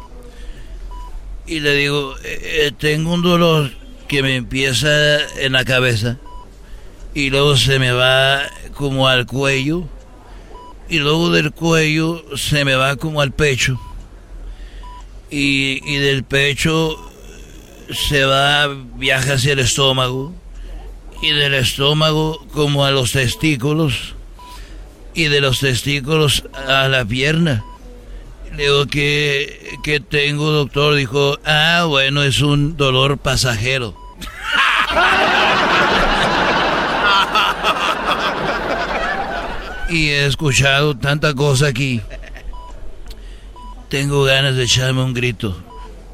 Y 1.50 1.62
le 1.62 1.74
digo, 1.74 2.16
eh, 2.24 2.68
eh, 2.68 2.72
tengo 2.78 3.12
un 3.12 3.24
dolor 3.24 3.72
que 4.08 4.22
me 4.22 4.36
empieza 4.36 4.88
en 5.40 5.54
la 5.54 5.66
cabeza 5.66 6.18
y 7.16 7.32
luego 7.32 7.58
se 7.58 7.80
me 7.80 7.92
va 7.92 8.44
como 8.76 9.08
al 9.08 9.26
cuello 9.26 9.88
y 10.90 11.00
luego 11.00 11.32
del 11.32 11.52
cuello 11.52 12.24
se 12.38 12.66
me 12.66 12.76
va 12.76 12.98
como 12.98 13.22
al 13.22 13.32
pecho 13.32 13.80
y, 15.32 15.82
y 15.92 15.98
del 15.98 16.24
pecho 16.24 16.96
se 17.92 18.26
va, 18.26 18.68
viaja 18.98 19.34
hacia 19.34 19.54
el 19.54 19.60
estómago 19.60 20.32
y 21.24 21.32
del 21.32 21.56
estómago 21.56 22.46
como 22.54 22.86
a 22.86 22.92
los 22.92 23.14
testículos 23.14 24.14
y 25.16 25.26
de 25.26 25.42
los 25.42 25.62
testículos 25.62 26.44
a 26.54 26.88
la 26.88 27.04
pierna. 27.06 27.64
Digo 28.60 28.88
que, 28.88 29.78
que 29.84 30.02
tengo, 30.02 30.52
doctor. 30.52 30.96
Dijo, 30.96 31.40
ah, 31.46 31.86
bueno, 31.88 32.24
es 32.24 32.42
un 32.42 32.76
dolor 32.76 33.18
pasajero. 33.18 33.96
y 39.88 40.10
he 40.10 40.26
escuchado 40.26 40.98
tanta 40.98 41.34
cosa 41.36 41.68
aquí. 41.68 42.02
Tengo 43.88 44.26
ganas 44.26 44.56
de 44.56 44.64
echarme 44.66 45.04
un 45.04 45.14
grito. 45.14 45.56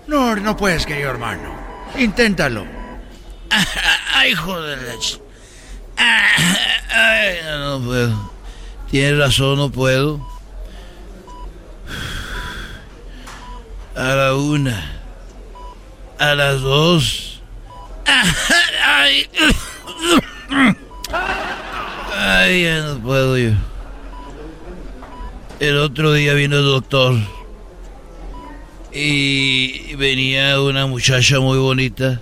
No, 0.05 0.35
no 0.35 0.55
puedes, 0.55 0.85
querido 0.85 1.09
hermano. 1.09 1.49
Inténtalo. 1.97 2.63
Ay, 4.13 4.35
joder. 4.35 4.77
Ay, 5.97 7.37
no 7.57 7.81
puedo. 7.83 8.31
Tienes 8.91 9.17
razón, 9.17 9.57
no 9.57 9.71
puedo. 9.71 10.35
A 13.95 14.13
la 14.13 14.35
una. 14.35 14.91
A 16.19 16.35
las 16.35 16.59
dos. 16.59 17.41
Ay, 18.05 19.25
Ay, 22.13 22.63
ya 22.63 22.81
no 22.81 22.99
puedo 22.99 23.37
yo. 23.37 23.51
El 25.61 25.77
otro 25.77 26.11
día 26.11 26.33
vino 26.33 26.57
el 26.57 26.65
doctor. 26.65 27.15
Y 28.91 29.95
venía 29.95 30.59
una 30.59 30.87
muchacha 30.87 31.39
muy 31.39 31.57
bonita. 31.57 32.21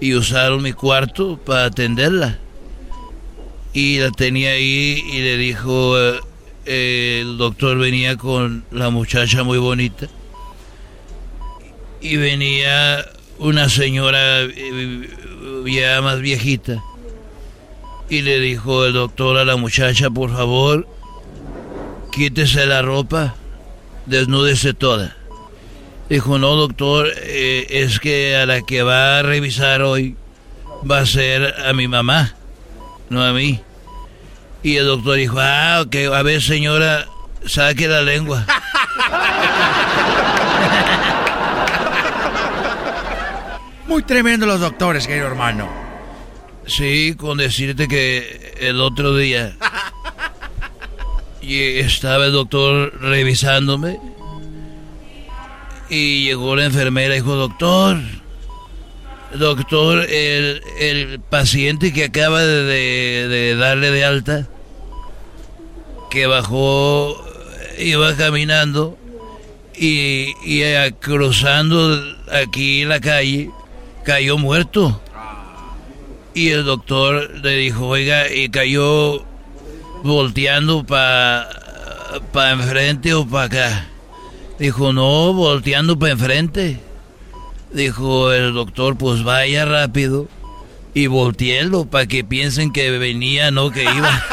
Y 0.00 0.14
usaron 0.14 0.62
mi 0.62 0.72
cuarto 0.72 1.36
para 1.36 1.66
atenderla. 1.66 2.38
Y 3.74 3.98
la 3.98 4.10
tenía 4.10 4.52
ahí 4.52 5.02
y 5.12 5.18
le 5.18 5.36
dijo, 5.36 5.98
eh, 5.98 7.20
el 7.20 7.36
doctor 7.36 7.76
venía 7.76 8.16
con 8.16 8.64
la 8.70 8.88
muchacha 8.88 9.42
muy 9.42 9.58
bonita. 9.58 10.08
Y 12.04 12.18
venía 12.18 13.02
una 13.38 13.70
señora 13.70 14.42
eh, 14.42 15.08
ya 15.64 16.02
más 16.02 16.20
viejita. 16.20 16.84
Y 18.10 18.20
le 18.20 18.40
dijo 18.40 18.84
el 18.84 18.92
doctor 18.92 19.38
a 19.38 19.44
la 19.46 19.56
muchacha, 19.56 20.10
por 20.10 20.30
favor, 20.30 20.86
quítese 22.12 22.66
la 22.66 22.82
ropa, 22.82 23.36
desnúdese 24.04 24.74
toda. 24.74 25.16
Dijo, 26.10 26.38
no, 26.38 26.54
doctor, 26.56 27.10
eh, 27.22 27.66
es 27.70 27.98
que 28.00 28.36
a 28.36 28.44
la 28.44 28.60
que 28.60 28.82
va 28.82 29.20
a 29.20 29.22
revisar 29.22 29.80
hoy 29.80 30.14
va 30.88 30.98
a 30.98 31.06
ser 31.06 31.54
a 31.66 31.72
mi 31.72 31.88
mamá, 31.88 32.34
no 33.08 33.24
a 33.24 33.32
mí. 33.32 33.62
Y 34.62 34.76
el 34.76 34.84
doctor 34.84 35.16
dijo, 35.16 35.38
ah, 35.40 35.82
ok, 35.86 35.96
a 36.12 36.22
ver 36.22 36.42
señora, 36.42 37.08
saque 37.46 37.88
la 37.88 38.02
lengua. 38.02 38.46
Muy 43.86 44.02
tremendo 44.02 44.46
los 44.46 44.60
doctores, 44.60 45.06
querido 45.06 45.26
hermano. 45.26 45.68
Sí, 46.66 47.14
con 47.16 47.36
decirte 47.38 47.86
que 47.88 48.54
el 48.60 48.80
otro 48.80 49.14
día 49.16 49.54
y 51.42 51.58
estaba 51.78 52.24
el 52.26 52.32
doctor 52.32 52.98
revisándome 53.02 53.98
y 55.90 56.24
llegó 56.24 56.56
la 56.56 56.64
enfermera 56.64 57.14
y 57.14 57.18
dijo, 57.18 57.34
doctor, 57.36 57.98
doctor, 59.34 60.06
el, 60.08 60.62
el 60.80 61.20
paciente 61.20 61.92
que 61.92 62.04
acaba 62.04 62.42
de, 62.42 62.62
de- 62.64 63.28
de 63.28 63.56
darle 63.56 63.90
de 63.90 64.04
alta, 64.06 64.48
que 66.10 66.26
bajó, 66.26 67.22
iba 67.78 68.16
caminando 68.16 68.96
y, 69.76 70.32
y 70.42 70.62
eh, 70.62 70.94
cruzando 70.98 72.02
aquí 72.32 72.86
la 72.86 73.00
calle, 73.00 73.50
cayó 74.04 74.38
muerto. 74.38 75.00
Y 76.34 76.50
el 76.50 76.64
doctor 76.64 77.30
le 77.42 77.56
dijo, 77.56 77.86
oiga, 77.86 78.30
y 78.32 78.48
cayó 78.48 79.24
volteando 80.02 80.84
para 80.84 81.48
pa 82.32 82.50
enfrente 82.50 83.14
o 83.14 83.26
para 83.26 83.44
acá. 83.44 83.86
Dijo, 84.58 84.92
no, 84.92 85.32
volteando 85.32 85.98
para 85.98 86.12
enfrente. 86.12 86.80
Dijo 87.72 88.32
el 88.32 88.52
doctor, 88.52 88.96
pues 88.96 89.24
vaya 89.24 89.64
rápido 89.64 90.28
y 90.92 91.06
volteelo 91.08 91.86
para 91.86 92.06
que 92.06 92.22
piensen 92.22 92.72
que 92.72 92.90
venía, 92.98 93.50
no 93.50 93.70
que 93.70 93.82
iba. 93.82 94.24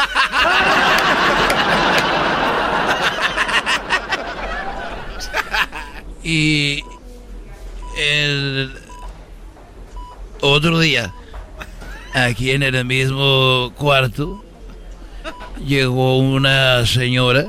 y 6.24 6.84
el 7.97 8.72
otro 10.42 10.80
día, 10.80 11.14
aquí 12.14 12.52
en 12.52 12.64
el 12.64 12.84
mismo 12.86 13.72
cuarto, 13.78 14.44
llegó 15.66 16.18
una 16.18 16.86
señora 16.86 17.48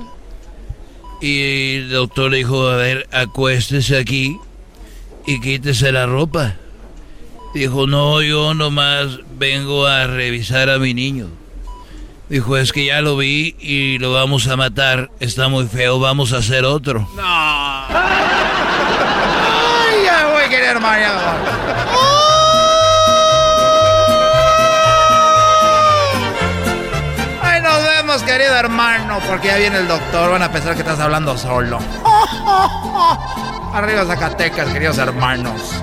y 1.20 1.76
el 1.76 1.90
doctor 1.90 2.30
le 2.30 2.38
dijo, 2.38 2.68
a 2.68 2.76
ver, 2.76 3.08
acuéstese 3.12 3.96
aquí 3.96 4.38
y 5.26 5.40
quítese 5.40 5.92
la 5.92 6.06
ropa. 6.06 6.56
Dijo, 7.54 7.86
no, 7.86 8.22
yo 8.22 8.54
nomás 8.54 9.18
vengo 9.38 9.86
a 9.86 10.06
revisar 10.06 10.70
a 10.70 10.78
mi 10.78 10.94
niño. 10.94 11.28
Dijo, 12.28 12.56
es 12.56 12.72
que 12.72 12.86
ya 12.86 13.02
lo 13.02 13.16
vi 13.16 13.54
y 13.60 13.98
lo 13.98 14.12
vamos 14.12 14.48
a 14.48 14.56
matar. 14.56 15.10
Está 15.20 15.48
muy 15.48 15.66
feo, 15.66 16.00
vamos 16.00 16.32
a 16.32 16.38
hacer 16.38 16.64
otro. 16.64 17.06
Ay, 17.18 18.04
ya 20.04 20.30
voy, 20.32 20.48
querido 20.48 20.72
hermano. 20.72 21.02
ya 21.02 21.81
querido 28.32 28.56
hermano, 28.56 29.18
porque 29.28 29.48
ya 29.48 29.56
viene 29.58 29.76
el 29.76 29.86
doctor. 29.86 30.30
Van 30.30 30.42
a 30.42 30.50
pensar 30.50 30.74
que 30.74 30.80
estás 30.80 30.98
hablando 31.00 31.36
solo. 31.36 31.78
Arriba 33.74 34.06
Zacatecas, 34.06 34.68
queridos 34.72 34.96
hermanos. 34.96 35.74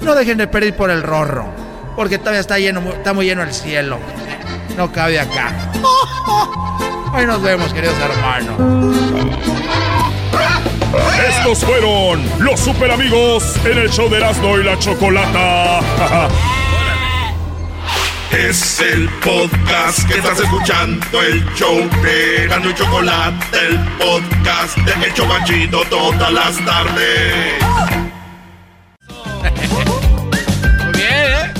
No 0.00 0.16
dejen 0.16 0.38
de 0.38 0.48
pedir 0.48 0.74
por 0.74 0.90
el 0.90 1.04
rorro, 1.04 1.46
porque 1.94 2.18
todavía 2.18 2.40
está 2.40 2.58
lleno, 2.58 2.80
está 2.92 3.12
muy 3.12 3.26
lleno 3.26 3.42
el 3.42 3.54
cielo. 3.54 3.98
No 4.76 4.90
cabe 4.90 5.20
acá. 5.20 5.52
Ahí 7.12 7.24
nos 7.24 7.40
vemos, 7.40 7.72
queridos 7.72 7.96
hermanos. 8.00 8.96
Estos 11.28 11.64
fueron 11.64 12.20
los 12.40 12.58
super 12.58 12.90
amigos 12.90 13.54
en 13.64 13.78
el 13.78 13.90
show 13.90 14.08
de 14.08 14.16
Erasmo 14.16 14.58
y 14.58 14.64
la 14.64 14.76
Chocolata. 14.78 15.80
Es 18.36 18.80
el 18.80 19.08
podcast 19.24 20.06
que 20.06 20.18
estás 20.18 20.38
escuchando, 20.38 21.22
el 21.22 21.42
show 21.54 21.88
de 22.02 22.44
Erasmo 22.44 22.68
y 22.68 22.74
Chocolate, 22.74 23.58
el 23.66 23.78
podcast 23.96 24.76
de 24.76 25.06
El 25.06 25.14
Chobachito 25.14 25.82
todas 25.88 26.30
las 26.30 26.62
tardes. 26.62 27.62
Muy 30.84 30.92
bien, 30.92 31.08
¿eh? 31.08 31.54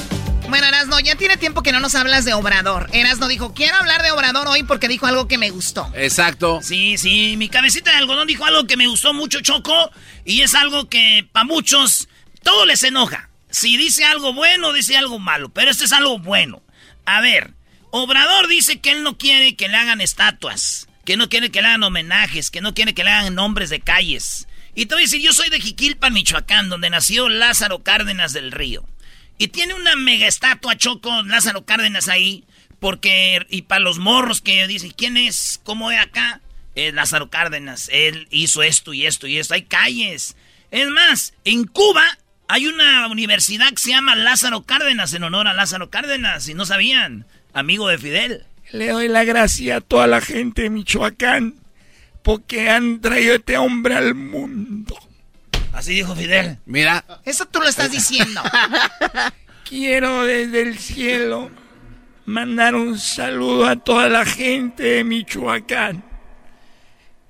Bueno, 0.51 0.67
Erasno, 0.67 1.01
ya 1.01 1.17
tiene 1.17 1.39
tiempo 1.39 1.63
que 1.63 1.73
no 1.73 1.81
nos 1.81 1.95
hablas 1.95 2.27
de 2.27 2.35
Obrador. 2.35 2.91
Erasno 2.93 3.27
dijo, 3.27 3.55
quiero 3.55 3.77
hablar 3.77 4.03
de 4.03 4.11
Obrador 4.11 4.47
hoy 4.47 4.63
porque 4.63 4.87
dijo 4.87 5.07
algo 5.07 5.29
que 5.29 5.39
me 5.39 5.49
gustó. 5.49 5.91
Exacto. 5.95 6.61
Sí, 6.63 6.99
sí, 6.99 7.37
mi 7.39 7.49
cabecita 7.49 7.91
de 7.91 7.97
algodón 7.97 8.29
dijo 8.29 8.45
algo 8.45 8.67
que 8.67 8.77
me 8.77 8.87
gustó 8.87 9.15
mucho, 9.15 9.41
Choco, 9.41 9.91
y 10.27 10.43
es 10.43 10.55
algo 10.55 10.91
que 10.91 11.27
para 11.33 11.45
muchos 11.45 12.07
todo 12.43 12.67
les 12.67 12.83
enoja. 12.83 13.31
Si 13.49 13.79
dice 13.79 14.05
algo 14.05 14.35
bueno, 14.35 14.75
dice 14.75 14.99
algo 14.99 15.19
malo, 15.19 15.49
pero 15.49 15.71
este 15.71 15.87
es 15.87 15.93
algo 15.93 16.19
bueno. 16.19 16.63
A 17.07 17.21
ver, 17.21 17.55
Obrador 17.91 18.49
dice 18.49 18.81
que 18.81 18.91
él 18.91 19.03
no 19.03 19.17
quiere 19.17 19.57
que 19.57 19.69
le 19.69 19.77
hagan 19.77 20.01
estatuas, 20.01 20.89
que 21.05 21.17
no 21.17 21.29
quiere 21.29 21.51
que 21.51 21.63
le 21.63 21.69
hagan 21.69 21.85
homenajes, 21.85 22.51
que 22.51 22.61
no 22.61 22.75
quiere 22.75 22.95
que 22.95 23.05
le 23.05 23.11
hagan 23.11 23.35
nombres 23.35 23.71
de 23.71 23.81
calles. 23.81 24.49
Y 24.75 24.87
te 24.87 24.95
voy 24.95 25.05
a 25.05 25.07
decir, 25.07 25.23
yo 25.23 25.33
soy 25.33 25.49
de 25.49 25.61
Jiquilpan, 25.61 26.13
Michoacán, 26.13 26.69
donde 26.69 26.91
nació 26.91 27.29
Lázaro 27.29 27.83
Cárdenas 27.83 28.33
del 28.33 28.53
Río. 28.53 28.87
Y 29.39 29.49
tiene 29.49 29.75
una 29.75 29.97
mega 29.97 30.27
estatua 30.27 30.77
Choco 30.77 31.23
Lázaro 31.23 31.65
Cárdenas 31.65 32.09
ahí, 32.09 32.45
porque, 32.81 33.47
y 33.49 33.63
para 33.63 33.81
los 33.81 33.99
morros 33.99 34.41
que 34.43 34.67
dicen, 34.67 34.91
¿quién 34.91 35.17
es? 35.17 35.61
¿Cómo 35.65 35.91
es 35.91 35.99
acá? 35.99 36.41
Lázaro 36.75 37.31
Cárdenas, 37.31 37.89
él 37.91 38.29
hizo 38.31 38.63
esto 38.63 38.93
y 38.93 39.07
esto 39.07 39.27
y 39.27 39.39
esto, 39.39 39.55
hay 39.55 39.63
calles. 39.63 40.37
Es 40.71 40.89
más, 40.89 41.33
en 41.45 41.65
Cuba 41.65 42.19
hay 42.49 42.67
una 42.67 43.09
universidad 43.09 43.71
que 43.71 43.79
se 43.79 43.91
llama 43.91 44.15
Lázaro 44.15 44.63
Cárdenas, 44.63 45.13
en 45.15 45.25
honor 45.25 45.49
a 45.49 45.55
Lázaro 45.55 45.91
Cárdenas, 45.91 46.45
si 46.45 46.55
no 46.55 46.65
sabían, 46.65 47.27
amigo 47.53 47.89
de 47.89 47.99
Fidel. 47.99 48.45
Le 48.73 48.89
doy 48.89 49.09
la 49.09 49.25
gracia 49.25 49.77
a 49.77 49.81
toda 49.81 50.07
la 50.07 50.21
gente 50.21 50.63
de 50.63 50.71
Michoacán 50.71 51.55
porque 52.23 52.71
han 52.71 53.01
traído 53.01 53.33
a 53.35 53.37
este 53.37 53.57
hombre 53.57 53.95
al 53.95 54.15
mundo. 54.15 54.97
Así 55.73 55.95
dijo 55.95 56.17
Fidel. 56.17 56.59
Mira. 56.67 57.05
Eso 57.25 57.47
tú 57.47 57.61
lo 57.61 57.69
estás 57.69 57.93
diciendo. 57.93 58.43
Quiero 59.69 60.25
desde 60.25 60.63
el 60.63 60.79
cielo 60.79 61.51
mandar 62.25 62.75
un 62.75 62.99
saludo 62.99 63.67
a 63.67 63.77
toda 63.77 64.09
la 64.09 64.25
gente 64.25 64.83
de 64.83 65.05
Michoacán. 65.05 66.05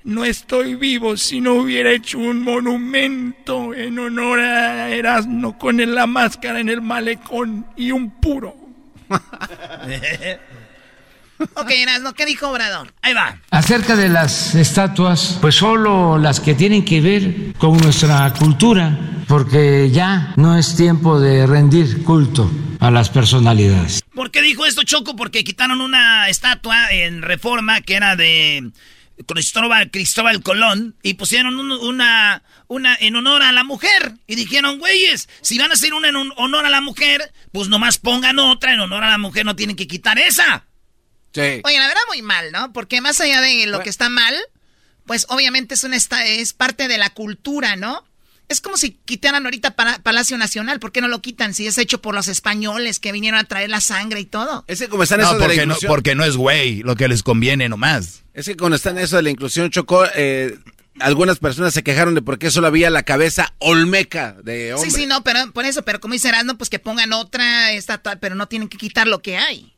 No 0.06 0.24
estoy 0.24 0.76
vivo 0.76 1.16
si 1.16 1.40
no 1.40 1.54
hubiera 1.54 1.90
hecho 1.90 2.18
un 2.18 2.40
monumento 2.40 3.74
en 3.74 3.98
honor 3.98 4.38
a 4.38 4.88
Erasmo 4.90 5.58
con 5.58 5.78
la 5.78 6.06
máscara 6.06 6.60
en 6.60 6.68
el 6.68 6.80
malecón 6.80 7.66
y 7.76 7.90
un 7.90 8.12
puro. 8.20 8.54
ok, 11.54 11.70
Erasmo, 11.70 12.12
¿qué 12.12 12.24
dijo 12.24 12.48
Obrador? 12.48 12.94
Ahí 13.02 13.14
va. 13.14 13.40
Acerca 13.50 13.96
de 13.96 14.08
las 14.08 14.54
estatuas, 14.54 15.38
pues 15.40 15.56
solo 15.56 16.18
las 16.18 16.38
que 16.38 16.54
tienen 16.54 16.84
que 16.84 17.00
ver 17.00 17.52
con 17.58 17.76
nuestra 17.76 18.32
cultura, 18.32 18.96
porque 19.26 19.90
ya 19.90 20.34
no 20.36 20.56
es 20.56 20.76
tiempo 20.76 21.18
de 21.18 21.48
rendir 21.48 22.04
culto 22.04 22.48
a 22.78 22.92
las 22.92 23.10
personalidades. 23.10 24.04
¿Por 24.14 24.30
qué 24.30 24.40
dijo 24.40 24.66
esto 24.66 24.84
Choco? 24.84 25.16
Porque 25.16 25.42
quitaron 25.42 25.80
una 25.80 26.28
estatua 26.28 26.92
en 26.92 27.22
Reforma 27.22 27.80
que 27.80 27.94
era 27.94 28.14
de 28.14 28.70
Cristóbal, 29.26 29.90
Cristóbal 29.90 30.42
Colón 30.42 30.96
y 31.02 31.14
pusieron 31.14 31.58
una, 31.58 32.42
una 32.68 32.96
en 32.96 33.16
honor 33.16 33.42
a 33.42 33.52
la 33.52 33.64
mujer. 33.64 34.14
Y 34.26 34.34
dijeron, 34.34 34.78
güeyes, 34.78 35.28
si 35.40 35.58
van 35.58 35.70
a 35.70 35.74
hacer 35.74 35.94
una 35.94 36.08
en 36.08 36.16
honor 36.36 36.66
a 36.66 36.70
la 36.70 36.80
mujer, 36.80 37.32
pues 37.52 37.68
nomás 37.68 37.98
pongan 37.98 38.38
otra 38.38 38.74
en 38.74 38.80
honor 38.80 39.04
a 39.04 39.10
la 39.10 39.18
mujer, 39.18 39.46
no 39.46 39.56
tienen 39.56 39.76
que 39.76 39.86
quitar 39.86 40.18
esa. 40.18 40.66
Oye, 41.64 41.78
la 41.78 41.86
verdad 41.86 42.00
muy 42.08 42.22
mal, 42.22 42.50
¿no? 42.52 42.72
Porque 42.72 43.00
más 43.00 43.20
allá 43.20 43.40
de 43.40 43.66
lo 43.66 43.80
que 43.80 43.90
está 43.90 44.08
mal, 44.08 44.34
pues 45.06 45.26
obviamente 45.28 45.74
es, 45.74 45.84
una, 45.84 45.96
es 45.96 46.52
parte 46.52 46.88
de 46.88 46.98
la 46.98 47.10
cultura, 47.10 47.76
¿no? 47.76 48.04
Es 48.48 48.60
como 48.60 48.76
si 48.76 48.92
quitaran 48.92 49.44
ahorita 49.44 49.74
Palacio 49.74 50.38
Nacional. 50.38 50.78
¿Por 50.78 50.92
qué 50.92 51.00
no 51.00 51.08
lo 51.08 51.20
quitan 51.20 51.52
si 51.52 51.66
es 51.66 51.78
hecho 51.78 52.00
por 52.00 52.14
los 52.14 52.28
españoles 52.28 53.00
que 53.00 53.10
vinieron 53.10 53.40
a 53.40 53.44
traer 53.44 53.70
la 53.70 53.80
sangre 53.80 54.20
y 54.20 54.24
todo? 54.24 54.64
Ese 54.68 54.88
como 54.88 55.02
están 55.02 55.20
no, 55.20 55.26
eso 55.26 55.34
de 55.34 55.40
la 55.40 55.46
porque, 55.46 55.66
no, 55.66 55.76
porque 55.88 56.14
no 56.14 56.24
es 56.24 56.36
güey, 56.36 56.82
lo 56.82 56.94
que 56.94 57.08
les 57.08 57.22
conviene 57.24 57.68
nomás. 57.68 58.22
Es 58.34 58.46
que 58.46 58.56
cuando 58.56 58.76
están 58.76 58.98
eso 58.98 59.16
de 59.16 59.22
la 59.22 59.30
inclusión, 59.30 59.70
Chocó, 59.70 60.04
eh, 60.14 60.56
algunas 61.00 61.38
personas 61.38 61.74
se 61.74 61.82
quejaron 61.82 62.14
de 62.14 62.22
por 62.22 62.38
qué 62.38 62.50
solo 62.50 62.68
había 62.68 62.88
la 62.90 63.02
cabeza 63.02 63.54
olmeca 63.58 64.36
de 64.44 64.74
hombre. 64.74 64.90
Sí, 64.90 64.96
sí, 64.96 65.06
no, 65.06 65.24
pero 65.24 65.52
por 65.52 65.64
eso, 65.64 65.82
pero 65.82 66.00
como 66.00 66.14
dice 66.14 66.28
Erasmo, 66.28 66.56
pues 66.56 66.70
que 66.70 66.78
pongan 66.78 67.12
otra 67.12 67.72
estatua, 67.72 68.16
pero 68.16 68.34
no 68.34 68.46
tienen 68.46 68.68
que 68.68 68.78
quitar 68.78 69.08
lo 69.08 69.22
que 69.22 69.36
hay. 69.38 69.72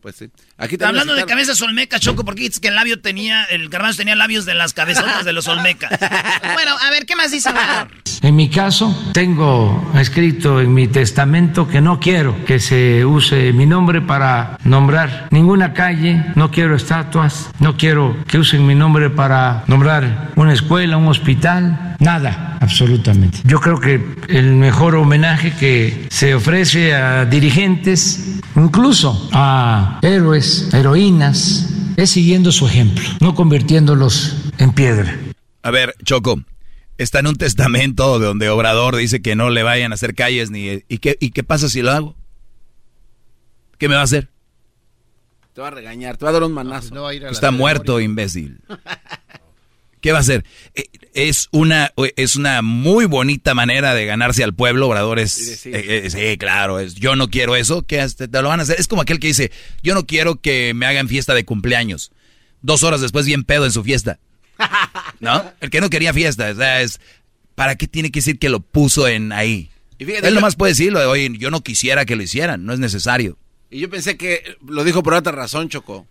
Pues 0.00 0.16
sí. 0.16 0.30
Aquí 0.62 0.76
Hablando 0.80 1.16
de 1.16 1.24
cabezas 1.24 1.60
olmecas, 1.60 2.00
Choco, 2.00 2.24
porque 2.24 2.42
dices 2.42 2.60
que 2.60 2.68
el 2.68 2.76
labio 2.76 3.00
tenía, 3.00 3.42
el 3.46 3.68
garbanzo 3.68 3.98
tenía 3.98 4.14
labios 4.14 4.44
de 4.44 4.54
las 4.54 4.72
cabezotas 4.72 5.24
de 5.24 5.32
los 5.32 5.48
olmecas. 5.48 5.90
bueno, 6.54 6.76
a 6.80 6.88
ver, 6.90 7.04
¿qué 7.04 7.16
más 7.16 7.32
dice 7.32 7.50
Obrador? 7.50 7.88
En 8.22 8.36
mi 8.36 8.48
caso, 8.48 9.10
tengo 9.12 9.90
escrito 9.98 10.60
en 10.60 10.72
mi 10.72 10.86
testamento 10.86 11.66
que 11.66 11.80
no 11.80 11.98
quiero 11.98 12.44
que 12.44 12.60
se 12.60 13.04
use 13.04 13.52
mi 13.52 13.66
nombre 13.66 14.00
para 14.00 14.58
nombrar 14.62 15.26
ninguna 15.32 15.72
calle, 15.72 16.26
no 16.36 16.52
quiero 16.52 16.76
estatuas, 16.76 17.50
no 17.58 17.76
quiero 17.76 18.16
que 18.28 18.38
usen 18.38 18.64
mi 18.64 18.76
nombre 18.76 19.10
para 19.10 19.64
nombrar 19.66 20.30
una 20.36 20.52
escuela, 20.52 20.96
un 20.96 21.08
hospital, 21.08 21.96
nada, 21.98 22.58
absolutamente. 22.60 23.38
Yo 23.42 23.60
creo 23.60 23.80
que 23.80 24.00
el 24.28 24.52
mejor 24.54 24.94
homenaje 24.94 25.52
que 25.58 26.06
se 26.08 26.36
ofrece 26.36 26.94
a 26.94 27.24
dirigentes, 27.24 28.38
incluso 28.54 29.28
a 29.32 29.98
héroes, 30.02 30.51
heroínas, 30.72 31.68
es 31.96 32.10
siguiendo 32.10 32.52
su 32.52 32.66
ejemplo, 32.66 33.04
no 33.20 33.34
convirtiéndolos 33.34 34.34
en 34.58 34.72
piedra. 34.72 35.18
A 35.62 35.70
ver, 35.70 35.94
Choco, 36.04 36.42
está 36.98 37.20
en 37.20 37.28
un 37.28 37.36
testamento 37.36 38.18
donde 38.18 38.48
Obrador 38.48 38.96
dice 38.96 39.22
que 39.22 39.36
no 39.36 39.50
le 39.50 39.62
vayan 39.62 39.92
a 39.92 39.94
hacer 39.94 40.14
calles 40.14 40.50
ni... 40.50 40.82
¿Y 40.88 40.98
qué, 40.98 41.16
y 41.20 41.30
qué 41.30 41.42
pasa 41.44 41.68
si 41.68 41.82
lo 41.82 41.90
hago? 41.90 42.16
¿Qué 43.78 43.88
me 43.88 43.94
va 43.94 44.00
a 44.00 44.04
hacer? 44.04 44.30
Te 45.52 45.60
va 45.60 45.68
a 45.68 45.70
regañar, 45.72 46.16
te 46.16 46.24
va 46.24 46.30
a 46.30 46.34
dar 46.34 46.44
un 46.44 46.52
manazo. 46.52 46.94
No, 46.94 47.10
está 47.10 47.50
muerto, 47.50 48.00
imbécil. 48.00 48.60
¿Qué 50.02 50.12
va 50.12 50.18
a 50.18 50.20
hacer? 50.20 50.44
Eh, 50.74 50.84
Es 51.14 51.48
una, 51.52 51.92
es 52.16 52.36
una 52.36 52.60
muy 52.60 53.06
bonita 53.06 53.54
manera 53.54 53.94
de 53.94 54.04
ganarse 54.04 54.42
al 54.42 54.52
pueblo, 54.54 54.88
Obrador. 54.88 55.18
Es, 55.18 55.64
eh, 55.66 55.70
eh, 56.04 56.10
sí, 56.10 56.36
claro, 56.38 56.80
es, 56.80 56.96
yo 56.96 57.16
no 57.16 57.28
quiero 57.28 57.54
eso, 57.56 57.82
que 57.82 58.04
te 58.08 58.42
lo 58.42 58.48
van 58.48 58.60
a 58.60 58.64
hacer. 58.64 58.78
Es 58.80 58.88
como 58.88 59.02
aquel 59.02 59.20
que 59.20 59.28
dice, 59.28 59.52
yo 59.82 59.94
no 59.94 60.06
quiero 60.06 60.40
que 60.40 60.74
me 60.74 60.86
hagan 60.86 61.08
fiesta 61.08 61.34
de 61.34 61.44
cumpleaños. 61.44 62.12
Dos 62.60 62.82
horas 62.82 63.00
después 63.00 63.26
bien 63.26 63.44
pedo 63.44 63.64
en 63.64 63.72
su 63.72 63.82
fiesta. 63.84 64.18
¿No? 65.20 65.52
El 65.60 65.70
que 65.70 65.80
no 65.80 65.88
quería 65.88 66.12
fiesta, 66.12 66.50
o 66.50 66.54
sea, 66.54 66.82
es, 66.82 67.00
¿para 67.54 67.76
qué 67.76 67.86
tiene 67.86 68.10
que 68.10 68.18
decir 68.18 68.38
que 68.38 68.48
lo 68.48 68.60
puso 68.60 69.06
en 69.06 69.32
ahí? 69.32 69.70
Y 69.98 70.04
fíjate, 70.04 70.28
Él 70.28 70.34
nomás 70.34 70.56
puede 70.56 70.72
decirlo, 70.72 70.98
de, 70.98 71.06
oye, 71.06 71.30
yo 71.38 71.50
no 71.50 71.62
quisiera 71.62 72.04
que 72.04 72.16
lo 72.16 72.22
hicieran, 72.22 72.64
no 72.64 72.72
es 72.72 72.80
necesario. 72.80 73.38
Y 73.70 73.78
yo 73.80 73.88
pensé 73.88 74.16
que 74.16 74.56
lo 74.66 74.82
dijo 74.82 75.02
por 75.02 75.14
otra 75.14 75.32
razón, 75.32 75.68
Choco. 75.68 76.06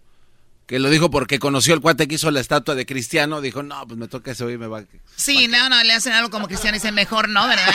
Que 0.68 0.80
lo 0.80 0.90
dijo 0.90 1.12
porque 1.12 1.38
conoció 1.38 1.74
el 1.74 1.82
cuate 1.82 2.08
que 2.08 2.16
hizo 2.16 2.32
la 2.32 2.40
estatua 2.40 2.76
de 2.76 2.86
Cristiano. 2.86 3.42
Dijo, 3.42 3.62
no, 3.62 3.86
pues 3.88 4.00
me 4.00 4.08
toca 4.08 4.32
ese 4.32 4.46
hoy 4.46 4.58
me 4.58 4.68
va. 4.68 4.84
Sí, 5.16 5.48
no, 5.48 5.68
no, 5.70 5.84
le 5.84 5.94
hacen 5.94 6.14
algo 6.14 6.30
como 6.30 6.48
cristiano 6.48 6.76
y 6.76 6.80
dicen 6.80 6.96
mejor 6.96 7.28
no, 7.28 7.48
¿verdad? 7.48 7.66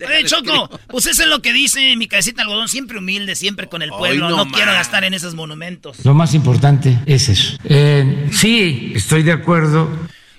Oye, 0.06 0.24
Choco, 0.24 0.68
pues 0.88 1.06
eso 1.06 1.22
es 1.22 1.28
lo 1.28 1.42
que 1.42 1.52
dice 1.52 1.96
mi 1.96 2.06
cabecita 2.06 2.36
de 2.36 2.42
algodón, 2.42 2.68
siempre 2.68 2.98
humilde, 2.98 3.34
siempre 3.34 3.68
con 3.68 3.82
el 3.82 3.90
Ay, 3.90 3.98
pueblo. 3.98 4.28
no 4.30 4.44
no 4.44 4.52
quiero 4.52 4.72
gastar 4.72 5.04
en 5.04 5.14
esos 5.14 5.34
monumentos. 5.34 6.04
Lo 6.04 6.14
más 6.14 6.34
importante 6.34 6.98
es 7.06 7.28
eso. 7.28 7.56
Eh, 7.64 8.28
sí, 8.32 8.92
estoy 8.94 9.22
de 9.22 9.32
acuerdo 9.32 9.88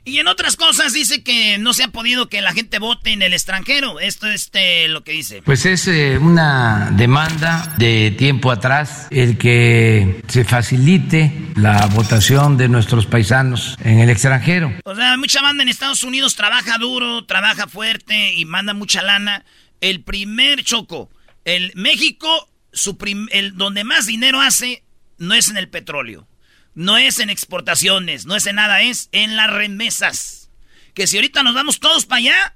Y 0.08 0.20
en 0.20 0.28
otras 0.30 0.56
cosas 0.56 0.94
dice 0.94 1.22
que 1.22 1.58
no 1.58 1.74
se 1.74 1.84
ha 1.84 1.90
podido 1.90 2.30
que 2.30 2.42
la 2.42 2.54
gente 2.54 2.80
vote 2.80 3.12
en 3.12 3.22
el 3.22 3.34
extranjero. 3.34 4.00
Esto 4.00 4.28
es 4.28 4.36
este, 4.44 4.88
lo 4.88 5.04
que 5.04 5.12
dice. 5.12 5.42
Pues 5.42 5.66
es 5.66 5.86
eh, 5.90 6.18
una 6.18 6.92
demanda 6.94 7.76
de 7.78 8.16
tiempo 8.18 8.50
atrás 8.50 9.08
el 9.12 9.38
que 9.38 10.24
se 10.30 10.46
facilite 10.46 11.34
la 11.56 11.88
votación 11.88 12.56
de 12.56 12.70
nuestros 12.70 13.06
paisanos 13.06 13.76
en 13.84 14.00
el 14.00 14.10
extranjero. 14.10 14.72
O 14.86 14.96
sea, 14.96 15.18
mucha 15.18 15.42
banda 15.42 15.64
en 15.64 15.68
Estados 15.70 16.04
Unidos 16.04 16.36
trabaja 16.36 16.78
duro, 16.78 17.26
trabaja 17.26 17.68
fuerte 17.68 18.34
y 18.34 18.46
manda 18.46 18.74
mucha 18.74 19.04
lana. 19.04 19.44
El 19.82 20.04
primer 20.04 20.64
choco, 20.64 21.10
el 21.44 21.74
México, 21.76 22.50
su 22.72 22.98
prim- 22.98 23.28
el 23.34 23.58
donde 23.58 23.84
más 23.84 24.06
dinero 24.06 24.40
hace 24.40 24.84
no 25.18 25.34
es 25.34 25.50
en 25.50 25.58
el 25.58 25.68
petróleo, 25.68 26.30
no 26.78 26.96
es 26.98 27.20
en 27.20 27.30
exportaciones, 27.32 28.28
no 28.28 28.36
es 28.36 28.46
en 28.46 28.56
nada, 28.58 28.82
es 28.82 29.10
en 29.12 29.36
las 29.36 29.50
remesas. 29.50 30.52
Que 30.94 31.08
si 31.08 31.18
ahorita 31.18 31.42
nos 31.42 31.56
vamos 31.56 31.80
todos 31.80 32.06
para 32.06 32.20
allá, 32.20 32.54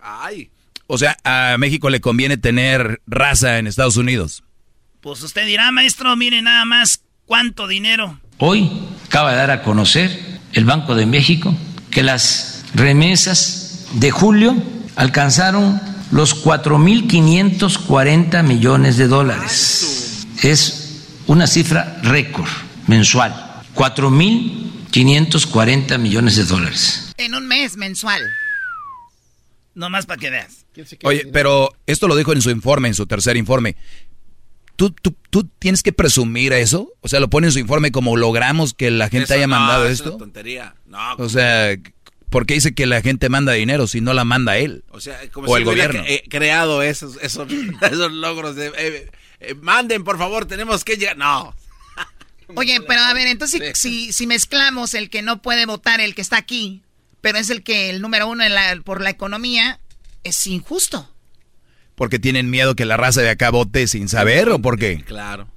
Ay. 0.00 0.50
O 0.86 0.98
sea, 0.98 1.16
a 1.24 1.56
México 1.58 1.88
le 1.90 2.00
conviene 2.00 2.36
tener 2.36 3.00
raza 3.06 3.58
en 3.58 3.66
Estados 3.66 3.96
Unidos. 3.96 4.44
pues 5.00 5.22
usted 5.22 5.46
dirá, 5.46 5.72
maestro, 5.72 6.14
mire 6.14 6.40
nada 6.42 6.64
más 6.66 7.00
cuánto 7.24 7.66
dinero. 7.66 8.20
Hoy 8.38 8.70
acaba 9.06 9.30
de 9.32 9.38
dar 9.38 9.50
a 9.50 9.62
conocer 9.62 10.40
el 10.52 10.64
Banco 10.66 10.94
de 10.94 11.06
México 11.06 11.56
que 11.90 12.02
las 12.02 12.66
remesas 12.74 13.86
de 13.94 14.10
julio 14.10 14.54
alcanzaron 14.94 15.80
los 16.10 16.44
4.540 16.44 18.42
millones 18.42 18.96
de 18.98 19.08
dólares. 19.08 20.26
Es 20.42 21.06
una 21.26 21.46
cifra 21.46 21.98
récord 22.02 22.48
mensual. 22.86 23.53
4.540 23.74 25.98
millones 25.98 26.36
de 26.36 26.44
dólares. 26.44 27.12
En 27.16 27.34
un 27.34 27.46
mes 27.46 27.76
mensual. 27.76 28.22
Nomás 29.74 30.06
para 30.06 30.20
que 30.20 30.30
veas. 30.30 30.64
Oye, 31.04 31.26
pero 31.32 31.70
esto 31.86 32.08
lo 32.08 32.16
dijo 32.16 32.32
en 32.32 32.42
su 32.42 32.50
informe, 32.50 32.88
en 32.88 32.94
su 32.94 33.06
tercer 33.06 33.36
informe. 33.36 33.76
¿Tú, 34.76 34.90
tú, 34.90 35.14
tú 35.30 35.44
tienes 35.58 35.82
que 35.82 35.92
presumir 35.92 36.52
eso? 36.52 36.92
O 37.00 37.08
sea, 37.08 37.20
lo 37.20 37.30
pone 37.30 37.46
en 37.48 37.52
su 37.52 37.58
informe 37.60 37.92
como 37.92 38.16
logramos 38.16 38.74
que 38.74 38.90
la 38.90 39.08
gente 39.08 39.24
Eso 39.24 39.34
haya 39.34 39.46
no, 39.46 39.56
mandado 39.56 39.86
es 39.86 39.92
esto. 39.94 40.10
una 40.10 40.18
tontería. 40.18 40.74
No, 40.86 41.14
O 41.16 41.28
sea, 41.28 41.76
¿por 42.30 42.44
qué 42.46 42.54
dice 42.54 42.74
que 42.74 42.86
la 42.86 43.00
gente 43.00 43.28
manda 43.28 43.52
dinero 43.52 43.86
si 43.86 44.00
no 44.00 44.12
la 44.14 44.24
manda 44.24 44.56
él? 44.58 44.84
O 44.90 45.00
sea, 45.00 45.18
como 45.30 45.48
o 45.48 45.54
si 45.54 45.58
el 45.62 45.64
gobierno. 45.64 46.00
cre- 46.02 46.06
eh, 46.08 46.24
creado 46.28 46.82
esos, 46.82 47.18
esos, 47.22 47.46
esos 47.82 48.12
logros 48.12 48.56
de... 48.56 48.72
eh, 48.76 49.10
eh, 49.40 49.54
manden, 49.60 50.02
por 50.02 50.18
favor, 50.18 50.46
tenemos 50.46 50.84
que 50.84 50.96
llegar... 50.96 51.16
No. 51.18 51.54
Oye, 52.56 52.80
pero 52.86 53.00
a 53.00 53.12
ver, 53.14 53.26
entonces 53.26 53.78
si, 53.78 54.12
si 54.12 54.26
mezclamos 54.26 54.94
el 54.94 55.10
que 55.10 55.22
no 55.22 55.42
puede 55.42 55.66
votar, 55.66 56.00
el 56.00 56.14
que 56.14 56.22
está 56.22 56.36
aquí, 56.36 56.82
pero 57.20 57.38
es 57.38 57.50
el 57.50 57.62
que 57.62 57.90
el 57.90 58.00
número 58.00 58.28
uno 58.28 58.44
por 58.84 59.00
la 59.00 59.10
economía 59.10 59.80
es 60.24 60.46
injusto. 60.46 61.10
Porque 61.94 62.18
tienen 62.18 62.50
miedo 62.50 62.74
que 62.74 62.84
la 62.84 62.96
raza 62.96 63.22
de 63.22 63.30
acá 63.30 63.50
vote 63.50 63.86
sin 63.86 64.08
saber 64.08 64.48
o 64.48 64.58
por 64.58 64.78
qué? 64.78 65.02
Claro. 65.04 65.48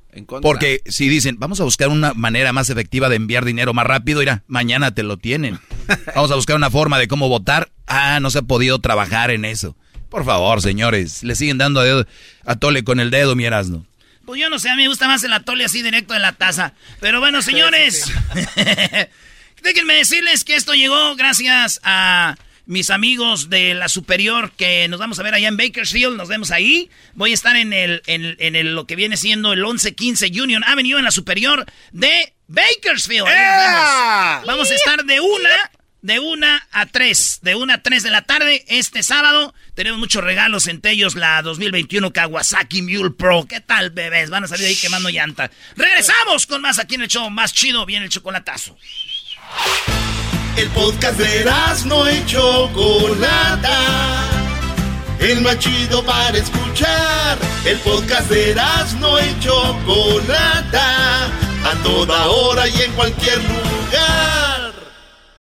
Porque 0.41 0.81
si 0.85 1.09
dicen, 1.09 1.37
vamos 1.39 1.59
a 1.59 1.63
buscar 1.63 1.89
una 1.89 2.13
manera 2.13 2.53
más 2.53 2.69
efectiva 2.69 3.09
de 3.09 3.17
enviar 3.17 3.45
dinero 3.45 3.73
más 3.73 3.85
rápido, 3.85 4.19
mira, 4.19 4.43
mañana 4.47 4.93
te 4.93 5.03
lo 5.03 5.17
tienen. 5.17 5.59
Vamos 6.15 6.31
a 6.31 6.35
buscar 6.35 6.55
una 6.55 6.71
forma 6.71 6.97
de 6.97 7.07
cómo 7.07 7.29
votar. 7.29 7.71
Ah, 7.85 8.19
no 8.19 8.29
se 8.29 8.39
ha 8.39 8.41
podido 8.41 8.79
trabajar 8.79 9.31
en 9.31 9.45
eso. 9.45 9.75
Por 10.09 10.25
favor, 10.25 10.61
señores, 10.61 11.23
le 11.23 11.35
siguen 11.35 11.57
dando 11.57 11.81
a, 12.45 12.55
Tole 12.55 12.83
con 12.83 12.99
el 12.99 13.11
dedo, 13.11 13.35
mi 13.35 13.45
Erasno. 13.45 13.85
Pues 14.27 14.41
yo 14.41 14.49
no 14.49 14.59
sé, 14.59 14.69
a 14.69 14.75
mí 14.75 14.81
me 14.81 14.89
gusta 14.89 15.07
más 15.07 15.23
el 15.23 15.31
atole 15.31 15.63
así 15.63 15.81
directo 15.81 16.13
en 16.13 16.21
la 16.21 16.33
taza. 16.33 16.73
Pero 16.99 17.21
bueno, 17.21 17.41
señores, 17.41 18.11
déjenme 19.63 19.93
decirles 19.93 20.43
que 20.43 20.57
esto 20.57 20.73
llegó 20.73 21.15
gracias 21.15 21.79
a 21.81 22.35
mis 22.65 22.89
amigos 22.89 23.49
de 23.49 23.73
la 23.73 23.87
superior 23.87 24.51
que 24.51 24.89
nos 24.89 24.99
vamos 24.99 25.17
a 25.17 25.23
ver 25.23 25.33
allá 25.33 25.47
en 25.47 25.55
Bakersfield, 25.55 26.17
nos 26.17 26.27
vemos 26.27 26.51
ahí. 26.51 26.89
Voy 27.13 27.31
a 27.31 27.35
estar 27.35 27.55
en 27.55 27.71
el, 27.71 28.01
en, 28.05 28.35
en 28.37 28.75
lo 28.75 28.85
que 28.85 28.97
viene 28.97 29.15
siendo 29.15 29.53
el 29.53 29.61
1115 29.61 30.29
Union 30.41 30.61
Avenue 30.65 30.97
en 30.97 31.05
la 31.05 31.11
superior 31.11 31.65
de 31.93 32.33
Bakersfield. 32.47 33.27
Vamos 34.45 34.69
a 34.69 34.75
estar 34.75 35.05
de 35.05 35.21
una, 35.21 35.71
de 36.01 36.19
una 36.19 36.67
a 36.71 36.85
tres, 36.85 37.39
de 37.41 37.55
una 37.55 37.75
a 37.75 37.83
tres 37.83 38.03
de 38.03 38.11
la 38.11 38.21
tarde 38.21 38.63
este 38.67 39.03
sábado. 39.03 39.53
Tenemos 39.73 39.99
muchos 39.99 40.23
regalos, 40.23 40.67
entre 40.67 40.91
ellos 40.91 41.15
la 41.15 41.41
2021 41.41 42.11
Kawasaki 42.13 42.81
Mule 42.81 43.11
Pro. 43.11 43.45
¿Qué 43.47 43.61
tal, 43.61 43.89
bebés? 43.91 44.29
Van 44.29 44.43
a 44.43 44.47
salir 44.47 44.67
ahí 44.67 44.75
quemando 44.75 45.09
llanta. 45.09 45.51
Regresamos 45.75 46.45
con 46.47 46.61
más 46.61 46.79
aquí 46.79 46.95
en 46.95 47.01
el 47.01 47.07
show 47.07 47.29
más 47.29 47.53
chido, 47.53 47.85
viene 47.85 48.05
el 48.05 48.11
chocolatazo. 48.11 48.77
El 50.57 50.69
podcast 50.69 51.19
de 51.19 51.45
no 51.85 52.11
y 52.11 52.25
Chocolata. 52.25 53.77
El 55.19 55.41
más 55.41 55.59
chido 55.59 56.03
para 56.03 56.37
escuchar. 56.37 57.37
El 57.63 57.77
podcast 57.79 58.29
de 58.29 58.55
no 58.99 59.19
y 59.19 59.39
Chocolata. 59.39 61.25
A 61.63 61.83
toda 61.83 62.27
hora 62.27 62.67
y 62.67 62.81
en 62.81 62.91
cualquier 62.93 63.37
lugar. 63.43 64.66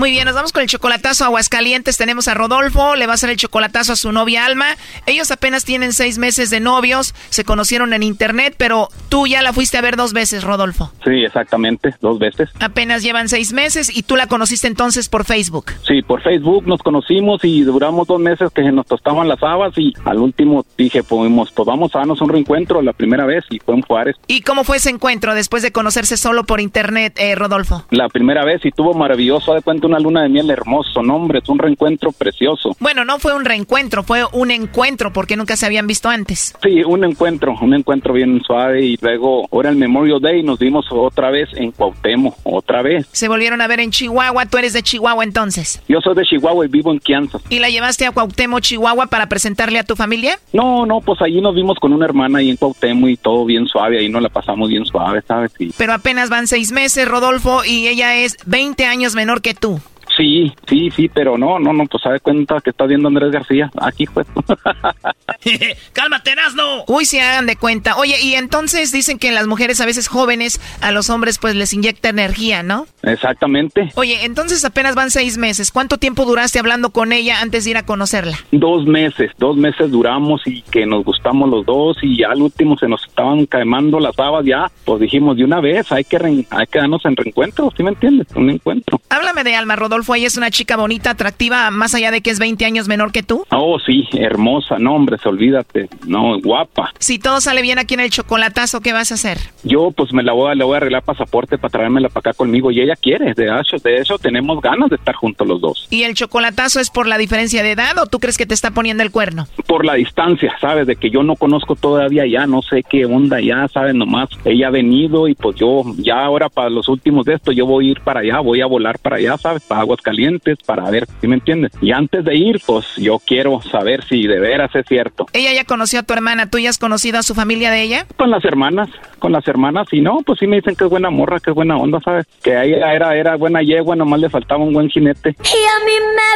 Muy 0.00 0.12
bien, 0.12 0.24
nos 0.24 0.34
vamos 0.34 0.50
con 0.52 0.62
el 0.62 0.68
chocolatazo 0.68 1.24
a 1.24 1.26
Aguascalientes. 1.26 1.98
Tenemos 1.98 2.26
a 2.26 2.32
Rodolfo, 2.32 2.96
le 2.96 3.04
va 3.04 3.12
a 3.12 3.14
hacer 3.16 3.28
el 3.28 3.36
chocolatazo 3.36 3.92
a 3.92 3.96
su 3.96 4.12
novia 4.12 4.46
Alma. 4.46 4.64
Ellos 5.04 5.30
apenas 5.30 5.66
tienen 5.66 5.92
seis 5.92 6.16
meses 6.16 6.48
de 6.48 6.58
novios, 6.58 7.14
se 7.28 7.44
conocieron 7.44 7.92
en 7.92 8.02
internet, 8.02 8.54
pero 8.56 8.88
tú 9.10 9.26
ya 9.26 9.42
la 9.42 9.52
fuiste 9.52 9.76
a 9.76 9.82
ver 9.82 9.96
dos 9.96 10.14
veces, 10.14 10.42
Rodolfo. 10.42 10.90
Sí, 11.04 11.22
exactamente, 11.22 11.94
dos 12.00 12.18
veces. 12.18 12.48
Apenas 12.60 13.02
llevan 13.02 13.28
seis 13.28 13.52
meses 13.52 13.94
y 13.94 14.02
tú 14.04 14.16
la 14.16 14.26
conociste 14.26 14.68
entonces 14.68 15.10
por 15.10 15.26
Facebook. 15.26 15.66
Sí, 15.86 16.00
por 16.00 16.22
Facebook 16.22 16.66
nos 16.66 16.80
conocimos 16.80 17.44
y 17.44 17.60
duramos 17.60 18.08
dos 18.08 18.20
meses 18.20 18.50
que 18.54 18.62
nos 18.72 18.86
tostaban 18.86 19.28
las 19.28 19.42
habas 19.42 19.76
y 19.76 19.92
al 20.06 20.16
último 20.16 20.64
dije, 20.78 21.02
pues, 21.02 21.30
pues 21.30 21.66
vamos 21.66 21.94
a 21.94 21.98
darnos 21.98 22.22
un 22.22 22.30
reencuentro 22.30 22.80
la 22.80 22.94
primera 22.94 23.26
vez 23.26 23.44
y 23.50 23.58
fue 23.58 23.74
en 23.74 23.82
Juárez. 23.82 24.16
¿Y 24.28 24.40
cómo 24.40 24.64
fue 24.64 24.78
ese 24.78 24.88
encuentro 24.88 25.34
después 25.34 25.62
de 25.62 25.72
conocerse 25.72 26.16
solo 26.16 26.44
por 26.44 26.62
internet, 26.62 27.18
eh, 27.18 27.34
Rodolfo? 27.34 27.84
La 27.90 28.08
primera 28.08 28.46
vez 28.46 28.64
y 28.64 28.70
tuvo 28.70 28.94
maravilloso, 28.94 29.52
de 29.52 29.60
cuenta 29.60 29.89
una 29.90 29.98
luna 29.98 30.22
de 30.22 30.28
miel 30.28 30.50
hermoso, 30.50 31.02
nombre, 31.02 31.40
es 31.40 31.48
un 31.48 31.58
reencuentro 31.58 32.12
precioso. 32.12 32.76
Bueno, 32.78 33.04
no 33.04 33.18
fue 33.18 33.34
un 33.34 33.44
reencuentro, 33.44 34.02
fue 34.04 34.24
un 34.32 34.50
encuentro 34.50 35.12
porque 35.12 35.36
nunca 35.36 35.56
se 35.56 35.66
habían 35.66 35.86
visto 35.86 36.08
antes. 36.08 36.54
Sí, 36.62 36.82
un 36.84 37.04
encuentro, 37.04 37.56
un 37.60 37.74
encuentro 37.74 38.14
bien 38.14 38.40
suave 38.46 38.84
y 38.84 38.98
luego 39.00 39.48
ahora 39.50 39.70
el 39.70 39.76
Memorial 39.76 40.20
Day 40.20 40.42
nos 40.42 40.58
vimos 40.58 40.86
otra 40.90 41.30
vez 41.30 41.48
en 41.54 41.72
Cuauhtémoc, 41.72 42.36
otra 42.44 42.82
vez. 42.82 43.08
Se 43.12 43.28
volvieron 43.28 43.60
a 43.60 43.66
ver 43.66 43.80
en 43.80 43.90
Chihuahua, 43.90 44.46
tú 44.46 44.58
eres 44.58 44.72
de 44.72 44.82
Chihuahua 44.82 45.24
entonces. 45.24 45.82
Yo 45.88 46.00
soy 46.00 46.14
de 46.14 46.24
Chihuahua 46.24 46.66
y 46.66 46.68
vivo 46.68 46.92
en 46.92 47.00
Kansas. 47.00 47.42
¿Y 47.48 47.58
la 47.58 47.68
llevaste 47.68 48.06
a 48.06 48.12
Cuauhtémoc, 48.12 48.60
Chihuahua 48.60 49.06
para 49.08 49.28
presentarle 49.28 49.80
a 49.80 49.84
tu 49.84 49.96
familia? 49.96 50.38
No, 50.52 50.86
no, 50.86 51.00
pues 51.00 51.20
allí 51.22 51.40
nos 51.40 51.54
vimos 51.54 51.78
con 51.80 51.92
una 51.92 52.04
hermana 52.04 52.38
ahí 52.38 52.50
en 52.50 52.56
Cuauhtémoc 52.56 53.10
y 53.10 53.16
todo 53.16 53.44
bien 53.44 53.66
suave, 53.66 53.98
ahí 53.98 54.08
nos 54.08 54.22
la 54.22 54.28
pasamos 54.28 54.68
bien 54.68 54.84
suave, 54.84 55.22
¿sabes? 55.26 55.50
Sí. 55.58 55.72
Pero 55.76 55.92
apenas 55.92 56.30
van 56.30 56.46
seis 56.46 56.70
meses, 56.70 57.08
Rodolfo, 57.08 57.64
y 57.64 57.88
ella 57.88 58.14
es 58.16 58.36
20 58.46 58.84
años 58.84 59.14
menor 59.14 59.42
que 59.42 59.54
tú. 59.54 59.79
Sí, 60.20 60.52
sí, 60.68 60.90
sí, 60.90 61.08
pero 61.08 61.38
no, 61.38 61.58
no, 61.58 61.72
no, 61.72 61.86
pues 61.86 62.02
sabe 62.02 62.20
cuenta 62.20 62.60
que 62.60 62.68
está 62.68 62.84
viendo 62.84 63.08
Andrés 63.08 63.30
García. 63.30 63.70
Aquí 63.80 64.04
fue. 64.04 64.22
¡Cálmate, 65.94 66.34
Nazno! 66.34 66.84
Uy, 66.88 67.06
se 67.06 67.22
hagan 67.22 67.46
de 67.46 67.56
cuenta. 67.56 67.96
Oye, 67.96 68.16
y 68.22 68.34
entonces 68.34 68.92
dicen 68.92 69.18
que 69.18 69.32
las 69.32 69.46
mujeres 69.46 69.80
a 69.80 69.86
veces 69.86 70.08
jóvenes, 70.08 70.60
a 70.82 70.92
los 70.92 71.08
hombres 71.08 71.38
pues 71.38 71.54
les 71.54 71.72
inyecta 71.72 72.10
energía, 72.10 72.62
¿no? 72.62 72.86
Exactamente. 73.02 73.92
Oye, 73.94 74.26
entonces 74.26 74.62
apenas 74.64 74.94
van 74.94 75.10
seis 75.10 75.38
meses. 75.38 75.70
¿Cuánto 75.70 75.96
tiempo 75.96 76.26
duraste 76.26 76.58
hablando 76.58 76.90
con 76.90 77.12
ella 77.12 77.40
antes 77.40 77.64
de 77.64 77.70
ir 77.70 77.76
a 77.78 77.86
conocerla? 77.86 78.36
Dos 78.52 78.84
meses, 78.84 79.30
dos 79.38 79.56
meses 79.56 79.90
duramos 79.90 80.46
y 80.46 80.60
que 80.62 80.84
nos 80.84 81.02
gustamos 81.02 81.48
los 81.48 81.64
dos 81.64 81.96
y 82.02 82.18
ya 82.18 82.28
al 82.28 82.42
último 82.42 82.76
se 82.76 82.88
nos 82.88 83.06
estaban 83.06 83.46
quemando 83.46 84.00
las 84.00 84.18
habas 84.18 84.44
ya. 84.44 84.70
Pues 84.84 85.00
dijimos 85.00 85.38
de 85.38 85.44
una 85.44 85.60
vez, 85.60 85.90
hay 85.92 86.04
que, 86.04 86.16
hay 86.50 86.66
que 86.66 86.78
darnos 86.78 87.04
en 87.06 87.16
reencuentro, 87.16 87.72
¿sí 87.74 87.82
me 87.82 87.90
entiendes? 87.90 88.26
Un 88.34 88.50
encuentro. 88.50 89.00
Háblame 89.08 89.44
de 89.44 89.54
Alma, 89.54 89.76
Rodolfo 89.76 90.09
Rodolfo, 90.10 90.14
ella 90.14 90.26
es 90.26 90.36
una 90.36 90.50
chica 90.50 90.76
bonita, 90.76 91.10
atractiva, 91.10 91.70
más 91.70 91.94
allá 91.94 92.10
de 92.10 92.20
que 92.20 92.30
es 92.30 92.38
20 92.38 92.64
años 92.64 92.88
menor 92.88 93.12
que 93.12 93.22
tú. 93.22 93.44
Oh, 93.50 93.78
sí, 93.78 94.08
hermosa, 94.12 94.78
no, 94.78 94.94
hombre, 94.94 95.16
olvídate, 95.24 95.88
no, 96.06 96.40
guapa. 96.40 96.92
Si 96.98 97.18
todo 97.18 97.40
sale 97.40 97.62
bien 97.62 97.78
aquí 97.78 97.94
en 97.94 98.00
el 98.00 98.10
chocolatazo, 98.10 98.80
¿qué 98.80 98.92
vas 98.92 99.10
a 99.12 99.14
hacer? 99.14 99.38
Yo, 99.62 99.90
pues, 99.90 100.12
me 100.12 100.22
la 100.22 100.32
voy 100.32 100.50
a, 100.50 100.54
le 100.54 100.64
voy 100.64 100.74
a 100.74 100.76
arreglar 100.78 101.02
pasaporte 101.02 101.58
para 101.58 101.70
traérmela 101.70 102.08
para 102.08 102.30
acá 102.30 102.32
conmigo 102.32 102.70
y 102.70 102.80
ella 102.80 102.96
quiere, 102.96 103.34
de 103.34 103.46
hecho, 103.46 103.76
de 103.82 103.96
eso 103.96 104.18
tenemos 104.18 104.60
ganas 104.60 104.90
de 104.90 104.96
estar 104.96 105.14
juntos 105.14 105.46
los 105.46 105.60
dos. 105.60 105.86
¿Y 105.90 106.02
el 106.02 106.14
chocolatazo 106.14 106.80
es 106.80 106.90
por 106.90 107.06
la 107.06 107.18
diferencia 107.18 107.62
de 107.62 107.72
edad 107.72 107.98
o 107.98 108.06
tú 108.06 108.18
crees 108.18 108.38
que 108.38 108.46
te 108.46 108.54
está 108.54 108.70
poniendo 108.70 109.02
el 109.02 109.10
cuerno? 109.10 109.46
Por 109.66 109.84
la 109.84 109.94
distancia, 109.94 110.54
¿sabes? 110.60 110.86
De 110.86 110.96
que 110.96 111.10
yo 111.10 111.22
no 111.22 111.36
conozco 111.36 111.76
todavía 111.76 112.26
ya, 112.26 112.46
no 112.46 112.62
sé 112.62 112.82
qué 112.88 113.04
onda 113.06 113.40
ya, 113.40 113.68
¿sabes? 113.68 113.94
Nomás 113.94 114.28
ella 114.44 114.68
ha 114.68 114.70
venido 114.70 115.28
y 115.28 115.34
pues 115.34 115.56
yo 115.56 115.82
ya 115.98 116.24
ahora 116.24 116.48
para 116.48 116.70
los 116.70 116.88
últimos 116.88 117.26
de 117.26 117.34
esto 117.34 117.52
yo 117.52 117.66
voy 117.66 117.88
a 117.88 117.90
ir 117.92 118.00
para 118.00 118.20
allá, 118.20 118.40
voy 118.40 118.60
a 118.60 118.66
volar 118.66 118.98
para 118.98 119.16
allá, 119.16 119.36
¿sabes? 119.36 119.62
Para 119.62 119.82
Aguas 119.82 119.99
Calientes, 120.00 120.58
para 120.64 120.90
ver, 120.90 121.06
¿sí 121.20 121.26
me 121.26 121.36
entiendes? 121.36 121.72
Y 121.80 121.92
antes 121.92 122.24
de 122.24 122.36
ir, 122.36 122.60
pues 122.66 122.86
yo 122.96 123.18
quiero 123.18 123.60
saber 123.62 124.04
si 124.04 124.26
de 124.26 124.38
veras 124.38 124.74
es 124.74 124.86
cierto. 124.86 125.26
Ella 125.32 125.52
ya 125.52 125.64
conoció 125.64 126.00
a 126.00 126.02
tu 126.02 126.12
hermana, 126.12 126.50
¿tú 126.50 126.58
ya 126.58 126.70
has 126.70 126.78
conocido 126.78 127.18
a 127.18 127.22
su 127.22 127.34
familia 127.34 127.70
de 127.70 127.82
ella? 127.82 128.06
Con 128.16 128.30
las 128.30 128.44
hermanas, 128.44 128.88
con 129.18 129.32
las 129.32 129.46
hermanas, 129.46 129.88
y 129.92 130.00
no, 130.00 130.20
pues 130.24 130.38
sí 130.38 130.46
me 130.46 130.56
dicen 130.56 130.76
que 130.76 130.84
es 130.84 130.90
buena 130.90 131.10
morra, 131.10 131.40
que 131.40 131.50
es 131.50 131.54
buena 131.54 131.76
onda, 131.76 132.00
¿sabes? 132.00 132.26
Que 132.42 132.50
ella 132.50 132.92
era, 132.94 133.16
era 133.16 133.36
buena 133.36 133.62
yegua, 133.62 133.96
nomás 133.96 134.20
le 134.20 134.30
faltaba 134.30 134.62
un 134.62 134.72
buen 134.72 134.88
jinete. 134.88 135.30
Y 135.30 135.62
a 135.66 135.84
mí 135.84 135.92
me 136.16 136.30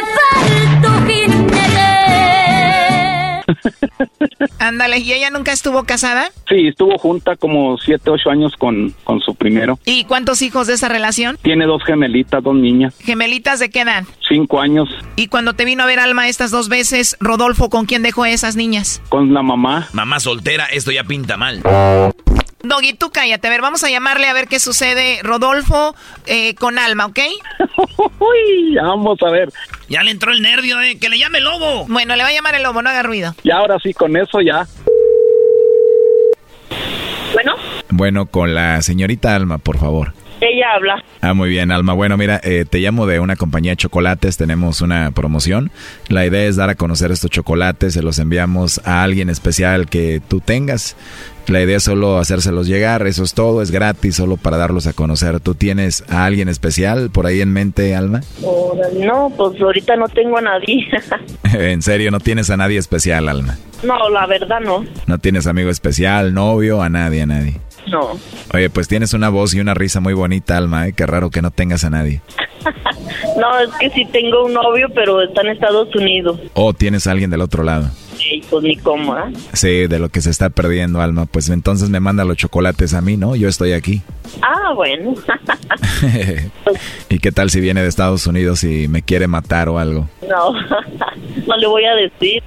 falta 0.79 1.05
Ándale, 4.59 4.99
¿y 4.99 5.13
ella 5.13 5.29
nunca 5.29 5.51
estuvo 5.51 5.83
casada? 5.83 6.31
Sí, 6.47 6.67
estuvo 6.67 6.97
junta 6.97 7.35
como 7.35 7.77
siete, 7.77 8.09
ocho 8.09 8.29
años 8.29 8.53
con, 8.57 8.93
con 9.03 9.19
su 9.21 9.35
primero. 9.35 9.79
¿Y 9.85 10.05
cuántos 10.05 10.41
hijos 10.41 10.67
de 10.67 10.73
esa 10.73 10.89
relación? 10.89 11.37
Tiene 11.41 11.65
dos 11.65 11.83
gemelitas, 11.83 12.43
dos 12.43 12.55
niñas. 12.55 12.95
¿Gemelitas 12.99 13.59
de 13.59 13.69
qué 13.69 13.81
edad? 13.81 14.03
Cinco 14.27 14.61
años. 14.61 14.89
¿Y 15.15 15.27
cuando 15.27 15.53
te 15.53 15.65
vino 15.65 15.83
a 15.83 15.85
ver 15.85 15.99
Alma 15.99 16.27
estas 16.27 16.51
dos 16.51 16.69
veces, 16.69 17.17
Rodolfo, 17.19 17.69
con 17.69 17.85
quién 17.85 18.03
dejó 18.03 18.23
a 18.23 18.29
esas 18.29 18.55
niñas? 18.55 19.01
Con 19.09 19.33
la 19.33 19.43
mamá. 19.43 19.87
Mamá 19.93 20.19
soltera, 20.19 20.65
esto 20.65 20.91
ya 20.91 21.03
pinta 21.03 21.37
mal. 21.37 21.61
Doggy, 22.67 22.93
tú 22.93 23.11
cállate. 23.11 23.47
A 23.47 23.49
ver, 23.51 23.61
vamos 23.61 23.83
a 23.83 23.89
llamarle 23.89 24.27
a 24.27 24.33
ver 24.33 24.47
qué 24.47 24.59
sucede. 24.59 25.19
Rodolfo 25.23 25.95
eh, 26.25 26.55
con 26.55 26.77
Alma, 26.79 27.05
¿ok? 27.07 27.19
Uy, 28.19 28.75
vamos 28.75 29.17
a 29.25 29.29
ver. 29.29 29.49
Ya 29.89 30.03
le 30.03 30.11
entró 30.11 30.31
el 30.31 30.41
nervio, 30.41 30.81
eh. 30.81 30.97
Que 30.99 31.09
le 31.09 31.17
llame 31.17 31.37
el 31.39 31.43
lobo. 31.45 31.85
Bueno, 31.87 32.15
le 32.15 32.23
va 32.23 32.29
a 32.29 32.33
llamar 32.33 32.55
el 32.55 32.63
lobo, 32.63 32.81
no 32.81 32.89
haga 32.89 33.03
ruido. 33.03 33.35
Y 33.43 33.51
ahora 33.51 33.77
sí, 33.79 33.93
con 33.93 34.15
eso 34.17 34.39
ya. 34.41 34.65
Bueno, 37.33 37.55
Bueno, 37.89 38.25
con 38.27 38.55
la 38.55 38.81
señorita 38.81 39.35
Alma, 39.35 39.57
por 39.57 39.77
favor. 39.77 40.13
Ella 40.41 40.73
habla. 40.75 41.03
Ah, 41.21 41.33
muy 41.33 41.49
bien, 41.49 41.71
Alma. 41.71 41.93
Bueno, 41.93 42.17
mira, 42.17 42.39
eh, 42.43 42.65
te 42.69 42.79
llamo 42.79 43.07
de 43.07 43.19
una 43.19 43.35
compañía 43.35 43.71
de 43.71 43.77
chocolates. 43.77 44.37
Tenemos 44.37 44.81
una 44.81 45.11
promoción. 45.11 45.71
La 46.07 46.25
idea 46.25 46.45
es 46.45 46.55
dar 46.55 46.69
a 46.69 46.75
conocer 46.75 47.11
estos 47.11 47.31
chocolates. 47.31 47.93
Se 47.93 48.03
los 48.03 48.19
enviamos 48.19 48.79
a 48.85 49.03
alguien 49.03 49.29
especial 49.29 49.87
que 49.87 50.21
tú 50.27 50.39
tengas. 50.41 50.95
La 51.47 51.61
idea 51.61 51.77
es 51.77 51.83
solo 51.83 52.17
hacérselos 52.17 52.67
llegar. 52.67 53.05
Eso 53.07 53.23
es 53.23 53.33
todo. 53.33 53.61
Es 53.61 53.71
gratis, 53.71 54.15
solo 54.15 54.37
para 54.37 54.57
darlos 54.57 54.87
a 54.87 54.93
conocer. 54.93 55.39
¿Tú 55.39 55.55
tienes 55.55 56.03
a 56.09 56.25
alguien 56.25 56.49
especial 56.49 57.09
por 57.11 57.25
ahí 57.27 57.41
en 57.41 57.53
mente, 57.53 57.95
Alma? 57.95 58.21
No, 58.99 59.31
pues 59.35 59.61
ahorita 59.61 59.95
no 59.95 60.07
tengo 60.09 60.37
a 60.37 60.41
nadie. 60.41 60.87
en 61.53 61.81
serio, 61.81 62.11
no 62.11 62.19
tienes 62.19 62.49
a 62.49 62.57
nadie 62.57 62.77
especial, 62.77 63.29
Alma. 63.29 63.57
no, 63.83 64.09
la 64.09 64.25
verdad 64.25 64.59
no. 64.59 64.85
No 65.05 65.19
tienes 65.19 65.45
amigo 65.47 65.69
especial, 65.69 66.33
novio, 66.33 66.81
a 66.81 66.89
nadie, 66.89 67.21
a 67.21 67.25
nadie. 67.27 67.53
No. 67.87 68.11
Oye, 68.53 68.69
pues 68.69 68.87
tienes 68.87 69.13
una 69.13 69.29
voz 69.29 69.53
y 69.53 69.59
una 69.59 69.73
risa 69.73 69.99
muy 69.99 70.13
bonita, 70.13 70.57
Alma, 70.57 70.87
¿eh? 70.87 70.93
Qué 70.93 71.05
raro 71.05 71.29
que 71.29 71.41
no 71.41 71.51
tengas 71.51 71.83
a 71.83 71.89
nadie. 71.89 72.21
No, 73.37 73.59
es 73.59 73.69
que 73.79 73.89
sí 73.91 74.05
tengo 74.11 74.45
un 74.45 74.53
novio, 74.53 74.87
pero 74.95 75.21
está 75.21 75.41
en 75.41 75.49
Estados 75.49 75.93
Unidos. 75.95 76.39
O 76.53 76.73
tienes 76.73 77.05
a 77.05 77.11
alguien 77.11 77.29
del 77.29 77.41
otro 77.41 77.63
lado. 77.63 77.89
Y 78.31 78.41
pues 78.41 78.63
ni 78.63 78.75
cómo, 78.77 79.13
¿ah? 79.13 79.31
Sí, 79.53 79.87
de 79.87 79.99
lo 79.99 80.09
que 80.09 80.21
se 80.21 80.29
está 80.29 80.49
perdiendo, 80.49 81.01
Alma. 81.01 81.25
Pues 81.25 81.49
entonces 81.49 81.89
me 81.89 81.99
manda 81.99 82.25
los 82.25 82.37
chocolates 82.37 82.93
a 82.93 83.01
mí, 83.01 83.17
¿no? 83.17 83.35
Yo 83.35 83.47
estoy 83.47 83.73
aquí. 83.73 84.01
Ah, 84.41 84.73
bueno. 84.73 85.13
¿Y 87.09 87.19
qué 87.19 87.31
tal 87.31 87.49
si 87.49 87.59
viene 87.59 87.81
de 87.81 87.87
Estados 87.87 88.25
Unidos 88.27 88.63
y 88.63 88.87
me 88.87 89.03
quiere 89.03 89.27
matar 89.27 89.69
o 89.69 89.79
algo? 89.79 90.09
no, 90.27 90.53
no 91.47 91.57
le 91.57 91.67
voy 91.67 91.85
a 91.85 91.95
decir. 91.95 92.43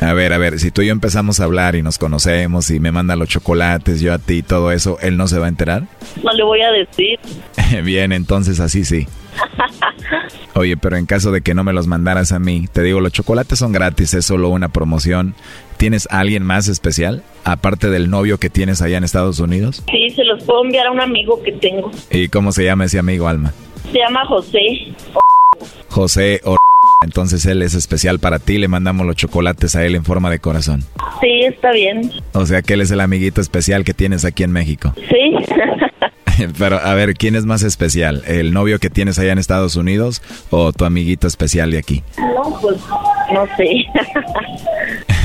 A 0.00 0.14
ver, 0.14 0.32
a 0.32 0.38
ver, 0.38 0.58
si 0.58 0.70
tú 0.70 0.80
y 0.80 0.86
yo 0.86 0.92
empezamos 0.92 1.40
a 1.40 1.44
hablar 1.44 1.76
y 1.76 1.82
nos 1.82 1.98
conocemos 1.98 2.70
y 2.70 2.80
me 2.80 2.90
manda 2.90 3.16
los 3.16 3.28
chocolates, 3.28 4.00
yo 4.00 4.14
a 4.14 4.18
ti 4.18 4.36
y 4.36 4.42
todo 4.42 4.72
eso, 4.72 4.98
¿él 5.02 5.18
no 5.18 5.28
se 5.28 5.38
va 5.38 5.44
a 5.44 5.48
enterar? 5.50 5.82
No 6.24 6.32
le 6.32 6.42
voy 6.42 6.62
a 6.62 6.70
decir. 6.70 7.18
Bien, 7.84 8.12
entonces 8.12 8.60
así 8.60 8.86
sí. 8.86 9.06
Oye, 10.54 10.76
pero 10.76 10.96
en 10.96 11.06
caso 11.06 11.32
de 11.32 11.40
que 11.40 11.54
no 11.54 11.64
me 11.64 11.72
los 11.72 11.86
mandaras 11.86 12.32
a 12.32 12.38
mí, 12.38 12.66
te 12.72 12.82
digo, 12.82 13.00
los 13.00 13.12
chocolates 13.12 13.58
son 13.58 13.72
gratis, 13.72 14.14
es 14.14 14.26
solo 14.26 14.48
una 14.48 14.68
promoción. 14.68 15.34
¿Tienes 15.76 16.06
a 16.10 16.20
alguien 16.20 16.42
más 16.42 16.68
especial, 16.68 17.22
aparte 17.44 17.88
del 17.88 18.10
novio 18.10 18.38
que 18.38 18.50
tienes 18.50 18.82
allá 18.82 18.98
en 18.98 19.04
Estados 19.04 19.38
Unidos? 19.38 19.82
Sí, 19.90 20.10
se 20.10 20.24
los 20.24 20.42
puedo 20.44 20.64
enviar 20.64 20.88
a 20.88 20.90
un 20.90 21.00
amigo 21.00 21.42
que 21.42 21.52
tengo. 21.52 21.90
¿Y 22.10 22.28
cómo 22.28 22.52
se 22.52 22.64
llama 22.64 22.84
ese 22.84 22.98
amigo, 22.98 23.28
Alma? 23.28 23.52
Se 23.90 23.98
llama 23.98 24.24
José. 24.26 24.94
José 25.88 26.40
o... 26.44 26.56
Entonces 27.02 27.46
él 27.46 27.62
es 27.62 27.72
especial 27.74 28.18
para 28.18 28.38
ti, 28.38 28.58
le 28.58 28.68
mandamos 28.68 29.06
los 29.06 29.16
chocolates 29.16 29.74
a 29.74 29.86
él 29.86 29.94
en 29.94 30.04
forma 30.04 30.30
de 30.30 30.38
corazón. 30.38 30.84
Sí, 31.22 31.44
está 31.46 31.72
bien. 31.72 32.12
O 32.34 32.44
sea 32.44 32.60
que 32.60 32.74
él 32.74 32.82
es 32.82 32.90
el 32.90 33.00
amiguito 33.00 33.40
especial 33.40 33.84
que 33.84 33.94
tienes 33.94 34.26
aquí 34.26 34.42
en 34.42 34.52
México. 34.52 34.92
Sí. 35.08 35.34
Pero 36.58 36.78
a 36.78 36.94
ver, 36.94 37.14
¿quién 37.14 37.36
es 37.36 37.44
más 37.44 37.62
especial? 37.62 38.22
¿El 38.26 38.52
novio 38.52 38.78
que 38.78 38.90
tienes 38.90 39.18
allá 39.18 39.32
en 39.32 39.38
Estados 39.38 39.76
Unidos 39.76 40.22
o 40.50 40.72
tu 40.72 40.84
amiguito 40.84 41.26
especial 41.26 41.70
de 41.70 41.78
aquí? 41.78 42.02
no, 42.18 42.58
pues 42.60 42.76
no 43.32 43.46
sé. 43.56 43.84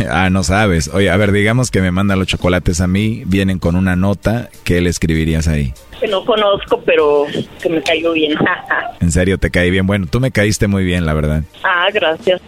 ah, 0.09 0.29
no 0.29 0.43
sabes. 0.43 0.89
Oye, 0.93 1.09
a 1.09 1.17
ver, 1.17 1.31
digamos 1.31 1.71
que 1.71 1.81
me 1.81 1.91
manda 1.91 2.15
los 2.15 2.27
chocolates 2.27 2.81
a 2.81 2.87
mí, 2.87 3.23
vienen 3.25 3.59
con 3.59 3.75
una 3.75 3.95
nota, 3.95 4.49
¿qué 4.63 4.81
le 4.81 4.89
escribirías 4.89 5.47
ahí? 5.47 5.73
que 5.99 6.07
no 6.09 6.25
conozco, 6.25 6.81
pero 6.85 7.25
que 7.61 7.69
me 7.69 7.81
cayó 7.81 8.13
bien. 8.13 8.37
En 9.01 9.11
serio, 9.11 9.37
te 9.37 9.51
caí 9.51 9.69
bien. 9.69 9.85
Bueno, 9.85 10.07
tú 10.09 10.19
me 10.19 10.31
caíste 10.31 10.67
muy 10.67 10.83
bien, 10.83 11.05
la 11.05 11.13
verdad. 11.13 11.43
ah, 11.63 11.87
gracias. 11.93 12.41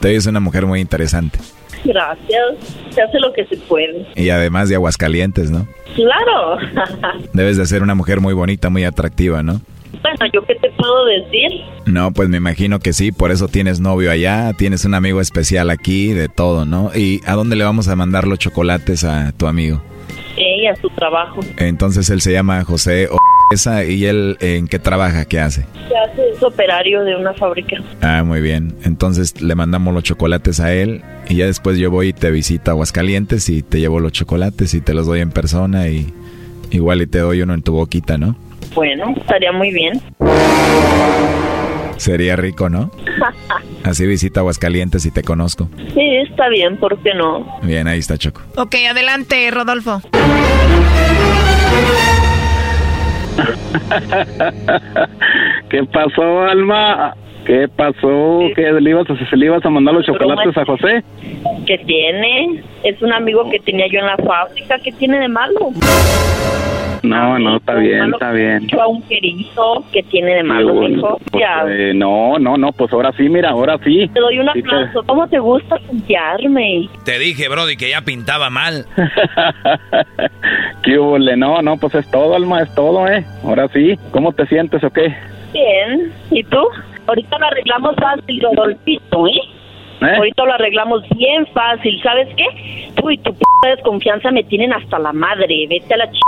Te 0.00 0.14
es 0.14 0.26
una 0.26 0.38
mujer 0.38 0.66
muy 0.66 0.78
interesante. 0.80 1.38
Gracias. 1.84 2.42
Se 2.90 3.02
hace 3.02 3.18
lo 3.20 3.32
que 3.32 3.44
se 3.46 3.56
puede. 3.56 4.06
Y 4.16 4.30
además 4.30 4.68
de 4.68 4.74
Aguascalientes, 4.74 5.50
¿no? 5.50 5.66
Claro. 5.94 6.58
Debes 7.32 7.56
de 7.56 7.66
ser 7.66 7.82
una 7.82 7.94
mujer 7.94 8.20
muy 8.20 8.34
bonita, 8.34 8.70
muy 8.70 8.84
atractiva, 8.84 9.42
¿no? 9.42 9.60
bueno, 10.02 10.32
¿yo 10.32 10.44
qué 10.46 10.54
te 10.54 10.70
puedo 10.70 11.04
decir? 11.06 11.50
No, 11.86 12.12
pues 12.12 12.28
me 12.28 12.36
imagino 12.36 12.78
que 12.78 12.92
sí, 12.92 13.12
por 13.12 13.30
eso 13.30 13.48
tienes 13.48 13.80
novio 13.80 14.10
allá, 14.10 14.52
tienes 14.56 14.84
un 14.84 14.94
amigo 14.94 15.20
especial 15.20 15.70
aquí, 15.70 16.12
de 16.12 16.28
todo, 16.28 16.64
¿no? 16.64 16.90
¿Y 16.94 17.20
a 17.26 17.34
dónde 17.34 17.56
le 17.56 17.64
vamos 17.64 17.88
a 17.88 17.96
mandar 17.96 18.26
los 18.26 18.38
chocolates 18.38 19.04
a 19.04 19.32
tu 19.32 19.46
amigo? 19.46 19.82
Ella, 20.36 20.74
su 20.80 20.88
trabajo. 20.90 21.40
Entonces 21.58 22.08
él 22.10 22.20
se 22.20 22.32
llama 22.32 22.64
José 22.64 23.08
o 23.10 23.18
esa 23.50 23.84
y 23.84 24.06
él 24.06 24.36
en 24.40 24.68
qué 24.68 24.78
trabaja, 24.78 25.24
qué 25.24 25.40
hace. 25.40 25.66
Se 25.88 25.96
hace 25.96 26.30
es 26.30 26.42
operario 26.42 27.02
de 27.02 27.16
una 27.16 27.34
fábrica. 27.34 27.76
Ah, 28.00 28.22
muy 28.24 28.40
bien. 28.40 28.74
Entonces 28.84 29.42
le 29.42 29.54
mandamos 29.54 29.92
los 29.92 30.04
chocolates 30.04 30.60
a 30.60 30.72
él 30.72 31.02
y 31.28 31.36
ya 31.36 31.46
después 31.46 31.76
yo 31.76 31.90
voy 31.90 32.08
y 32.08 32.12
te 32.12 32.30
visito 32.30 32.70
a 32.70 32.74
Aguascalientes 32.74 33.48
y 33.48 33.62
te 33.62 33.80
llevo 33.80 33.98
los 34.00 34.12
chocolates 34.12 34.72
y 34.74 34.80
te 34.80 34.94
los 34.94 35.06
doy 35.06 35.20
en 35.20 35.30
persona 35.30 35.88
y 35.88 36.12
igual 36.70 37.02
y 37.02 37.06
te 37.06 37.18
doy 37.18 37.42
uno 37.42 37.54
en 37.54 37.62
tu 37.62 37.72
boquita, 37.72 38.18
¿no? 38.18 38.36
Bueno, 38.74 39.14
estaría 39.16 39.50
muy 39.52 39.72
bien. 39.72 40.00
Sería 41.96 42.36
rico, 42.36 42.68
¿no? 42.70 42.90
Así 43.82 44.06
visita 44.06 44.40
Aguascalientes 44.40 45.04
y 45.06 45.10
te 45.10 45.22
conozco. 45.22 45.68
sí, 45.92 46.16
está 46.28 46.48
bien, 46.48 46.76
¿por 46.76 46.98
qué 47.02 47.14
no? 47.14 47.58
Bien, 47.62 47.88
ahí 47.88 47.98
está 47.98 48.16
Choco. 48.16 48.42
Ok, 48.56 48.76
adelante, 48.88 49.50
Rodolfo. 49.50 50.00
¿Qué 55.70 55.84
pasó, 55.84 56.42
Alma? 56.42 57.14
¿Qué 57.44 57.68
pasó? 57.68 58.40
¿Qué 58.54 58.70
le 58.72 58.90
ibas 58.90 59.08
a, 59.10 59.16
se 59.16 59.36
le 59.36 59.46
ibas 59.46 59.64
a 59.64 59.70
mandar 59.70 59.94
los 59.94 60.04
chocolates 60.04 60.56
a 60.56 60.64
José? 60.64 61.02
¿Qué 61.66 61.78
tiene? 61.78 62.62
Es 62.84 63.00
un 63.02 63.12
amigo 63.12 63.48
que 63.50 63.58
tenía 63.60 63.86
yo 63.88 64.00
en 64.00 64.06
la 64.06 64.16
fábrica. 64.18 64.78
¿Qué 64.78 64.92
tiene 64.92 65.18
de 65.18 65.28
malo? 65.28 65.70
No, 67.02 67.38
no, 67.38 67.56
está 67.56 67.74
bien, 67.74 68.12
está 68.12 68.32
bien. 68.32 68.66
Yo 68.68 68.82
a 68.82 68.86
un 68.88 69.02
querido. 69.02 69.84
¿Qué 69.92 70.02
tiene 70.04 70.34
de 70.36 70.42
malo, 70.42 70.74
Bueno, 70.74 70.98
hijo? 70.98 71.18
pues, 71.30 71.42
Ya. 71.42 71.64
eh, 71.68 71.92
no, 71.94 72.38
no, 72.38 72.56
no, 72.56 72.72
pues 72.72 72.92
ahora 72.92 73.12
sí, 73.16 73.28
mira, 73.28 73.50
ahora 73.50 73.78
sí. 73.84 74.08
Te 74.12 74.20
doy 74.20 74.38
un 74.38 74.46
Sí 74.52 74.62
te- 74.62 74.68
aplauso. 74.68 75.02
¿Cómo 75.06 75.26
te 75.28 75.38
gusta 75.38 75.76
confiarme? 75.86 76.88
Te 77.04 77.18
dije, 77.18 77.48
Brody, 77.48 77.76
que 77.76 77.90
ya 77.90 78.02
pintaba 78.02 78.50
mal. 78.50 78.84
¿Qué 80.82 80.98
hubo, 80.98 81.18
le? 81.18 81.36
No, 81.36 81.62
no, 81.62 81.76
pues 81.76 81.94
es 81.94 82.10
todo, 82.10 82.34
Alma, 82.34 82.62
es 82.62 82.74
todo, 82.74 83.06
¿eh? 83.08 83.24
Ahora 83.44 83.68
sí. 83.68 83.98
¿Cómo 84.10 84.32
te 84.32 84.46
sientes 84.46 84.82
o 84.84 84.90
qué? 84.90 85.14
Bien. 85.52 86.12
¿Y 86.30 86.42
tú? 86.44 86.58
Ahorita 87.06 87.38
lo 87.38 87.46
arreglamos 87.46 87.96
fácil, 87.96 88.40
Rodolfito, 88.42 89.26
¿eh? 89.26 89.32
¿Eh? 90.00 90.16
Ahorita 90.16 90.44
lo 90.44 90.54
arreglamos 90.54 91.02
bien 91.16 91.46
fácil. 91.48 92.00
¿Sabes 92.02 92.28
qué? 92.36 92.90
Tú 92.96 93.10
y 93.10 93.18
tu 93.18 93.34
p 93.34 93.44
desconfianza 93.68 94.30
me 94.30 94.42
tienen 94.44 94.72
hasta 94.72 94.98
la 94.98 95.12
madre. 95.12 95.66
Vete 95.68 95.94
a 95.94 95.98
la 95.98 96.10
ch... 96.10 96.18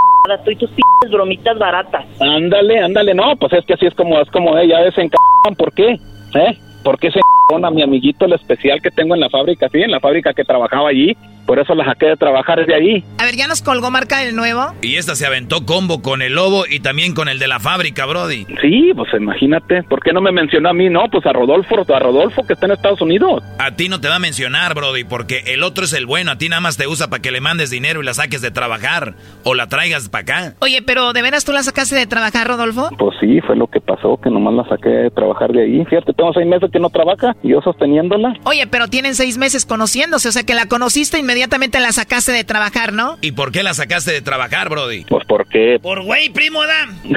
tú 0.44 0.50
y 0.50 0.56
tus 0.56 0.70
p 0.70 0.82
bromitas 1.10 1.58
baratas. 1.58 2.04
Ándale, 2.20 2.78
ándale, 2.78 3.14
no, 3.14 3.36
pues 3.36 3.52
es 3.52 3.64
que 3.64 3.74
así 3.74 3.86
es 3.86 3.94
como 3.94 4.20
es 4.20 4.30
como 4.30 4.56
ella 4.56 4.84
es 4.86 4.96
en 4.98 5.10
¿por 5.56 5.72
qué? 5.74 5.98
¿Eh? 6.34 6.58
¿Por 6.84 6.98
qué 6.98 7.10
se 7.10 7.20
a 7.52 7.70
mi 7.70 7.82
amiguito 7.82 8.24
el 8.24 8.32
especial 8.32 8.80
que 8.80 8.90
tengo 8.90 9.14
en 9.14 9.20
la 9.20 9.28
fábrica, 9.28 9.68
sí, 9.68 9.82
en 9.82 9.90
la 9.90 10.00
fábrica 10.00 10.32
que 10.32 10.42
trabajaba 10.42 10.88
allí? 10.88 11.14
Por 11.47 11.59
eso 11.59 11.74
la 11.74 11.85
saqué 11.85 12.06
de 12.06 12.16
trabajar 12.16 12.59
desde 12.59 12.74
ahí. 12.74 13.05
A 13.19 13.24
ver, 13.24 13.36
¿ya 13.36 13.47
nos 13.47 13.62
colgó 13.62 13.90
marca 13.90 14.19
del 14.19 14.35
nuevo? 14.35 14.73
Y 14.82 14.97
esta 14.97 15.14
se 15.14 15.27
aventó 15.27 15.66
combo 15.66 16.02
con 16.02 16.23
el 16.23 16.35
lobo 16.35 16.64
y 16.69 16.81
también 16.81 17.14
con 17.14 17.28
el 17.28 17.39
de 17.39 17.48
la 17.48 17.60
fábrica, 17.60 18.06
Brody. 18.06 18.47
Sí, 18.60 18.93
pues 18.94 19.12
imagínate. 19.14 19.82
¿Por 19.85 20.01
qué 20.02 20.12
no 20.12 20.20
me 20.20 20.32
mencionó 20.32 20.70
a 20.70 20.73
mí? 20.73 20.89
No, 20.89 21.05
pues 21.10 21.27
a 21.27 21.32
Rodolfo, 21.32 21.77
a 21.94 21.98
Rodolfo 21.98 22.47
que 22.47 22.55
está 22.55 22.66
en 22.66 22.73
Estados 22.73 23.01
Unidos. 23.01 23.43
A 23.59 23.73
ti 23.73 23.89
no 23.89 24.01
te 24.01 24.09
va 24.09 24.16
a 24.16 24.19
mencionar, 24.19 24.74
Brody, 24.74 25.05
porque 25.05 25.43
el 25.47 25.62
otro 25.62 25.85
es 25.85 25.93
el 25.93 26.06
bueno. 26.06 26.31
A 26.31 26.39
ti 26.39 26.48
nada 26.48 26.60
más 26.60 26.77
te 26.77 26.86
usa 26.86 27.09
para 27.09 27.23
que 27.23 27.31
le 27.31 27.40
mandes 27.40 27.70
dinero 27.70 28.02
y 28.02 28.05
la 28.05 28.14
saques 28.14 28.40
de 28.43 28.51
trabajar 28.51 29.14
o 29.44 29.55
la 29.55 29.69
traigas 29.69 30.09
para 30.09 30.23
acá. 30.23 30.55
Oye, 30.60 30.82
pero 30.82 31.12
¿de 31.12 31.23
veras 31.23 31.44
tú 31.44 31.52
la 31.52 31.62
sacaste 31.62 31.97
de 31.97 32.06
trabajar, 32.06 32.47
Rodolfo? 32.48 32.89
Pues 32.98 33.16
sí, 33.20 33.40
fue 33.40 33.56
lo 33.56 33.66
que 33.66 33.81
pasó, 33.81 34.19
que 34.23 34.31
nomás 34.31 34.55
la 34.55 34.69
saqué 34.69 34.89
de 34.89 35.10
trabajar 35.10 35.52
de 35.52 35.62
ahí. 35.62 35.85
Fíjate, 35.85 36.12
tengo 36.12 36.32
seis 36.32 36.47
meses 36.47 36.70
que 36.73 36.78
no 36.78 36.90
trabaja 36.90 37.35
y 37.43 37.51
yo 37.51 37.60
sosteniéndola. 37.62 38.35
Oye, 38.44 38.66
pero 38.66 38.89
tienen 38.89 39.14
seis 39.14 39.39
meses 39.39 39.66
conociéndose, 39.66 40.28
o 40.28 40.32
sea 40.32 40.44
que 40.44 40.55
la 40.55 40.66
conociste 40.66 41.19
inmediatamente 41.32 41.80
la 41.80 41.92
sacaste 41.92 42.30
de 42.30 42.44
trabajar, 42.44 42.92
¿no? 42.92 43.16
¿Y 43.22 43.32
por 43.32 43.52
qué 43.52 43.62
la 43.62 43.72
sacaste 43.72 44.12
de 44.12 44.20
trabajar, 44.20 44.68
Brody? 44.68 45.04
Pues 45.04 45.24
porque... 45.26 45.78
Por 45.80 46.02
güey, 46.02 46.28
primo 46.28 46.60
Adam. 46.60 46.98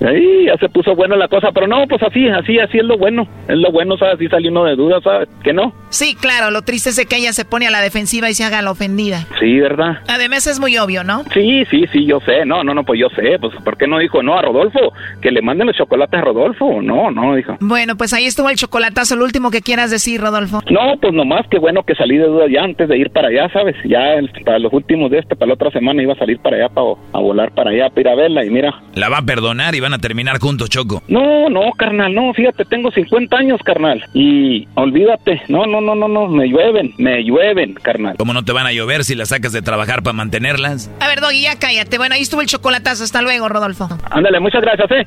Ahí 0.00 0.46
ya 0.46 0.56
se 0.58 0.68
puso 0.68 0.94
buena 0.94 1.16
la 1.16 1.28
cosa, 1.28 1.50
pero 1.52 1.66
no, 1.66 1.86
pues 1.88 2.02
así, 2.02 2.28
así, 2.28 2.58
así 2.58 2.78
es 2.78 2.84
lo 2.84 2.98
bueno. 2.98 3.26
Es 3.48 3.56
lo 3.56 3.70
bueno, 3.72 3.96
¿sabes? 3.96 4.14
Así 4.14 4.28
salió 4.28 4.50
uno 4.50 4.64
de 4.64 4.76
dudas, 4.76 5.02
¿sabes? 5.02 5.28
¿Que 5.42 5.52
no? 5.52 5.72
Sí, 5.90 6.14
claro, 6.14 6.50
lo 6.50 6.62
triste 6.62 6.90
es 6.90 6.96
de 6.96 7.06
que 7.06 7.16
ella 7.16 7.32
se 7.32 7.44
pone 7.44 7.66
a 7.66 7.70
la 7.70 7.80
defensiva 7.80 8.30
y 8.30 8.34
se 8.34 8.44
haga 8.44 8.62
la 8.62 8.70
ofendida. 8.70 9.26
Sí, 9.40 9.58
¿verdad? 9.58 9.98
Además 10.08 10.46
es 10.46 10.60
muy 10.60 10.76
obvio, 10.78 11.04
¿no? 11.04 11.24
Sí, 11.34 11.64
sí, 11.70 11.84
sí, 11.92 12.06
yo 12.06 12.20
sé. 12.20 12.44
No, 12.44 12.62
no, 12.62 12.74
no, 12.74 12.84
pues 12.84 13.00
yo 13.00 13.08
sé. 13.10 13.38
Pues 13.40 13.54
¿por 13.64 13.76
qué 13.76 13.86
no 13.86 13.98
dijo 13.98 14.22
no 14.22 14.38
a 14.38 14.42
Rodolfo? 14.42 14.92
Que 15.20 15.30
le 15.30 15.42
manden 15.42 15.66
los 15.66 15.76
chocolates 15.76 16.20
a 16.20 16.22
Rodolfo. 16.22 16.80
No, 16.82 17.10
no, 17.10 17.34
dijo. 17.34 17.56
Bueno, 17.60 17.96
pues 17.96 18.12
ahí 18.12 18.26
estuvo 18.26 18.48
el 18.50 18.56
chocolatazo. 18.56 19.16
Lo 19.16 19.24
último 19.24 19.50
que 19.50 19.62
quieras 19.62 19.90
decir, 19.90 20.20
Rodolfo. 20.20 20.60
No, 20.70 20.96
pues 21.00 21.12
nomás 21.12 21.46
que 21.48 21.58
bueno 21.58 21.82
que 21.82 21.94
salí 21.94 22.16
de 22.16 22.26
duda 22.26 22.46
ya 22.50 22.62
antes 22.62 22.88
de 22.88 22.98
ir 22.98 23.10
para 23.10 23.28
allá, 23.28 23.48
¿sabes? 23.52 23.76
Ya 23.84 24.00
para 24.44 24.58
los 24.58 24.72
últimos 24.72 25.10
de 25.10 25.18
este, 25.18 25.34
para 25.34 25.48
la 25.48 25.54
otra 25.54 25.70
semana 25.70 26.02
iba 26.02 26.12
a 26.12 26.18
salir 26.18 26.38
para 26.38 26.56
allá, 26.56 26.68
para, 26.68 26.86
a 27.12 27.18
volar 27.18 27.52
para 27.52 27.70
allá, 27.70 27.88
para 27.88 28.00
ir 28.00 28.08
a 28.08 28.14
verla 28.14 28.44
y 28.44 28.50
mira. 28.50 28.74
La 28.94 29.08
va 29.08 29.18
a 29.18 29.22
perdonar 29.22 29.47
y 29.74 29.80
van 29.80 29.94
a 29.94 29.98
terminar 29.98 30.38
juntos, 30.38 30.68
Choco. 30.68 31.02
No, 31.08 31.48
no, 31.48 31.72
carnal, 31.72 32.14
no, 32.14 32.32
fíjate, 32.34 32.64
tengo 32.64 32.90
50 32.90 33.36
años, 33.36 33.60
carnal. 33.64 34.04
Y 34.12 34.68
olvídate, 34.74 35.42
no, 35.48 35.66
no, 35.66 35.80
no, 35.80 35.94
no, 35.94 36.06
no, 36.06 36.28
me 36.28 36.46
llueven, 36.48 36.94
me 36.98 37.24
llueven, 37.24 37.74
carnal. 37.74 38.16
¿Cómo 38.18 38.32
no 38.34 38.44
te 38.44 38.52
van 38.52 38.66
a 38.66 38.72
llover 38.72 39.04
si 39.04 39.14
las 39.14 39.30
sacas 39.30 39.52
de 39.52 39.62
trabajar 39.62 40.02
para 40.02 40.14
mantenerlas? 40.14 40.90
A 41.00 41.08
ver, 41.08 41.20
Doggy, 41.20 41.42
ya 41.42 41.58
cállate. 41.58 41.98
Bueno, 41.98 42.14
ahí 42.14 42.22
estuvo 42.22 42.40
el 42.40 42.46
chocolatazo. 42.46 43.04
Hasta 43.04 43.22
luego, 43.22 43.48
Rodolfo. 43.48 43.88
Ándale, 44.10 44.40
muchas 44.40 44.60
gracias, 44.60 44.90
eh. 44.90 45.06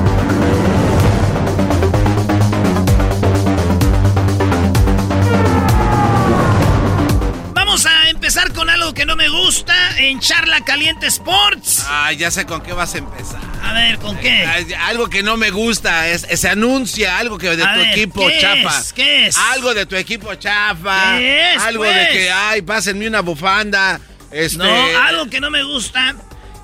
Algo 8.91 8.99
que 8.99 9.05
no 9.05 9.15
me 9.15 9.29
gusta 9.29 9.73
en 9.99 10.19
Charla 10.19 10.65
Caliente 10.65 11.07
Sports. 11.07 11.85
Ah, 11.87 12.11
ya 12.11 12.29
sé 12.29 12.45
con 12.45 12.61
qué 12.61 12.73
vas 12.73 12.93
a 12.93 12.97
empezar. 12.97 13.39
A 13.63 13.71
ver, 13.71 13.97
¿con 13.99 14.17
qué? 14.17 14.45
Algo 14.81 15.07
que 15.09 15.23
no 15.23 15.37
me 15.37 15.49
gusta, 15.49 16.09
es, 16.09 16.27
se 16.37 16.49
anuncia 16.49 17.17
algo 17.17 17.37
que 17.37 17.55
de 17.55 17.63
A 17.63 17.73
tu 17.73 17.79
ver, 17.79 17.89
equipo 17.91 18.27
¿qué 18.27 18.39
chafa. 18.41 18.79
es? 18.81 18.91
¿Qué 18.91 19.27
es? 19.27 19.37
Algo 19.37 19.73
de 19.73 19.85
tu 19.85 19.95
equipo 19.95 20.35
chafa. 20.35 21.17
¿Qué 21.17 21.53
es, 21.53 21.61
Algo 21.61 21.83
pues? 21.85 21.95
de 21.95 22.07
que, 22.11 22.31
ay, 22.31 22.63
pásenme 22.63 23.07
una 23.07 23.21
bufanda. 23.21 24.01
Este, 24.29 24.57
No, 24.57 24.69
algo 25.07 25.29
que 25.29 25.39
no 25.39 25.49
me 25.49 25.63
gusta 25.63 26.13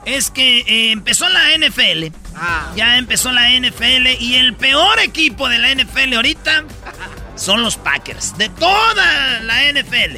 es 0.06 0.30
que 0.30 0.60
eh, 0.68 0.92
empezó 0.92 1.30
la 1.30 1.58
NFL. 1.58 2.08
Ah. 2.36 2.74
Ya 2.76 2.98
empezó 2.98 3.32
la 3.32 3.52
NFL 3.58 4.08
y 4.20 4.36
el 4.36 4.54
peor 4.54 5.00
equipo 5.00 5.48
de 5.48 5.60
la 5.60 5.74
NFL 5.74 6.14
ahorita 6.14 6.66
son 7.38 7.62
los 7.62 7.78
Packers. 7.78 8.38
De 8.38 8.50
toda 8.50 9.40
la 9.44 9.72
NFL. 9.72 10.18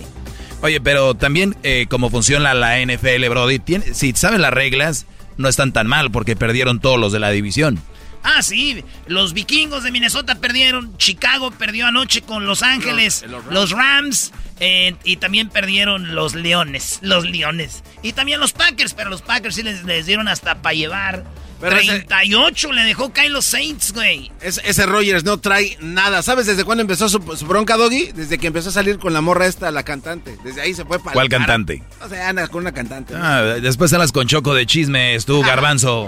Oye, 0.61 0.81
pero 0.81 1.15
también 1.15 1.55
eh, 1.63 1.85
como 1.89 2.09
funciona 2.09 2.53
la 2.53 2.79
NFL, 2.79 3.27
Brody, 3.29 3.59
tiene- 3.59 3.93
si 3.93 4.11
saben 4.13 4.41
las 4.41 4.53
reglas, 4.53 5.05
no 5.37 5.47
están 5.47 5.71
tan 5.71 5.87
mal 5.87 6.11
porque 6.11 6.35
perdieron 6.35 6.79
todos 6.79 6.99
los 6.99 7.13
de 7.13 7.19
la 7.19 7.29
división. 7.31 7.79
Ah, 8.21 8.41
sí, 8.43 8.83
los 9.07 9.33
vikingos 9.33 9.83
de 9.83 9.91
Minnesota 9.91 10.35
perdieron, 10.35 10.97
Chicago 10.97 11.51
perdió 11.51 11.87
anoche 11.87 12.21
con 12.21 12.45
Los 12.45 12.63
Ángeles, 12.63 13.23
los 13.49 13.71
Rams, 13.71 14.33
eh, 14.59 14.95
y 15.05 15.15
también 15.15 15.47
perdieron 15.47 16.13
los 16.15 16.35
Leones, 16.35 16.99
los 17.01 17.23
Leones. 17.23 17.81
Y 18.03 18.11
también 18.11 18.41
los 18.41 18.51
Packers, 18.51 18.93
pero 18.93 19.09
los 19.09 19.21
Packers 19.21 19.55
sí 19.55 19.63
les, 19.63 19.85
les 19.85 20.05
dieron 20.05 20.27
hasta 20.27 20.61
para 20.61 20.73
llevar. 20.75 21.23
Pero 21.59 21.75
ese- 21.77 21.87
38 22.05 22.71
le 22.71 22.83
dejó 22.83 23.11
caer 23.11 23.31
los 23.31 23.45
Saints, 23.45 23.91
güey. 23.93 24.31
Es- 24.41 24.61
ese 24.63 24.85
Rogers 24.85 25.23
no 25.23 25.37
trae 25.39 25.77
nada. 25.81 26.21
¿Sabes 26.23 26.45
desde 26.45 26.63
cuándo 26.63 26.81
empezó 26.81 27.09
su, 27.09 27.19
su 27.35 27.45
bronca, 27.45 27.75
Doggy? 27.77 28.11
Desde 28.13 28.37
que 28.37 28.47
empezó 28.47 28.69
a 28.69 28.71
salir 28.71 28.97
con 28.99 29.11
la 29.13 29.21
morra 29.21 29.45
esta, 29.47 29.69
la 29.71 29.83
cantante. 29.83 30.37
Desde 30.43 30.61
ahí 30.61 30.73
se 30.73 30.85
fue 30.85 30.99
para 30.99 31.13
¿Cuál 31.13 31.27
cantante? 31.29 31.83
O 32.01 32.07
sea, 32.09 32.29
anda 32.29 32.47
con 32.47 32.61
una 32.61 32.71
cantante. 32.71 33.13
¿no? 33.13 33.19
Ah, 33.23 33.41
después 33.61 33.91
hablas 33.93 34.11
con 34.11 34.27
Choco 34.27 34.53
de 34.53 34.65
chismes, 34.65 35.25
tú, 35.25 35.41
Garbanzo. 35.45 36.07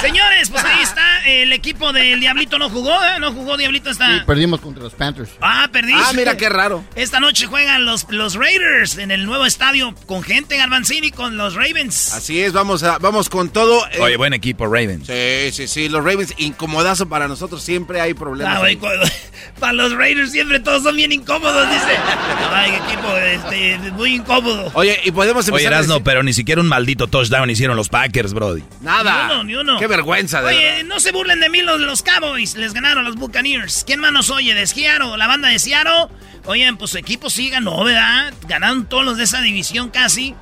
Señores, 0.00 0.50
pues 0.50 0.62
ahí 0.64 0.82
está, 0.82 1.02
el 1.26 1.52
equipo 1.52 1.92
del 1.92 2.20
Diablito 2.20 2.58
no 2.58 2.68
jugó, 2.70 2.92
¿eh? 3.04 3.18
No 3.20 3.32
jugó 3.32 3.56
Diablito 3.56 3.90
esta... 3.90 4.06
Sí, 4.06 4.22
perdimos 4.26 4.60
contra 4.60 4.82
los 4.82 4.92
Panthers. 4.94 5.30
Ah, 5.40 5.68
perdiste. 5.72 6.00
Ah, 6.04 6.12
mira 6.14 6.36
qué 6.36 6.48
raro. 6.48 6.84
Esta 6.94 7.20
noche 7.20 7.46
juegan 7.46 7.84
los, 7.84 8.06
los 8.10 8.34
Raiders 8.34 8.98
en 8.98 9.10
el 9.10 9.24
nuevo 9.26 9.44
estadio 9.46 9.94
con 10.06 10.22
gente 10.22 10.56
Garbanzini 10.56 11.10
con 11.10 11.36
los 11.36 11.54
Ravens. 11.54 12.12
Así 12.14 12.40
es, 12.40 12.52
vamos, 12.52 12.82
a, 12.82 12.98
vamos 12.98 13.28
con 13.28 13.48
todo. 13.50 13.86
eh, 13.92 14.00
Oye, 14.00 14.16
buen 14.16 14.32
equipo, 14.34 14.66
Ravens. 14.66 15.06
Sí, 15.06 15.52
sí, 15.52 15.66
sí. 15.68 15.88
Los 15.88 16.04
Ravens, 16.04 16.34
incomodazo 16.38 17.08
para 17.08 17.28
nosotros. 17.28 17.62
Siempre 17.62 18.00
hay 18.00 18.14
problemas. 18.14 18.62
Ah, 18.62 19.08
para 19.60 19.72
los 19.72 19.92
Raiders 19.92 20.30
siempre 20.32 20.60
todos 20.60 20.82
son 20.82 20.96
bien 20.96 21.12
incómodos, 21.12 21.68
dice. 21.70 21.96
Ay, 22.52 22.72
equipo 22.86 23.16
este, 23.16 23.78
muy 23.92 24.14
incómodo. 24.14 24.70
Oye, 24.74 25.00
y 25.04 25.10
podemos 25.10 25.44
Oye, 25.46 25.50
empezar 25.56 25.72
a 25.72 25.76
Erasno, 25.76 25.94
decir- 25.94 26.04
pero 26.04 26.22
ni 26.22 26.32
siquiera 26.32 26.60
un 26.60 26.68
maldito 26.68 27.06
touchdown 27.06 27.48
hicieron 27.50 27.76
los 27.76 27.88
Packers, 27.88 28.32
Brody. 28.34 28.62
Nada. 28.80 29.28
Ni 29.28 29.32
uno, 29.34 29.44
ni 29.44 29.54
uno. 29.56 29.78
Qué 29.78 29.86
vergüenza, 29.86 30.40
de 30.42 30.48
Oye, 30.48 30.58
verdad. 30.64 30.84
no 30.84 31.00
se 31.00 31.12
burlen 31.14 31.38
de 31.38 31.48
mí 31.48 31.62
los, 31.62 31.80
los 31.80 32.02
Cowboys. 32.02 32.56
Les 32.56 32.74
ganaron 32.74 33.04
los 33.04 33.14
Buccaneers. 33.14 33.84
¿Quién 33.86 34.00
más 34.00 34.12
nos 34.12 34.30
oye? 34.30 34.52
¿De 34.52 34.66
Seattle? 34.66 35.16
¿La 35.16 35.28
banda 35.28 35.48
de 35.48 35.58
Seattle? 35.60 36.08
Oigan, 36.44 36.76
pues 36.76 36.90
su 36.90 36.98
equipo 36.98 37.30
sí 37.30 37.48
ganó, 37.48 37.84
¿verdad? 37.84 38.34
Ganaron 38.48 38.86
todos 38.86 39.04
los 39.04 39.16
de 39.16 39.24
esa 39.24 39.40
división 39.40 39.90
casi. 39.90 40.34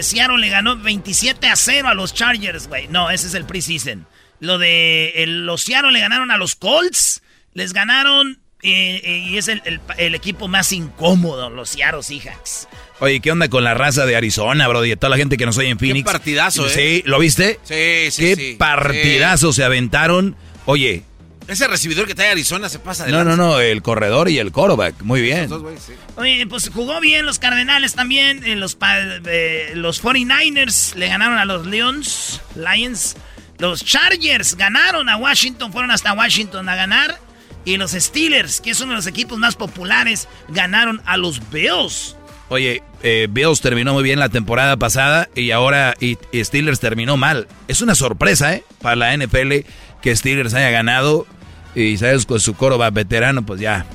Seattle 0.00 0.38
le 0.38 0.48
ganó 0.48 0.76
27 0.76 1.48
a 1.48 1.56
0 1.56 1.88
a 1.88 1.94
los 1.94 2.14
Chargers, 2.14 2.68
güey. 2.68 2.86
No, 2.88 3.10
ese 3.10 3.26
es 3.26 3.34
el 3.34 3.44
preseason. 3.44 4.06
Lo 4.38 4.58
de 4.58 5.24
el, 5.24 5.44
los 5.44 5.62
Seattle 5.62 5.90
le 5.90 6.00
ganaron 6.00 6.30
a 6.30 6.36
los 6.36 6.54
Colts. 6.54 7.22
Les 7.52 7.72
ganaron 7.72 8.40
eh, 8.64 9.00
eh, 9.04 9.18
y 9.28 9.38
es 9.38 9.48
el, 9.48 9.62
el- 9.64 9.80
el 9.98 10.14
equipo 10.14 10.48
más 10.48 10.72
incómodo, 10.72 11.50
los 11.50 11.68
Seattle 11.70 12.02
Seahawks. 12.02 12.66
Oye, 13.00 13.20
¿qué 13.20 13.30
onda 13.32 13.48
con 13.48 13.62
la 13.64 13.74
raza 13.74 14.06
de 14.06 14.16
Arizona, 14.16 14.66
bro? 14.68 14.84
Y 14.84 14.94
toda 14.96 15.10
la 15.10 15.16
gente 15.16 15.36
que 15.36 15.46
nos 15.46 15.58
oye 15.58 15.68
en 15.68 15.78
Phoenix. 15.78 16.04
partidazo, 16.10 16.66
¿eh? 16.66 16.70
Sí, 16.70 17.02
¿lo 17.06 17.18
viste? 17.18 17.58
Sí, 17.64 18.10
sí, 18.10 18.22
Qué 18.22 18.36
sí. 18.36 18.56
partidazo 18.58 19.52
se 19.52 19.64
aventaron. 19.64 20.36
Oye, 20.66 21.02
Ese 21.46 21.66
recibidor 21.68 22.06
que 22.06 22.14
trae 22.14 22.30
Arizona 22.30 22.70
se 22.70 22.78
pasa 22.78 23.04
de 23.04 23.12
no, 23.12 23.22
no, 23.22 23.36
no, 23.36 23.60
el 23.60 23.82
corredor 23.82 24.30
y 24.30 24.38
el 24.38 24.50
quarterback. 24.50 25.02
Muy 25.02 25.20
bien. 25.20 25.48
Dos 25.50 25.62
sí. 25.86 25.92
Oye, 26.16 26.46
pues 26.46 26.70
jugó 26.72 27.00
bien 27.00 27.26
los 27.26 27.38
Cardenales 27.38 27.94
también. 27.94 28.42
eh, 28.44 28.56
los, 28.56 28.78
eh, 29.26 29.72
los 29.74 30.02
49ers 30.02 30.94
le 30.94 31.08
ganaron 31.08 31.36
a 31.36 31.44
los 31.44 31.66
Lions. 31.66 32.40
Lions. 32.56 33.16
Los 33.58 33.84
Chargers 33.84 34.54
ganaron 34.56 35.08
a 35.10 35.16
Washington. 35.18 35.70
Fueron 35.72 35.90
hasta 35.90 36.14
Washington 36.14 36.66
a 36.70 36.76
ganar. 36.76 37.18
Y 37.64 37.76
los 37.76 37.92
Steelers, 37.92 38.60
que 38.60 38.70
es 38.70 38.80
uno 38.80 38.90
de 38.92 38.96
los 38.96 39.06
equipos 39.06 39.38
más 39.38 39.56
populares, 39.56 40.28
ganaron 40.48 41.00
a 41.06 41.16
los 41.16 41.50
Bills. 41.50 42.16
Oye, 42.48 42.82
eh, 43.02 43.26
Bills 43.30 43.60
terminó 43.60 43.94
muy 43.94 44.02
bien 44.02 44.18
la 44.18 44.28
temporada 44.28 44.76
pasada 44.76 45.28
y 45.34 45.50
ahora 45.50 45.94
y, 45.98 46.18
y 46.30 46.44
Steelers 46.44 46.78
terminó 46.78 47.16
mal. 47.16 47.48
Es 47.68 47.80
una 47.80 47.94
sorpresa, 47.94 48.54
¿eh? 48.54 48.64
Para 48.82 48.96
la 48.96 49.16
NFL 49.16 49.66
que 50.02 50.14
Steelers 50.14 50.52
haya 50.52 50.70
ganado 50.70 51.26
y, 51.74 51.96
¿sabes? 51.96 52.26
Con 52.26 52.40
su 52.40 52.54
coro 52.54 52.78
va 52.78 52.90
veterano, 52.90 53.44
pues 53.44 53.60
ya. 53.60 53.86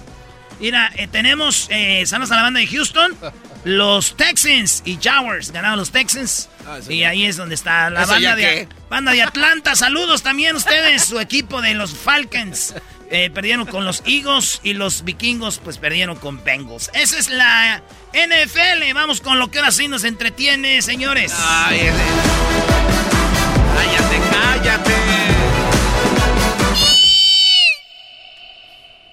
Mira, 0.59 0.91
eh, 0.97 1.07
tenemos, 1.07 1.67
eh, 1.69 2.03
a 2.11 2.19
la 2.19 2.41
banda 2.41 2.59
de 2.59 2.67
Houston, 2.67 3.15
los 3.63 4.17
Texans 4.17 4.81
y 4.85 4.97
Jaguars. 5.01 5.51
Ganaron 5.51 5.77
los 5.77 5.91
Texans. 5.91 6.49
y 6.89 7.03
ahí 7.03 7.25
es 7.25 7.37
donde 7.37 7.55
está 7.55 7.89
la 7.89 8.01
¿Eso 8.03 8.11
banda 8.11 8.35
de, 8.35 8.41
qué? 8.41 8.67
banda 8.89 9.11
de 9.13 9.21
Atlanta. 9.21 9.75
Saludos 9.75 10.23
también 10.23 10.55
ustedes, 10.55 11.05
su 11.05 11.19
equipo 11.19 11.61
de 11.61 11.75
los 11.75 11.93
Falcons. 11.95 12.73
Eh, 13.11 13.31
perdieron 13.33 13.65
con 13.65 13.85
los 13.85 14.03
Eagles 14.05 14.59
y 14.63 14.73
los 14.73 15.03
vikingos 15.03 15.59
pues 15.63 15.77
perdieron 15.79 16.15
con 16.15 16.43
Bengals. 16.43 16.91
Esa 16.93 17.17
es 17.17 17.29
la 17.29 17.81
NFL. 18.13 18.93
Vamos 18.93 19.19
con 19.21 19.39
lo 19.39 19.49
que 19.49 19.57
ahora 19.59 19.71
sí 19.71 19.87
nos 19.87 20.03
entretiene, 20.03 20.81
señores. 20.83 21.33
Ay, 21.35 21.79
ese- 21.79 21.93
Cállate, 23.75 24.19
cállate. 24.31 24.93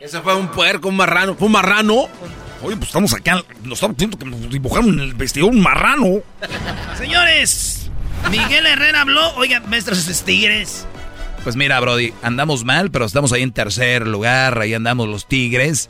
Ese 0.01 0.21
fue 0.21 0.35
un 0.37 0.49
puerco, 0.49 0.89
un 0.89 0.97
marrano. 0.97 1.35
¿Fue 1.35 1.47
un 1.47 1.53
marrano? 1.53 2.09
Oye, 2.63 2.77
pues 2.77 2.89
estamos 2.89 3.13
acá, 3.15 3.43
nos 3.63 3.75
estamos 3.79 3.97
viendo 3.97 4.19
que 4.19 4.25
nos 4.25 4.51
dibujaron 4.51 4.99
el 5.01 5.15
vestido 5.15 5.47
un 5.47 5.61
marrano. 5.61 6.21
Señores, 6.99 7.91
Miguel 8.31 8.67
Herrera 8.67 9.03
habló. 9.03 9.35
Oiga, 9.37 9.61
maestros 9.61 10.07
Tigres. 10.25 10.87
Pues 11.47 11.55
mira, 11.55 11.79
Brody, 11.79 12.13
andamos 12.23 12.65
mal, 12.65 12.91
pero 12.91 13.05
estamos 13.05 13.33
ahí 13.33 13.43
en 13.43 13.53
tercer 13.53 14.09
lugar, 14.09 14.59
ahí 14.59 14.75
andamos 14.75 15.07
los 15.09 15.29
Tigres 15.29 15.89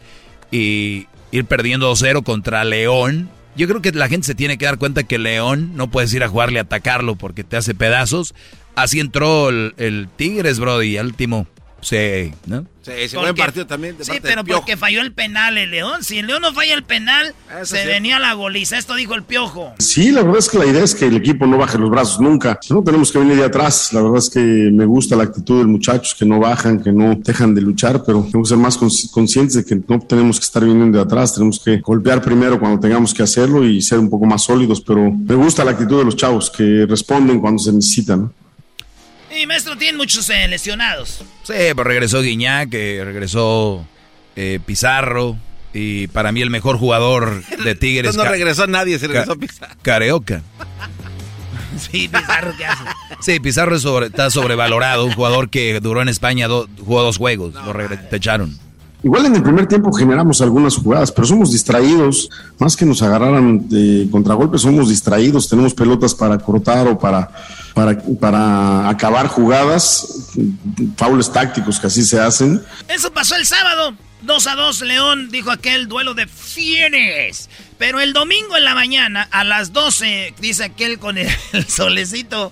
y 0.51 1.07
ir 1.31 1.47
perdiendo 1.47 1.91
2-0 1.91 2.24
contra 2.24 2.62
León. 2.62 3.31
Yo 3.57 3.66
creo 3.66 3.81
que 3.81 3.91
la 3.93 4.07
gente 4.11 4.27
se 4.27 4.35
tiene 4.35 4.59
que 4.59 4.66
dar 4.66 4.77
cuenta 4.77 5.05
que 5.05 5.19
León 5.19 5.70
no 5.74 5.91
puedes 5.91 6.12
ir 6.12 6.23
a 6.23 6.28
jugarle 6.28 6.59
a 6.59 6.65
atacarlo 6.65 7.16
porque 7.16 7.43
te 7.43 7.57
hace 7.57 7.74
pedazos. 7.74 8.35
Así 8.74 9.01
entró 9.01 9.49
el, 9.49 9.73
el 9.78 10.09
Tigres, 10.15 10.59
Brody, 10.59 10.99
al 10.99 11.07
último, 11.07 11.47
sí, 11.81 12.32
¿no? 12.47 12.65
Sí, 12.82 12.93
ese 12.94 13.16
Porque- 13.16 13.32
buen 13.32 13.35
partido 13.36 13.66
también. 13.66 13.98
De 13.98 14.05
Sí, 14.05 14.12
parte 14.12 14.28
pero 14.28 14.43
del 14.44 14.55
porque 14.55 14.77
falló 14.77 15.01
el 15.01 15.12
penal 15.12 15.59
el 15.59 15.73
León. 15.73 16.05
Si 16.05 16.19
el 16.19 16.28
León 16.28 16.43
no 16.43 16.53
falla 16.53 16.73
el 16.74 16.85
penal, 16.85 17.35
se 17.65 17.82
sí. 17.82 17.86
venía 17.86 18.20
la 18.20 18.35
goliza. 18.35 18.78
Esto 18.78 18.94
dijo 18.94 19.15
el 19.15 19.24
Piojo. 19.24 19.74
Sí, 19.81 20.12
la 20.12 20.23
verdad 20.23 20.39
es 20.39 20.48
que 20.48 20.59
la 20.59 20.66
idea 20.66 20.85
es 20.85 20.94
que 20.94 21.07
el 21.07 21.16
equipo 21.16 21.47
no 21.48 21.59
baje 21.59 21.78
los 21.78 21.90
brazos 21.90 22.20
nunca. 22.20 22.59
No 22.70 22.85
tenemos 22.85 23.11
que 23.11 23.19
venir 23.19 23.36
de 23.36 23.44
atrás. 23.44 23.93
La 23.93 24.03
verdad 24.03 24.19
es 24.19 24.31
que 24.31 24.39
me 24.40 24.85
gusta 24.86 25.16
la 25.16 25.24
actitud 25.24 25.57
de 25.59 25.62
los 25.65 25.73
muchachos 25.73 26.15
que 26.16 26.24
no 26.24 26.39
bajan, 26.39 26.81
que 26.81 26.93
no 26.93 27.16
dejan 27.16 27.55
de 27.57 27.61
luchar, 27.62 28.05
pero 28.07 28.23
tenemos 28.23 28.48
que 28.48 28.55
ser 28.55 28.59
más 28.59 28.78
consci- 28.78 29.11
conscientes 29.11 29.55
de 29.55 29.65
que 29.65 29.74
no 29.89 29.98
tenemos 30.01 30.39
que 30.39 30.44
estar 30.44 30.65
viniendo 30.65 30.98
de 30.98 31.05
atrás. 31.05 31.35
Tenemos 31.35 31.59
que 31.59 31.78
golpear 31.78 32.23
primero 32.23 32.61
cuando 32.61 32.78
tengamos 32.78 33.12
que 33.12 33.24
hacerlo 33.24 33.65
y 33.65 33.82
ser 33.82 33.98
un 33.98 34.09
poco 34.09 34.27
más 34.27 34.43
sólidos. 34.44 34.81
Pero 34.81 35.11
me 35.11 35.35
gusta 35.35 35.65
la 35.65 35.73
actitud 35.73 35.98
de 35.98 36.05
los 36.05 36.15
chavos 36.15 36.51
que 36.51 36.86
responden 36.89 37.40
cuando 37.40 37.59
se 37.61 37.73
necesitan. 37.73 38.31
Y 39.39 39.47
maestro, 39.47 39.77
tiene 39.77 39.99
muchos 39.99 40.29
eh, 40.31 40.49
lesionados. 40.49 41.21
Sí, 41.43 41.53
pues 41.75 41.87
regresó 41.87 42.23
Guiñac, 42.23 42.69
eh, 42.73 43.03
regresó 43.05 43.85
eh, 44.35 44.61
Pizarro 44.65 45.37
y 45.75 46.07
para 46.09 46.33
mí 46.33 46.41
el 46.43 46.51
mejor 46.51 46.79
jugador 46.79 47.43
de 47.65 47.75
Tigres. 47.75 48.11
Entonces 48.11 48.25
no 48.25 48.31
regresó 48.31 48.67
nadie, 48.67 48.99
se 48.99 49.07
regresó 49.09 49.37
Pizarro. 49.37 49.75
Careoca. 49.83 50.43
Sí, 51.79 52.09
Pizarro, 52.09 52.55
¿qué 52.57 52.65
hace? 52.65 52.83
Sí, 53.21 53.39
Pizarro 53.39 53.77
es 53.77 53.83
sobre- 53.83 54.07
está 54.07 54.31
sobrevalorado, 54.31 55.05
un 55.05 55.13
jugador 55.13 55.51
que 55.51 55.79
duró 55.81 56.01
en 56.01 56.09
España, 56.09 56.49
do- 56.49 56.69
jugó 56.83 57.03
dos 57.03 57.19
juegos, 57.19 57.53
lo 57.53 57.73
te 58.09 58.17
echaron. 58.17 58.57
Igual 59.03 59.27
en 59.27 59.37
el 59.37 59.43
primer 59.43 59.67
tiempo 59.67 59.93
generamos 59.93 60.41
algunas 60.41 60.75
jugadas, 60.75 61.13
pero 61.13 61.27
somos 61.27 61.53
distraídos. 61.53 62.31
Más 62.59 62.75
que 62.77 62.87
nos 62.87 63.03
agarraran 63.03 63.69
de 63.69 64.09
contragolpes, 64.11 64.63
somos 64.63 64.89
distraídos. 64.89 65.51
Tenemos 65.51 65.75
pelotas 65.75 66.15
para 66.15 66.39
cortar 66.39 66.89
o 66.89 66.99
para, 66.99 67.31
para, 67.77 67.94
para 68.19 68.89
acabar 68.89 69.27
jugadas, 69.28 70.31
faules 70.97 71.31
tácticos 71.31 71.78
que 71.78 71.89
así 71.89 72.03
se 72.05 72.19
hacen. 72.19 72.65
Eso 72.89 73.12
pasó 73.12 73.36
el 73.36 73.44
sábado. 73.44 73.94
2 74.23 74.47
a 74.47 74.55
2, 74.55 74.81
León 74.81 75.28
dijo 75.31 75.51
aquel 75.51 75.86
duelo 75.86 76.15
de 76.15 76.27
fieres. 76.27 77.51
Pero 77.77 78.01
el 78.01 78.15
domingo 78.15 78.57
en 78.57 78.65
la 78.65 78.74
mañana, 78.74 79.28
a 79.31 79.44
las 79.44 79.74
12, 79.74 80.35
dice 80.40 80.65
aquel 80.65 80.98
con 80.98 81.19
el, 81.19 81.28
el 81.53 81.69
solecito. 81.69 82.51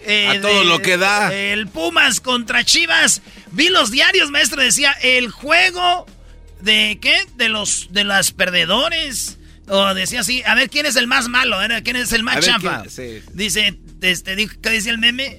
eh, 0.00 0.28
A 0.38 0.40
todo 0.40 0.64
lo 0.64 0.80
que 0.80 0.96
da. 0.96 1.30
El 1.32 1.66
Pumas 1.68 2.20
contra 2.20 2.64
Chivas. 2.64 3.20
Vi 3.52 3.68
los 3.68 3.90
diarios, 3.90 4.30
maestro, 4.30 4.62
decía 4.62 4.92
el 5.02 5.30
juego 5.30 6.06
de 6.62 6.98
qué? 7.02 7.14
De 7.36 7.50
los 7.50 7.88
de 7.90 8.04
las 8.04 8.30
perdedores. 8.32 9.36
O 9.68 9.94
decía 9.94 10.20
así, 10.20 10.42
a 10.44 10.54
ver 10.54 10.68
quién 10.68 10.84
es 10.86 10.96
el 10.96 11.06
más 11.06 11.28
malo, 11.28 11.58
a 11.58 11.68
quién 11.80 11.96
es 11.96 12.12
el 12.12 12.20
A 12.20 12.24
más 12.24 12.34
ver 12.36 12.44
chafa. 12.44 12.82
quién- 12.82 12.90
sí. 12.90 13.22
Dice, 13.32 13.78
este, 14.02 14.36
dijo- 14.36 14.56
¿qué 14.62 14.70
decía 14.70 14.92
el 14.92 14.98
meme? 14.98 15.38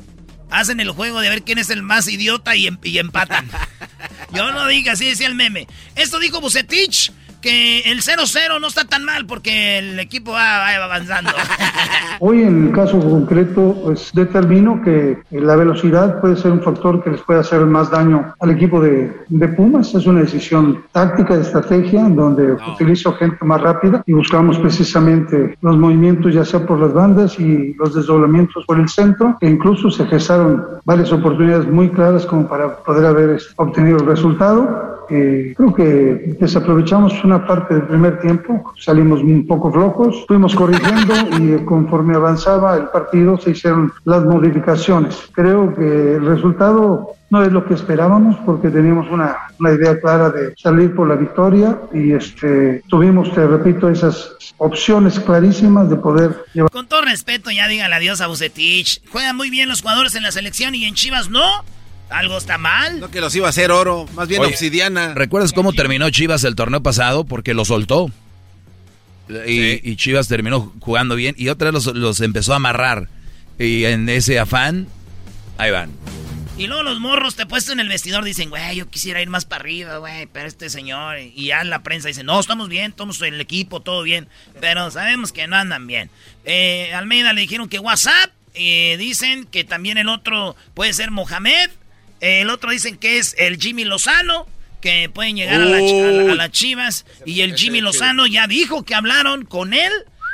Hacen 0.49 0.79
el 0.79 0.91
juego 0.91 1.19
de 1.21 1.29
ver 1.29 1.43
quién 1.43 1.57
es 1.59 1.69
el 1.69 1.83
más 1.83 2.07
idiota 2.07 2.55
y, 2.55 2.67
em- 2.67 2.77
y 2.83 2.97
empatan. 2.99 3.49
Yo 4.33 4.51
no 4.51 4.67
diga, 4.67 4.93
así 4.93 5.05
decía 5.05 5.27
el 5.27 5.35
meme. 5.35 5.67
Esto 5.95 6.19
dijo 6.19 6.41
Bucetich, 6.41 7.11
que 7.45 7.81
el 7.91 8.01
0-0 8.01 8.59
no 8.59 8.65
está 8.65 8.85
tan 8.85 9.03
mal 9.03 9.27
porque 9.27 9.77
el 9.77 9.99
equipo 9.99 10.31
va, 10.31 10.57
va 10.57 10.83
avanzando. 10.83 11.29
Hoy 12.19 12.41
en 12.41 12.67
el 12.67 12.71
caso 12.73 12.99
concreto, 12.99 13.79
pues 13.83 14.09
determino 14.13 14.81
que 14.81 15.19
la 15.29 15.55
velocidad 15.55 16.19
puede 16.21 16.37
ser 16.37 16.53
un 16.53 16.63
factor 16.63 17.03
que 17.03 17.11
les 17.11 17.21
puede 17.21 17.41
hacer 17.41 17.59
más 17.67 17.91
daño 17.91 18.33
al 18.39 18.49
equipo 18.49 18.81
de, 18.81 19.15
de 19.27 19.47
Pumas. 19.49 19.93
Es 19.93 20.07
una 20.07 20.21
decisión 20.21 20.85
táctica 20.91 21.35
de 21.35 21.43
estrategia 21.43 22.09
donde 22.09 22.53
utilizo 22.73 23.13
gente 23.13 23.45
más 23.45 23.61
rápida 23.61 24.03
y 24.07 24.13
buscamos 24.13 24.57
precisamente 24.57 25.55
los 25.61 25.77
movimientos 25.77 26.33
ya 26.33 26.45
sea 26.45 26.65
por 26.65 26.79
las 26.79 26.93
bandas 26.93 27.39
y 27.39 27.75
los 27.75 27.93
desdoblamientos 27.93 28.65
por 28.65 28.79
el 28.79 28.89
centro, 28.89 29.37
que 29.39 29.47
incluso 29.47 29.91
se 29.91 30.07
gestaron 30.07 30.65
varias 30.83 31.11
oportunidades 31.11 31.67
muy 31.67 31.89
claras 31.89 32.25
como 32.25 32.47
para 32.47 32.77
poder 32.77 33.05
haber 33.05 33.29
este, 33.31 33.53
obtenido 33.57 33.99
el 33.99 34.07
resultado. 34.07 34.94
Eh, 35.09 35.53
creo 35.55 35.73
que 35.73 36.35
desaprovechamos 36.39 37.23
una 37.23 37.45
parte 37.45 37.75
del 37.75 37.83
primer 37.83 38.19
tiempo, 38.19 38.73
salimos 38.77 39.21
un 39.21 39.45
poco 39.47 39.71
flojos, 39.71 40.25
fuimos 40.27 40.55
corrigiendo 40.55 41.13
y 41.39 41.53
eh, 41.53 41.65
conforme 41.65 42.15
avanzaba 42.15 42.75
el 42.75 42.87
partido 42.89 43.37
se 43.37 43.51
hicieron 43.51 43.91
las 44.03 44.23
modificaciones. 44.25 45.29
Creo 45.33 45.73
que 45.73 46.15
el 46.15 46.25
resultado 46.25 47.15
no 47.29 47.43
es 47.43 47.51
lo 47.51 47.65
que 47.65 47.73
esperábamos 47.73 48.37
porque 48.45 48.69
teníamos 48.69 49.09
una, 49.09 49.35
una 49.59 49.71
idea 49.73 49.99
clara 49.99 50.29
de 50.29 50.53
salir 50.57 50.95
por 50.95 51.07
la 51.07 51.15
victoria 51.15 51.79
y 51.93 52.13
este, 52.13 52.83
tuvimos, 52.87 53.33
te 53.33 53.45
repito, 53.47 53.89
esas 53.89 54.35
opciones 54.57 55.19
clarísimas 55.19 55.89
de 55.89 55.95
poder 55.97 56.45
llevar. 56.53 56.71
Con 56.71 56.87
todo 56.87 57.01
respeto, 57.01 57.51
ya 57.51 57.67
dígale 57.67 57.95
adiós 57.95 58.21
a 58.21 58.27
Bucetich. 58.27 59.01
Juegan 59.09 59.35
muy 59.35 59.49
bien 59.49 59.67
los 59.69 59.81
jugadores 59.81 60.15
en 60.15 60.23
la 60.23 60.31
selección 60.31 60.75
y 60.75 60.85
en 60.85 60.93
Chivas 60.93 61.29
no. 61.29 61.43
Algo 62.09 62.37
está 62.37 62.57
mal. 62.57 62.99
No 62.99 63.09
que 63.09 63.19
los 63.21 63.35
iba 63.35 63.47
a 63.47 63.49
hacer 63.49 63.71
oro, 63.71 64.07
más 64.13 64.27
bien 64.27 64.41
Oye, 64.41 64.51
obsidiana. 64.51 65.13
¿Recuerdas 65.15 65.53
cómo 65.53 65.73
terminó 65.73 66.09
Chivas 66.09 66.43
el 66.43 66.55
torneo 66.55 66.81
pasado? 66.83 67.23
Porque 67.25 67.53
lo 67.53 67.65
soltó. 67.65 68.11
Y, 69.47 69.89
y 69.89 69.95
Chivas 69.95 70.27
terminó 70.27 70.71
jugando 70.79 71.15
bien 71.15 71.33
y 71.37 71.49
otra 71.49 71.71
vez 71.71 71.85
los, 71.85 71.95
los 71.95 72.21
empezó 72.21 72.53
a 72.53 72.57
amarrar. 72.57 73.09
Y 73.57 73.85
en 73.85 74.07
ese 74.07 74.37
afán, 74.39 74.87
ahí 75.57 75.71
van. 75.71 75.91
Y 76.57 76.67
luego 76.67 76.83
los 76.83 76.99
morros 76.99 77.35
te 77.35 77.45
puesto 77.45 77.73
en 77.73 77.79
el 77.81 77.89
vestidor 77.89 78.23
dicen, 78.23 78.49
güey, 78.49 78.77
yo 78.77 78.89
quisiera 78.89 79.21
ir 79.21 79.29
más 79.29 79.43
para 79.43 79.61
arriba, 79.61 79.97
güey, 79.97 80.27
pero 80.27 80.47
este 80.47 80.69
señor. 80.69 81.17
Y 81.19 81.47
ya 81.47 81.63
la 81.63 81.81
prensa 81.83 82.07
dice, 82.07 82.23
no, 82.23 82.39
estamos 82.39 82.69
bien, 82.69 82.91
estamos 82.91 83.21
en 83.23 83.33
el 83.33 83.41
equipo, 83.41 83.81
todo 83.81 84.03
bien. 84.03 84.27
Pero 84.61 84.89
sabemos 84.91 85.31
que 85.33 85.47
no 85.47 85.55
andan 85.55 85.87
bien. 85.87 86.09
Eh, 86.45 86.93
Almeida 86.93 87.33
le 87.33 87.41
dijeron 87.41 87.67
que 87.67 87.79
WhatsApp. 87.79 88.29
eh, 88.53 88.95
dicen 88.99 89.45
que 89.45 89.63
también 89.65 89.97
el 89.97 90.07
otro 90.07 90.55
puede 90.75 90.93
ser 90.93 91.11
Mohamed. 91.11 91.71
El 92.21 92.49
otro 92.49 92.71
dicen 92.71 92.97
que 92.97 93.17
es 93.17 93.35
el 93.37 93.57
Jimmy 93.57 93.85
Lozano. 93.85 94.47
Que 94.81 95.09
pueden 95.09 95.35
llegar 95.35 95.61
a, 95.61 95.65
la- 95.65 95.77
a 95.77 95.81
la- 95.81 96.31
a 96.33 96.35
las 96.35 96.51
Chivas. 96.51 97.05
Y 97.25 97.41
el 97.41 97.55
Jimmy 97.55 97.81
Lozano 97.81 98.27
ya 98.27 98.45
dijo 98.45 98.83
que 98.83 98.93
hablaron 98.93 99.43
con 99.45 99.73
él 99.73 99.91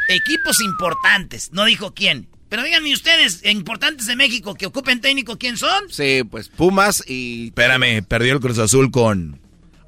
equipos 0.09 0.59
importantes. 0.61 1.51
No 1.53 1.63
dijo 1.63 1.93
quién. 1.93 2.27
Pero 2.49 2.63
díganme 2.63 2.91
ustedes, 2.93 3.45
importantes 3.45 4.07
de 4.07 4.17
México 4.17 4.55
que 4.55 4.65
ocupen 4.65 4.99
técnico, 4.99 5.37
¿quién 5.37 5.55
son? 5.55 5.89
Sí, 5.89 6.23
pues 6.29 6.49
Pumas 6.49 7.01
y... 7.07 7.45
Espérame, 7.47 8.03
perdió 8.05 8.33
el 8.33 8.39
Cruz 8.41 8.57
Azul 8.57 8.91
con... 8.91 9.39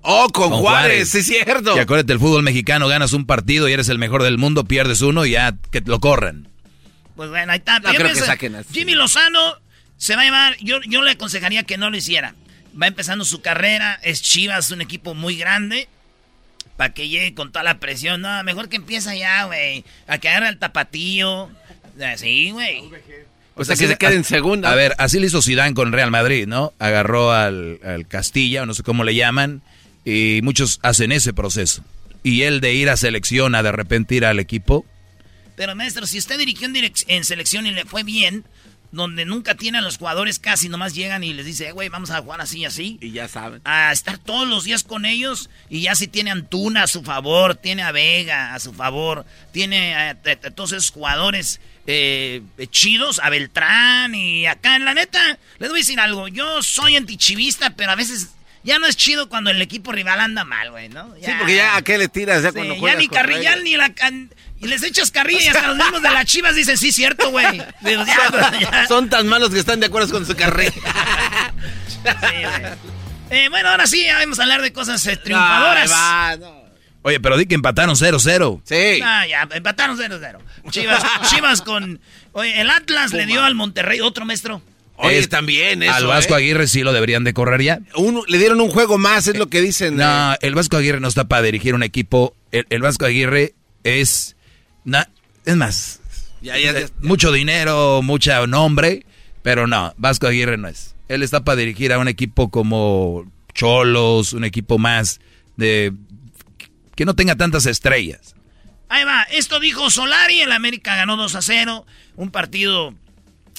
Oh, 0.02 0.30
con, 0.30 0.50
Juárez, 0.52 1.10
sí 1.10 1.18
es 1.18 1.26
cierto. 1.26 1.76
Y 1.76 1.80
acuérdate, 1.80 2.14
el 2.14 2.20
fútbol 2.20 2.44
mexicano, 2.44 2.88
ganas 2.88 3.12
un 3.12 3.26
partido 3.26 3.68
y 3.68 3.74
eres 3.74 3.90
el 3.90 4.00
mejor 4.00 4.24
del 4.24 4.38
mundo, 4.38 4.64
pierdes 4.64 5.02
uno 5.02 5.26
y 5.26 5.32
ya 5.32 5.56
que 5.72 5.82
lo 5.82 6.00
corran. 6.00 6.48
Pues 7.18 7.30
bueno, 7.30 7.52
ahí 7.52 7.58
está. 7.60 7.80
No 7.82 7.92
Yo 7.92 8.00
creo 8.00 8.14
que 8.14 8.20
saquen 8.22 8.56
así. 8.56 8.74
Jimmy 8.74 8.94
Lozano 8.96 9.58
se 9.98 10.16
va 10.16 10.22
a 10.22 10.26
llevar, 10.26 10.58
yo, 10.62 10.80
yo 10.82 11.02
le 11.02 11.12
aconsejaría 11.12 11.64
que 11.64 11.78
no 11.78 11.90
lo 11.90 11.98
hiciera. 11.98 12.36
Va 12.80 12.88
empezando 12.88 13.24
su 13.26 13.42
carrera, 13.42 14.00
es 14.04 14.22
Chivas, 14.22 14.72
un 14.72 14.82
equipo 14.82 15.14
muy 15.14 15.38
grande. 15.38 15.88
Para 16.78 16.92
que 16.94 17.08
llegue 17.08 17.36
con 17.36 17.52
toda 17.52 17.64
la 17.64 17.80
presión. 17.80 18.22
No, 18.22 18.44
mejor 18.44 18.68
que 18.68 18.78
empieza 18.78 19.16
ya, 19.16 19.46
güey. 19.46 19.84
A 20.08 20.18
que 20.18 20.30
agarre 20.30 20.48
al 20.48 20.58
tapatío. 20.58 21.52
Sí, 22.18 22.50
güey. 22.50 22.90
O 23.56 23.64
sea, 23.64 23.76
que 23.76 23.88
se 23.88 23.96
quede 23.98 24.16
en 24.16 24.24
segunda. 24.24 24.72
A 24.72 24.76
ver, 24.76 24.96
así 24.98 25.20
le 25.20 25.28
hizo 25.28 25.44
Zidane 25.44 25.76
con 25.76 25.92
Real 25.92 26.10
Madrid, 26.10 26.48
¿no? 26.48 26.74
Agarró 26.80 27.32
al, 27.32 27.80
al 27.86 28.08
Castilla, 28.08 28.64
o 28.64 28.66
no 28.66 28.74
sé 28.74 28.82
cómo 28.82 29.04
le 29.04 29.14
llaman, 29.14 29.62
y 30.04 30.40
muchos 30.42 30.80
hacen 30.82 31.12
ese 31.12 31.32
proceso. 31.34 31.84
Y 32.24 32.42
él 32.42 32.60
de 32.62 32.74
ir 32.74 32.90
a 32.90 32.98
selección 32.98 33.54
a 33.54 33.62
de 33.62 33.72
repente 33.72 34.16
ir 34.16 34.26
al 34.26 34.40
equipo, 34.40 34.84
Pero 35.56 35.76
maestro, 35.76 36.08
si 36.08 36.18
usted 36.18 36.40
dirigió 36.40 36.66
en, 36.66 36.74
direc- 36.74 37.06
en 37.08 37.24
selección 37.24 37.68
y 37.68 37.72
le 37.72 37.86
fue 37.86 38.02
bien, 38.02 38.44
donde 38.94 39.26
nunca 39.26 39.56
tienen 39.56 39.80
a 39.82 39.84
los 39.84 39.98
jugadores 39.98 40.40
casi, 40.40 40.70
nomás 40.70 40.94
llegan 40.94 41.24
y 41.24 41.34
les 41.34 41.46
dice, 41.46 41.68
"Eh, 41.68 41.72
güey, 41.74 41.90
vamos 41.90 42.12
a 42.12 42.22
jugar 42.22 42.40
así 42.40 42.60
y 42.60 42.66
así. 42.66 42.98
Y 43.02 43.12
ya 43.12 43.28
saben. 43.28 43.60
A 43.66 43.92
estar 43.92 44.18
todos 44.18 44.48
los 44.48 44.64
días 44.64 44.84
con 44.84 45.06
ellos 45.06 45.50
y 45.70 45.82
ya 45.82 45.96
si 45.96 46.08
tiene 46.08 46.30
a 46.30 46.34
Antuna 46.34 46.84
a 46.84 46.88
su 46.88 47.04
favor, 47.04 47.56
tiene 47.56 47.84
a 47.84 47.92
Vega 47.92 48.54
a 48.54 48.60
su 48.60 48.72
favor, 48.74 49.26
tiene 49.52 49.96
a, 49.96 50.10
a- 50.12 50.12
a 50.12 50.52
todos 50.52 50.72
esos 50.72 50.92
jugadores 50.92 51.60
eh, 51.88 52.42
chidos, 52.70 53.20
a 53.22 53.30
Beltrán 53.30 54.16
y 54.16 54.46
acá, 54.46 54.78
en 54.78 54.86
la 54.86 54.94
neta, 54.94 55.38
les 55.60 55.70
voy 55.70 55.80
a 55.80 55.82
decir 55.82 56.00
algo, 56.00 56.30
yo 56.30 56.64
soy 56.64 56.96
antichivista, 56.96 57.72
pero 57.72 57.92
a 57.92 57.96
veces 57.96 58.30
ya 58.64 58.80
no 58.80 58.88
es 58.88 58.96
chido 58.96 59.28
cuando 59.28 59.50
el 59.50 59.62
equipo 59.62 59.92
rival 59.92 60.22
anda 60.22 60.46
mal, 60.46 60.72
güey, 60.72 60.88
¿no? 60.88 61.14
Sí, 61.22 61.30
porque 61.38 61.56
ya 61.58 61.76
a 61.76 61.82
qué 61.82 61.98
le 61.98 62.08
tiras 62.08 62.42
ya 62.44 62.50
Sí, 62.52 62.56
cuando 62.56 62.76
ya 62.76 62.96
ni 62.96 63.08
contra 63.08 63.24
carrilla 63.24 63.52
ellos. 63.54 63.64
ni 63.66 63.76
la 63.76 63.94
y 64.64 64.68
les 64.68 64.84
echas 64.84 65.12
carrilla 65.12 65.42
y 65.44 65.48
hasta 65.48 65.68
los 65.68 65.78
mismos 65.78 66.02
de 66.02 66.10
las 66.12 66.26
chivas 66.26 66.56
dicen, 66.56 66.78
sí, 66.78 66.92
cierto, 66.92 67.30
güey. 67.32 67.46
Son 68.88 69.10
tan 69.10 69.28
malos 69.28 69.50
que 69.52 69.60
están 69.60 69.80
de 69.80 69.88
acuerdo 69.88 70.10
con 70.10 70.26
su 70.26 70.36
carrera. 70.36 70.74
Eh, 73.30 73.50
bueno, 73.50 73.70
ahora 73.70 73.88
sí, 73.88 74.04
ya 74.06 74.20
vamos 74.20 74.40
a 74.40 74.44
hablar 74.44 74.62
de 74.62 74.72
cosas 74.74 75.06
eh, 75.08 75.18
triunfadoras. 75.18 75.92
Va, 75.92 76.38
Oye, 77.02 77.20
pero 77.20 77.36
di 77.38 77.46
que 77.46 77.56
empataron 77.56 77.96
0-0. 77.96 78.62
Sí. 78.64 79.02
Ah, 79.04 79.26
ya, 79.28 79.48
empataron 79.52 79.98
0-0. 79.98 80.38
Chivas, 80.70 81.04
Chivas 81.30 81.62
con... 81.62 82.00
Oye, 82.32 82.62
el 82.62 82.70
Atlas 82.70 83.12
le 83.12 83.26
dio 83.26 83.44
al 83.44 83.56
Monterrey 83.56 84.00
otro 84.00 84.24
maestro. 84.26 84.62
Oye, 84.96 85.18
Es- 85.18 85.28
también 85.30 85.84
eso, 85.84 85.94
Al 85.94 86.06
Vasco 86.06 86.36
¿eh? 86.36 86.38
Aguirre 86.38 86.68
sí 86.68 86.82
lo 86.82 86.94
deberían 86.94 87.24
de 87.26 87.34
correr 87.34 87.62
ya. 87.62 87.80
Un- 87.96 88.24
le 88.28 88.38
dieron 88.38 88.62
un 88.62 88.70
juego 88.70 88.98
más, 88.98 89.28
es 89.28 89.38
lo 89.38 89.48
que 89.50 89.60
dicen. 89.60 89.98
No, 89.98 90.34
eh. 90.34 90.38
el 90.42 90.56
Vasco 90.56 90.78
Aguirre 90.78 91.02
no 91.02 91.08
está 91.10 91.26
para 91.28 91.42
dirigir 91.42 91.76
un 91.76 91.84
equipo. 91.84 92.36
El, 92.52 92.68
el 92.70 92.82
Vasco 92.82 93.06
Aguirre 93.06 93.54
es... 93.84 94.36
na- 94.86 95.10
es 95.46 95.56
más, 95.56 96.00
Ya, 96.42 96.58
ya, 96.58 96.72
ya. 96.74 96.80
eh, 96.80 96.90
mucho 97.02 97.32
dinero, 97.32 98.02
mucho 98.02 98.48
nombre, 98.48 99.06
pero 99.42 99.68
no, 99.68 99.94
Vasco 99.98 100.28
Aguirre 100.28 100.58
no 100.58 100.68
es. 100.68 100.96
Él 101.10 101.22
está 101.24 101.44
para 101.44 101.58
dirigir 101.58 101.92
a 101.94 102.00
un 102.00 102.08
equipo 102.08 102.50
como 102.50 103.30
Cholos, 103.54 104.34
un 104.34 104.44
equipo 104.46 104.78
más 104.78 105.20
de... 105.58 105.94
que 106.96 107.06
no 107.06 107.14
tenga 107.16 107.36
tantas 107.36 107.66
estrellas. 107.66 108.36
Ahí 108.90 109.04
va, 109.04 109.24
esto 109.24 109.60
dijo 109.60 109.90
Solari, 109.90 110.40
el 110.42 110.52
América 110.52 110.96
ganó 110.96 111.18
2 111.18 111.36
a 111.36 111.42
0, 111.42 111.86
un 112.16 112.32
partido... 112.32 112.94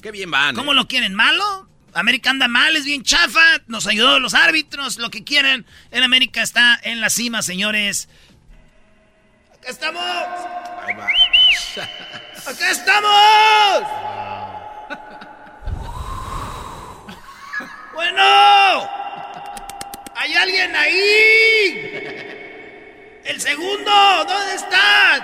Qué 0.01 0.11
bien 0.11 0.31
van. 0.31 0.55
¿Cómo 0.55 0.75
lo 0.75 0.87
quieren? 0.87 1.15
¿Malo? 1.15 1.69
América 1.95 2.31
anda 2.31 2.49
mal, 2.49 2.75
es 2.77 2.85
bien 2.85 3.03
chafa, 3.05 3.41
nos 3.69 3.87
ayudó 3.87 4.19
los 4.19 4.35
árbitros, 4.35 4.99
lo 4.99 5.11
que 5.11 5.23
quieran. 5.25 5.65
El 5.93 6.03
América 6.03 6.43
está 6.43 6.79
en 6.83 7.01
la 7.01 7.09
cima, 7.09 7.41
señores. 7.41 8.09
¡Acá 9.65 9.71
estamos! 9.71 10.03
¡Acá 12.47 12.71
estamos! 12.71 13.83
Bueno, 17.95 18.21
¿hay 20.17 20.35
alguien 20.35 20.75
ahí? 20.75 21.93
El 23.25 23.41
segundo, 23.41 23.91
¿dónde 24.29 24.55
están? 24.57 25.23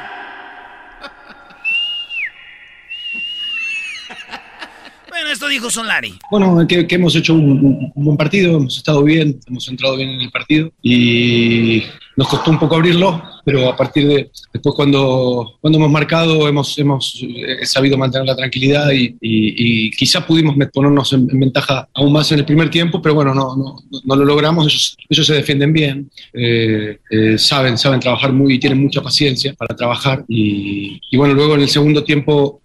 Bueno, 5.09 5.31
esto 5.33 5.49
dijo 5.49 5.69
Solari. 5.69 6.17
Bueno, 6.31 6.65
que, 6.69 6.87
que 6.87 6.95
hemos 6.95 7.15
hecho 7.17 7.35
un, 7.35 7.51
un- 7.51 7.93
un 7.95 8.05
buen 8.05 8.17
partido, 8.17 8.57
hemos 8.57 8.77
estado 8.77 9.03
bien, 9.03 9.39
hemos 9.49 9.67
entrado 9.69 9.97
bien 9.97 10.11
en 10.11 10.21
el 10.21 10.31
partido 10.31 10.73
y 10.81 11.83
nos 12.21 12.29
costó 12.29 12.51
un 12.51 12.59
poco 12.59 12.75
abrirlo, 12.77 13.23
pero 13.47 13.71
a 13.71 13.75
partir 13.75 14.07
de 14.07 14.31
después 14.53 14.75
cuando, 14.75 15.55
cuando 15.59 15.79
hemos 15.79 15.91
marcado 15.91 16.47
hemos, 16.47 16.77
hemos 16.79 17.19
eh, 17.23 17.65
sabido 17.65 17.97
mantener 17.97 18.27
la 18.27 18.37
tranquilidad 18.37 18.91
y, 18.91 19.05
y- 19.23 19.87
y 19.87 19.91
quizá 19.93 20.27
pudimos 20.27 20.55
ponernos 20.71 21.11
en, 21.15 21.27
en 21.31 21.41
ventaja 21.41 21.89
aún 21.95 22.13
más 22.13 22.31
en 22.33 22.41
el 22.41 22.45
primer 22.45 22.69
tiempo, 22.69 23.01
pero 23.01 23.15
bueno, 23.15 23.35
no, 23.35 23.57
no, 23.57 23.77
no- 24.05 24.17
lo 24.17 24.25
logramos, 24.27 24.67
ellos, 24.67 24.97
ellos 25.09 25.27
se 25.27 25.33
defienden 25.35 25.73
bien, 25.73 26.11
eh, 26.35 26.99
eh, 27.11 27.39
saben, 27.39 27.79
saben 27.79 28.01
trabajar 28.01 28.35
muy, 28.35 28.59
tienen 28.59 28.83
mucha 28.83 29.01
paciencia 29.01 29.55
para 29.55 29.75
trabajar 29.75 30.23
y, 30.29 31.01
y 31.11 31.17
bueno, 31.17 31.33
luego 31.33 31.55
en 31.55 31.63
el 31.63 31.69
segundo 31.71 32.05
tiempo 32.05 32.61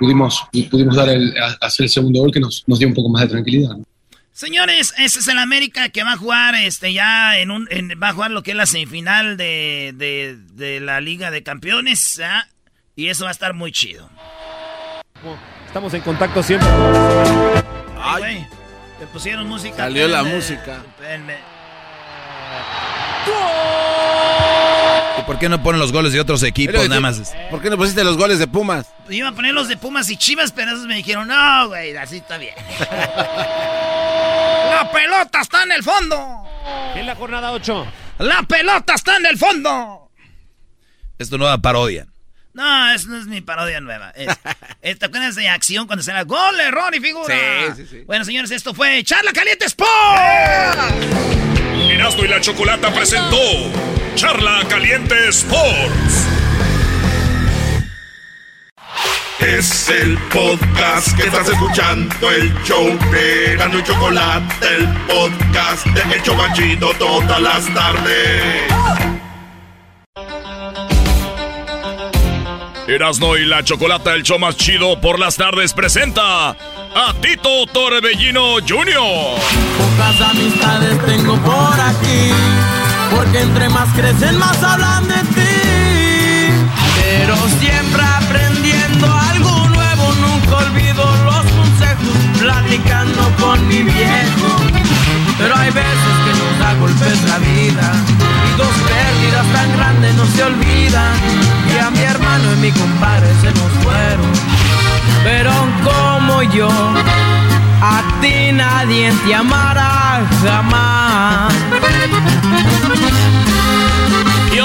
pudimos, 0.00 0.42
pudimos 0.68 0.96
dar 0.96 1.10
el, 1.10 1.32
hacer 1.60 1.84
el 1.84 1.90
segundo 1.90 2.18
gol 2.22 2.32
que 2.32 2.40
nos, 2.40 2.64
dio 2.66 2.88
un 2.88 2.94
poco 2.94 3.08
más 3.08 3.22
de 3.22 3.28
tranquilidad. 3.28 3.76
Señores, 4.32 4.94
este 4.96 5.18
es 5.18 5.28
el 5.28 5.38
América 5.38 5.88
que 5.90 6.02
va 6.04 6.12
a 6.12 6.16
jugar 6.16 6.54
este 6.54 6.92
ya 6.92 7.38
en 7.38 7.50
un 7.50 7.66
en- 7.70 8.00
va 8.02 8.08
a 8.10 8.12
jugar 8.12 8.30
lo 8.30 8.42
que 8.42 8.52
es 8.52 8.56
la 8.56 8.66
semifinal 8.66 9.36
de, 9.36 9.92
de, 9.94 10.36
de 10.54 10.80
la 10.80 11.00
Liga 11.00 11.30
de 11.30 11.42
Campeones, 11.42 12.20
¿ah? 12.24 12.46
Y 12.96 13.08
eso 13.08 13.24
va 13.24 13.30
a 13.30 13.32
estar 13.32 13.54
muy 13.54 13.72
chido. 13.72 14.08
Estamos 15.66 15.92
en 15.94 16.00
contacto 16.02 16.42
siempre. 16.42 16.68
Ay, 18.02 18.18
güey, 18.22 18.46
te 18.98 19.06
pusieron 19.08 19.46
música. 19.46 19.76
Salió 19.76 20.08
la 20.08 20.22
música. 20.22 20.82
espérenme. 20.88 21.36
¿Y 25.18 25.22
por 25.22 25.38
qué 25.38 25.48
no 25.48 25.62
ponen 25.62 25.80
los 25.80 25.92
goles 25.92 26.12
de 26.12 26.20
otros 26.20 26.42
equipos 26.42 26.88
nada 26.88 27.00
más? 27.00 27.34
¿Por 27.50 27.60
qué 27.60 27.70
no 27.70 27.76
pusiste 27.76 28.04
los 28.04 28.16
goles 28.16 28.38
de 28.38 28.46
Pumas? 28.46 28.86
Iba 29.08 29.28
a 29.28 29.32
poner 29.32 29.52
los 29.54 29.68
de 29.68 29.76
Pumas 29.76 30.08
y 30.10 30.16
Chivas, 30.16 30.52
pero 30.52 30.72
esos 30.72 30.86
me 30.86 30.94
dijeron, 30.96 31.28
no, 31.28 31.68
güey, 31.68 31.96
así 31.96 32.18
está 32.18 32.38
bien. 32.38 32.54
la 34.70 34.90
pelota 34.92 35.40
está 35.40 35.62
en 35.64 35.72
el 35.72 35.82
fondo. 35.82 36.44
En 36.94 37.06
la 37.06 37.14
jornada 37.16 37.52
8. 37.52 37.86
La 38.20 38.42
pelota 38.42 38.94
está 38.94 39.16
en 39.16 39.26
el 39.26 39.38
fondo. 39.38 40.10
Es 41.18 41.28
tu 41.30 41.38
nueva 41.38 41.58
parodia. 41.58 42.06
No, 42.52 42.90
eso 42.92 43.08
no 43.08 43.18
es 43.18 43.26
mi 43.26 43.40
parodia 43.40 43.80
nueva. 43.80 44.10
Es, 44.10 44.28
es- 44.82 44.98
¿Te 44.98 45.06
acuerdas 45.06 45.34
de 45.36 45.48
acción 45.48 45.86
cuando 45.86 46.02
se 46.02 46.10
era 46.10 46.24
gol, 46.24 46.58
error 46.60 46.94
y 46.94 47.00
figura? 47.00 47.34
Sí, 47.34 47.72
sí, 47.82 47.86
sí. 47.90 48.02
Bueno, 48.06 48.24
señores, 48.24 48.50
esto 48.50 48.74
fue 48.74 49.02
Charla 49.04 49.32
Caliente 49.32 49.66
Sport. 49.66 49.90
Erasmo 51.90 52.24
y 52.24 52.28
la 52.28 52.40
Chocolata 52.40 52.92
presentó 52.92 53.36
Charla 54.14 54.60
Caliente 54.68 55.14
Sports. 55.28 56.28
Es 59.40 59.88
el 59.88 60.18
podcast 60.32 61.16
que 61.16 61.24
estás 61.24 61.48
escuchando, 61.48 62.30
el 62.30 62.52
show 62.62 62.86
de 63.10 63.54
y 63.54 63.82
Chocolate, 63.82 64.66
el 64.76 64.88
podcast 65.06 65.86
de 65.86 66.14
El 66.14 66.22
Chobachito 66.22 66.90
todas 66.98 67.40
las 67.40 67.74
tardes. 67.74 68.72
Erasmo 72.86 73.36
y 73.36 73.44
la 73.46 73.62
Chocolata, 73.62 74.14
el 74.14 74.24
show 74.24 74.38
más 74.38 74.56
chido 74.56 75.00
por 75.00 75.18
las 75.18 75.36
tardes, 75.36 75.72
presenta 75.72 76.50
a 76.50 77.14
Tito 77.20 77.66
Torbellino 77.72 78.56
Jr. 78.66 79.40
Pocas 79.78 80.20
amistades 80.20 81.06
tengo 81.06 81.36
por 81.36 81.80
aquí, 81.80 82.32
porque 83.20 83.42
entre 83.42 83.68
más 83.68 83.86
crecen 83.90 84.38
más 84.38 84.62
hablan 84.62 85.06
de 85.06 85.20
ti. 85.36 85.56
Pero 86.96 87.36
siempre 87.60 88.02
aprendiendo 88.02 89.06
algo 89.30 89.68
nuevo, 89.68 90.14
nunca 90.24 90.56
olvido 90.64 91.04
los 91.26 91.44
consejos, 91.58 92.16
platicando 92.38 93.20
con 93.38 93.68
mi 93.68 93.82
viejo. 93.82 94.50
Pero 95.36 95.54
hay 95.54 95.70
veces 95.70 96.14
que 96.24 96.32
nos 96.40 96.58
da 96.60 96.74
golpes 96.80 97.22
la 97.24 97.38
vida, 97.40 97.92
y 98.48 98.56
dos 98.56 98.74
pérdidas 98.88 99.46
tan 99.52 99.76
grandes 99.76 100.14
no 100.14 100.24
se 100.24 100.42
olvidan. 100.42 101.14
Y 101.74 101.78
a 101.78 101.90
mi 101.90 102.00
hermano 102.00 102.54
y 102.54 102.56
mi 102.56 102.72
compadre 102.72 103.28
se 103.42 103.52
nos 103.52 103.70
fueron, 103.84 104.32
pero 105.24 105.52
como 105.84 106.42
yo. 106.42 106.70
A 107.82 108.02
ti 108.20 108.52
nadie 108.52 109.12
te 109.26 109.34
amará 109.34 110.22
jamás. 110.42 111.52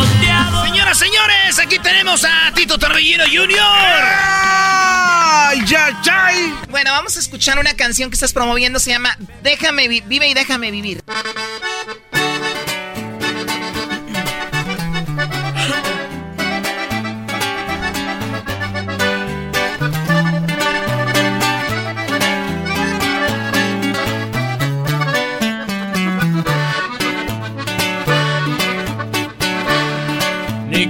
Señoras, 0.03 0.97
señores, 0.97 1.59
aquí 1.59 1.80
tenemos 1.80 2.26
a 2.26 2.51
Tito 2.53 2.77
Torbellino 2.77 3.23
Jr. 3.31 3.59
¡Ay, 3.61 5.61
ya 5.65 6.01
chay. 6.01 6.53
Bueno, 6.69 6.91
vamos 6.91 7.15
a 7.15 7.19
escuchar 7.19 7.59
una 7.59 7.73
canción 7.76 8.09
que 8.09 8.15
estás 8.15 8.34
promoviendo. 8.34 8.80
Se 8.80 8.89
llama 8.89 9.17
Déjame 9.41 9.88
Vive 9.88 10.27
y 10.27 10.34
Déjame 10.34 10.72
Vivir. 10.72 11.01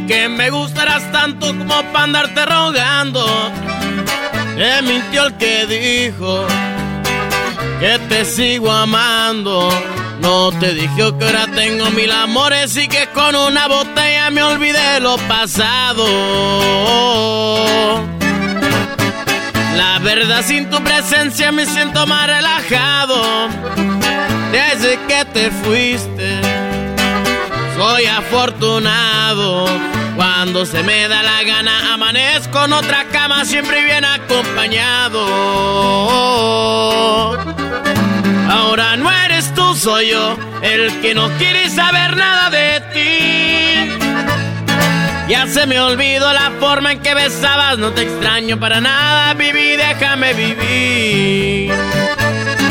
Que 0.08 0.30
me 0.30 0.50
gustarás 0.50 1.12
tanto 1.12 1.48
como 1.48 1.84
para 1.92 2.04
andarte 2.04 2.46
rogando. 2.46 3.26
Me 4.56 4.82
mintió 4.82 5.28
el 5.28 5.34
que 5.38 5.66
dijo 5.66 6.46
que 7.80 8.00
te 8.10 8.26
sigo 8.26 8.72
amando. 8.72 9.70
No 10.22 10.52
te 10.60 10.74
dije 10.74 11.14
que 11.20 11.26
ahora 11.26 11.48
tengo 11.54 11.90
mil 11.92 12.12
amores 12.12 12.76
y 12.78 12.88
que 12.88 13.08
con 13.14 13.36
una 13.36 13.68
botella 13.68 14.30
me 14.30 14.44
olvidé 14.44 15.00
lo 15.00 15.18
pasado. 15.28 16.06
La 19.76 20.00
verdad 20.00 20.44
sin 20.46 20.70
tu 20.70 20.82
presencia 20.84 21.52
me 21.52 21.66
siento 21.66 22.08
más 22.08 22.28
relajado. 22.28 23.50
Desde 24.52 24.98
que 25.08 25.26
te 25.26 25.52
fuiste, 25.52 26.40
soy 27.78 28.06
afortunado. 28.06 29.66
Cuando 30.16 30.66
se 30.66 30.82
me 30.84 31.08
da 31.08 31.22
la 31.24 31.44
gana, 31.44 31.94
amanezco 31.94 32.66
en 32.66 32.74
otra 32.74 33.06
cama, 33.12 33.44
siempre 33.46 33.84
bien 33.84 34.06
acompañado. 34.06 35.26
Ahora 38.50 38.96
no 38.96 39.12
eres 39.12 39.54
tú, 39.54 39.76
soy 39.76 40.12
yo, 40.12 40.38
el 40.62 41.02
que 41.02 41.14
no 41.14 41.30
quiere 41.38 41.70
saber 41.70 42.16
nada 42.16 42.50
de 42.50 42.82
ti. 42.94 43.36
Ya 45.28 45.48
se 45.48 45.66
me 45.66 45.80
olvidó 45.80 46.32
la 46.32 46.52
forma 46.60 46.94
en 46.94 47.00
que 47.00 47.14
besabas, 47.14 47.78
no 47.78 47.92
te 47.92 48.04
extraño 48.04 48.60
para 48.60 48.80
nada, 48.80 49.34
viví, 49.34 49.76
déjame 49.76 50.34
vivir. 50.34 51.74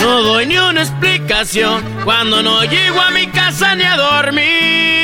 No 0.01 0.23
doy 0.23 0.47
ni 0.47 0.57
una 0.59 0.83
explicación 0.83 1.83
cuando 2.05 2.43
no 2.43 2.63
llego 2.65 3.01
a 3.01 3.11
mi 3.11 3.27
casa 3.27 3.75
ni 3.75 3.85
a 3.85 3.97
dormir. 3.97 5.04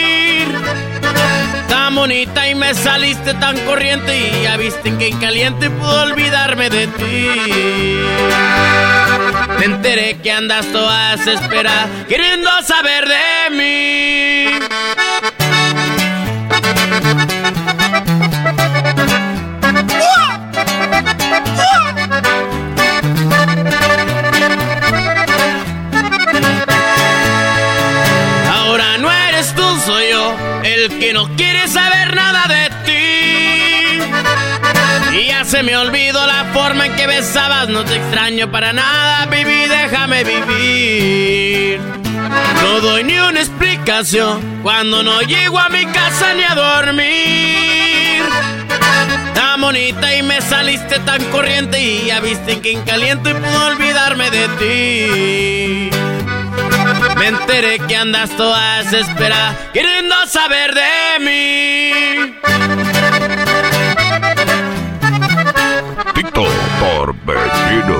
Tan 1.91 2.49
y 2.49 2.55
me 2.55 2.73
saliste 2.73 3.35
tan 3.35 3.59
corriente 3.67 4.17
y 4.17 4.45
ya 4.45 4.57
viste 4.57 4.97
que 4.97 5.09
en 5.09 5.19
caliente 5.19 5.69
puedo 5.69 6.03
olvidarme 6.03 6.71
de 6.71 6.87
ti. 6.87 7.29
Me 9.59 9.65
enteré 9.67 10.17
que 10.23 10.33
andas 10.33 10.65
toda 10.73 11.17
desesperada 11.17 11.89
queriendo 12.09 12.49
saber 12.63 13.07
de 13.07 13.57
mí. 13.57 14.70
No 31.13 31.29
quiere 31.37 31.67
saber 31.69 32.15
nada 32.15 32.47
de 32.47 32.71
ti. 32.85 34.01
Y 35.19 35.27
ya 35.27 35.45
se 35.45 35.63
me 35.63 35.77
olvidó 35.77 36.27
la 36.27 36.45
forma 36.53 36.87
en 36.87 36.97
que 36.97 37.07
besabas, 37.07 37.69
no 37.69 37.85
te 37.85 37.97
extraño 37.97 38.51
para 38.51 38.73
nada, 38.73 39.27
viví, 39.27 39.67
déjame 39.67 40.25
vivir. 40.25 41.81
No 42.63 42.81
doy 42.81 43.05
ni 43.05 43.19
una 43.19 43.41
explicación 43.41 44.61
cuando 44.63 45.03
no 45.03 45.21
llego 45.23 45.59
a 45.59 45.69
mi 45.69 45.85
casa 45.87 46.35
ni 46.35 46.45
a 46.45 46.55
dormir. 46.55 48.23
Tan 49.35 49.61
bonita 49.61 50.15
y 50.15 50.23
me 50.23 50.41
saliste 50.41 51.01
tan 51.01 51.25
corriente 51.27 51.81
y 51.81 52.07
ya 52.07 52.21
viste 52.21 52.61
que 52.61 52.73
en 52.73 52.83
caliente 52.83 53.35
puedo 53.35 53.67
olvidarme 53.67 54.31
de 54.31 54.49
ti. 55.91 56.10
Me 57.21 57.27
enteré 57.27 57.79
que 57.81 57.97
andas 57.97 58.35
toda 58.35 58.83
desesperada 58.83 59.55
queriendo 59.75 60.15
saber 60.27 60.75
de 60.75 61.19
mí. 61.21 61.93
Tito 66.15 66.47
por 66.81 67.15
vecino. 67.27 67.99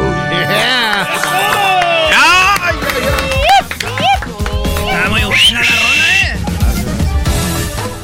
Está 4.89 5.11
muy 5.11 5.23
buena 5.25 5.61
la 5.61 5.69
rola, 5.69 6.09
¿eh? 6.17 6.39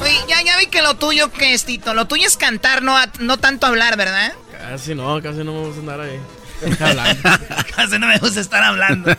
Oye, 0.02 0.18
ya, 0.28 0.42
ya 0.42 0.58
vi 0.58 0.66
que 0.66 0.82
lo 0.82 0.96
tuyo, 0.96 1.32
¿qué 1.32 1.54
es, 1.54 1.64
Tito? 1.64 1.94
Lo 1.94 2.04
tuyo 2.04 2.26
es 2.26 2.36
cantar, 2.36 2.82
no, 2.82 2.94
no 3.20 3.38
tanto 3.38 3.66
hablar, 3.66 3.96
¿verdad? 3.96 4.34
Casi 4.52 4.94
no, 4.94 5.22
casi 5.22 5.38
no 5.38 5.54
me 5.54 5.60
gusta 5.60 5.80
andar 5.80 6.00
ahí. 6.02 6.20
Casi 7.76 7.98
no 7.98 8.06
me 8.06 8.18
gusta 8.18 8.40
estar 8.40 8.62
hablando. 8.62 9.16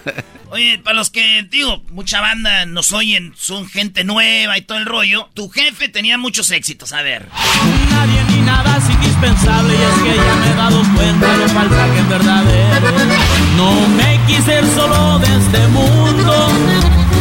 Oye, 0.49 0.79
para 0.79 0.95
los 0.95 1.09
que, 1.09 1.45
digo, 1.49 1.83
mucha 1.89 2.21
banda 2.21 2.65
nos 2.65 2.93
oyen, 2.93 3.33
son 3.37 3.67
gente 3.67 4.03
nueva 4.05 4.57
y 4.57 4.61
todo 4.61 4.77
el 4.77 4.85
rollo. 4.85 5.29
Tu 5.33 5.49
jefe 5.49 5.89
tenía 5.89 6.17
muchos 6.17 6.51
éxitos, 6.51 6.93
a 6.93 7.01
ver. 7.01 7.27
Nadie 7.91 8.23
ni 8.29 8.41
nada 8.45 8.77
es 8.77 8.89
indispensable 8.89 9.73
y 9.73 9.81
es 9.81 10.03
que 10.03 10.15
ya 10.15 10.35
me 10.35 10.51
he 10.51 10.55
dado 10.55 10.81
cuenta 10.95 11.37
lo 11.37 11.49
falsa 11.49 11.93
que 11.93 11.99
en 11.99 12.09
verdad 12.09 12.43
eres. 12.49 13.17
No 13.57 13.87
me 13.89 14.19
quise 14.25 14.59
ir 14.59 14.65
solo 14.73 15.19
de 15.19 15.37
este 15.37 15.67
mundo, 15.67 16.47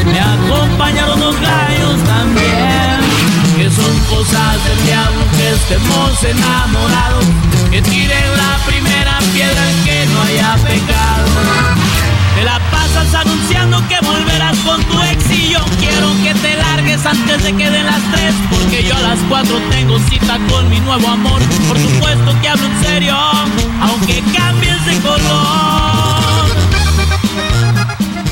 me 0.04 0.20
acompañaron 0.20 1.18
los 1.18 1.40
gallos 1.40 2.04
también. 2.04 3.00
Que 3.56 3.70
son 3.70 3.98
cosas 4.08 4.64
del 4.68 4.86
diablo 4.86 5.24
que 5.36 5.50
estemos 5.50 6.22
enamorados, 6.22 7.24
que 7.76 7.82
tiren 7.90 8.36
la 8.38 8.58
primera 8.64 9.18
piedra 9.34 9.62
que 9.84 10.06
no 10.06 10.22
haya 10.22 10.54
pecado. 10.64 11.26
Te 12.34 12.42
la 12.42 12.58
pasas 12.70 13.14
anunciando 13.14 13.86
que 13.86 13.98
volverás 14.00 14.56
con 14.60 14.82
tu 14.84 15.02
ex 15.02 15.30
y 15.30 15.50
yo 15.50 15.62
quiero 15.78 16.08
que 16.22 16.32
te 16.40 16.56
largues 16.56 17.04
antes 17.04 17.42
de 17.42 17.52
que 17.54 17.70
den 17.70 17.86
las 17.86 18.02
tres 18.12 18.34
Porque 18.50 18.82
yo 18.82 18.94
a 18.94 19.00
las 19.00 19.18
cuatro 19.28 19.58
tengo 19.70 19.98
cita 20.00 20.38
con 20.50 20.68
mi 20.68 20.80
nuevo 20.80 21.08
amor 21.08 21.40
Por 21.66 21.78
supuesto 21.78 22.40
que 22.42 22.48
hablo 22.48 22.66
en 22.66 22.84
serio, 22.84 23.16
aunque 23.80 24.22
cambies 24.36 24.86
de 24.86 24.98
color 25.00 26.46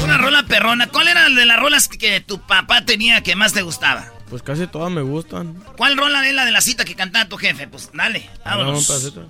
Una 0.04 0.18
rola 0.18 0.42
perrona. 0.44 0.86
¿Cuál 0.86 1.08
era 1.08 1.28
de 1.28 1.44
las 1.44 1.58
rolas 1.58 1.88
que 1.88 2.20
tu 2.20 2.40
papá 2.40 2.84
tenía 2.84 3.22
que 3.22 3.36
más 3.36 3.52
te 3.52 3.62
gustaba? 3.62 4.04
Pues 4.34 4.42
casi 4.42 4.66
todas 4.66 4.90
me 4.90 5.00
gustan. 5.00 5.54
¿Cuál 5.76 5.96
rola 5.96 6.26
es 6.26 6.34
la 6.34 6.44
de 6.44 6.50
la 6.50 6.60
cita 6.60 6.84
que 6.84 6.96
cantaba 6.96 7.28
tu 7.28 7.36
jefe? 7.36 7.68
Pues 7.68 7.90
dale, 7.94 8.28
vámonos. 8.44 8.84
pedacito. 8.84 9.28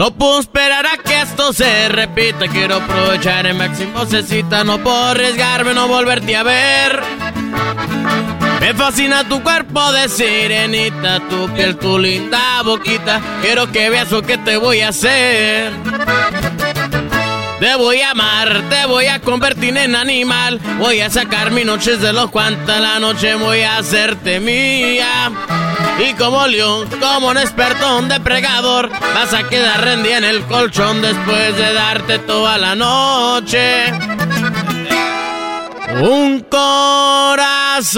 No 0.00 0.12
puedo 0.12 0.40
esperar 0.40 0.86
a 0.86 0.96
que 0.96 1.20
esto 1.20 1.52
se 1.52 1.90
repita. 1.90 2.48
Quiero 2.48 2.76
aprovechar 2.76 3.44
el 3.44 3.54
máximo 3.54 4.06
cecita 4.06 4.64
No 4.64 4.78
puedo 4.78 5.08
arriesgarme, 5.08 5.74
no 5.74 5.88
volverte 5.88 6.34
a 6.36 6.42
ver. 6.42 7.02
Me 8.60 8.72
fascina 8.72 9.28
tu 9.28 9.42
cuerpo 9.42 9.92
de 9.92 10.08
sirenita 10.08 11.20
Tu 11.28 11.50
piel, 11.50 11.76
tu 11.76 11.98
linda 11.98 12.62
boquita. 12.62 13.20
Quiero 13.42 13.70
que 13.70 13.90
veas 13.90 14.10
lo 14.10 14.22
que 14.22 14.38
te 14.38 14.56
voy 14.56 14.80
a 14.80 14.88
hacer. 14.88 15.70
Te 17.60 17.74
voy 17.76 18.00
a 18.00 18.12
amar, 18.12 18.62
te 18.70 18.86
voy 18.86 19.04
a 19.04 19.20
convertir 19.20 19.76
en 19.76 19.94
animal. 19.94 20.60
Voy 20.78 21.02
a 21.02 21.10
sacar 21.10 21.50
mis 21.50 21.66
noches 21.66 22.00
de 22.00 22.14
los 22.14 22.30
cuantas 22.30 22.80
la 22.80 23.00
noche 23.00 23.34
voy 23.34 23.60
a 23.60 23.76
hacerte 23.76 24.40
mía. 24.40 25.30
Y 26.02 26.14
como 26.14 26.46
león, 26.46 26.88
como 26.98 27.28
un 27.28 27.36
experto, 27.36 27.98
un 27.98 28.08
depredador, 28.08 28.88
vas 28.88 29.34
a 29.34 29.46
quedar 29.48 29.84
rendida 29.84 30.16
en 30.18 30.24
el 30.24 30.42
colchón 30.46 31.02
después 31.02 31.56
de 31.56 31.74
darte 31.74 32.18
toda 32.20 32.56
la 32.56 32.74
noche. 32.74 33.92
Un 36.00 36.40
corazón. 36.48 37.90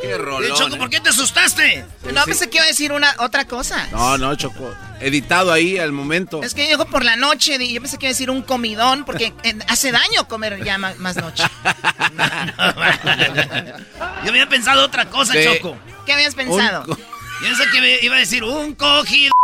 Qué 0.00 0.18
rolón, 0.18 0.44
Eh, 0.44 0.48
Choco, 0.56 0.76
eh. 0.76 0.78
¿por 0.78 0.90
qué 0.90 1.00
te 1.00 1.10
asustaste? 1.10 1.84
No, 2.12 2.24
pensé 2.24 2.48
que 2.50 2.56
iba 2.58 2.64
a 2.64 2.68
decir 2.68 2.92
una 2.92 3.14
otra 3.18 3.44
cosa. 3.46 3.86
No, 3.92 4.18
no, 4.18 4.34
Choco. 4.34 4.72
Editado 5.00 5.52
ahí 5.52 5.78
al 5.78 5.92
momento. 5.92 6.42
Es 6.42 6.54
que 6.54 6.66
dijo 6.66 6.86
por 6.86 7.04
la 7.04 7.16
noche, 7.16 7.58
di- 7.58 7.72
yo 7.72 7.80
pensé 7.80 7.98
que 7.98 8.06
iba 8.06 8.10
a 8.10 8.14
decir 8.14 8.30
un 8.30 8.42
comidón, 8.42 9.04
porque 9.04 9.32
hace 9.68 9.92
daño 9.92 10.26
comer 10.28 10.62
ya 10.64 10.78
más 10.78 11.16
noche. 11.16 11.44
Yo 14.24 14.30
había 14.30 14.48
pensado 14.48 14.84
otra 14.84 15.06
cosa, 15.06 15.32
Sí. 15.34 15.40
Choco. 15.44 15.76
¿Qué 16.04 16.12
habías 16.12 16.34
pensado? 16.34 16.84
Yo 16.86 16.96
pensé 17.42 17.64
que 17.70 17.98
iba 18.02 18.16
a 18.16 18.18
decir 18.18 18.44
un 18.44 18.74
cogido. 18.74 19.32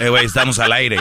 Eh, 0.00 0.08
güey, 0.10 0.26
estamos 0.26 0.58
al 0.58 0.72
aire. 0.72 0.98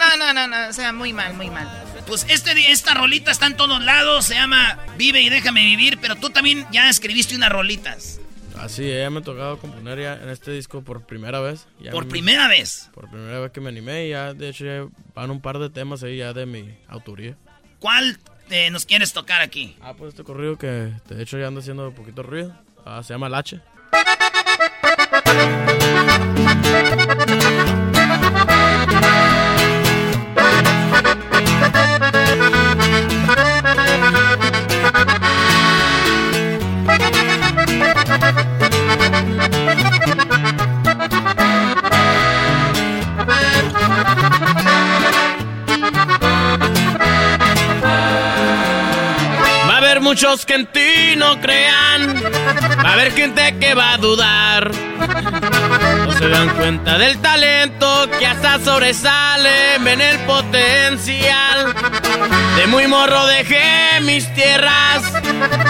No, 0.00 0.16
no, 0.16 0.32
no, 0.32 0.46
no, 0.48 0.68
o 0.68 0.72
sea, 0.72 0.92
muy 0.94 1.12
mal, 1.12 1.34
muy 1.34 1.50
mal. 1.50 1.68
Pues 2.06 2.24
este, 2.28 2.52
esta 2.72 2.94
rolita 2.94 3.30
está 3.30 3.46
en 3.46 3.56
todos 3.56 3.82
lados, 3.84 4.24
se 4.24 4.34
llama 4.34 4.78
Vive 4.96 5.20
y 5.20 5.28
déjame 5.28 5.62
vivir, 5.64 5.98
pero 6.00 6.16
tú 6.16 6.30
también 6.30 6.66
ya 6.72 6.88
escribiste 6.88 7.36
unas 7.36 7.50
rolitas. 7.52 8.18
Así, 8.58 8.88
ya 8.90 9.08
me 9.10 9.20
ha 9.20 9.22
tocado 9.22 9.58
componer 9.58 10.00
ya 10.00 10.14
en 10.14 10.28
este 10.30 10.52
disco 10.52 10.82
por 10.82 11.04
primera 11.06 11.40
vez. 11.40 11.66
Ya 11.80 11.90
¿Por 11.92 12.04
me- 12.06 12.10
primera 12.10 12.48
vez? 12.48 12.90
Por 12.94 13.08
primera 13.10 13.40
vez 13.40 13.52
que 13.52 13.60
me 13.60 13.68
animé 13.68 14.06
y 14.06 14.10
ya, 14.10 14.32
de 14.34 14.48
hecho, 14.48 14.64
ya 14.64 14.86
van 15.14 15.30
un 15.30 15.40
par 15.40 15.58
de 15.58 15.70
temas 15.70 16.02
ahí 16.02 16.16
ya 16.18 16.32
de 16.32 16.46
mi 16.46 16.74
autoría. 16.88 17.36
¿Cuál 17.78 18.18
eh, 18.50 18.70
nos 18.70 18.86
quieres 18.86 19.12
tocar 19.12 19.40
aquí? 19.42 19.76
Ah, 19.82 19.94
pues 19.94 20.10
este 20.10 20.24
corrido 20.24 20.56
que 20.58 20.66
de 20.66 21.22
hecho 21.22 21.38
ya 21.38 21.46
anda 21.46 21.60
haciendo 21.60 21.88
un 21.88 21.94
poquito 21.94 22.22
ruido. 22.22 22.58
Ah, 22.84 23.02
se 23.02 23.12
llama 23.14 23.28
Lache. 23.28 23.60
Muchos 50.10 50.44
que 50.44 50.54
en 50.54 50.66
ti 50.66 51.14
no 51.16 51.40
crean. 51.40 52.20
Va 52.84 52.90
a 52.90 52.92
haber 52.94 53.12
gente 53.12 53.56
que 53.60 53.74
va 53.74 53.92
a 53.92 53.96
dudar. 53.96 54.72
No 56.04 56.12
se 56.12 56.28
dan 56.28 56.48
cuenta 56.56 56.98
del 56.98 57.16
talento 57.20 58.10
que 58.18 58.26
hasta 58.26 58.58
sobresale. 58.58 59.78
Ven 59.78 60.00
el 60.00 60.18
potencial. 60.26 61.72
De 62.56 62.66
muy 62.66 62.88
morro 62.88 63.24
dejé 63.26 64.00
mis 64.02 64.34
tierras. 64.34 65.00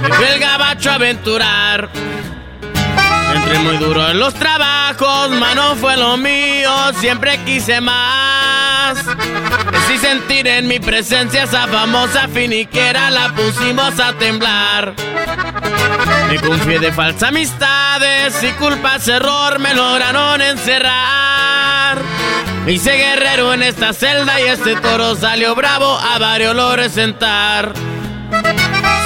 Me 0.00 0.08
fui 0.14 0.24
el 0.24 0.40
gabacho 0.40 0.90
a 0.90 0.94
aventurar. 0.94 1.90
Entré 3.34 3.58
muy 3.58 3.76
duro 3.76 4.08
en 4.08 4.18
los 4.18 4.32
trabajos, 4.32 5.30
mano 5.32 5.76
fue 5.76 5.98
lo 5.98 6.16
mío, 6.16 6.72
siempre 6.98 7.38
quise 7.44 7.80
más. 7.82 8.59
Sí 9.88 9.98
sentir 9.98 10.46
en 10.46 10.68
mi 10.68 10.78
presencia 10.78 11.44
esa 11.44 11.66
famosa 11.66 12.28
finiquera, 12.28 13.10
la 13.10 13.34
pusimos 13.34 13.98
a 14.00 14.12
temblar. 14.14 14.94
Me 16.28 16.38
confié 16.40 16.78
de 16.78 16.92
falsas 16.92 17.30
amistades 17.30 18.42
y 18.42 18.50
culpas, 18.52 19.06
error, 19.08 19.58
me 19.58 19.74
lograron 19.74 20.40
encerrar. 20.40 21.98
Me 22.64 22.72
hice 22.72 22.92
guerrero 22.92 23.52
en 23.54 23.62
esta 23.62 23.92
celda 23.92 24.40
y 24.40 24.44
este 24.44 24.76
toro 24.76 25.16
salió 25.16 25.54
bravo 25.54 25.98
a 25.98 26.18
varios 26.18 26.54
lo 26.54 26.76
resentar. 26.76 27.72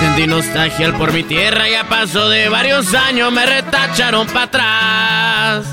Sentí 0.00 0.26
nostalgia 0.26 0.86
al 0.86 0.94
por 0.94 1.12
mi 1.12 1.22
tierra, 1.22 1.68
ya 1.68 1.84
pasó 1.84 2.28
de 2.28 2.48
varios 2.48 2.92
años, 2.94 3.32
me 3.32 3.46
retacharon 3.46 4.26
para 4.26 4.44
atrás. 4.44 5.66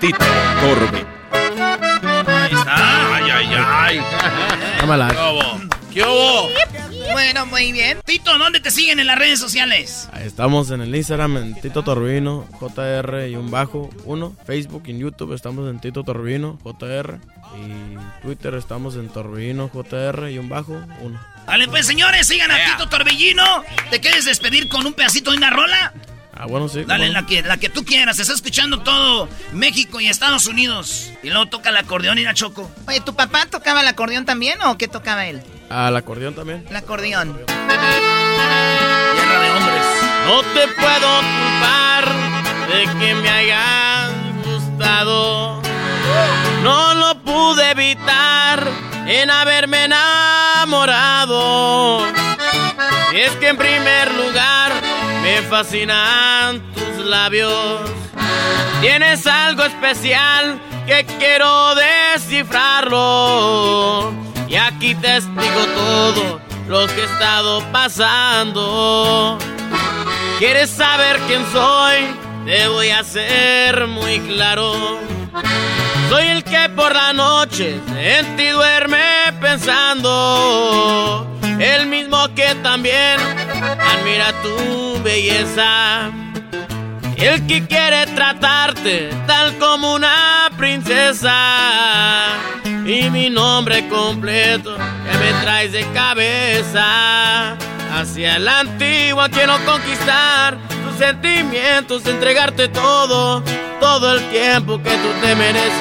Tito 0.00 0.18
Torbe. 0.60 1.06
Ahí 1.32 2.52
está. 2.52 3.16
Ay, 3.16 3.30
ay, 3.30 3.48
ay. 3.56 4.00
Cámara. 4.78 5.08
¿Qué 5.08 5.16
hubo? 5.16 5.60
¿Qué 5.92 6.02
hubo? 6.02 6.50
Bueno, 7.12 7.46
muy 7.46 7.72
bien. 7.72 7.98
Tito, 8.04 8.36
¿dónde 8.36 8.60
te 8.60 8.70
siguen 8.70 9.00
en 9.00 9.06
las 9.06 9.18
redes 9.18 9.38
sociales? 9.38 10.08
Ahí 10.12 10.26
estamos 10.26 10.70
en 10.70 10.82
el 10.82 10.94
Instagram 10.94 11.36
en 11.38 11.54
Tito 11.60 11.82
Torbino, 11.82 12.46
JR 12.60 13.28
y 13.28 13.36
un 13.36 13.50
bajo, 13.50 13.88
uno. 14.04 14.36
Facebook 14.44 14.82
y 14.86 14.90
en 14.90 14.98
YouTube 14.98 15.32
estamos 15.32 15.70
en 15.70 15.80
Tito 15.80 16.04
Torbino, 16.04 16.58
JR. 16.62 17.18
Y 17.56 18.22
Twitter 18.22 18.54
estamos 18.54 18.96
en 18.96 19.08
Torbino, 19.08 19.70
JR 19.72 20.30
y 20.30 20.38
un 20.38 20.48
bajo, 20.48 20.74
uno. 21.00 21.20
Vale, 21.46 21.68
pues 21.68 21.86
señores, 21.86 22.26
sigan 22.26 22.50
a 22.50 22.56
Tito 22.56 22.88
Torbellino. 22.88 23.62
¿Te 23.90 24.00
quieres 24.00 24.24
despedir 24.24 24.68
con 24.68 24.84
un 24.84 24.92
pedacito 24.92 25.30
de 25.30 25.38
una 25.38 25.50
rola? 25.50 25.94
Ah, 26.38 26.46
bueno, 26.46 26.68
sí. 26.68 26.84
Dale, 26.84 27.08
la 27.08 27.24
que, 27.24 27.42
la 27.42 27.56
que 27.56 27.70
tú 27.70 27.84
quieras. 27.84 28.18
Está 28.18 28.34
escuchando 28.34 28.80
todo 28.80 29.28
México 29.52 30.00
y 30.00 30.08
Estados 30.08 30.46
Unidos. 30.46 31.12
Y 31.22 31.30
luego 31.30 31.46
toca 31.46 31.70
el 31.70 31.76
acordeón 31.78 32.18
y 32.18 32.24
la 32.24 32.34
choco. 32.34 32.70
Oye, 32.86 33.00
¿tu 33.00 33.14
papá 33.14 33.46
tocaba 33.46 33.80
el 33.80 33.88
acordeón 33.88 34.26
también 34.26 34.60
o 34.62 34.76
qué 34.76 34.86
tocaba 34.86 35.26
él? 35.26 35.42
Al 35.70 35.96
acordeón 35.96 36.34
también. 36.34 36.66
El 36.68 36.76
acordeón. 36.76 37.40
Tierra 37.46 37.80
de 39.40 39.50
hombres. 39.50 39.86
No 40.26 40.42
te 40.42 40.68
puedo 40.74 41.20
culpar 41.22 42.04
de 42.68 42.84
que 42.98 43.14
me 43.14 43.30
hayas 43.30 44.10
gustado. 44.44 45.62
No 46.62 46.94
lo 46.94 47.22
pude 47.22 47.70
evitar 47.70 48.68
en 49.06 49.30
haberme 49.30 49.84
enamorado. 49.84 51.26
Y 53.12 53.20
es 53.20 53.30
que 53.36 53.48
en 53.48 53.56
primer 53.56 54.12
lugar 54.14 54.72
me 55.26 55.42
fascinan 55.42 56.62
tus 56.72 57.04
labios. 57.04 57.90
Tienes 58.80 59.26
algo 59.26 59.64
especial 59.64 60.60
que 60.86 61.04
quiero 61.18 61.74
descifrarlo. 61.74 64.14
Y 64.46 64.54
aquí 64.54 64.94
te 64.94 65.16
explico 65.16 65.66
todo 65.74 66.40
lo 66.68 66.86
que 66.86 67.00
he 67.00 67.04
estado 67.04 67.60
pasando. 67.72 69.36
¿Quieres 70.38 70.70
saber 70.70 71.18
quién 71.26 71.44
soy? 71.52 72.06
Te 72.44 72.68
voy 72.68 72.90
a 72.90 73.02
ser 73.02 73.88
muy 73.88 74.20
claro. 74.20 75.00
Soy 76.08 76.28
el 76.28 76.44
que 76.44 76.68
por 76.76 76.94
la 76.94 77.12
noche 77.12 77.80
en 77.98 78.36
ti 78.36 78.46
duerme 78.50 79.32
pensando. 79.40 81.35
El 81.58 81.86
mismo 81.86 82.28
que 82.34 82.54
también 82.62 83.18
admira 83.80 84.32
tu 84.42 85.02
belleza. 85.02 86.10
El 87.16 87.46
que 87.46 87.66
quiere 87.66 88.06
tratarte 88.14 89.10
tal 89.26 89.56
como 89.58 89.94
una 89.94 90.50
princesa. 90.56 92.34
Y 92.84 93.08
mi 93.10 93.30
nombre 93.30 93.88
completo 93.88 94.76
que 94.76 95.18
me 95.18 95.32
traes 95.42 95.72
de 95.72 95.84
cabeza. 95.92 97.56
Hacia 97.94 98.38
la 98.38 98.60
antigua 98.60 99.30
quiero 99.30 99.54
conquistar 99.64 100.58
tus 100.68 100.98
sentimientos, 100.98 102.04
entregarte 102.04 102.68
todo, 102.68 103.42
todo 103.80 104.14
el 104.14 104.28
tiempo 104.28 104.82
que 104.82 104.90
tú 104.90 105.08
te 105.22 105.34
mereces 105.34 105.72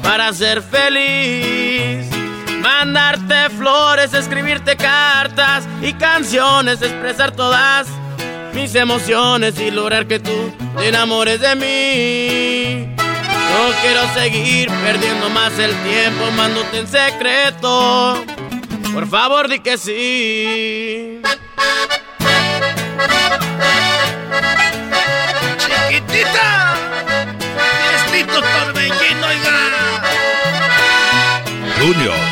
para 0.00 0.32
ser 0.32 0.62
feliz. 0.62 2.23
Mandarte 2.64 3.50
flores, 3.50 4.14
escribirte 4.14 4.74
cartas 4.74 5.68
y 5.82 5.92
canciones, 5.92 6.80
expresar 6.80 7.32
todas 7.32 7.86
mis 8.54 8.74
emociones 8.74 9.60
y 9.60 9.70
lograr 9.70 10.06
que 10.06 10.18
tú 10.18 10.50
te 10.78 10.88
enamores 10.88 11.42
de 11.42 11.56
mí. 11.56 12.94
No 12.96 13.70
quiero 13.82 14.08
seguir 14.14 14.70
perdiendo 14.82 15.28
más 15.28 15.58
el 15.58 15.74
tiempo, 15.82 16.30
mándote 16.38 16.78
en 16.78 16.88
secreto. 16.88 18.24
Por 18.94 19.08
favor, 19.08 19.46
di 19.46 19.58
que 19.58 19.76
sí. 19.76 21.20
¡Chiquitita! 25.58 26.76
¡Es 27.94 28.10
Tito 28.10 28.40
Torbellino, 28.40 29.26
oiga! 29.26 29.74
Junior. 31.78 32.23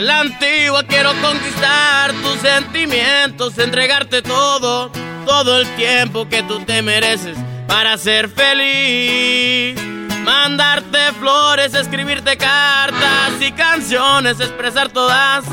Hacia 0.00 0.14
la 0.14 0.20
antigua 0.20 0.82
quiero 0.84 1.12
conquistar 1.20 2.14
tus 2.22 2.40
sentimientos, 2.40 3.58
entregarte 3.58 4.22
todo, 4.22 4.90
todo 5.26 5.60
el 5.60 5.68
tiempo 5.76 6.26
que 6.26 6.42
tú 6.42 6.60
te 6.60 6.80
mereces 6.80 7.36
para 7.68 7.98
ser 7.98 8.30
feliz. 8.30 9.78
Mandarte 10.24 11.12
flores, 11.18 11.74
escribirte 11.74 12.38
cartas 12.38 13.42
y 13.42 13.52
canciones, 13.52 14.40
expresar 14.40 14.88
todas 14.88 15.44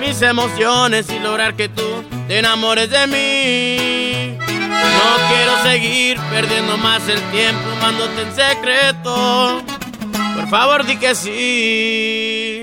mis 0.00 0.20
emociones 0.22 1.08
y 1.10 1.20
lograr 1.20 1.54
que 1.54 1.68
tú 1.68 2.04
te 2.26 2.40
enamores 2.40 2.90
de 2.90 3.06
mí. 3.06 4.38
No 4.40 5.28
quiero 5.28 5.62
seguir 5.62 6.18
perdiendo 6.32 6.76
más 6.78 7.08
el 7.08 7.20
tiempo 7.30 7.62
amándote 7.78 8.22
en 8.22 8.34
secreto. 8.34 9.62
Por 10.34 10.48
favor, 10.48 10.84
di 10.84 10.96
que 10.96 11.14
sí. 11.14 12.53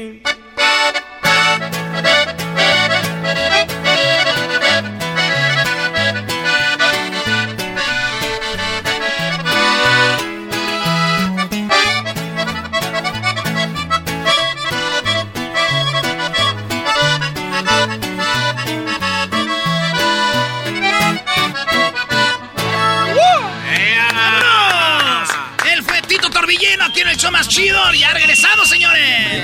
Chido. 27.51 27.77
Ya 27.93 28.13
regresamos, 28.13 28.69
señores. 28.69 29.43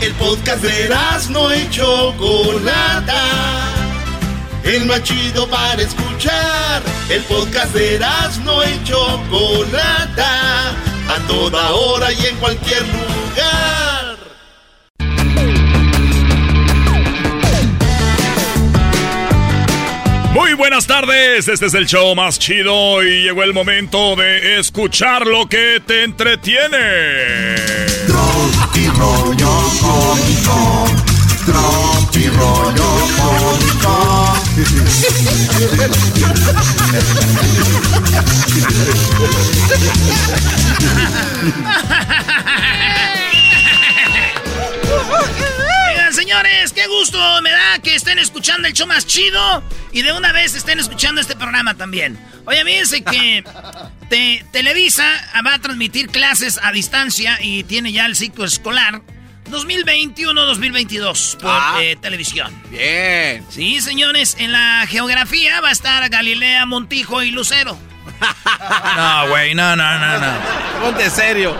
El 0.00 0.14
podcast 0.14 0.62
de 0.62 0.88
no 1.30 1.54
y 1.54 1.68
Chocolata. 1.68 3.22
El 4.64 4.86
más 4.86 5.02
chido 5.02 5.46
para 5.46 5.82
escuchar. 5.82 6.82
El 7.10 7.22
podcast 7.24 7.74
de 7.74 8.00
no 8.42 8.64
y 8.64 8.82
Chocolata. 8.84 10.70
A 11.06 11.18
toda 11.28 11.72
hora 11.72 12.10
y 12.12 12.26
en 12.26 12.36
cualquier 12.36 12.82
lugar. 12.82 14.16
Muy 20.32 20.54
buenas 20.54 20.86
tardes, 20.86 21.48
este 21.48 21.66
es 21.66 21.74
el 21.74 21.86
show 21.86 22.14
más 22.14 22.38
chido 22.38 23.02
y 23.02 23.24
llegó 23.24 23.42
el 23.42 23.52
momento 23.52 24.16
de 24.16 24.58
escuchar 24.60 25.26
lo 25.26 25.46
que 25.48 25.82
te 25.84 26.04
entretiene. 26.04 27.56
Rollo 29.00 29.54
cómico. 29.80 30.58
Tropi 31.46 32.28
rollo 32.28 32.90
cómico. 33.16 33.94
señores, 46.34 46.72
qué 46.72 46.86
gusto 46.86 47.18
me 47.42 47.50
da 47.50 47.80
que 47.82 47.96
estén 47.96 48.20
escuchando 48.20 48.68
el 48.68 48.74
show 48.74 48.86
más 48.86 49.04
chido 49.04 49.64
y 49.90 50.02
de 50.02 50.12
una 50.12 50.30
vez 50.30 50.54
estén 50.54 50.78
escuchando 50.78 51.20
este 51.20 51.34
programa 51.34 51.74
también. 51.74 52.16
Oye, 52.46 52.64
fíjense 52.64 53.02
que 53.02 53.42
te- 54.08 54.44
Televisa 54.52 55.04
va 55.44 55.54
a 55.54 55.58
transmitir 55.58 56.06
clases 56.08 56.60
a 56.62 56.70
distancia 56.70 57.36
y 57.42 57.64
tiene 57.64 57.90
ya 57.90 58.06
el 58.06 58.14
ciclo 58.14 58.44
escolar 58.44 59.02
2021-2022 59.50 61.36
por 61.38 61.50
Ah. 61.50 61.78
eh, 61.80 61.96
televisión. 62.00 62.54
Bien. 62.70 63.44
Sí, 63.50 63.80
señores, 63.80 64.36
en 64.38 64.52
la 64.52 64.86
geografía 64.88 65.60
va 65.60 65.70
a 65.70 65.72
estar 65.72 66.08
Galilea, 66.10 66.64
Montijo 66.64 67.24
y 67.24 67.32
Lucero. 67.32 67.76
No, 68.96 69.28
güey, 69.30 69.54
no, 69.56 69.74
no, 69.74 69.98
no, 69.98 70.18
no. 70.20 70.32
Ponte 70.80 71.10
serio. 71.10 71.56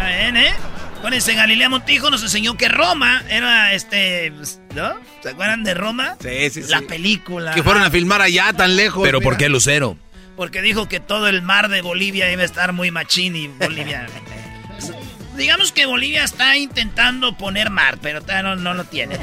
¿eh? 0.00 0.54
Acuérdense, 1.02 1.34
Galilea 1.34 1.68
Montijo 1.68 2.10
nos 2.12 2.22
enseñó 2.22 2.56
que 2.56 2.68
Roma 2.68 3.24
era, 3.28 3.72
este, 3.72 4.32
¿no? 4.72 4.94
¿Se 5.20 5.30
acuerdan 5.30 5.64
de 5.64 5.74
Roma? 5.74 6.16
Sí, 6.22 6.48
sí, 6.48 6.62
sí. 6.62 6.70
La 6.70 6.80
película. 6.82 7.50
Que 7.54 7.64
fueron 7.64 7.82
a 7.82 7.90
filmar 7.90 8.22
allá 8.22 8.52
tan 8.52 8.76
lejos. 8.76 9.02
Pero 9.02 9.20
¿por 9.20 9.32
mira. 9.32 9.38
qué 9.38 9.48
Lucero? 9.48 9.96
Porque 10.36 10.62
dijo 10.62 10.88
que 10.88 11.00
todo 11.00 11.26
el 11.26 11.42
mar 11.42 11.68
de 11.70 11.82
Bolivia 11.82 12.30
iba 12.30 12.42
a 12.42 12.44
estar 12.44 12.72
muy 12.72 12.92
machín 12.92 13.34
y 13.34 13.48
Bolivia... 13.48 14.06
Digamos 15.36 15.72
que 15.72 15.86
Bolivia 15.86 16.22
está 16.22 16.56
intentando 16.56 17.36
poner 17.36 17.70
mar, 17.70 17.98
pero 18.00 18.20
no, 18.44 18.54
no 18.54 18.74
lo 18.74 18.84
tiene. 18.84 19.18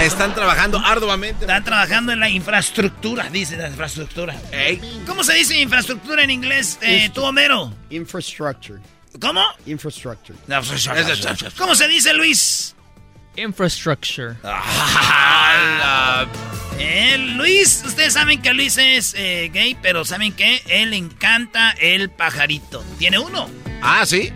Están 0.00 0.32
trabajando 0.32 0.78
arduamente. 0.78 1.44
Están 1.44 1.64
trabajando 1.64 2.12
en 2.12 2.20
la 2.20 2.28
infraestructura, 2.28 3.28
dice 3.30 3.56
la 3.56 3.68
infraestructura. 3.68 4.36
¿Cómo 5.08 5.24
se 5.24 5.32
dice 5.32 5.58
infraestructura 5.60 6.22
en 6.22 6.30
inglés, 6.30 6.78
eh, 6.82 7.10
tú, 7.12 7.24
Homero? 7.24 7.74
Infrastructure. 7.88 8.80
¿Cómo? 9.18 9.42
Infrastructure. 9.66 10.38
¿Cómo 11.58 11.74
se 11.74 11.88
dice, 11.88 12.14
Luis? 12.14 12.74
Infrastructure. 13.36 14.36
Eh, 16.78 17.18
Luis, 17.36 17.82
ustedes 17.86 18.12
saben 18.14 18.40
que 18.42 18.52
Luis 18.52 18.76
es 18.78 19.14
eh, 19.16 19.50
gay, 19.52 19.76
pero 19.80 20.04
¿saben 20.04 20.32
qué? 20.32 20.62
Él 20.66 20.94
encanta 20.94 21.72
el 21.72 22.10
pajarito. 22.10 22.84
Tiene 22.98 23.18
uno. 23.18 23.48
Ah, 23.82 24.04
sí. 24.06 24.32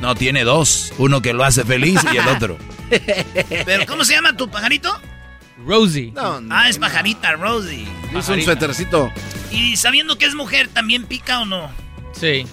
No, 0.00 0.14
tiene 0.14 0.44
dos. 0.44 0.92
Uno 0.98 1.22
que 1.22 1.32
lo 1.32 1.44
hace 1.44 1.64
feliz 1.64 2.00
y 2.12 2.16
el 2.16 2.26
otro. 2.28 2.58
¿Pero 3.64 3.86
cómo 3.86 4.04
se 4.04 4.14
llama 4.14 4.36
tu 4.36 4.50
pajarito? 4.50 5.00
Rosie. 5.64 6.12
ah, 6.16 6.68
es 6.68 6.78
pajarita, 6.78 7.32
Rosie. 7.32 7.86
Es 8.14 8.28
un 8.28 8.42
suétercito. 8.42 9.12
Y 9.50 9.76
sabiendo 9.76 10.18
que 10.18 10.26
es 10.26 10.34
mujer, 10.34 10.68
¿también 10.68 11.04
pica 11.04 11.40
o 11.40 11.44
no? 11.44 11.70
Sí. 12.12 12.46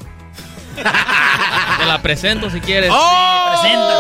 Te 0.76 1.86
la 1.86 2.00
presento 2.02 2.50
si 2.50 2.60
quieres. 2.62 2.92
Sí, 2.92 2.98
presenta. 3.62 3.94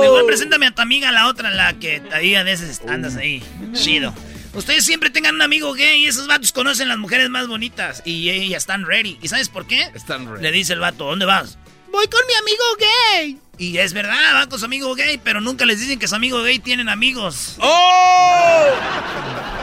Mejor 0.00 0.26
preséntame 0.26 0.66
a 0.66 0.70
tu 0.74 0.82
amiga, 0.82 1.12
la 1.12 1.28
otra, 1.28 1.50
la 1.50 1.74
que 1.74 2.02
ahí 2.12 2.34
a 2.34 2.42
veces 2.42 2.80
andas 2.88 3.16
ahí. 3.16 3.42
Chido. 3.72 4.14
Ustedes 4.54 4.84
siempre 4.84 5.08
tengan 5.08 5.34
un 5.36 5.42
amigo 5.42 5.72
gay 5.72 6.02
y 6.04 6.06
esos 6.06 6.26
vatos 6.26 6.52
conocen 6.52 6.88
las 6.88 6.98
mujeres 6.98 7.30
más 7.30 7.46
bonitas 7.48 8.02
y 8.04 8.28
ellas 8.28 8.62
están 8.62 8.84
ready. 8.84 9.18
¿Y 9.22 9.28
sabes 9.28 9.48
por 9.48 9.66
qué? 9.66 9.90
Están 9.94 10.28
ready. 10.28 10.42
Le 10.42 10.52
dice 10.52 10.74
el 10.74 10.80
vato, 10.80 11.04
¿dónde 11.06 11.24
vas? 11.24 11.56
Voy 11.90 12.06
con 12.06 12.20
mi 12.26 12.34
amigo 12.34 12.62
gay. 12.78 13.38
Y 13.58 13.78
es 13.78 13.92
verdad, 13.94 14.34
va 14.34 14.46
con 14.48 14.58
su 14.58 14.64
amigo 14.66 14.94
gay, 14.94 15.18
pero 15.22 15.40
nunca 15.40 15.64
les 15.64 15.80
dicen 15.80 15.98
que 15.98 16.08
su 16.08 16.14
amigo 16.14 16.42
gay 16.42 16.58
tienen 16.58 16.88
amigos. 16.88 17.56
¡Oh! 17.60 18.66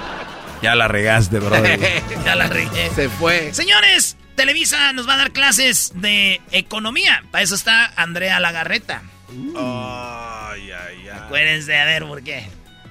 Ya 0.61 0.75
la 0.75 0.89
regaste, 0.89 1.39
bro. 1.39 1.55
ya 2.25 2.35
la 2.35 2.47
regué. 2.47 2.91
Se 2.93 3.07
fue. 3.07 3.53
Señores, 3.53 4.17
Televisa 4.43 4.93
nos 4.93 5.05
va 5.05 5.15
a 5.15 5.17
dar 5.17 5.31
clases 5.31 5.91
de 5.95 6.39
economía. 6.51 7.25
Para 7.29 7.43
eso 7.43 7.55
está 7.55 7.91
Andrea 7.97 8.39
Lagarreta. 8.39 9.01
Ay, 9.29 10.71
ay, 10.71 10.97
ay. 11.03 11.09
Acuérdense, 11.09 11.77
a 11.77 11.83
ver 11.83 12.05
por 12.05 12.23
qué. 12.23 12.47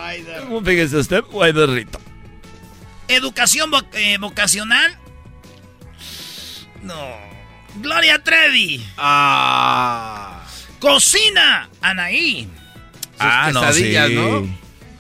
Fíjese 0.65 0.97
usted, 0.99 1.23
guay 1.31 1.53
de 1.53 1.67
Rito. 1.67 1.99
educación 3.09 3.71
vo- 3.73 3.85
eh, 3.95 4.19
vocacional. 4.19 4.97
No. 6.83 7.36
Gloria 7.77 8.23
Trevi. 8.23 8.85
Ah. 8.97 10.41
Cocina, 10.81 11.69
Anaí. 11.81 12.49
Ah, 13.19 13.51
no, 13.53 13.73
sí. 13.73 13.95
¿no? 14.15 14.47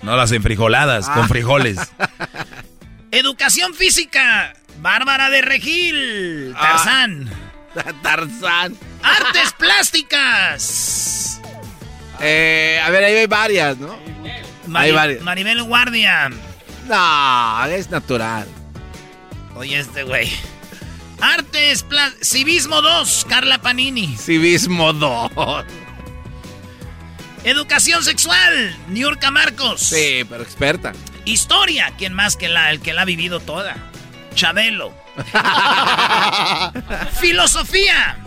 No 0.02 0.16
las 0.16 0.32
enfrijoladas, 0.32 1.08
Ah. 1.08 1.14
con 1.14 1.28
frijoles. 1.28 1.78
Educación 3.10 3.74
física, 3.74 4.52
Bárbara 4.80 5.30
de 5.30 5.42
Regil. 5.42 6.54
Ah. 6.56 6.60
Tarzán. 6.60 7.30
Tarzán. 8.02 8.76
Artes 9.02 9.52
plásticas. 9.58 11.40
Eh, 12.20 12.80
a 12.84 12.90
ver, 12.90 13.04
ahí 13.04 13.14
hay 13.14 13.26
varias, 13.26 13.76
¿no? 13.78 13.96
Mari- 14.66 14.86
Hay 14.86 14.92
varias. 14.92 15.22
Maribel 15.22 15.62
Guardia. 15.62 16.30
No, 16.86 17.64
es 17.66 17.90
natural. 17.90 18.46
Oye, 19.54 19.78
este 19.78 20.02
güey. 20.02 20.30
Artes. 21.20 21.84
Civismo 22.22 22.82
2, 22.82 23.26
Carla 23.28 23.58
Panini. 23.58 24.16
Civismo 24.16 24.92
2. 24.92 25.30
Educación 27.44 28.02
sexual, 28.02 28.76
Niurka 28.88 29.30
Marcos. 29.30 29.80
Sí, 29.80 30.24
pero 30.28 30.42
experta. 30.42 30.92
Historia, 31.24 31.92
¿quién 31.96 32.12
más 32.12 32.36
que 32.36 32.48
la, 32.48 32.70
el 32.70 32.80
que 32.80 32.92
la 32.92 33.02
ha 33.02 33.04
vivido 33.04 33.40
toda? 33.40 33.76
Chabelo. 34.34 34.92
Filosofía, 37.20 38.18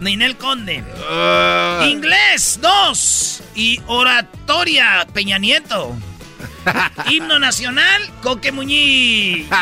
Ninel 0.00 0.36
Conde. 0.36 0.82
Ah. 1.10 1.86
Inglés, 1.88 2.58
dos. 2.60 3.42
Y 3.54 3.80
oratoria, 3.86 5.06
Peña 5.12 5.38
Nieto. 5.38 5.94
Himno 7.10 7.38
nacional, 7.38 8.02
Coque 8.22 8.52
Muñiz. 8.52 9.46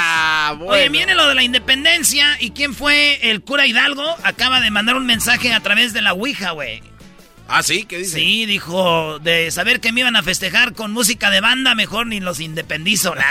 Ah, 0.48 0.56
Oye, 0.60 0.88
viene 0.88 1.14
lo 1.14 1.26
de 1.26 1.34
la 1.34 1.42
independencia. 1.42 2.36
¿Y 2.40 2.50
quién 2.50 2.74
fue 2.74 3.30
el 3.30 3.42
cura 3.42 3.66
Hidalgo? 3.66 4.16
Acaba 4.22 4.60
de 4.60 4.70
mandar 4.70 4.96
un 4.96 5.06
mensaje 5.06 5.52
a 5.52 5.60
través 5.60 5.92
de 5.92 6.02
la 6.02 6.12
Ouija, 6.12 6.52
güey. 6.52 6.82
Ah, 7.48 7.62
sí, 7.62 7.84
¿qué 7.84 7.98
dice? 7.98 8.18
Sí, 8.18 8.46
dijo, 8.46 9.18
de 9.20 9.50
saber 9.50 9.80
que 9.80 9.92
me 9.92 10.00
iban 10.00 10.16
a 10.16 10.22
festejar 10.22 10.74
con 10.74 10.92
música 10.92 11.30
de 11.30 11.40
banda, 11.40 11.74
mejor 11.74 12.06
ni 12.06 12.20
los 12.20 12.40
independizo. 12.40 13.14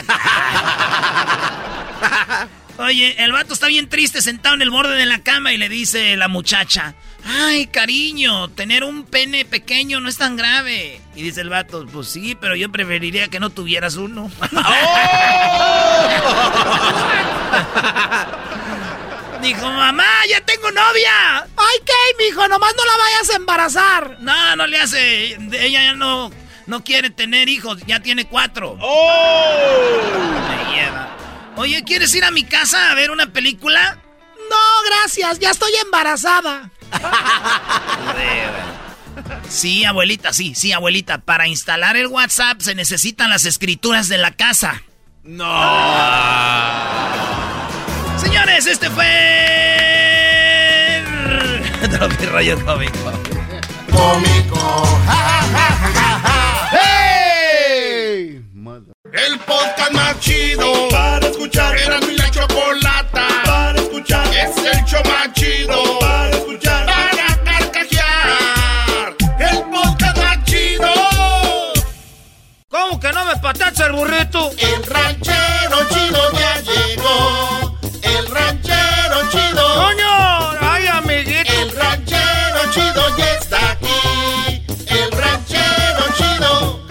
Oye, 2.77 3.23
el 3.23 3.31
vato 3.31 3.53
está 3.53 3.67
bien 3.67 3.87
triste 3.87 4.21
sentado 4.21 4.55
en 4.55 4.61
el 4.61 4.69
borde 4.69 4.95
de 4.95 5.05
la 5.05 5.19
cama 5.19 5.53
y 5.53 5.57
le 5.57 5.69
dice 5.69 6.17
la 6.17 6.27
muchacha, 6.27 6.93
ay, 7.25 7.67
cariño, 7.67 8.49
tener 8.49 8.83
un 8.83 9.03
pene 9.03 9.45
pequeño 9.45 9.99
no 9.99 10.09
es 10.09 10.17
tan 10.17 10.35
grave. 10.37 11.01
Y 11.15 11.23
dice 11.23 11.41
el 11.41 11.49
vato, 11.49 11.85
pues 11.91 12.07
sí, 12.09 12.35
pero 12.39 12.55
yo 12.55 12.71
preferiría 12.71 13.27
que 13.27 13.39
no 13.39 13.49
tuvieras 13.49 13.95
uno. 13.95 14.31
Dijo, 19.41 19.69
mamá, 19.69 20.07
ya 20.27 20.41
tengo 20.41 20.71
novia. 20.71 21.43
Ay, 21.55 21.79
¿qué, 21.85 21.93
mijo? 22.23 22.47
Nomás 22.47 22.73
no 22.75 22.83
la 22.85 22.97
vayas 22.97 23.29
a 23.29 23.35
embarazar. 23.35 24.17
No, 24.19 24.55
no 24.55 24.65
le 24.65 24.79
hace. 24.79 25.33
Ella 25.35 25.83
ya 25.83 25.93
no, 25.93 26.31
no 26.65 26.83
quiere 26.83 27.11
tener 27.11 27.47
hijos, 27.47 27.79
ya 27.85 27.99
tiene 27.99 28.27
cuatro. 28.27 28.75
Me 28.75 28.81
lleva. 30.73 31.15
Oye, 31.57 31.83
¿quieres 31.83 32.15
ir 32.15 32.23
a 32.23 32.31
mi 32.31 32.43
casa 32.43 32.91
a 32.91 32.95
ver 32.95 33.11
una 33.11 33.27
película? 33.31 33.99
No, 34.49 34.55
gracias, 34.89 35.39
ya 35.39 35.51
estoy 35.51 35.73
embarazada. 35.83 36.71
Sí, 39.49 39.85
abuelita, 39.85 40.33
sí, 40.33 40.53
sí, 40.55 40.73
abuelita. 40.73 41.19
Para 41.19 41.47
instalar 41.47 41.95
el 41.95 42.07
WhatsApp 42.07 42.59
se 42.61 42.75
necesitan 42.75 43.29
las 43.29 43.45
escrituras 43.45 44.09
de 44.09 44.17
la 44.17 44.31
casa. 44.31 44.83
No. 45.23 45.45
Señores, 48.17 48.65
este 48.67 48.89
fue. 48.89 49.05
Tropi 51.91 52.25
rollo 52.25 52.65
cómico. 52.65 53.11
Cómico. 53.91 54.99
¡Hey! 56.71 58.41
El 59.13 59.39
podcast 59.39 59.91
más 59.93 60.19
chido 60.19 60.89
para 60.89 61.27
escuchar. 61.27 61.77
Era 61.77 61.99
mi 62.01 62.15
la 62.17 62.29
chocolata 62.29 63.27
para 63.45 63.79
escuchar. 63.79 64.27
Es 64.27 64.57
el 64.57 64.83
show 64.85 65.01
más 65.05 65.31
chido 65.33 65.99
para 65.99 66.29
escuchar. 66.31 66.64
¿Cómo 73.25 73.33
que 73.33 73.35
no 73.35 73.35
me 73.35 73.35
patacha 73.41 73.85
el 73.87 73.93
burrito? 73.93 74.51
El 74.57 74.83
ranchero 74.85 75.77
chido 75.89 76.31
ya 76.33 76.61
llegó. 76.61 77.77
El 78.03 78.27
ranchero 78.27 79.29
chido. 79.31 79.75
¡Coño! 79.75 80.51
¡Ay, 80.61 80.87
amiguito! 80.87 81.51
El 81.51 81.71
ranchero 81.75 82.71
chido 82.71 83.17
ya 83.17 83.33
está 83.33 83.71
aquí. 83.71 84.63
El 84.87 85.11
ranchero 85.11 86.05
chido. 86.17 86.85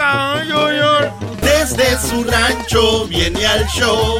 Desde 1.40 1.98
su 2.00 2.24
rancho 2.24 3.06
viene 3.06 3.46
al 3.46 3.66
show 3.68 4.18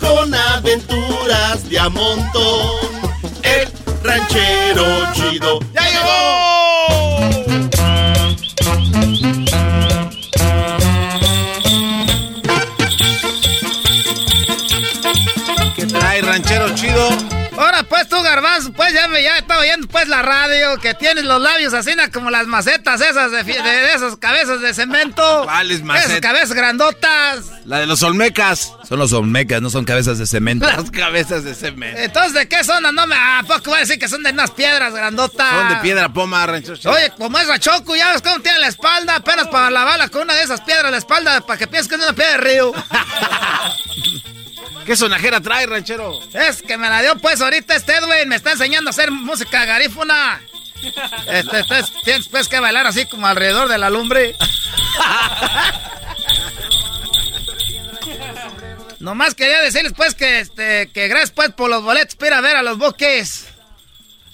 con 0.00 0.34
aventuras 0.34 1.68
de 1.68 1.78
a 1.78 1.88
montón. 1.88 2.70
El 3.42 3.70
ranchero 4.02 5.12
chido 5.12 5.60
ya 5.74 5.82
llegó. 5.82 6.32
Ahora 17.58 17.82
pues 17.84 18.08
tú, 18.08 18.20
garbanzo, 18.22 18.72
pues 18.72 18.92
ya, 18.94 19.06
me, 19.08 19.22
ya 19.22 19.36
estaba 19.38 19.60
oyendo 19.60 19.86
pues 19.86 20.08
la 20.08 20.22
radio, 20.22 20.78
que 20.78 20.94
tienes 20.94 21.24
los 21.24 21.40
labios 21.40 21.74
así 21.74 21.94
na, 21.94 22.10
como 22.10 22.30
las 22.30 22.46
macetas 22.46 23.00
esas 23.00 23.30
de, 23.30 23.44
fi- 23.44 23.52
de- 23.52 23.62
de 23.62 23.92
esas 23.94 24.16
cabezas 24.16 24.60
de 24.62 24.72
cemento. 24.74 25.42
¿Cuáles 25.44 25.82
macetas? 25.84 26.10
Esas 26.10 26.20
cabezas 26.22 26.52
grandotas. 26.54 27.44
La 27.66 27.78
de 27.78 27.86
los 27.86 28.02
olmecas. 28.02 28.72
Son 28.88 28.98
los 28.98 29.12
olmecas, 29.12 29.60
no 29.62 29.68
son 29.70 29.84
cabezas 29.84 30.18
de 30.18 30.26
cemento. 30.26 30.66
Las 30.66 30.90
cabezas 30.90 31.44
de 31.44 31.54
cemento. 31.54 32.00
Entonces, 32.00 32.32
¿de 32.32 32.48
qué 32.48 32.64
son? 32.64 32.82
No 32.82 33.06
me... 33.06 33.14
¿A 33.14 33.42
poco 33.46 33.70
voy 33.70 33.76
a 33.76 33.80
decir 33.80 33.98
que 33.98 34.08
son 34.08 34.22
de 34.22 34.30
unas 34.30 34.50
piedras 34.52 34.92
grandotas? 34.94 35.50
Son 35.50 35.68
de 35.68 35.76
piedra 35.76 36.08
poma, 36.12 36.46
chido. 36.62 36.90
Oye, 36.90 37.12
como 37.18 37.38
es 37.38 37.60
Choco, 37.60 37.94
ya 37.94 38.12
ves 38.12 38.22
cómo 38.22 38.40
tiene 38.40 38.58
la 38.58 38.68
espalda, 38.68 39.16
apenas 39.16 39.46
para 39.48 39.70
lavarla 39.70 40.08
con 40.08 40.22
una 40.22 40.34
de 40.34 40.42
esas 40.42 40.62
piedras 40.62 40.90
la 40.90 40.98
espalda, 40.98 41.40
para 41.42 41.58
que 41.58 41.66
pienses 41.68 41.88
que 41.88 41.94
es 41.96 42.00
una 42.02 42.12
piedra 42.14 42.32
de 42.32 42.38
río. 42.38 42.72
¿Qué 44.86 44.96
sonajera 44.96 45.40
trae, 45.40 45.66
ranchero? 45.66 46.18
Es 46.32 46.62
que 46.62 46.76
me 46.76 46.88
la 46.88 47.02
dio 47.02 47.16
pues 47.18 47.40
ahorita 47.40 47.76
este 47.76 47.94
Edwin, 47.94 48.28
me 48.28 48.36
está 48.36 48.52
enseñando 48.52 48.90
a 48.90 48.92
hacer 48.92 49.10
música 49.10 49.64
garífuna. 49.64 50.40
Este, 51.28 51.60
este, 51.60 51.82
tienes 52.04 52.28
pues 52.28 52.48
que 52.48 52.58
bailar 52.58 52.86
así 52.86 53.06
como 53.06 53.26
alrededor 53.26 53.68
de 53.68 53.78
la 53.78 53.90
lumbre. 53.90 54.34
Nomás 58.98 59.34
quería 59.34 59.60
decirles 59.60 59.92
pues 59.96 60.14
que 60.14 60.40
este, 60.40 60.90
que 60.92 61.08
gracias 61.08 61.30
pues 61.30 61.50
por 61.50 61.68
los 61.70 61.82
boletos 61.82 62.14
para 62.16 62.28
ir 62.28 62.34
a 62.34 62.40
ver 62.40 62.56
a 62.56 62.62
los 62.62 62.78
buques. 62.78 63.48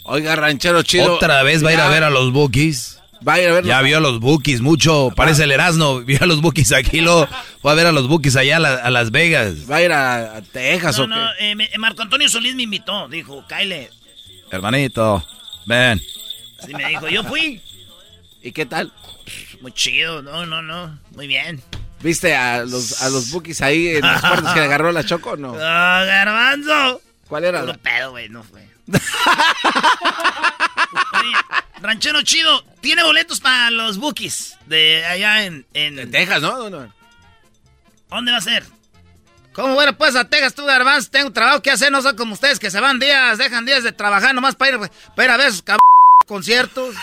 Oiga, 0.05 0.37
ranchero 0.37 0.83
chido. 0.83 1.17
Otra 1.17 1.43
vez 1.43 1.65
va 1.65 1.71
a 1.71 1.73
ir 1.75 1.81
a 1.81 1.89
ver 1.89 2.05
a 2.05 2.11
los 2.11 2.33
bookies. 2.33 2.98
Va 3.27 3.35
a 3.35 3.41
ir 3.41 3.49
a 3.49 3.53
ver. 3.55 3.65
Ya 3.65 3.81
vio 3.83 3.97
a 3.99 4.01
los 4.01 4.21
bookies 4.21 4.61
mucho. 4.61 5.11
Parece 5.17 5.45
el 5.45 5.53
Erasmo. 5.53 6.01
Vio 6.05 6.19
a 6.23 6.27
los 6.27 6.41
bookies 6.41 6.73
aquí. 6.73 7.01
Lo 7.01 7.29
fue 7.61 7.73
a 7.73 7.75
ver 7.75 7.87
a 7.87 7.93
los 7.93 8.07
bookies 8.09 8.37
allá 8.37 8.57
a, 8.57 8.61
la- 8.61 8.75
a 8.77 8.91
Las 8.91 9.11
Vegas. 9.11 9.69
¿Va 9.71 9.77
a 9.77 9.83
ir 9.83 9.93
a, 9.93 10.37
a 10.37 10.43
Texas 10.43 10.97
No, 10.99 11.05
o 11.05 11.07
qué? 11.09 11.15
no, 11.15 11.29
eh, 11.41 11.55
me- 11.55 11.71
Marco 11.79 12.03
Antonio 12.03 12.29
Solís 12.29 12.55
me 12.55 12.63
invitó, 12.65 13.09
dijo, 13.09 13.45
Kyle. 13.49 13.91
Hermanito, 14.51 15.25
ven. 15.67 16.01
Sí 16.65 16.73
me 16.75 16.87
dijo, 16.89 17.09
yo 17.09 17.25
fui. 17.25 17.61
¿Y 18.43 18.53
qué 18.53 18.67
tal? 18.67 18.93
Muy 19.61 19.73
chido, 19.73 20.23
no, 20.23 20.47
no, 20.47 20.63
no, 20.63 20.99
muy 21.15 21.27
bien. 21.27 21.61
¿Viste 22.01 22.37
a 22.37 22.65
los, 22.65 23.03
a 23.03 23.11
los 23.11 23.31
bookies 23.31 23.61
ahí 23.61 23.89
en 23.89 24.03
las 24.03 24.21
puertas 24.23 24.55
que 24.55 24.61
le 24.61 24.67
agarró 24.67 24.93
la 24.93 25.05
choco 25.05 25.31
o 25.33 25.37
no? 25.37 25.57
¡Ah, 25.61 26.05
garbanzo! 26.07 27.03
¿Cuál 27.29 27.45
era? 27.45 27.61
Puro 27.61 27.73
la- 27.73 27.79
pedo, 27.79 28.11
güey, 28.13 28.29
no 28.29 28.45
fue. 28.45 28.67
Oye, 30.93 31.33
ranchero 31.81 32.23
chido, 32.23 32.65
tiene 32.81 33.03
boletos 33.03 33.41
para 33.41 33.71
los 33.71 33.99
bookies 33.99 34.57
de 34.67 35.05
allá 35.05 35.45
en... 35.45 35.67
En 35.75 35.99
En 35.99 36.11
Texas, 36.11 36.43
¿no? 36.43 36.71
¿Dónde 38.11 38.33
va 38.33 38.39
a 38.39 38.41
ser? 38.41 38.65
¿Cómo 39.53 39.75
bueno 39.75 39.97
pues 39.97 40.15
a 40.17 40.25
Texas 40.25 40.55
tú, 40.55 40.65
garbanzo? 40.65 41.11
Tengo 41.11 41.33
trabajo 41.33 41.63
que 41.63 41.71
hacer, 41.71 41.91
no 41.91 42.01
soy 42.01 42.15
como 42.17 42.35
ustedes 42.35 42.59
que 42.59 42.71
se 42.71 42.81
van 42.81 42.99
días, 42.99 43.39
dejan 43.39 43.67
días 43.67 43.83
de 43.83 43.93
trabajar 43.93 44.35
nomás 44.35 44.55
para 44.55 44.77
ir, 44.77 44.91
para 45.17 45.25
ir 45.25 45.31
a 45.31 45.37
ver 45.37 45.51
sus 45.51 45.63
cab... 45.63 45.79
conciertos. 46.27 46.95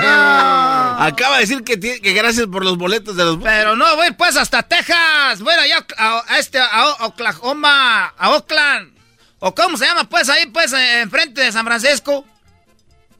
Acaba 0.00 1.34
de 1.36 1.40
decir 1.40 1.64
que, 1.64 1.76
gracias 2.12 2.46
por 2.46 2.64
los 2.64 2.78
boletos 2.78 3.16
de 3.16 3.24
los 3.24 3.36
bookies. 3.36 3.52
Pero 3.52 3.76
no, 3.76 3.96
voy 3.96 4.12
pues 4.12 4.36
hasta 4.36 4.62
Texas. 4.62 5.40
Voy 5.40 5.52
allá 5.52 5.84
a, 5.96 6.22
a 6.28 6.38
este, 6.38 6.58
a 6.58 7.06
Oklahoma, 7.06 8.06
a 8.16 8.30
Oakland. 8.30 8.96
¿O 9.40 9.54
cómo 9.54 9.76
se 9.76 9.84
llama 9.84 10.04
pues 10.04 10.28
ahí 10.28 10.46
pues 10.46 10.72
eh, 10.72 11.00
enfrente 11.00 11.42
de 11.42 11.52
San 11.52 11.66
Francisco? 11.66 12.24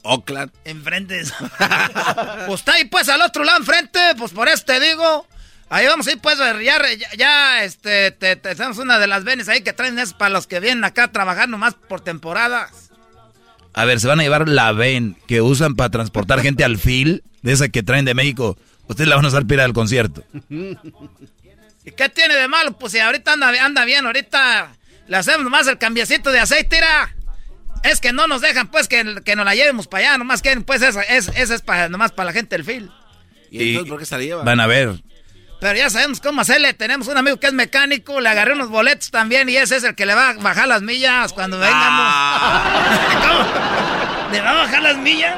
Oakland. 0.09 0.51
Enfrente 0.65 1.15
de 1.15 1.25
Pues 2.47 2.61
está 2.61 2.73
ahí 2.75 2.85
pues 2.87 3.09
al 3.09 3.21
otro 3.23 3.45
lado 3.45 3.59
enfrente, 3.59 3.99
pues 4.17 4.33
por 4.33 4.49
eso 4.49 4.65
te 4.65 4.81
digo. 4.81 5.27
Ahí 5.71 5.87
vamos 5.87 6.07
a 6.07 6.13
ir 6.13 6.19
pues, 6.19 6.39
ya, 6.39 6.81
ya, 6.97 7.09
ya, 7.17 7.63
este, 7.65 8.11
te, 8.13 8.37
te- 8.37 8.55
tenemos 8.55 8.79
una 8.79 8.99
de 8.99 9.07
las 9.07 9.25
venes 9.25 9.49
ahí 9.51 9.61
que 9.61 9.75
traen 9.75 9.99
es 9.99 10.15
para 10.15 10.31
los 10.31 10.47
que 10.47 10.61
vienen 10.61 10.83
acá 10.85 11.05
a 11.05 11.13
trabajar 11.13 11.49
nomás 11.49 11.75
por 11.75 12.01
temporadas. 12.01 12.91
A 13.75 13.85
ver, 13.85 14.01
se 14.01 14.09
van 14.09 14.19
a 14.19 14.23
llevar 14.23 14.49
la 14.49 14.73
VEN 14.73 15.17
que 15.27 15.43
usan 15.43 15.77
para 15.77 15.91
transportar 15.91 16.41
gente 16.41 16.65
al 16.65 16.79
fil, 16.79 17.23
de 17.43 17.53
esa 17.53 17.69
que 17.69 17.83
traen 17.83 18.07
de 18.07 18.15
México. 18.15 18.57
Ustedes 18.89 19.09
la 19.09 19.17
van 19.17 19.27
a 19.27 19.29
usar 19.29 19.47
para 19.47 19.65
al 19.65 19.75
concierto. 19.75 20.25
¿Y 20.49 21.93
qué 21.93 22.09
tiene 22.09 22.35
de 22.35 22.49
malo? 22.49 22.73
Pues 22.79 22.93
si 22.93 22.99
ahorita 22.99 23.35
anda, 23.35 23.49
anda 23.63 23.85
bien, 23.85 24.07
ahorita 24.07 24.71
le 25.07 25.17
hacemos 25.17 25.45
nomás 25.45 25.67
el 25.67 25.77
cambiecito 25.79 26.31
de 26.33 26.41
aceite. 26.41 26.81
Es 27.83 28.01
que 28.01 28.13
no 28.13 28.27
nos 28.27 28.41
dejan, 28.41 28.69
pues, 28.69 28.89
que, 28.89 29.23
que 29.25 29.37
nos 29.37 29.45
la 29.45 29.55
llevemos 29.55 29.87
para 29.87 30.09
allá. 30.09 30.19
Nomás 30.19 30.43
quieren, 30.43 30.65
pues, 30.65 30.83
esa 30.83 31.03
es, 31.03 31.29
esa 31.35 31.55
es 31.55 31.63
para, 31.63 31.89
nomás 31.89 32.13
para 32.13 32.27
la 32.27 32.33
gente 32.33 32.57
del 32.57 32.65
fil. 32.65 32.91
¿Y, 33.51 33.71
entonces 33.71 33.91
por 33.91 33.99
qué 33.99 34.07
se 34.07 34.17
la 34.17 34.23
lleva? 34.23 34.45
Van 34.45 34.61
a 34.61 34.67
ver. 34.67 35.01
Pero 35.61 35.77
ya 35.77 35.91
sabemos 35.91 36.21
cómo 36.21 36.41
hacerle. 36.41 36.73
Tenemos 36.75 37.09
un 37.09 37.17
amigo 37.17 37.39
que 37.39 37.49
es 37.49 37.53
mecánico, 37.53 38.21
le 38.21 38.29
agarré 38.29 38.53
unos 38.53 38.69
boletos 38.69 39.11
también 39.11 39.49
y 39.49 39.57
ese 39.57 39.77
es 39.77 39.85
el 39.85 39.95
que 39.95 40.07
le 40.07 40.15
va 40.15 40.31
a 40.31 40.33
bajar 40.35 40.69
las 40.69 40.83
millas 40.83 41.33
cuando 41.33 41.59
vengamos. 41.59 42.15
¿Cómo? 43.27 44.33
¿Le 44.33 44.41
va 44.41 44.51
a 44.51 44.55
bajar 44.55 44.83
las 44.83 44.99
millas? 44.99 45.37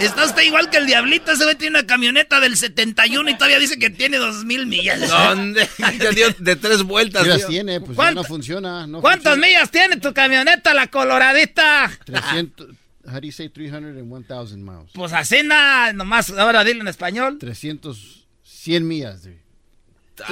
Está 0.00 0.24
usted 0.24 0.42
igual 0.42 0.68
que 0.68 0.78
el 0.78 0.86
diablito, 0.86 1.30
ese 1.32 1.44
güey 1.44 1.54
tiene 1.56 1.78
una 1.78 1.86
camioneta 1.86 2.40
del 2.40 2.56
71 2.56 3.30
y 3.30 3.34
todavía 3.34 3.58
dice 3.60 3.78
que 3.78 3.88
tiene 3.90 4.16
dos 4.16 4.44
mil 4.44 4.66
millas. 4.66 5.08
¿Dónde? 5.08 5.68
Ya 6.00 6.10
dio 6.10 6.30
de 6.38 6.56
tres 6.56 6.82
vueltas. 6.82 7.24
Dio. 7.24 7.46
tiene, 7.46 7.78
pues 7.80 7.90
ya 7.90 7.96
¿Cuánto- 7.96 8.22
no 8.22 8.28
funciona. 8.28 8.86
No 8.86 9.00
¿Cuántas 9.00 9.34
funciona. 9.34 9.46
millas 9.46 9.70
tiene 9.70 9.96
tu 9.98 10.12
camioneta, 10.12 10.74
la 10.74 10.88
coloradita? 10.88 11.90
300, 12.04 12.68
how 13.06 13.14
do 13.20 13.26
you 13.26 13.32
say 13.32 13.48
300 13.48 13.96
and 13.96 14.08
1000 14.08 14.56
miles? 14.58 14.90
Pues 14.94 15.12
así 15.12 15.42
nada, 15.44 15.92
nomás 15.92 16.30
ahora 16.30 16.64
dilo 16.64 16.80
en 16.80 16.88
español. 16.88 17.38
300, 17.38 18.26
100 18.42 18.86
millas. 18.88 19.22
dude. 19.22 19.41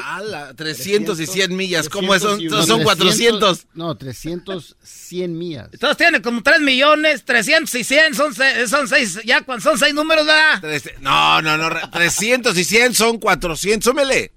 Ala, 0.05 0.55
300 0.55 1.19
y 1.21 1.27
100 1.27 1.57
millas. 1.57 1.89
¿Cómo 1.89 2.13
son? 2.19 2.39
300 2.39 2.65
y- 2.65 2.69
Son 2.69 2.79
no, 2.79 2.85
400. 2.85 3.67
No, 3.75 3.97
300, 3.97 4.77
100 4.83 5.37
millas. 5.39 5.71
Todos 5.79 5.97
tienen 5.97 6.23
como 6.23 6.43
3 6.43 6.61
millones, 6.61 7.25
300 7.25 7.75
y 7.75 7.85
100, 7.85 8.15
son, 8.15 8.35
se- 8.35 8.69
son 8.69 8.87
seis, 8.89 9.21
ya 9.25 9.43
cuando 9.43 9.63
son 9.63 9.79
seis 9.79 9.95
números, 9.95 10.27
¿verdad? 10.27 10.61
Tres- 10.61 10.91
No, 11.01 11.41
no, 11.43 11.57
no. 11.57 11.71
re- 11.71 11.81
300 11.93 12.57
y 12.59 12.65
100 12.65 12.95
son 12.95 13.19
400. 13.19 13.85
Súmele. 13.91 14.33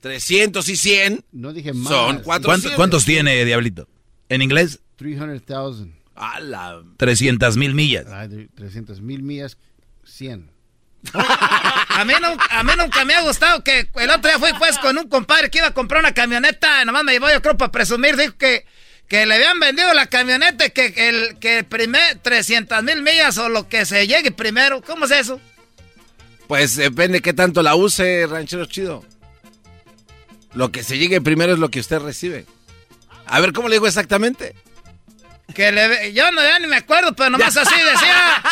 300 0.00 0.68
y 0.68 0.76
100 0.76 1.24
No 1.32 1.52
dije 1.52 1.72
más. 1.72 1.88
son 1.92 2.20
400. 2.22 2.24
¿Cuánto- 2.44 2.76
¿Cuántos 2.76 3.04
tiene, 3.04 3.44
Diablito? 3.44 3.88
En 4.28 4.42
inglés, 4.42 4.80
300,000. 4.96 5.94
Ala. 6.14 6.82
300 6.96 7.56
mil 7.56 7.74
millas. 7.74 8.06
Ay, 8.08 8.28
de 8.28 8.48
300 8.54 9.00
mil 9.00 9.22
millas, 9.22 9.58
100. 10.04 10.50
A 11.12 12.04
mí, 12.04 12.12
a 12.50 12.62
nunca 12.62 13.04
me 13.04 13.14
ha 13.14 13.22
gustado 13.22 13.64
que 13.64 13.88
el 13.94 14.10
otro 14.10 14.30
día 14.30 14.38
fui 14.38 14.50
pues 14.58 14.78
con 14.78 14.98
un 14.98 15.08
compadre 15.08 15.50
que 15.50 15.58
iba 15.58 15.68
a 15.68 15.74
comprar 15.74 16.00
una 16.00 16.12
camioneta, 16.12 16.84
nomás 16.84 17.04
me 17.04 17.12
llevó 17.12 17.30
yo 17.30 17.40
creo 17.40 17.56
para 17.56 17.72
presumir, 17.72 18.16
dijo 18.16 18.36
que, 18.36 18.66
que 19.08 19.24
le 19.24 19.34
habían 19.36 19.58
vendido 19.58 19.92
la 19.94 20.06
camioneta 20.06 20.68
que 20.68 20.92
el 21.08 21.38
que 21.38 21.64
primer 21.64 22.18
300 22.18 22.82
mil 22.82 23.02
millas 23.02 23.38
o 23.38 23.48
lo 23.48 23.68
que 23.68 23.86
se 23.86 24.06
llegue 24.06 24.30
primero, 24.30 24.82
¿cómo 24.82 25.06
es 25.06 25.10
eso? 25.12 25.40
Pues 26.48 26.76
depende 26.76 27.22
qué 27.22 27.32
tanto 27.32 27.62
la 27.62 27.74
use, 27.74 28.26
ranchero 28.26 28.66
chido. 28.66 29.04
Lo 30.54 30.70
que 30.70 30.82
se 30.82 30.98
llegue 30.98 31.20
primero 31.20 31.54
es 31.54 31.58
lo 31.58 31.70
que 31.70 31.80
usted 31.80 31.98
recibe. 31.98 32.46
A 33.26 33.40
ver, 33.40 33.52
¿cómo 33.52 33.68
le 33.68 33.76
digo 33.76 33.86
exactamente? 33.86 34.54
Que 35.54 35.72
le, 35.72 36.12
yo 36.12 36.30
no, 36.32 36.42
ya 36.42 36.58
ni 36.58 36.66
me 36.66 36.76
acuerdo, 36.76 37.14
pero 37.14 37.30
nomás 37.30 37.56
así 37.56 37.74
decía 37.74 38.42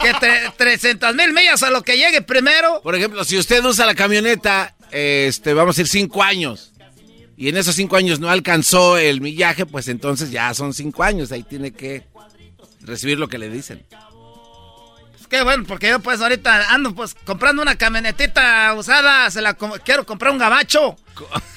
que 0.00 0.12
tre- 0.14 0.52
300 0.56 1.14
mil 1.14 1.32
millas 1.32 1.62
a 1.62 1.70
lo 1.70 1.82
que 1.82 1.96
llegue 1.96 2.22
primero. 2.22 2.80
Por 2.82 2.94
ejemplo, 2.94 3.22
si 3.24 3.36
usted 3.38 3.64
usa 3.64 3.86
la 3.86 3.94
camioneta, 3.94 4.74
este, 4.90 5.52
vamos 5.54 5.76
a 5.76 5.82
decir 5.82 5.88
cinco 5.88 6.22
años, 6.22 6.72
y 7.36 7.48
en 7.48 7.56
esos 7.56 7.76
cinco 7.76 7.96
años 7.96 8.18
no 8.18 8.28
alcanzó 8.30 8.96
el 8.98 9.20
millaje, 9.20 9.66
pues 9.66 9.86
entonces 9.88 10.30
ya 10.30 10.52
son 10.54 10.74
cinco 10.74 11.02
años, 11.04 11.30
ahí 11.30 11.42
tiene 11.44 11.70
que 11.72 12.04
recibir 12.80 13.18
lo 13.18 13.28
que 13.28 13.38
le 13.38 13.48
dicen. 13.50 13.84
Qué 15.28 15.42
bueno, 15.42 15.64
porque 15.66 15.88
yo 15.88 16.00
pues 16.00 16.20
ahorita 16.20 16.72
ando 16.72 16.94
pues 16.94 17.14
comprando 17.24 17.60
una 17.60 17.76
camionetita 17.76 18.72
usada, 18.74 19.30
se 19.30 19.42
la 19.42 19.54
quiero 19.54 20.06
comprar 20.06 20.32
un 20.32 20.38
gabacho. 20.38 20.96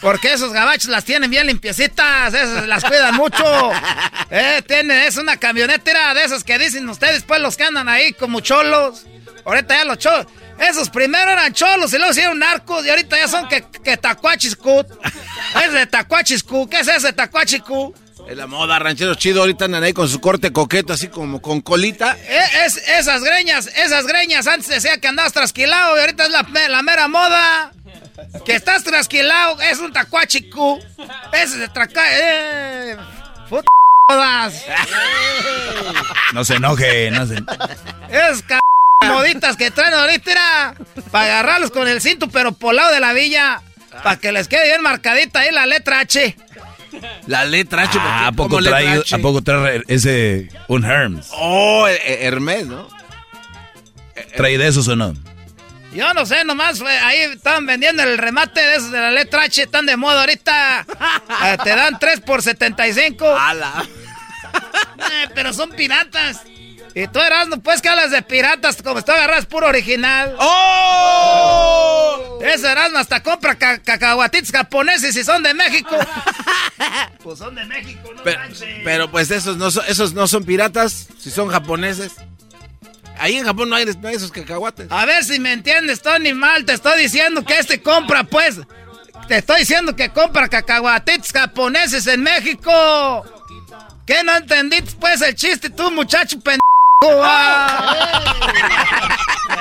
Porque 0.01 0.33
esos 0.33 0.51
gabachos 0.51 0.89
las 0.89 1.05
tienen 1.05 1.29
bien 1.29 1.47
limpiecitas, 1.47 2.33
esas 2.33 2.67
las 2.67 2.83
cuidan 2.83 3.15
mucho. 3.15 3.43
Eh, 4.33 4.61
tiene, 4.65 5.07
es 5.07 5.17
una 5.17 5.35
camionetera 5.35 6.13
de 6.13 6.23
esas 6.23 6.45
que 6.45 6.57
dicen 6.57 6.87
ustedes, 6.87 7.23
pues 7.23 7.41
los 7.41 7.57
que 7.57 7.65
andan 7.65 7.89
ahí 7.89 8.13
como 8.13 8.39
cholos. 8.39 9.05
Ahorita 9.43 9.75
ya 9.75 9.83
los 9.83 9.97
cholos. 9.97 10.25
Esos 10.57 10.89
primero 10.89 11.31
eran 11.31 11.51
cholos 11.51 11.91
y 11.91 11.97
luego 11.97 12.11
hicieron 12.13 12.39
narcos 12.39 12.85
y 12.85 12.89
ahorita 12.91 13.17
ya 13.17 13.27
son 13.27 13.49
que, 13.49 13.65
que 13.83 13.97
tacuachiscut. 13.97 14.87
Es 15.65 15.73
de 15.73 15.85
tacuachiscu. 15.85 16.69
¿Qué 16.69 16.79
es 16.79 16.87
ese 16.87 17.07
de 17.07 17.13
tacuachiscu? 17.13 17.93
Es 18.31 18.37
la 18.37 18.47
moda, 18.47 18.79
ranchero 18.79 19.13
chido, 19.15 19.41
ahorita 19.41 19.65
andan 19.65 19.83
ahí 19.83 19.91
con 19.91 20.07
su 20.07 20.21
corte 20.21 20.53
coqueto, 20.53 20.93
así 20.93 21.09
como 21.09 21.41
con 21.41 21.59
colita. 21.59 22.15
Eh, 22.17 22.39
es, 22.65 22.77
esas 22.77 23.21
greñas, 23.25 23.67
esas 23.75 24.07
greñas, 24.07 24.47
antes 24.47 24.69
decía 24.69 24.99
que 25.01 25.09
andabas 25.09 25.33
trasquilado 25.33 25.97
y 25.97 25.99
ahorita 25.99 26.23
es 26.23 26.29
la, 26.29 26.43
me- 26.43 26.69
la 26.69 26.81
mera 26.81 27.09
moda. 27.09 27.73
Que 28.45 28.55
estás 28.55 28.85
trasquilado, 28.85 29.59
es 29.59 29.79
un 29.79 29.91
tacuachicu. 29.91 30.79
Ese 31.33 31.57
de 31.57 31.67
traca... 31.67 32.03
Eh, 32.09 32.95
puta 33.49 33.67
modas. 34.09 34.63
No 36.33 36.45
se 36.45 36.55
enoje, 36.55 37.11
no 37.11 37.25
se... 37.27 37.35
Es 38.09 38.37
c... 38.47 38.59
moditas 39.09 39.57
que 39.57 39.71
traen 39.71 39.93
ahorita 39.93 40.31
era 40.31 40.75
para 41.11 41.25
agarrarlos 41.25 41.71
con 41.71 41.85
el 41.89 41.99
cinto, 41.99 42.29
pero 42.29 42.53
por 42.53 42.73
lado 42.73 42.93
de 42.93 43.01
la 43.01 43.11
villa. 43.11 43.61
Para 44.03 44.15
que 44.17 44.31
les 44.31 44.47
quede 44.47 44.67
bien 44.67 44.81
marcadita 44.81 45.41
ahí 45.41 45.51
la 45.51 45.65
letra 45.65 45.99
H. 45.99 46.37
La 47.27 47.45
letra 47.45 47.83
H. 47.83 47.97
Ah, 48.01 48.27
¿A 48.27 48.31
¿cómo 48.31 48.49
poco 48.49 48.61
letra 48.61 48.79
trae, 48.79 48.99
H? 48.99 49.15
¿A 49.15 49.17
poco 49.19 49.41
trae 49.41 49.83
ese 49.87 50.49
un 50.67 50.83
Hermes? 50.85 51.29
Oh, 51.33 51.87
eh, 51.87 51.95
eh, 52.05 52.17
Hermes, 52.21 52.67
¿no? 52.67 52.87
¿Trae 54.35 54.57
de 54.57 54.67
esos 54.67 54.87
o 54.87 54.95
no? 54.95 55.13
Yo 55.93 56.13
no 56.13 56.25
sé, 56.25 56.43
nomás 56.45 56.79
fue- 56.79 56.97
ahí 56.99 57.19
estaban 57.33 57.65
vendiendo 57.65 58.01
el 58.03 58.17
remate 58.17 58.61
de 58.61 58.75
esos 58.75 58.91
de 58.91 58.99
la 58.99 59.11
letra 59.11 59.43
H, 59.43 59.61
están 59.63 59.85
de 59.85 59.97
moda 59.97 60.21
ahorita. 60.21 60.85
Eh, 61.45 61.57
te 61.63 61.69
dan 61.75 61.97
3 61.97 62.19
por 62.21 62.41
75. 62.43 63.25
¡Hala! 63.35 63.83
Eh, 64.53 65.27
pero 65.33 65.53
son 65.53 65.71
piratas. 65.71 66.41
Y 66.93 67.07
tú 67.07 67.19
eras, 67.19 67.47
no 67.47 67.61
pues 67.61 67.81
que 67.81 67.87
hablas 67.89 68.11
de 68.11 68.21
piratas, 68.21 68.81
como 68.81 69.01
tú 69.01 69.11
agarras 69.13 69.45
puro 69.45 69.67
original. 69.67 70.35
¡Oh! 70.39 72.39
Ese 72.41 72.69
Erasmo 72.71 72.97
hasta 72.97 73.21
compra 73.23 73.55
ca- 73.55 73.79
cacahuatitos 73.79 74.51
japoneses 74.51 75.15
y 75.15 75.23
son 75.23 75.41
de 75.43 75.53
México. 75.53 75.95
pues 77.23 77.39
son 77.39 77.55
de 77.55 77.63
México, 77.65 78.09
no 78.15 78.23
Pero, 78.23 78.39
manches. 78.39 78.67
pero, 78.83 79.11
pues 79.11 79.31
esos 79.31 79.57
no, 79.57 79.71
son, 79.71 79.83
esos 79.87 80.13
no 80.13 80.27
son 80.27 80.43
piratas, 80.43 81.07
si 81.19 81.31
son 81.31 81.49
japoneses. 81.49 82.13
Ahí 83.19 83.37
en 83.37 83.45
Japón 83.45 83.69
no 83.69 83.75
hay, 83.75 83.85
no 83.85 84.07
hay 84.07 84.15
esos 84.15 84.31
cacahuates. 84.31 84.87
A 84.89 85.05
ver 85.05 85.23
si 85.23 85.39
me 85.39 85.53
entiendes, 85.53 86.01
Tony 86.01 86.33
Mal. 86.33 86.65
Te 86.65 86.73
estoy 86.73 87.03
diciendo 87.03 87.45
que 87.45 87.59
este 87.59 87.81
compra, 87.81 88.23
pues. 88.23 88.59
Te 89.27 89.37
estoy 89.37 89.59
diciendo 89.59 89.95
que 89.95 90.09
compra 90.09 90.47
cacahuatitos 90.49 91.31
japoneses 91.31 92.07
en 92.07 92.23
México. 92.23 93.23
¿Qué 94.07 94.23
no 94.23 94.35
entendiste, 94.35 94.93
pues, 94.99 95.21
el 95.21 95.35
chiste, 95.35 95.69
tú, 95.69 95.91
muchacho 95.91 96.39
pendejo? 96.39 96.59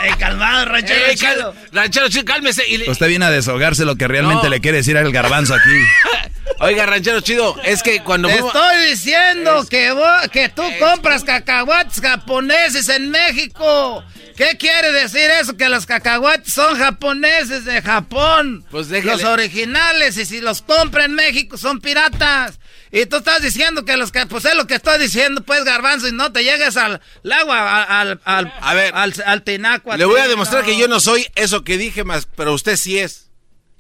Ey, 0.03 0.12
calmado, 0.19 0.65
ranchero 0.67 1.07
Ey, 1.07 1.17
chido. 1.17 1.53
cal- 1.53 1.69
ranchero 1.73 2.09
chido, 2.09 2.25
cálmese. 2.25 2.67
y 2.69 2.79
le- 2.79 2.91
Usted 2.91 3.09
viene 3.09 3.25
a 3.27 3.31
desahogarse 3.31 3.85
lo 3.85 3.97
que 3.97 4.09
realmente 4.09 4.45
No. 4.45 4.51
le 4.51 4.61
quiere 4.61 4.79
decir 4.79 4.97
al 4.97 5.11
garbanzo 5.12 5.55
aquí. 5.55 5.71
Oiga, 6.61 6.85
ranchero 6.87 7.21
chido, 7.23 7.57
es 7.65 7.83
que 7.83 8.03
cuando 8.03 8.29
Te 8.29 8.35
fuimos- 8.35 8.55
estoy 8.55 8.91
diciendo 8.91 9.67
que, 9.69 9.93
vo- 9.93 10.31
que 10.31 10.49
tú 10.51 10.62
compras 10.79 11.25
cacahuates 11.25 12.01
japoneses 12.01 12.89
en 12.91 13.11
México. 13.11 14.05
¿Qué 14.37 14.57
quiere 14.59 14.93
decir 14.93 15.31
eso? 15.41 15.57
Que 15.57 15.69
los 15.69 15.85
cacahuates 15.87 16.53
son 16.53 16.79
japoneses 16.79 17.65
de 17.67 17.83
Japón. 17.83 18.65
Pues 18.71 18.89
déjele. 18.89 19.12
Los 19.12 19.25
originales. 19.25 20.17
Y 20.17 20.25
si 20.25 20.41
los 20.41 20.62
compra 20.62 21.05
en 21.05 21.15
México 21.15 21.59
son 21.59 21.81
piratas. 21.81 22.59
Y 22.93 23.07
tú 23.07 23.19
estás 23.19 23.41
diciendo 23.41 23.85
que 23.85 23.97
los 23.97 24.11
que... 24.11 24.27
Pues 24.27 24.45
es 24.45 24.55
lo 24.57 24.67
que 24.67 24.75
estoy 24.75 24.99
diciendo, 24.99 25.43
pues, 25.43 25.65
garbanzo. 25.65 26.09
Y 26.09 26.12
no 26.12 26.33
te 26.33 26.43
llegues 26.43 26.77
al, 26.77 27.01
al 27.25 27.33
agua, 27.33 27.83
al... 27.83 28.21
al, 28.25 28.53
A 28.61 28.75
ver. 28.75 28.93
Al, 28.95 29.15
al 29.27 29.43
tinaco. 29.43 29.97
le 29.97 30.05
voy 30.05 30.21
a 30.21 30.29
demostrar 30.29 30.65
que 30.65 30.77
yo 30.77 30.89
no 30.89 30.99
soy 30.99 31.27
eso 31.37 31.62
que 31.62 31.79
dije 31.79 32.03
más, 32.05 32.27
pero 32.37 32.53
usted 32.53 32.77
sí 32.77 32.99
es. 32.99 33.29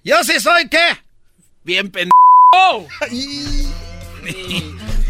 Yo 0.04 0.22
sí 0.22 0.38
soy, 0.38 0.68
¿qué? 0.68 0.96
Bien 1.64 1.90
pendejo. 1.90 2.14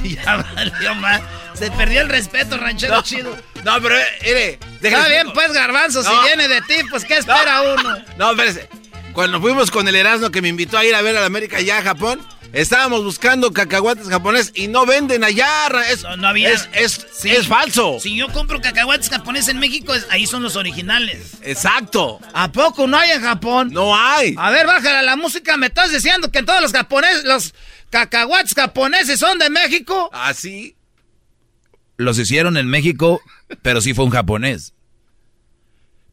ya 0.02 0.36
valió 0.54 0.94
más. 0.96 1.20
Se 1.54 1.70
perdió 1.72 2.00
el 2.00 2.08
respeto, 2.08 2.56
ranchero 2.56 2.96
No. 2.96 3.02
chido. 3.02 3.36
No, 3.64 3.80
pero, 3.82 3.98
eh, 3.98 4.04
mire, 4.22 4.58
Está 4.82 5.08
bien, 5.08 5.30
pues, 5.34 5.52
garbanzo, 5.52 6.02
No. 6.02 6.10
si 6.10 6.26
viene 6.26 6.48
de 6.48 6.62
ti, 6.62 6.76
pues, 6.88 7.04
¿qué 7.04 7.18
espera 7.18 7.60
uno? 7.62 7.98
No, 8.16 8.30
espérese. 8.30 8.68
Cuando 9.12 9.40
fuimos 9.40 9.70
con 9.70 9.86
el 9.88 9.96
Erasmo 9.96 10.30
que 10.30 10.40
me 10.40 10.48
invitó 10.48 10.78
a 10.78 10.84
ir 10.84 10.94
a 10.94 11.02
ver 11.02 11.16
a 11.16 11.20
la 11.20 11.26
América 11.26 11.58
allá 11.58 11.78
a 11.78 11.82
Japón, 11.82 12.24
estábamos 12.52 13.04
buscando 13.04 13.52
cacahuates 13.52 14.08
japoneses 14.08 14.52
y 14.54 14.68
no 14.68 14.86
venden 14.86 15.24
allá. 15.24 15.46
Es, 15.90 16.02
No, 16.02 16.16
no 16.16 16.28
había. 16.28 16.50
Es, 16.50 16.68
es, 16.72 17.06
Sí. 17.12 17.30
es 17.30 17.46
falso. 17.48 17.98
Si 18.00 18.16
yo 18.16 18.28
compro 18.28 18.60
cacahuates 18.60 19.08
japoneses 19.08 19.48
en 19.50 19.58
México, 19.58 19.94
es- 19.94 20.06
ahí 20.10 20.26
son 20.26 20.42
los 20.42 20.56
originales. 20.56 21.34
Exacto. 21.42 22.20
¿A 22.34 22.50
poco 22.52 22.86
no 22.86 22.96
hay 22.98 23.10
en 23.10 23.22
Japón? 23.22 23.70
No 23.72 23.96
hay. 23.96 24.34
A 24.38 24.50
ver, 24.50 24.66
bájale 24.66 25.02
la 25.02 25.16
música, 25.16 25.56
me 25.56 25.66
estás 25.68 25.90
diciendo 25.92 26.30
que 26.30 26.42
todos 26.42 26.60
los 26.60 26.72
japoneses, 26.72 27.24
los 27.24 27.54
cacahuates 27.90 28.54
japoneses 28.54 29.18
son 29.20 29.38
de 29.38 29.50
México. 29.50 30.10
Así. 30.12 30.74
los 31.96 32.18
hicieron 32.18 32.56
en 32.56 32.66
México, 32.66 33.20
pero 33.60 33.82
sí 33.82 33.92
fue 33.92 34.06
un 34.06 34.10
japonés. 34.10 34.72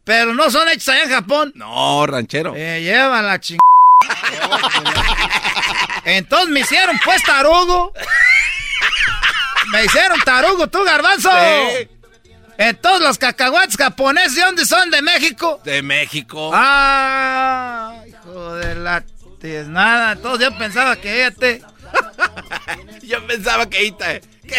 Pero 0.03 0.33
no 0.33 0.49
son 0.51 0.67
hechos 0.69 0.89
allá 0.89 1.03
en 1.03 1.09
Japón. 1.09 1.51
No, 1.55 2.05
ranchero. 2.05 2.53
Eh, 2.57 2.81
llevan 2.81 3.25
la 3.25 3.39
ching... 3.39 3.57
Entonces 6.07 6.47
me 6.47 6.61
hicieron 6.61 6.97
pues 7.03 7.21
tarugo. 7.23 7.91
Me 9.73 9.83
hicieron 9.83 10.17
tarugo, 10.21 10.67
tú, 10.67 10.81
garbanzo. 10.85 11.29
Sí. 11.29 11.89
Entonces 12.57 13.01
los 13.01 13.17
cacahuates 13.17 13.75
japoneses, 13.75 14.35
¿de 14.35 14.41
dónde 14.41 14.65
son? 14.65 14.89
¿De 14.89 15.01
México? 15.01 15.59
De 15.65 15.81
México. 15.81 16.51
Ah, 16.53 18.03
hijo 18.07 18.55
de 18.55 18.75
la 18.75 19.03
nada. 19.67 20.13
Entonces 20.13 20.47
yo 20.47 20.57
pensaba 20.57 20.95
que 20.95 21.15
ella 21.15 21.31
te... 21.31 21.61
Yo 23.03 23.25
pensaba 23.25 23.69
que 23.69 23.85
Ita. 23.85 24.19
¿Qué 24.19 24.55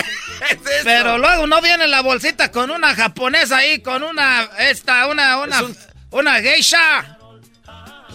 es 0.50 0.60
eso? 0.60 0.84
Pero 0.84 1.18
luego 1.18 1.46
no 1.46 1.60
viene 1.60 1.86
la 1.86 2.00
bolsita 2.00 2.50
con 2.50 2.70
una 2.70 2.94
japonesa 2.94 3.58
ahí, 3.58 3.80
con 3.80 4.02
una, 4.02 4.48
esta, 4.58 5.06
una, 5.06 5.38
una, 5.38 5.62
una 6.10 6.40
geisha. 6.40 7.17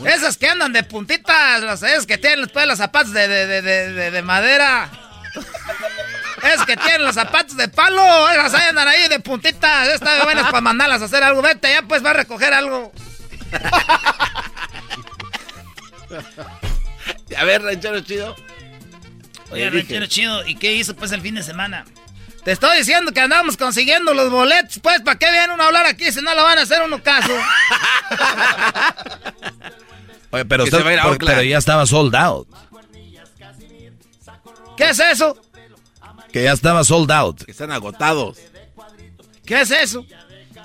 Esas 0.05 0.37
que 0.37 0.47
andan 0.47 0.73
de 0.73 0.83
puntitas, 0.83 1.61
las 1.61 1.83
esas 1.83 2.05
que 2.05 2.17
tienen 2.17 2.41
después 2.41 2.67
los 2.67 2.77
zapatos 2.77 3.13
de, 3.13 3.27
de, 3.27 3.45
de, 3.47 3.61
de, 3.61 4.11
de 4.11 4.21
madera. 4.21 4.89
Es 6.43 6.61
que 6.65 6.75
tienen 6.75 7.05
los 7.05 7.15
zapatos 7.15 7.55
de 7.55 7.67
palo, 7.69 8.29
esas 8.29 8.53
ahí 8.53 8.67
andan 8.69 8.87
ahí 8.87 9.07
de 9.07 9.19
puntitas. 9.19 9.87
Estas 9.87 10.23
buenas 10.23 10.45
para 10.45 10.61
mandarlas 10.61 11.01
a 11.01 11.05
hacer 11.05 11.23
algo. 11.23 11.41
Vete, 11.41 11.71
ya 11.71 11.81
pues 11.83 12.03
va 12.03 12.11
a 12.11 12.13
recoger 12.13 12.53
algo. 12.53 12.91
A 17.37 17.43
ver, 17.45 17.61
ranchero 17.61 17.99
chido. 18.01 18.35
Oye, 19.51 19.69
ranchero 19.69 20.05
chido, 20.05 20.45
¿y 20.45 20.55
qué 20.55 20.73
hizo 20.73 20.95
pues 20.95 21.11
el 21.11 21.21
fin 21.21 21.35
de 21.35 21.43
semana? 21.43 21.85
Te 22.43 22.51
estoy 22.51 22.77
diciendo 22.77 23.13
que 23.13 23.21
andamos 23.21 23.55
consiguiendo 23.55 24.13
los 24.13 24.29
boletos, 24.29 24.79
pues, 24.79 24.99
¿para 25.01 25.17
qué 25.17 25.31
viene 25.31 25.53
uno 25.53 25.63
a 25.63 25.67
hablar 25.67 25.85
aquí 25.85 26.11
si 26.11 26.21
no 26.21 26.35
lo 26.35 26.43
van 26.43 26.57
a 26.57 26.63
hacer 26.63 26.81
uno 26.81 27.01
caso? 27.01 27.31
Oye, 30.33 30.45
pero, 30.45 30.63
usted- 30.63 30.81
por- 30.81 31.43
ya 31.43 31.57
estaba 31.59 31.85
sold 31.85 32.15
out. 32.15 32.47
¿Qué 34.75 34.89
es 34.89 34.99
eso? 34.99 35.37
Que 36.31 36.43
ya 36.43 36.53
estaba 36.53 36.83
sold 36.83 37.11
out. 37.11 37.43
Que 37.43 37.51
están 37.51 37.71
agotados. 37.71 38.37
¿Qué 39.45 39.61
es 39.61 39.69
eso? 39.71 40.03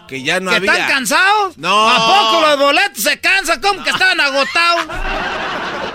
Que 0.09 0.23
ya 0.23 0.41
no 0.41 0.51
¿Que 0.51 0.57
había. 0.57 0.73
están 0.73 0.89
cansados? 0.89 1.59
No. 1.59 1.87
¿A 1.87 1.97
poco 2.31 2.47
los 2.47 2.59
boletos 2.59 3.03
se 3.03 3.21
cansan? 3.21 3.61
¿Cómo 3.61 3.85
que 3.85 3.91
estaban 3.91 4.19
agotados? 4.19 4.87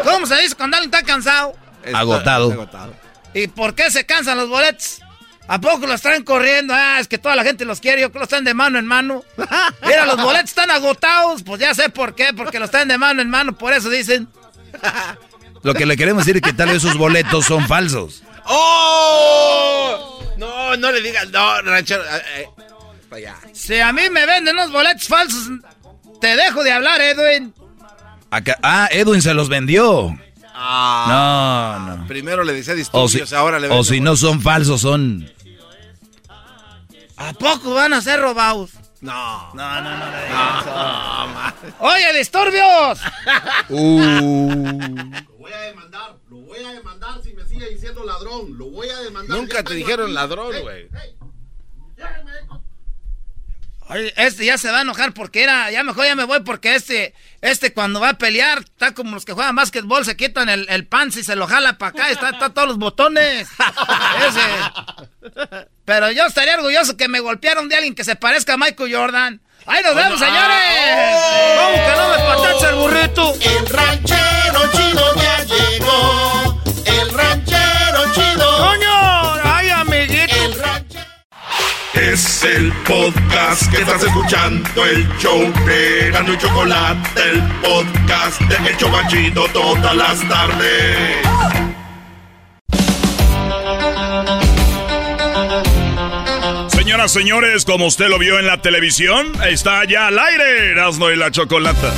¿Cómo 0.03 0.25
se 0.27 0.35
dice 0.41 0.55
cuando 0.55 0.77
alguien 0.77 0.93
está 0.93 1.03
cansado? 1.05 1.55
Está- 1.83 1.99
Agotado. 1.99 2.49
está 2.51 2.61
agotado. 2.61 2.93
¿Y 3.33 3.47
por 3.47 3.73
qué 3.73 3.89
se 3.89 4.05
cansan 4.05 4.37
los 4.37 4.49
boletos? 4.49 4.99
¿A 5.47 5.59
poco 5.59 5.85
los 5.85 6.01
traen 6.01 6.23
corriendo? 6.23 6.73
Ah, 6.75 6.97
es 6.99 7.07
que 7.07 7.17
toda 7.17 7.35
la 7.35 7.43
gente 7.43 7.65
los 7.65 7.79
quiere, 7.81 8.01
yo 8.01 8.07
creo 8.09 8.13
que 8.13 8.19
los 8.19 8.29
traen 8.29 8.45
de 8.45 8.53
mano 8.53 8.79
en 8.79 8.85
mano. 8.85 9.23
Mira, 9.85 10.05
los 10.05 10.21
boletos 10.21 10.49
están 10.51 10.71
agotados. 10.71 11.43
Pues 11.43 11.59
ya 11.59 11.73
sé 11.75 11.89
por 11.89 12.15
qué, 12.15 12.27
porque 12.35 12.59
los 12.59 12.71
traen 12.71 12.87
de 12.87 12.97
mano 12.97 13.21
en 13.21 13.29
mano, 13.29 13.57
por 13.57 13.73
eso 13.73 13.89
dicen. 13.89 14.27
Lo 15.61 15.73
que 15.73 15.85
le 15.85 15.97
queremos 15.97 16.25
decir 16.25 16.37
es 16.37 16.41
que 16.41 16.53
tal 16.53 16.69
vez 16.69 16.77
esos 16.77 16.97
boletos 16.97 17.45
son 17.45 17.67
falsos. 17.67 18.23
¡Oh! 18.45 20.19
No, 20.37 20.75
no 20.77 20.91
le 20.91 21.01
digas. 21.01 21.29
No, 21.29 21.61
ranchero. 21.61 22.03
eh, 22.03 22.21
eh, 22.37 22.47
allá. 23.11 23.35
Si 23.53 23.79
a 23.79 23.91
mí 23.93 24.09
me 24.09 24.25
venden 24.25 24.55
unos 24.55 24.71
boletos 24.71 25.07
falsos, 25.07 25.49
te 26.19 26.35
dejo 26.35 26.63
de 26.63 26.71
hablar, 26.71 26.99
Edwin. 27.01 27.53
Acá- 28.31 28.57
ah, 28.63 28.87
Edwin 28.91 29.21
se 29.21 29.33
los 29.33 29.47
vendió. 29.49 30.17
Ah. 30.53 31.85
No, 31.87 31.97
no. 31.97 32.07
Primero 32.07 32.43
le 32.43 32.53
decía 32.53 32.73
O 32.73 32.77
disturbios, 32.77 33.29
si, 33.29 33.35
ahora 33.35 33.59
le 33.59 33.69
o 33.69 33.83
si 33.83 33.99
no 33.99 34.15
son 34.15 34.41
falsos, 34.41 34.81
son... 34.81 35.29
¿A 37.17 37.33
poco 37.33 37.73
van 37.73 37.93
a 37.93 38.01
ser 38.01 38.19
robados? 38.19 38.71
No. 39.01 39.53
No, 39.53 39.81
no, 39.81 39.89
no. 39.97 39.97
No, 39.97 41.27
ma- 41.33 41.53
¡Oye, 41.79 42.17
disturbios! 42.17 42.99
Lo 43.69 43.77
voy 43.77 45.51
a 45.53 45.59
demandar, 45.61 46.15
lo 46.29 46.37
voy 46.37 46.63
a 46.63 46.71
demandar 46.73 47.21
si 47.21 47.33
me 47.33 47.45
sigue 47.45 47.69
diciendo 47.69 48.03
ladrón. 48.03 48.57
Lo 48.57 48.65
voy 48.69 48.89
a 48.89 48.99
demandar. 49.01 49.37
Nunca 49.37 49.63
te 49.63 49.73
dijeron 49.75 50.05
aquí. 50.07 50.13
ladrón, 50.15 50.51
Hey, 50.53 50.61
güey. 50.61 50.87
hey, 50.93 51.15
Oye, 53.93 54.13
este 54.17 54.45
ya 54.45 54.57
se 54.57 54.71
va 54.71 54.79
a 54.79 54.81
enojar 54.81 55.13
porque 55.13 55.43
era, 55.43 55.69
ya 55.69 55.83
mejor 55.83 56.05
ya 56.05 56.15
me 56.15 56.23
voy 56.23 56.39
porque 56.39 56.73
este, 56.73 57.13
este 57.41 57.73
cuando 57.73 57.99
va 57.99 58.09
a 58.09 58.17
pelear, 58.17 58.59
está 58.59 58.93
como 58.93 59.11
los 59.11 59.23
que 59.23 59.33
juegan 59.33 59.55
básquetbol, 59.55 60.03
se 60.03 60.17
quitan 60.17 60.49
el, 60.49 60.65
el 60.69 60.87
pants 60.87 61.17
y 61.17 61.23
se 61.23 61.35
lo 61.35 61.45
jala 61.45 61.77
para 61.77 61.89
acá, 61.91 62.09
está, 62.09 62.29
está 62.29 62.49
todos 62.49 62.67
los 62.67 62.77
botones. 62.77 63.47
Ese. 64.27 64.41
Pero 65.85 66.11
yo 66.11 66.25
estaría 66.25 66.55
orgulloso 66.55 66.97
que 66.97 67.07
me 67.07 67.19
golpearon 67.19 67.69
de 67.69 67.75
alguien 67.75 67.93
que 67.93 68.03
se 68.03 68.15
parezca 68.15 68.53
a 68.53 68.57
Michael 68.57 68.95
Jordan. 68.95 69.41
¡Ahí 69.65 69.81
nos 69.83 69.95
vemos, 69.95 70.19
señores! 70.19 71.17
¿Cómo 71.57 71.73
que 71.85 71.95
no 71.95 72.09
me 72.09 72.17
patacha 72.17 72.69
el 72.69 72.75
burrito? 72.75 73.33
El 73.41 73.67
ranchero 73.67 74.71
chido 74.71 75.15
ya 75.15 75.43
llegó. 75.43 76.61
El 76.85 77.09
ranchero 77.11 78.13
chido. 78.13 78.57
¡Coño! 78.57 79.02
Es 81.93 82.43
el 82.43 82.73
podcast 82.87 83.69
que 83.71 83.81
estás 83.81 84.01
escuchando, 84.03 84.85
el 84.85 85.07
show 85.19 85.39
de 85.65 86.09
Gano 86.11 86.33
y 86.33 86.37
Chocolate, 86.39 87.21
el 87.21 87.41
podcast 87.61 88.41
de 88.41 88.69
El 88.69 88.77
Chobachito 88.77 89.45
todas 89.53 89.95
las 89.95 90.27
tardes. 90.27 91.17
Señoras, 96.69 97.11
señores, 97.11 97.63
como 97.63 97.85
usted 97.85 98.09
lo 98.09 98.17
vio 98.17 98.39
en 98.39 98.47
la 98.47 98.59
televisión, 98.61 99.31
está 99.47 99.85
ya 99.85 100.07
al 100.07 100.17
aire 100.17 100.71
Erasmo 100.71 101.11
y 101.11 101.15
la 101.15 101.29
Chocolata. 101.29 101.93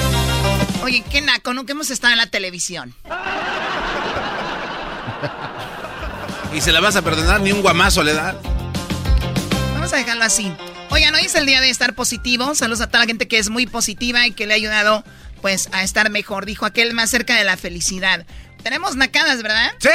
Oye, 0.83 1.05
qué 1.09 1.21
naco, 1.21 1.53
nunca 1.53 1.71
hemos 1.71 1.89
estado 1.89 2.11
en 2.11 2.17
la 2.17 2.27
televisión. 2.27 2.93
Y 6.53 6.59
se 6.59 6.73
la 6.73 6.81
vas 6.81 6.97
a 6.97 7.01
perdonar, 7.01 7.39
ni 7.39 7.53
un 7.53 7.61
guamazo 7.61 8.03
le 8.03 8.13
da. 8.13 8.35
Vamos 9.85 9.93
a 9.93 9.97
dejarlo 9.97 10.23
así. 10.23 10.51
Oigan, 10.89 11.13
hoy 11.13 11.25
es 11.25 11.35
el 11.35 11.45
día 11.45 11.61
de 11.61 11.69
estar 11.69 11.93
positivo. 11.93 12.55
Saludos 12.55 12.81
a 12.81 12.87
toda 12.87 13.01
la 13.01 13.05
gente 13.05 13.27
que 13.27 13.37
es 13.37 13.51
muy 13.51 13.67
positiva 13.67 14.25
y 14.25 14.31
que 14.31 14.47
le 14.47 14.53
ha 14.53 14.55
ayudado, 14.55 15.03
pues, 15.43 15.69
a 15.73 15.83
estar 15.83 16.09
mejor. 16.09 16.47
Dijo 16.47 16.65
aquel 16.65 16.95
más 16.95 17.11
cerca 17.11 17.35
de 17.35 17.43
la 17.43 17.55
felicidad. 17.55 18.25
Tenemos 18.63 18.95
nacadas, 18.95 19.43
¿verdad? 19.43 19.73
¡Sí! 19.77 19.89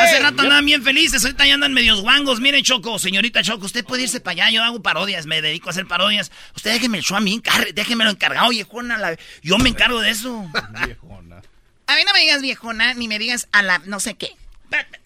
Hace 0.00 0.18
rato 0.18 0.42
andaban 0.42 0.66
bien 0.66 0.82
felices, 0.82 1.22
ahorita 1.24 1.46
ya 1.46 1.54
andan 1.54 1.72
medios 1.72 2.00
guangos. 2.00 2.40
Miren, 2.40 2.64
Choco, 2.64 2.98
señorita 2.98 3.44
Choco, 3.44 3.66
usted 3.66 3.84
puede 3.84 4.02
irse 4.02 4.18
para 4.18 4.32
allá. 4.46 4.50
Yo 4.50 4.64
hago 4.64 4.82
parodias, 4.82 5.24
me 5.26 5.40
dedico 5.40 5.68
a 5.68 5.70
hacer 5.70 5.86
parodias. 5.86 6.32
Usted 6.56 6.72
déjeme 6.72 6.98
el 6.98 7.04
show 7.04 7.16
a 7.16 7.20
mí, 7.20 7.40
déjemelo 7.74 8.10
encargado, 8.10 8.48
viejona. 8.48 8.98
la- 8.98 9.16
Yo 9.40 9.56
me 9.58 9.68
encargo 9.68 10.00
de 10.00 10.10
eso. 10.10 10.50
A 11.88 11.94
mí 11.94 12.02
no 12.04 12.12
me 12.12 12.18
digas 12.18 12.42
viejona, 12.42 12.92
ni 12.94 13.06
me 13.06 13.20
digas 13.20 13.46
a 13.52 13.62
la 13.62 13.78
no 13.84 14.00
sé 14.00 14.14
qué. 14.14 14.30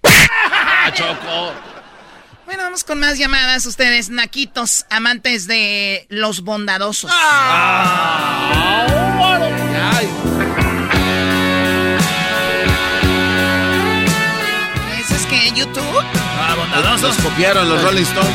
¡Ah, 0.03 0.91
Choco! 0.95 1.80
Bueno, 2.51 2.65
vamos 2.65 2.83
con 2.83 2.99
más 2.99 3.17
llamadas. 3.17 3.65
Ustedes, 3.65 4.11
naquitos, 4.11 4.85
amantes 4.91 5.47
de 5.47 6.05
los 6.09 6.41
bondadosos. 6.41 7.09
¿Eso 14.99 15.15
es 15.15 15.27
que 15.27 15.53
YouTube? 15.53 16.05
Ah, 16.41 16.57
bondadosos. 16.57 17.03
Los 17.03 17.19
copiaron 17.19 17.69
los 17.69 17.85
Rolling 17.85 18.03
Stones. 18.03 18.31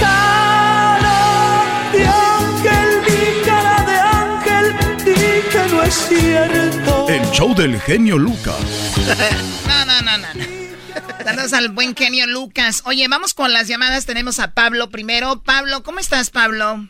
Cara 0.00 1.62
de 1.92 2.06
ángel, 2.08 3.02
mi 3.06 3.46
cara 3.46 3.84
de 3.84 3.96
ángel, 4.00 5.04
di 5.04 5.48
que 5.48 5.62
no 5.70 5.82
es 5.84 5.94
cierto. 6.08 7.06
El 7.08 7.30
show 7.30 7.54
del 7.54 7.80
genio 7.82 8.18
Lucas. 8.18 8.56
No, 9.68 9.84
no, 9.86 10.02
no, 10.02 10.18
no. 10.18 10.34
no. 10.34 10.63
Saludos 11.24 11.54
al 11.54 11.70
buen 11.70 11.96
genio 11.96 12.26
Lucas. 12.26 12.82
Oye, 12.84 13.08
vamos 13.08 13.32
con 13.32 13.52
las 13.52 13.66
llamadas. 13.66 14.04
Tenemos 14.04 14.38
a 14.40 14.52
Pablo 14.52 14.90
primero. 14.90 15.40
Pablo, 15.42 15.82
¿cómo 15.82 15.98
estás, 15.98 16.28
Pablo? 16.30 16.86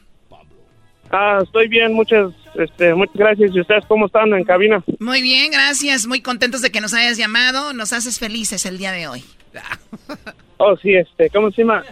Ah, 1.13 1.39
estoy 1.45 1.69
bien, 1.69 1.93
muchas, 1.93 2.33
este, 2.57 2.93
muchas 2.95 3.15
gracias. 3.15 3.53
¿Y 3.55 3.61
ustedes 3.61 3.85
cómo 3.87 4.07
están 4.07 4.35
en 4.35 4.43
cabina? 4.43 4.83
Muy 4.99 5.23
bien, 5.23 5.53
gracias. 5.53 6.09
Muy 6.09 6.21
contentos 6.21 6.63
de 6.63 6.73
que 6.73 6.81
nos 6.81 6.95
hayas 6.95 7.17
llamado. 7.17 7.73
Nos 7.75 7.93
haces 7.93 8.19
felices 8.19 8.67
el 8.67 8.77
día 8.77 8.93
de 8.93 9.07
hoy. 9.09 9.25
Oh, 10.57 10.77
sí, 10.77 10.95
este, 10.95 11.29
¿cómo 11.31 11.51
se 11.51 11.63
llama? 11.63 11.85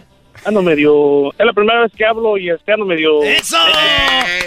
Ando 0.45 0.61
medio, 0.61 1.31
es 1.33 1.45
la 1.45 1.51
primera 1.51 1.81
vez 1.81 1.91
que 1.91 2.05
hablo 2.05 2.37
y 2.37 2.49
este 2.49 2.71
ando 2.71 2.85
medio... 2.85 3.21
¡Eso! 3.21 3.57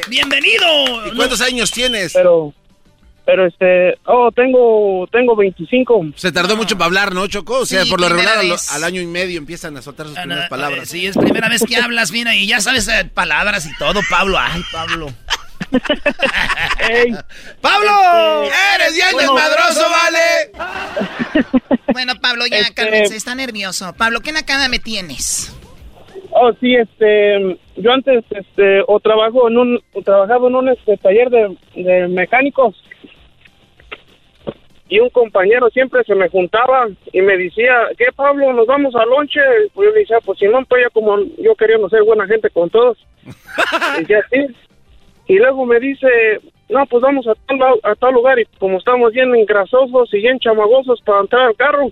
¡Bienvenido! 0.08 1.06
¿Y 1.06 1.14
cuántos 1.14 1.42
años 1.42 1.70
tienes? 1.70 2.14
Pero, 2.14 2.54
pero 3.26 3.44
este, 3.46 3.98
oh, 4.06 4.30
tengo, 4.32 5.06
tengo 5.12 5.36
25. 5.36 6.06
Se 6.14 6.32
tardó 6.32 6.56
mucho 6.56 6.76
para 6.78 6.86
hablar, 6.86 7.12
¿no, 7.12 7.26
Choco? 7.26 7.58
O 7.60 7.66
sea, 7.66 7.82
Sí, 7.82 7.90
por 7.90 8.00
lo 8.00 8.08
regular 8.08 8.38
al, 8.38 8.84
año 8.84 9.00
y 9.02 9.06
medio 9.06 9.36
empiezan 9.38 9.76
a 9.76 9.82
soltar 9.82 10.06
sus 10.06 10.16
Ah, 10.16 10.20
primeras 10.22 10.44
no, 10.44 10.48
palabras. 10.48 10.82
eh, 10.84 10.86
Sí, 10.86 11.06
es 11.06 11.18
primera 11.18 11.48
vez 11.48 11.62
que 11.68 11.76
hablas, 11.82 12.12
mira, 12.12 12.34
y 12.34 12.46
ya 12.46 12.60
sabes 12.60 12.86
eh, 12.88 13.04
palabras 13.12 13.66
y 13.66 13.76
todo, 13.76 14.00
Pablo. 14.08 14.38
Ay, 14.38 14.62
Pablo. 14.72 15.08
Ey, 16.88 17.12
¡Pablo! 17.60 17.90
¡Eres 18.74 18.96
ya 18.96 19.10
Bueno, 19.12 19.34
desmadroso, 19.34 19.86
vale! 19.90 21.46
Bueno, 21.92 22.12
Pablo, 22.20 22.46
ya 22.46 22.58
Este- 22.58 22.74
Carmen, 22.74 23.08
se 23.08 23.16
está 23.16 23.34
nervioso. 23.34 23.94
Pablo, 23.96 24.20
¿qué 24.20 24.30
nakada 24.30 24.68
me 24.68 24.78
tienes? 24.78 25.50
Oh, 26.30 26.52
sí, 26.60 26.74
este, 26.74 27.58
yo 27.76 27.90
antes, 27.92 28.22
este, 28.30 28.82
o 28.86 29.00
trabajo 29.00 29.48
en 29.48 29.56
un, 29.56 29.80
o 29.94 30.02
trabajaba 30.02 30.46
en 30.48 30.54
un 30.56 30.68
este, 30.68 30.98
taller 30.98 31.30
de, 31.30 31.56
de 31.74 32.08
mecánicos 32.08 32.76
y 34.88 35.00
un 35.00 35.10
compañero 35.10 35.68
siempre 35.70 36.04
se 36.04 36.14
me 36.14 36.28
juntaba 36.28 36.86
y 37.12 37.20
me 37.20 37.36
decía, 37.36 37.88
¿qué 37.98 38.06
Pablo, 38.14 38.52
nos 38.52 38.66
vamos 38.66 38.94
al 38.94 39.08
lonche? 39.08 39.40
Pues 39.74 39.88
yo 39.88 39.94
le 39.94 40.00
decía, 40.00 40.18
pues 40.24 40.38
si 40.38 40.46
no, 40.46 40.64
pues 40.64 40.82
ya 40.84 40.90
como 40.90 41.18
yo 41.38 41.54
queriendo 41.56 41.88
ser 41.88 42.02
buena 42.04 42.26
gente 42.26 42.50
con 42.50 42.70
todos. 42.70 42.96
y 43.96 44.00
decía, 44.02 44.24
sí. 44.30 44.46
Y 45.28 45.38
luego 45.38 45.66
me 45.66 45.80
dice, 45.80 46.06
no, 46.68 46.86
pues 46.86 47.02
vamos 47.02 47.26
a 47.26 47.34
tal, 47.46 47.58
la- 47.58 47.90
a 47.90 47.94
tal 47.96 48.14
lugar 48.14 48.38
y 48.38 48.44
como 48.58 48.78
estamos 48.78 49.12
bien 49.12 49.34
engrasosos 49.34 50.12
y 50.14 50.18
bien 50.18 50.38
chamagosos 50.38 51.00
para 51.02 51.20
entrar 51.20 51.46
al 51.48 51.56
carro, 51.56 51.90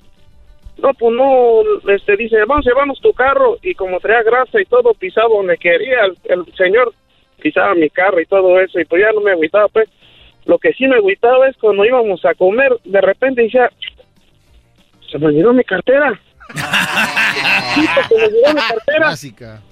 no, 0.79 0.93
pues 0.95 1.15
no, 1.15 1.63
este, 1.93 2.17
dice, 2.17 2.37
vamos, 2.47 2.65
llevamos 2.67 3.01
tu 3.01 3.13
carro, 3.13 3.57
y 3.63 3.75
como 3.75 4.01
traía 4.01 4.23
grasa 4.25 4.61
y 4.61 4.65
todo, 4.65 4.93
pisaba 4.95 5.29
donde 5.29 5.57
quería, 5.57 6.05
el, 6.05 6.17
el 6.25 6.45
señor 6.57 6.93
pisaba 7.41 7.75
mi 7.77 7.89
carro 7.91 8.21
y 8.21 8.27
todo 8.27 8.59
eso, 8.61 8.81
y 8.81 8.85
pues 8.85 9.03
ya 9.03 9.13
no 9.13 9.21
me 9.21 9.33
agüitaba, 9.33 9.69
pues. 9.69 9.89
Lo 10.47 10.59
que 10.59 10.73
sí 10.75 10.87
me 10.87 10.97
agüitaba 10.97 11.49
es 11.49 11.57
cuando 11.57 11.85
íbamos 11.85 12.25
a 12.25 12.35
comer, 12.35 12.71
de 12.85 13.01
repente 13.01 13.43
decía, 13.43 13.71
se 15.11 15.19
me 15.19 15.27
olvidó 15.27 15.53
mi 15.53 15.65
cartera. 15.65 16.21
Se 18.09 18.15
me 18.17 18.25
olvidó 18.25 18.55
mi 18.55 18.61
cartera. 18.61 18.99
Clásica. 19.07 19.63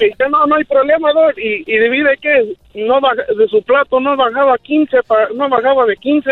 Y 0.00 0.04
dice, 0.06 0.24
no, 0.30 0.46
no 0.46 0.56
hay 0.56 0.64
problema, 0.64 1.12
Doc. 1.12 1.36
Y, 1.38 1.62
y 1.70 1.76
debido 1.78 2.08
a 2.10 2.16
que 2.16 2.56
no 2.74 3.00
baja- 3.00 3.22
de 3.38 3.48
su 3.48 3.62
plato 3.62 4.00
no 4.00 4.16
bajaba 4.16 4.56
15, 4.58 5.02
pa- 5.06 5.28
no 5.34 5.48
bajaba 5.48 5.84
de 5.86 5.96
15. 5.96 6.30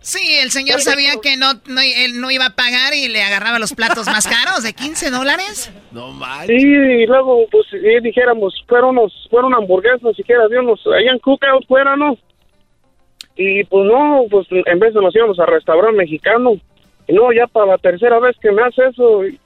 Sí, 0.00 0.38
el 0.40 0.50
señor 0.52 0.80
sabía 0.80 1.12
que 1.20 1.36
no, 1.36 1.54
no- 1.66 1.80
él 1.80 2.20
no 2.20 2.30
iba 2.30 2.46
a 2.46 2.50
pagar 2.56 2.94
y 2.94 3.08
le 3.08 3.22
agarraba 3.22 3.58
los 3.58 3.74
platos 3.74 4.06
más 4.06 4.26
caros 4.26 4.62
de 4.62 4.72
15 4.72 5.10
dólares. 5.10 5.72
No 5.90 6.12
manches. 6.12 6.60
Sí, 6.62 6.66
y 6.66 7.06
luego, 7.06 7.46
pues, 7.50 7.66
si 7.70 7.78
dijéramos, 8.00 8.54
fueron 8.68 8.96
unos, 8.98 9.12
fueron 9.30 9.52
hamburguesas, 9.54 10.14
siquiera 10.16 10.46
de 10.48 10.58
unos, 10.60 10.80
allá 10.86 11.10
en 11.12 11.18
Cookout 11.18 11.66
fuera, 11.66 11.96
¿no? 11.96 12.16
Y 13.36 13.64
pues 13.64 13.84
no, 13.86 14.24
pues 14.30 14.46
en 14.50 14.78
vez 14.78 14.94
de 14.94 15.00
nos 15.02 15.14
íbamos 15.14 15.38
a 15.38 15.46
restaurante 15.46 15.96
mexicano. 15.98 16.52
Y 17.06 17.12
no, 17.12 17.30
ya 17.32 17.46
para 17.46 17.66
la 17.72 17.78
tercera 17.78 18.18
vez 18.18 18.34
que 18.40 18.50
me 18.50 18.62
hace 18.62 18.86
eso, 18.88 19.24
y, 19.26 19.38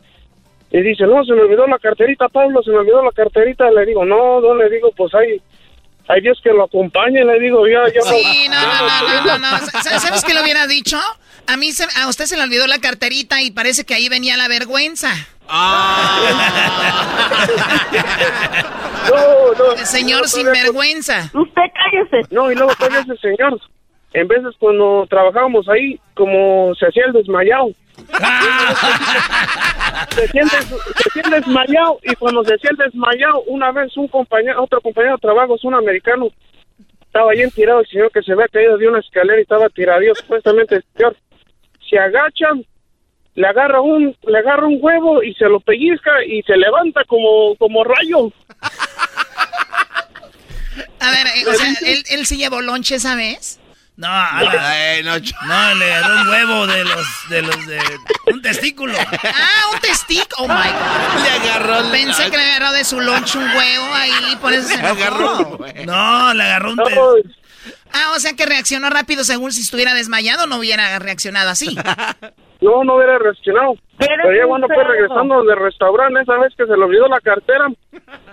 y 0.70 0.80
dice, 0.82 1.04
no, 1.06 1.24
se 1.24 1.32
me 1.34 1.42
olvidó 1.42 1.66
la 1.66 1.78
carterita, 1.78 2.28
Pablo, 2.28 2.62
se 2.62 2.70
me 2.70 2.78
olvidó 2.78 3.02
la 3.04 3.10
carterita. 3.12 3.70
Le 3.70 3.84
digo, 3.86 4.04
no, 4.04 4.40
no, 4.40 4.54
le 4.54 4.70
digo, 4.70 4.90
pues 4.96 5.12
hay, 5.14 5.42
hay 6.08 6.20
Dios 6.22 6.40
que 6.42 6.50
lo 6.52 6.64
acompañe, 6.64 7.24
le 7.24 7.38
digo, 7.40 7.66
ya, 7.66 7.82
ya. 7.92 8.00
Sí, 8.02 8.48
no, 8.48 8.60
no, 8.60 8.68
no, 8.86 9.24
no, 9.24 9.38
no, 9.38 9.38
no. 9.50 9.58
Sa- 9.82 9.98
¿Sabes 9.98 10.24
qué 10.24 10.32
le 10.34 10.42
hubiera 10.42 10.66
dicho? 10.68 10.98
A 11.48 11.56
mí, 11.56 11.72
se- 11.72 11.88
a 12.00 12.08
usted 12.08 12.26
se 12.26 12.36
le 12.36 12.44
olvidó 12.44 12.66
la 12.68 12.78
carterita 12.78 13.42
y 13.42 13.50
parece 13.50 13.84
que 13.84 13.94
ahí 13.94 14.08
venía 14.08 14.36
la 14.36 14.46
vergüenza. 14.48 15.10
No, 19.10 19.52
no. 19.58 19.72
El 19.72 19.86
señor 19.86 20.22
No, 20.22 20.28
sin 20.28 20.42
todavía- 20.42 20.62
vergüenza. 20.64 21.30
Usted 21.34 21.62
cállese. 21.74 22.26
No, 22.34 22.50
y 22.50 22.54
luego 22.54 22.74
todavía 22.76 23.00
ese 23.00 23.16
señor. 23.16 23.60
En 24.12 24.26
veces 24.26 24.54
cuando 24.58 25.06
trabajábamos 25.08 25.68
ahí, 25.68 26.00
como 26.14 26.74
se 26.74 26.86
hacía 26.86 27.04
el 27.06 27.12
desmayado. 27.12 27.70
se, 30.10 30.28
siente, 30.28 30.56
se 30.62 31.10
siente 31.10 31.36
desmayado 31.36 31.98
y 32.02 32.14
cuando 32.16 32.42
se 32.44 32.54
hacía 32.54 32.70
el 32.70 32.76
desmayado, 32.76 33.42
una 33.42 33.70
vez 33.72 33.96
un 33.96 34.08
compañero, 34.08 34.62
otro 34.62 34.80
compañero 34.80 35.14
de 35.14 35.20
trabajo, 35.20 35.54
es 35.54 35.64
un 35.64 35.74
americano, 35.74 36.28
estaba 37.02 37.32
bien 37.32 37.50
tirado 37.50 37.80
el 37.80 37.86
señor 37.86 38.10
que 38.10 38.22
se 38.22 38.32
había 38.32 38.48
caído 38.48 38.78
de 38.78 38.88
una 38.88 39.00
escalera 39.00 39.38
y 39.38 39.42
estaba 39.42 39.68
tirado, 39.68 40.00
supuestamente 40.14 40.76
el 40.76 40.84
señor. 40.96 41.16
Se 41.88 41.98
agachan, 41.98 42.64
le 43.34 43.46
agarra 43.46 43.80
un, 43.80 44.16
le 44.26 44.38
agarra 44.38 44.66
un 44.66 44.78
huevo 44.80 45.22
y 45.22 45.34
se 45.34 45.48
lo 45.48 45.60
pellizca 45.60 46.24
y 46.24 46.42
se 46.42 46.56
levanta 46.56 47.04
como, 47.04 47.54
como 47.56 47.84
rayo. 47.84 48.32
A 51.00 51.10
ver, 51.10 51.26
eh, 51.26 51.48
o 51.48 51.54
sea, 51.54 51.66
¿él, 51.86 52.04
él 52.10 52.26
sí 52.26 52.36
llevó 52.36 52.60
lonche 52.60 52.96
esa 52.96 53.16
vez? 53.16 53.59
No, 54.00 54.08
no, 55.04 55.18
no, 55.46 55.74
le 55.74 55.92
agarró 55.94 56.22
un 56.22 56.28
huevo 56.28 56.66
de 56.66 56.84
los, 56.84 57.06
de 57.28 57.42
los 57.42 57.66
de... 57.66 57.78
Un 58.32 58.40
testículo. 58.40 58.94
Ah, 58.98 59.74
un 59.74 59.80
testículo. 59.80 60.36
Oh 60.38 60.48
my 60.48 60.54
God. 60.54 61.22
Le 61.22 61.30
agarró 61.48 61.80
la- 61.82 61.90
Pensé 61.92 62.30
que 62.30 62.36
le 62.38 62.42
agarró 62.44 62.72
de 62.72 62.84
su 62.84 62.98
lonche 63.00 63.36
un 63.38 63.44
huevo 63.44 63.94
ahí, 63.94 64.36
por 64.40 64.52
eso 64.54 64.68
se 64.68 64.74
enojó. 64.74 65.58
No, 65.84 66.32
le 66.34 66.42
agarró 66.44 66.70
un 66.70 66.76
No, 66.76 66.84
Ah, 67.92 68.12
o 68.16 68.20
sea 68.20 68.34
que 68.36 68.46
reaccionó 68.46 68.88
rápido 68.88 69.22
según 69.24 69.52
si 69.52 69.60
estuviera 69.60 69.92
desmayado, 69.94 70.46
no 70.46 70.56
hubiera 70.58 70.98
reaccionado 70.98 71.50
así. 71.50 71.76
No, 72.62 72.84
no 72.84 72.96
hubiera 72.96 73.16
reaccionado. 73.18 73.72
Pero 73.96 74.34
ya 74.36 74.46
cuando 74.46 74.66
fue 74.66 74.84
regresando 74.84 75.42
del 75.44 75.58
restaurante, 75.58 76.20
esa 76.20 76.36
vez 76.36 76.52
que 76.58 76.66
se 76.66 76.76
le 76.76 76.84
olvidó 76.84 77.08
la 77.08 77.18
cartera, 77.20 77.66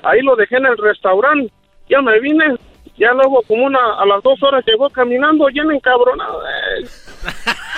ahí 0.04 0.22
lo 0.22 0.36
dejé 0.36 0.58
en 0.58 0.66
el 0.66 0.78
restaurante. 0.78 1.50
Ya 1.90 2.02
me 2.02 2.20
vine, 2.20 2.44
ya 2.98 3.12
luego 3.14 3.42
como 3.48 3.66
una, 3.66 3.80
a 4.00 4.06
las 4.06 4.22
dos 4.24 4.42
horas 4.44 4.64
llegó 4.66 4.90
caminando, 4.90 5.48
ya 5.50 5.64
encabronado. 5.64 6.42
eh. 6.48 6.88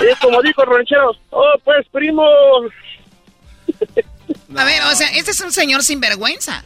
Y 0.01 0.15
como 0.23 0.41
dijo 0.41 0.63
el 0.63 0.69
ranchero, 0.69 1.11
oh, 1.31 1.53
pues 1.63 1.85
primo. 1.91 2.23
A 4.57 4.63
ver, 4.63 4.81
o 4.83 4.95
sea, 4.95 5.07
este 5.09 5.31
es 5.31 5.41
un 5.41 5.51
señor 5.51 5.83
sin 5.83 5.99
vergüenza. 5.99 6.63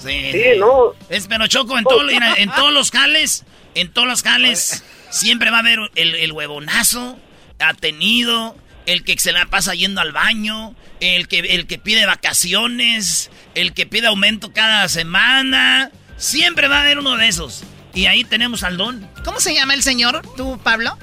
Sí, 0.00 0.32
Sí, 0.32 0.44
no. 0.58 0.92
Es, 1.08 1.26
pero 1.28 1.46
Choco, 1.46 1.78
en, 1.78 1.84
todo- 1.84 2.08
en 2.10 2.50
todos 2.50 2.72
los 2.72 2.90
jales, 2.90 3.44
en 3.74 3.90
todos 3.92 4.06
los 4.06 4.22
jales, 4.22 4.84
siempre 5.10 5.50
va 5.50 5.58
a 5.58 5.60
haber 5.60 5.78
el, 5.94 6.14
el 6.16 6.32
huevonazo, 6.32 7.16
atenido, 7.58 8.54
el 8.86 9.02
que 9.04 9.18
se 9.18 9.32
la 9.32 9.46
pasa 9.46 9.74
yendo 9.74 10.00
al 10.02 10.12
baño, 10.12 10.74
el 11.00 11.26
que, 11.28 11.38
el 11.38 11.66
que 11.66 11.78
pide 11.78 12.04
vacaciones, 12.04 13.30
el 13.54 13.72
que 13.72 13.86
pide 13.86 14.08
aumento 14.08 14.52
cada 14.52 14.88
semana. 14.88 15.90
Siempre 16.24 16.68
va 16.68 16.78
a 16.78 16.80
haber 16.80 16.98
uno 16.98 17.18
de 17.18 17.28
esos. 17.28 17.64
Y 17.92 18.06
ahí 18.06 18.24
tenemos 18.24 18.62
al 18.64 18.78
don. 18.78 19.06
¿Cómo 19.26 19.40
se 19.40 19.54
llama 19.54 19.74
el 19.74 19.82
señor, 19.82 20.22
tú, 20.38 20.58
Pablo? 20.64 20.96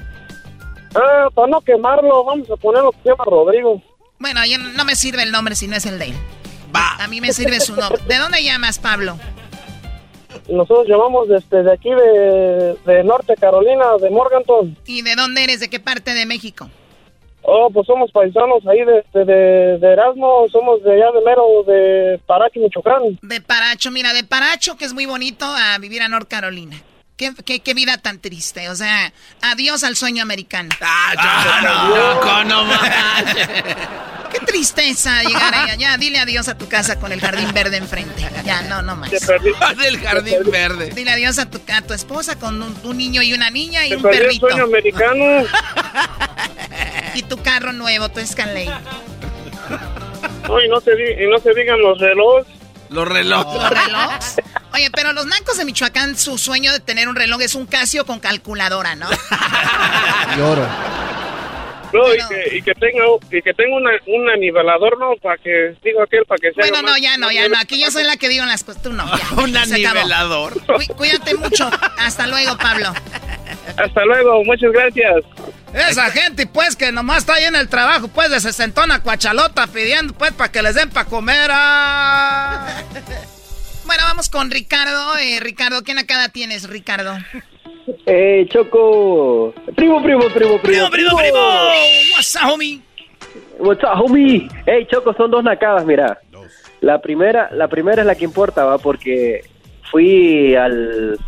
Ah, 0.96 1.28
para 1.32 1.46
no 1.46 1.60
quemarlo, 1.60 2.24
vamos 2.24 2.50
a 2.50 2.56
poner 2.56 2.82
lo 2.82 2.90
que 2.90 2.98
se 3.04 3.10
llama 3.10 3.24
Rodrigo. 3.24 3.80
Bueno, 4.18 4.44
yo 4.44 4.58
no 4.58 4.84
me 4.84 4.96
sirve 4.96 5.22
el 5.22 5.30
nombre 5.30 5.54
si 5.54 5.68
no 5.68 5.76
es 5.76 5.86
el 5.86 6.00
de 6.00 6.06
él. 6.06 6.14
A 6.72 7.06
mí 7.06 7.20
me 7.20 7.32
sirve 7.32 7.60
su 7.60 7.76
nombre. 7.76 8.02
¿De 8.08 8.18
dónde 8.18 8.42
llamas, 8.42 8.80
Pablo? 8.80 9.16
Nosotros 10.48 10.88
llamamos 10.88 11.28
desde 11.28 11.62
de 11.62 11.72
aquí 11.72 11.90
de, 11.90 12.76
de 12.84 13.04
Norte 13.04 13.36
Carolina, 13.36 13.84
de 14.00 14.10
Morganton. 14.10 14.76
¿Y 14.86 15.02
de 15.02 15.14
dónde 15.14 15.44
eres? 15.44 15.60
¿De 15.60 15.70
qué 15.70 15.78
parte 15.78 16.14
de 16.14 16.26
México? 16.26 16.68
Oh, 17.44 17.68
pues 17.72 17.86
somos 17.86 18.10
paisanos 18.12 18.64
ahí 18.68 18.84
de, 18.84 19.04
de, 19.12 19.24
de, 19.24 19.78
de 19.78 19.92
Erasmo, 19.92 20.46
somos 20.50 20.82
de 20.84 20.92
allá 20.92 21.10
de 21.12 21.24
mero, 21.24 21.42
de 21.66 22.20
Parachi, 22.26 22.60
Michoacán. 22.60 23.18
De 23.20 23.40
Paracho, 23.40 23.90
mira, 23.90 24.12
de 24.12 24.22
Paracho, 24.24 24.76
que 24.76 24.84
es 24.84 24.92
muy 24.94 25.06
bonito, 25.06 25.44
a 25.44 25.76
vivir 25.78 26.02
a 26.02 26.08
North 26.08 26.28
Carolina. 26.28 26.76
Qué, 27.16 27.32
qué, 27.44 27.60
qué 27.60 27.74
vida 27.74 27.98
tan 27.98 28.20
triste, 28.20 28.68
o 28.68 28.74
sea, 28.74 29.12
adiós 29.42 29.84
al 29.84 29.96
sueño 29.96 30.22
americano. 30.22 30.70
Ah, 30.80 32.14
no, 32.24 32.44
no, 32.44 32.64
no 32.64 32.72
Qué 34.32 34.38
tristeza 34.46 35.22
llegar 35.24 35.54
allá. 35.54 35.74
Ya, 35.74 35.96
dile 35.98 36.18
adiós 36.18 36.48
a 36.48 36.56
tu 36.56 36.66
casa 36.66 36.98
con 36.98 37.12
el 37.12 37.20
jardín 37.20 37.52
verde 37.52 37.76
enfrente. 37.76 38.26
Ya, 38.46 38.62
no, 38.62 38.80
no 38.80 38.96
más. 38.96 39.10
Del 39.10 39.98
jardín 40.02 40.38
verde. 40.50 40.90
Dile 40.94 41.10
adiós 41.10 41.38
a 41.38 41.50
tu, 41.50 41.60
a 41.70 41.82
tu 41.82 41.92
esposa 41.92 42.38
con 42.38 42.62
un, 42.62 42.74
un 42.82 42.96
niño 42.96 43.20
y 43.22 43.34
una 43.34 43.50
niña 43.50 43.84
y 43.84 43.90
Se 43.90 43.96
un 43.96 44.02
perdió 44.02 44.20
el 44.20 44.26
perrito. 44.26 44.48
sueño 44.48 44.64
americano. 44.64 45.24
Y 47.14 47.22
tu 47.22 47.36
carro 47.42 47.72
nuevo, 47.72 48.08
tu 48.08 48.20
Escalade. 48.20 48.70
No, 50.48 50.60
y 50.62 50.68
no 50.68 50.80
se, 50.80 50.94
di- 50.96 51.24
y 51.24 51.28
no 51.28 51.38
se 51.38 51.52
digan 51.54 51.80
los 51.80 51.98
relojes. 51.98 52.46
Los 52.90 53.08
relojes. 53.08 53.54
¿Los 53.62 53.70
relojes? 53.70 54.36
Oye, 54.74 54.90
pero 54.90 55.12
los 55.12 55.26
nancos 55.26 55.56
de 55.56 55.64
Michoacán, 55.64 56.16
su 56.16 56.36
sueño 56.38 56.72
de 56.72 56.80
tener 56.80 57.08
un 57.08 57.16
reloj 57.16 57.40
es 57.42 57.54
un 57.54 57.66
Casio 57.66 58.04
con 58.06 58.20
calculadora, 58.20 58.94
¿no? 58.96 59.08
Lloro. 60.36 60.66
No, 61.92 62.14
y 62.14 62.16
que, 62.28 62.56
y 62.56 62.62
que 62.62 62.72
tenga, 62.74 63.04
y 63.30 63.42
que 63.42 63.52
tenga 63.52 63.76
una, 63.76 63.90
un 64.06 64.30
anivelador, 64.30 64.98
¿no? 64.98 65.12
Para 65.22 65.36
que, 65.36 65.74
digo 65.84 66.02
aquel, 66.02 66.24
para 66.24 66.38
que 66.38 66.50
sea. 66.52 66.64
Bueno, 66.70 66.80
no, 66.88 66.96
ya 66.96 67.18
no, 67.18 67.30
ya 67.30 67.48
no. 67.48 67.58
Aquí 67.58 67.78
yo 67.82 67.90
soy 67.90 68.04
la 68.04 68.16
que 68.16 68.30
digo 68.30 68.46
las 68.46 68.64
cosas. 68.64 68.82
Tú 68.82 68.92
no. 68.94 69.04
ya. 69.06 69.28
Un. 69.36 69.52
Cuí- 70.66 70.86
Cuídate 70.96 71.34
mucho. 71.34 71.70
Hasta 71.98 72.26
luego, 72.26 72.56
Pablo. 72.56 72.94
Hasta 73.76 74.04
luego, 74.06 74.42
muchas 74.44 74.72
gracias. 74.72 75.16
Esa 75.74 76.10
gente, 76.10 76.46
pues, 76.46 76.76
que 76.76 76.92
nomás 76.92 77.18
está 77.18 77.34
ahí 77.34 77.44
en 77.44 77.56
el 77.56 77.68
trabajo, 77.68 78.08
pues, 78.08 78.30
de 78.30 78.40
sesentona 78.40 79.02
cuachalota 79.02 79.66
pidiendo, 79.66 80.12
pues, 80.12 80.32
para 80.32 80.52
que 80.52 80.62
les 80.62 80.74
den 80.74 80.90
para 80.90 81.08
comer. 81.08 81.50
ah. 81.52 82.66
Bueno, 83.84 84.04
vamos 84.04 84.30
con 84.30 84.50
Ricardo. 84.50 85.18
Eh, 85.18 85.40
Ricardo, 85.40 85.82
¿qué 85.82 85.92
nacada 85.92 86.28
tienes, 86.28 86.68
Ricardo? 86.68 87.18
Eh, 88.06 88.46
Choco. 88.48 89.52
Primo, 89.74 90.00
primo, 90.02 90.28
primo, 90.30 90.58
primo. 90.58 90.60
Primo, 90.62 90.90
primo, 90.90 91.16
primo. 91.16 91.38
What's 92.14 92.36
up, 92.36 92.52
homie? 92.52 92.80
What's 93.58 93.82
up, 93.82 94.00
homie? 94.00 94.48
Hey, 94.66 94.86
Choco, 94.90 95.12
son 95.14 95.30
dos 95.32 95.42
nacadas, 95.42 95.84
mira. 95.84 96.20
La 96.80 97.02
primera, 97.02 97.50
la 97.52 97.68
primera 97.68 98.02
es 98.02 98.06
la 98.06 98.14
que 98.14 98.24
importa, 98.24 98.64
va, 98.64 98.78
porque 98.78 99.42
fui 99.90 100.54
al, 100.54 101.18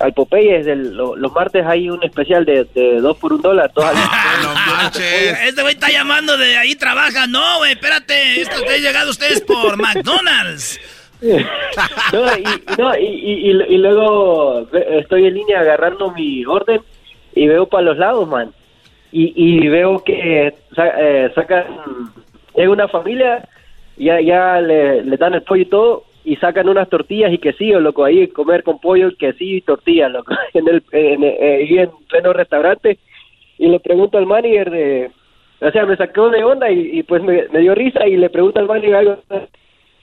al 0.00 0.12
Popeyes. 0.14 0.66
del- 0.66 0.94
lo- 0.96 1.16
los 1.16 1.32
martes 1.32 1.64
hay 1.66 1.88
un 1.90 2.02
especial 2.02 2.44
de, 2.44 2.64
de 2.74 3.00
dos 3.00 3.16
por 3.18 3.32
un 3.32 3.40
dólar. 3.42 3.70
Dos 3.74 3.84
al- 3.84 3.96
Este 5.48 5.62
güey 5.62 5.74
está 5.74 5.90
llamando 5.90 6.36
de 6.36 6.56
ahí 6.56 6.74
trabaja. 6.74 7.26
No, 7.26 7.58
güey, 7.58 7.72
espérate. 7.72 8.40
Esto 8.40 8.62
que 8.66 8.74
han 8.74 8.82
llegado 8.82 9.10
ustedes 9.10 9.40
por 9.42 9.76
McDonald's. 9.76 10.80
no, 12.12 12.36
y, 12.36 12.44
no, 12.78 12.98
y, 12.98 13.04
y- 13.04 13.50
y- 13.50 13.74
y 13.74 13.78
luego 13.78 14.66
estoy 14.72 15.26
en 15.26 15.34
línea 15.34 15.60
agarrando 15.60 16.10
mi 16.10 16.44
orden 16.44 16.80
y 17.34 17.46
veo 17.46 17.66
para 17.66 17.84
los 17.84 17.96
lados, 17.98 18.28
man. 18.28 18.52
Y, 19.12 19.32
y 19.36 19.68
veo 19.68 20.02
que 20.02 20.54
sa- 20.74 20.94
eh, 20.98 21.30
sacan, 21.34 21.64
llega 22.56 22.70
una 22.70 22.88
familia, 22.88 23.46
ya, 23.96 24.20
ya 24.20 24.60
le, 24.60 25.04
le 25.04 25.16
dan 25.16 25.34
el 25.34 25.42
pollo 25.42 25.62
y 25.62 25.66
todo, 25.66 26.04
y 26.24 26.36
sacan 26.36 26.68
unas 26.68 26.88
tortillas 26.88 27.32
y 27.32 27.38
quesillo, 27.38 27.80
loco, 27.80 28.04
ahí 28.04 28.28
comer 28.28 28.62
con 28.62 28.78
pollo, 28.78 29.16
quesillo 29.16 29.56
y 29.56 29.62
tortillas, 29.62 30.10
loco, 30.10 30.34
en 30.54 30.68
el, 30.68 30.82
en, 30.92 31.24
eh, 31.24 31.66
ahí 31.68 31.78
en 31.78 31.90
pleno 32.08 32.32
restaurante. 32.32 32.98
Y 33.58 33.68
le 33.68 33.80
pregunto 33.80 34.18
al 34.18 34.26
manager 34.26 34.70
de, 34.70 35.10
o 35.60 35.70
sea, 35.70 35.84
me 35.86 35.96
sacó 35.96 36.30
de 36.30 36.42
onda 36.44 36.70
y, 36.70 36.98
y 36.98 37.02
pues 37.02 37.22
me, 37.22 37.46
me 37.52 37.60
dio 37.60 37.74
risa 37.74 38.06
y 38.06 38.16
le 38.16 38.30
pregunto 38.30 38.60
al 38.60 38.66
manager 38.66 38.94
algo 38.94 39.22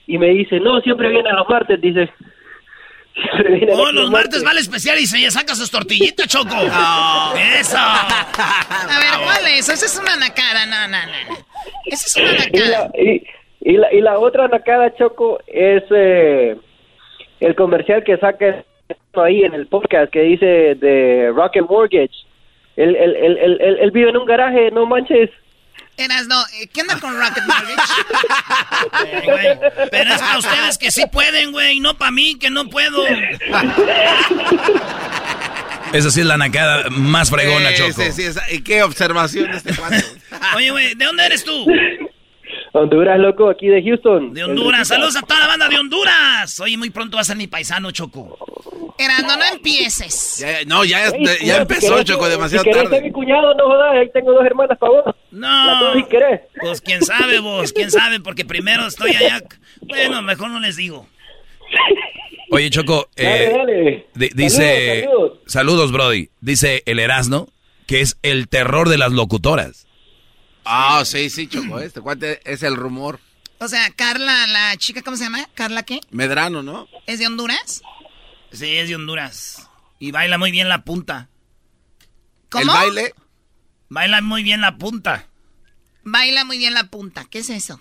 y 0.06 0.18
me 0.18 0.28
dice, 0.30 0.58
no, 0.58 0.80
siempre 0.80 1.08
vienen 1.08 1.34
los 1.36 1.48
martes, 1.48 1.80
dice. 1.80 2.10
Oh, 3.72 3.92
los 3.92 4.10
martes 4.10 4.42
vale 4.42 4.60
especial 4.60 4.98
y 4.98 5.04
se 5.04 5.30
saca 5.30 5.54
sus 5.54 5.70
tortillitas, 5.70 6.26
Choco. 6.28 6.54
Eso. 7.58 7.76
A 7.76 8.98
ver, 8.98 9.24
¿cuál 9.24 9.46
es? 9.48 9.68
Esa 9.68 9.84
es 9.84 9.98
una 10.00 10.16
nacada, 10.16 10.64
no, 10.66 10.88
no, 10.88 11.06
no. 11.06 11.36
Esa 11.86 12.06
es 12.06 12.16
una 12.16 12.32
Y 12.32 12.36
nacada. 12.38 12.90
la, 12.94 13.02
y, 13.02 13.22
y 13.60 13.76
la, 13.76 13.92
y 13.92 14.00
la 14.00 14.18
otra 14.18 14.48
nacada, 14.48 14.94
Choco, 14.96 15.40
es 15.46 15.82
eh, 15.94 16.56
el 17.40 17.54
comercial 17.54 18.02
que 18.04 18.16
saca 18.18 18.64
ahí 19.14 19.44
en 19.44 19.54
el 19.54 19.66
podcast 19.66 20.10
que 20.12 20.20
dice 20.22 20.74
de 20.76 21.30
Rocket 21.34 21.64
Mortgage. 21.68 22.10
Él, 22.76 22.94
él, 22.96 23.16
él, 23.16 23.36
él, 23.38 23.58
él- 23.60 23.78
él 23.80 23.90
vive 23.90 24.10
en 24.10 24.16
un 24.16 24.24
garaje, 24.26 24.70
no 24.70 24.86
manches. 24.86 25.30
Eras, 25.96 26.26
no, 26.28 26.40
eh, 26.60 26.66
¿qué 26.72 26.80
onda 26.82 26.98
con 26.98 27.14
Rocket 27.18 27.44
Mortgage? 27.44 27.76
Eh, 29.42 29.58
Pero 29.90 30.14
es 30.14 30.20
para 30.20 30.38
ustedes 30.38 30.78
que 30.78 30.90
sí 30.90 31.04
pueden, 31.12 31.52
güey, 31.52 31.80
no 31.80 31.96
para 31.98 32.10
mí 32.10 32.38
que 32.38 32.48
no 32.50 32.68
puedo. 32.70 33.04
Esa 35.92 36.10
sí 36.10 36.20
es 36.20 36.26
la 36.26 36.36
nacada 36.36 36.88
más 36.90 37.30
fregona, 37.30 37.70
Sí, 37.70 37.76
Choco. 37.76 38.02
sí, 38.02 38.12
sí, 38.12 38.22
esa- 38.24 38.50
¿Y 38.52 38.62
qué 38.62 38.82
observación 38.82 39.50
de 39.50 39.56
este 39.56 39.74
cuate? 39.74 40.02
Oye, 40.56 40.70
güey, 40.70 40.94
¿de 40.94 41.04
dónde 41.04 41.26
eres 41.26 41.44
tú? 41.44 41.66
Honduras, 42.72 43.18
loco, 43.18 43.50
aquí 43.50 43.66
de 43.66 43.82
Houston. 43.82 44.32
De 44.32 44.44
Honduras. 44.44 44.86
Saludos 44.88 45.16
a 45.16 45.22
toda 45.22 45.40
la 45.40 45.46
banda 45.48 45.68
de 45.68 45.76
Honduras. 45.78 46.60
Oye, 46.60 46.76
muy 46.76 46.90
pronto 46.90 47.16
va 47.16 47.22
a 47.22 47.24
ser 47.24 47.36
mi 47.36 47.46
paisano, 47.48 47.90
Choco. 47.90 48.38
Erasno, 48.98 49.36
no 49.36 49.44
empieces. 49.52 50.38
Ya- 50.38 50.64
no, 50.66 50.84
ya, 50.84 51.06
es- 51.06 51.14
Ey, 51.14 51.24
ya 51.24 51.38
cuñado, 51.38 51.60
empezó, 51.62 51.98
si 51.98 52.04
Choco, 52.04 52.28
demasiado 52.28 52.62
si 52.64 52.70
querés 52.70 52.82
ser 52.82 52.90
tarde. 52.90 53.02
mi 53.06 53.12
cuñado, 53.12 53.54
no 53.54 53.64
jodas, 53.64 53.94
ahí 53.94 54.10
tengo 54.12 54.32
dos 54.32 54.44
hermanas 54.44 54.78
para 54.78 54.92
vos. 54.92 55.14
No. 55.32 55.94
Si 55.94 56.04
querés. 56.04 56.40
Pues 56.60 56.80
quién 56.80 57.02
sabe 57.02 57.40
vos, 57.40 57.72
quién 57.72 57.90
sabe, 57.90 58.20
porque 58.20 58.44
primero 58.44 58.86
estoy 58.86 59.16
allá. 59.16 59.40
Bueno, 59.80 60.22
mejor 60.22 60.50
no 60.50 60.60
les 60.60 60.76
digo. 60.76 61.06
Oye, 62.52 62.68
Choco, 62.70 63.08
Dale, 63.16 63.44
eh, 63.46 63.52
dale. 63.56 64.06
di- 64.14 64.30
dice... 64.34 65.02
Saludos, 65.04 65.38
Saludos, 65.46 65.92
Brody. 65.92 66.28
Dice 66.40 66.82
el 66.86 66.98
Erasno 66.98 67.48
que 67.86 68.00
es 68.00 68.18
el 68.22 68.48
terror 68.48 68.88
de 68.88 68.98
las 68.98 69.12
locutoras. 69.12 69.86
Ah, 70.64 71.02
sí, 71.04 71.30
sí, 71.30 71.46
Choco, 71.48 71.80
este 71.80 72.00
cuate 72.00 72.40
es 72.44 72.62
el 72.62 72.76
rumor. 72.76 73.20
O 73.58 73.68
sea, 73.68 73.90
Carla, 73.90 74.46
la 74.46 74.76
chica, 74.76 75.02
¿cómo 75.02 75.16
se 75.16 75.24
llama? 75.24 75.46
¿Carla 75.54 75.82
qué? 75.82 76.00
Medrano, 76.10 76.62
¿no? 76.62 76.88
¿Es 77.06 77.18
de 77.18 77.26
Honduras? 77.26 77.82
Sí, 78.52 78.76
es 78.76 78.88
de 78.88 78.96
Honduras. 78.96 79.68
Y 79.98 80.12
baila 80.12 80.38
muy 80.38 80.50
bien 80.50 80.68
la 80.68 80.84
punta. 80.84 81.28
¿Cómo? 82.48 82.62
¿El 82.62 82.68
baile? 82.68 83.14
Baila 83.88 84.22
muy 84.22 84.42
bien 84.42 84.60
la 84.60 84.78
punta. 84.78 85.26
Baila 86.04 86.44
muy 86.44 86.58
bien 86.58 86.74
la 86.74 86.84
punta. 86.84 87.26
¿Qué 87.28 87.40
es 87.40 87.50
eso? 87.50 87.80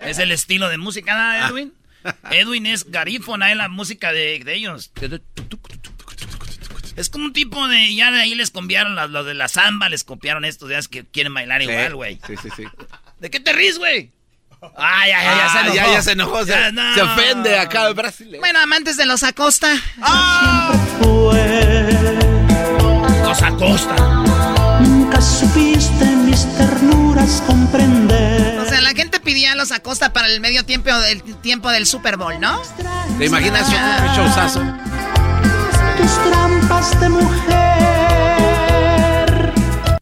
Es 0.00 0.18
el 0.18 0.32
estilo 0.32 0.68
de 0.68 0.78
música, 0.78 1.14
¿no, 1.14 1.46
Edwin? 1.48 1.74
Edwin 2.30 2.66
es 2.66 2.90
garífona, 2.90 3.50
es 3.50 3.56
la 3.56 3.68
música 3.68 4.12
de, 4.12 4.42
de 4.44 4.54
ellos. 4.54 4.92
Es 6.98 7.08
como 7.10 7.24
un 7.26 7.32
tipo 7.32 7.66
de. 7.68 7.94
Ya 7.94 8.10
de 8.10 8.20
ahí 8.20 8.34
les 8.34 8.50
copiaron 8.50 8.94
los, 8.96 9.10
los 9.10 9.24
de 9.24 9.34
la 9.34 9.48
samba, 9.48 9.88
les 9.88 10.04
copiaron 10.04 10.44
estos 10.44 10.68
días 10.68 10.88
que 10.88 11.04
quieren 11.06 11.32
bailar 11.34 11.62
Sí, 11.62 11.68
igual, 11.70 11.94
güey. 11.94 12.20
Sí, 12.26 12.34
sí, 12.42 12.48
sí. 12.56 12.64
¿De 13.20 13.30
qué 13.30 13.40
te 13.40 13.52
ríes, 13.52 13.78
güey? 13.78 14.10
Ay, 14.76 15.12
ay, 15.12 15.26
ay, 15.28 15.36
ya 15.38 15.48
se 15.52 15.58
Ah, 15.58 15.60
enojó. 15.62 15.74
ya, 15.76 15.92
ya 15.92 16.02
se 16.02 16.12
enojó, 16.12 16.44
se, 16.44 16.50
Ya, 16.50 16.72
no. 16.72 16.94
se 16.94 17.02
ofende 17.02 17.58
acá 17.58 17.86
el 17.86 17.94
Brasil. 17.94 18.36
Bueno, 18.40 18.58
amantes 18.58 18.96
de 18.96 19.06
los 19.06 19.22
Acosta. 19.22 19.72
Los 23.22 23.42
Acosta. 23.42 23.94
Nunca 24.80 25.20
supiste 25.20 26.04
mis 26.06 26.44
ternuras 26.56 27.42
comprender. 27.46 28.58
O 28.60 28.64
sea, 28.68 28.80
la 28.80 28.90
gente 28.90 29.20
pedía 29.20 29.52
a 29.52 29.54
los 29.54 29.70
Acosta 29.72 30.12
para 30.12 30.28
el 30.28 30.40
medio 30.40 30.64
tiempo 30.64 30.90
del 30.92 31.22
tiempo 31.40 31.70
del 31.70 31.86
Super 31.86 32.16
Bowl, 32.16 32.38
¿no? 32.40 32.60
¿Te 33.18 33.26
imaginas 33.26 33.68
un 33.68 34.16
showzazo? 34.16 34.62
Tus 36.08 36.30
trampas 36.30 36.98
de 37.00 37.08
mujer. 37.10 37.28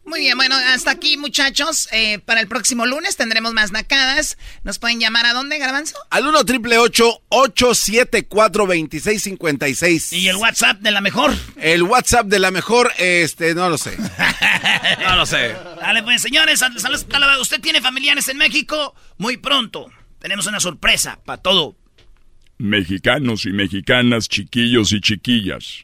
Muy 0.05 0.21
bien, 0.21 0.37
bueno, 0.37 0.55
hasta 0.55 0.91
aquí, 0.91 1.17
muchachos. 1.17 1.89
Eh, 1.91 2.19
para 2.19 2.39
el 2.39 2.47
próximo 2.47 2.85
lunes 2.85 3.17
tendremos 3.17 3.51
más 3.53 3.71
nacadas. 3.73 4.37
¿Nos 4.63 4.79
pueden 4.79 5.01
llamar 5.01 5.25
a 5.25 5.33
dónde, 5.33 5.57
Garbanzo? 5.59 5.97
Al 6.09 6.25
1 6.27 6.45
triple 6.45 6.77
874 6.77 8.65
2656 8.67 10.13
¿Y 10.13 10.29
el 10.29 10.37
WhatsApp 10.37 10.79
de 10.79 10.91
la 10.91 11.01
mejor? 11.01 11.35
El 11.57 11.83
WhatsApp 11.83 12.27
de 12.27 12.39
la 12.39 12.51
mejor, 12.51 12.89
este, 12.97 13.53
no 13.53 13.69
lo 13.69 13.77
sé. 13.77 13.97
no 15.01 15.15
lo 15.17 15.25
sé. 15.25 15.55
Dale, 15.81 16.03
pues, 16.03 16.21
señores, 16.21 16.59
sal- 16.59 16.79
saludos 16.79 17.05
a 17.13 17.19
la- 17.19 17.37
¿Usted 17.41 17.59
tiene 17.59 17.81
familiares 17.81 18.29
en 18.29 18.37
México? 18.37 18.95
Muy 19.17 19.35
pronto. 19.35 19.87
Tenemos 20.19 20.47
una 20.47 20.61
sorpresa 20.61 21.19
para 21.25 21.41
todo. 21.41 21.75
Mexicanos 22.59 23.45
y 23.45 23.51
mexicanas, 23.51 24.29
chiquillos 24.29 24.91
y 24.93 24.99
chiquillas. 25.01 25.83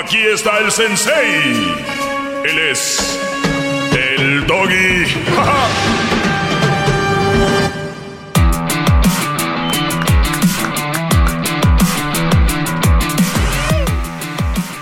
Aquí 0.00 0.18
está 0.18 0.58
el 0.58 0.70
sensei. 0.70 1.74
Él 2.44 2.58
es 2.70 3.18
el 3.90 4.46
doggy. 4.46 5.04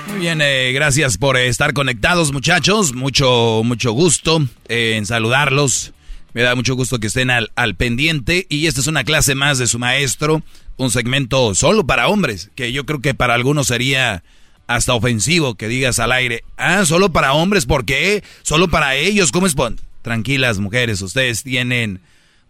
Muy 0.08 0.20
bien, 0.20 0.40
eh, 0.42 0.72
gracias 0.74 1.16
por 1.16 1.38
estar 1.38 1.72
conectados, 1.72 2.32
muchachos. 2.32 2.94
Mucho, 2.94 3.62
mucho 3.64 3.92
gusto 3.92 4.46
eh, 4.68 4.96
en 4.96 5.06
saludarlos. 5.06 5.92
Me 6.34 6.42
da 6.42 6.54
mucho 6.54 6.74
gusto 6.74 6.98
que 6.98 7.06
estén 7.06 7.30
al, 7.30 7.52
al 7.56 7.74
pendiente. 7.74 8.46
Y 8.50 8.66
esta 8.66 8.82
es 8.82 8.86
una 8.86 9.04
clase 9.04 9.34
más 9.34 9.56
de 9.56 9.66
su 9.66 9.78
maestro. 9.78 10.42
Un 10.76 10.90
segmento 10.90 11.54
solo 11.54 11.86
para 11.86 12.08
hombres, 12.08 12.50
que 12.54 12.70
yo 12.72 12.84
creo 12.84 13.00
que 13.00 13.14
para 13.14 13.32
algunos 13.32 13.68
sería 13.68 14.22
hasta 14.66 14.94
ofensivo 14.94 15.54
que 15.54 15.68
digas 15.68 15.98
al 15.98 16.12
aire. 16.12 16.44
Ah, 16.56 16.84
solo 16.84 17.10
para 17.10 17.32
hombres, 17.32 17.66
¿por 17.66 17.84
qué? 17.84 18.22
Solo 18.42 18.68
para 18.68 18.96
ellos, 18.96 19.32
¿cómo 19.32 19.46
es? 19.46 19.54
Tranquilas, 20.02 20.58
mujeres, 20.58 21.02
ustedes 21.02 21.42
tienen 21.42 22.00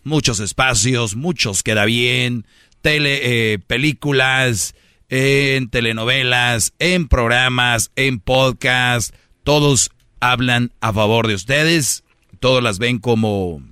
muchos 0.04 0.40
espacios, 0.40 1.16
muchos 1.16 1.62
queda 1.62 1.84
bien, 1.84 2.46
tele, 2.82 3.54
eh, 3.54 3.58
películas, 3.58 4.74
en 5.08 5.68
telenovelas, 5.68 6.72
en 6.78 7.08
programas, 7.08 7.90
en 7.96 8.20
podcast, 8.20 9.14
todos 9.44 9.90
hablan 10.20 10.72
a 10.80 10.92
favor 10.92 11.28
de 11.28 11.34
ustedes, 11.34 12.04
todos 12.40 12.62
las 12.62 12.78
ven 12.78 12.98
como, 12.98 13.62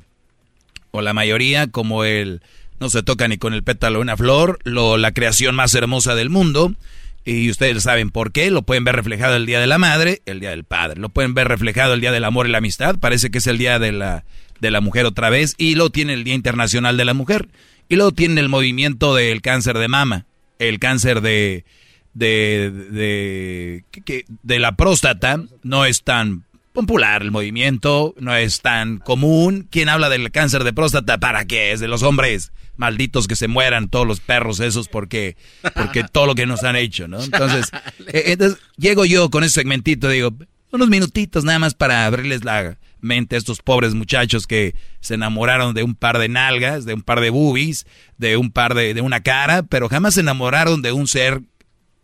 o 0.90 1.00
la 1.02 1.12
mayoría, 1.12 1.66
como 1.68 2.04
el, 2.04 2.42
no 2.80 2.90
se 2.90 3.02
toca 3.02 3.28
ni 3.28 3.38
con 3.38 3.54
el 3.54 3.62
pétalo 3.62 4.00
una 4.00 4.16
flor, 4.16 4.58
lo, 4.64 4.96
la 4.96 5.12
creación 5.12 5.54
más 5.54 5.74
hermosa 5.74 6.14
del 6.14 6.30
mundo. 6.30 6.74
Y 7.24 7.48
ustedes 7.50 7.82
saben 7.82 8.10
por 8.10 8.32
qué, 8.32 8.50
lo 8.50 8.62
pueden 8.62 8.84
ver 8.84 8.96
reflejado 8.96 9.36
el 9.36 9.46
Día 9.46 9.58
de 9.58 9.66
la 9.66 9.78
Madre, 9.78 10.20
el 10.26 10.40
Día 10.40 10.50
del 10.50 10.64
Padre, 10.64 11.00
lo 11.00 11.08
pueden 11.08 11.32
ver 11.32 11.48
reflejado 11.48 11.94
el 11.94 12.00
Día 12.00 12.12
del 12.12 12.24
Amor 12.24 12.46
y 12.46 12.50
la 12.50 12.58
Amistad, 12.58 12.98
parece 12.98 13.30
que 13.30 13.38
es 13.38 13.46
el 13.46 13.56
Día 13.56 13.78
de 13.78 13.92
la, 13.92 14.24
de 14.60 14.70
la 14.70 14.82
Mujer 14.82 15.06
otra 15.06 15.30
vez, 15.30 15.54
y 15.56 15.74
luego 15.74 15.90
tiene 15.90 16.12
el 16.12 16.24
Día 16.24 16.34
Internacional 16.34 16.96
de 16.98 17.04
la 17.06 17.14
Mujer, 17.14 17.48
y 17.88 17.96
luego 17.96 18.12
tiene 18.12 18.40
el 18.42 18.48
movimiento 18.50 19.14
del 19.14 19.40
cáncer 19.40 19.78
de 19.78 19.88
mama, 19.88 20.26
el 20.58 20.78
cáncer 20.78 21.22
de, 21.22 21.64
de, 22.12 22.70
de, 22.70 23.84
que- 24.04 24.24
de 24.42 24.58
la 24.58 24.76
próstata, 24.76 25.42
no 25.62 25.86
es 25.86 26.02
tan 26.02 26.44
popular 26.74 27.22
el 27.22 27.30
movimiento, 27.30 28.14
no 28.18 28.34
es 28.36 28.60
tan 28.60 28.98
común. 28.98 29.68
¿Quién 29.70 29.88
habla 29.88 30.08
del 30.08 30.30
cáncer 30.30 30.64
de 30.64 30.72
próstata? 30.72 31.18
¿Para 31.18 31.44
qué? 31.46 31.72
Es 31.72 31.80
de 31.80 31.88
los 31.88 32.02
hombres 32.02 32.52
malditos 32.76 33.26
que 33.26 33.36
se 33.36 33.48
mueran 33.48 33.88
todos 33.88 34.06
los 34.06 34.20
perros 34.20 34.60
esos 34.60 34.88
porque, 34.88 35.36
porque 35.74 36.04
todo 36.04 36.26
lo 36.26 36.34
que 36.34 36.46
nos 36.46 36.64
han 36.64 36.76
hecho, 36.76 37.08
¿no? 37.08 37.22
Entonces, 37.22 37.70
eh, 38.08 38.24
entonces 38.26 38.58
llego 38.76 39.04
yo 39.04 39.30
con 39.30 39.44
ese 39.44 39.54
segmentito, 39.54 40.08
digo, 40.08 40.34
unos 40.72 40.88
minutitos 40.88 41.44
nada 41.44 41.58
más 41.58 41.74
para 41.74 42.06
abrirles 42.06 42.44
la 42.44 42.78
mente 43.00 43.36
a 43.36 43.38
estos 43.38 43.60
pobres 43.60 43.94
muchachos 43.94 44.46
que 44.46 44.74
se 45.00 45.14
enamoraron 45.14 45.74
de 45.74 45.82
un 45.82 45.94
par 45.94 46.18
de 46.18 46.28
nalgas, 46.28 46.84
de 46.84 46.94
un 46.94 47.02
par 47.02 47.20
de 47.20 47.30
boobies, 47.30 47.86
de 48.18 48.36
un 48.36 48.50
par 48.50 48.74
de, 48.74 48.94
de 48.94 49.00
una 49.00 49.22
cara, 49.22 49.62
pero 49.62 49.88
jamás 49.88 50.14
se 50.14 50.20
enamoraron 50.20 50.82
de 50.82 50.92
un 50.92 51.06
ser 51.06 51.42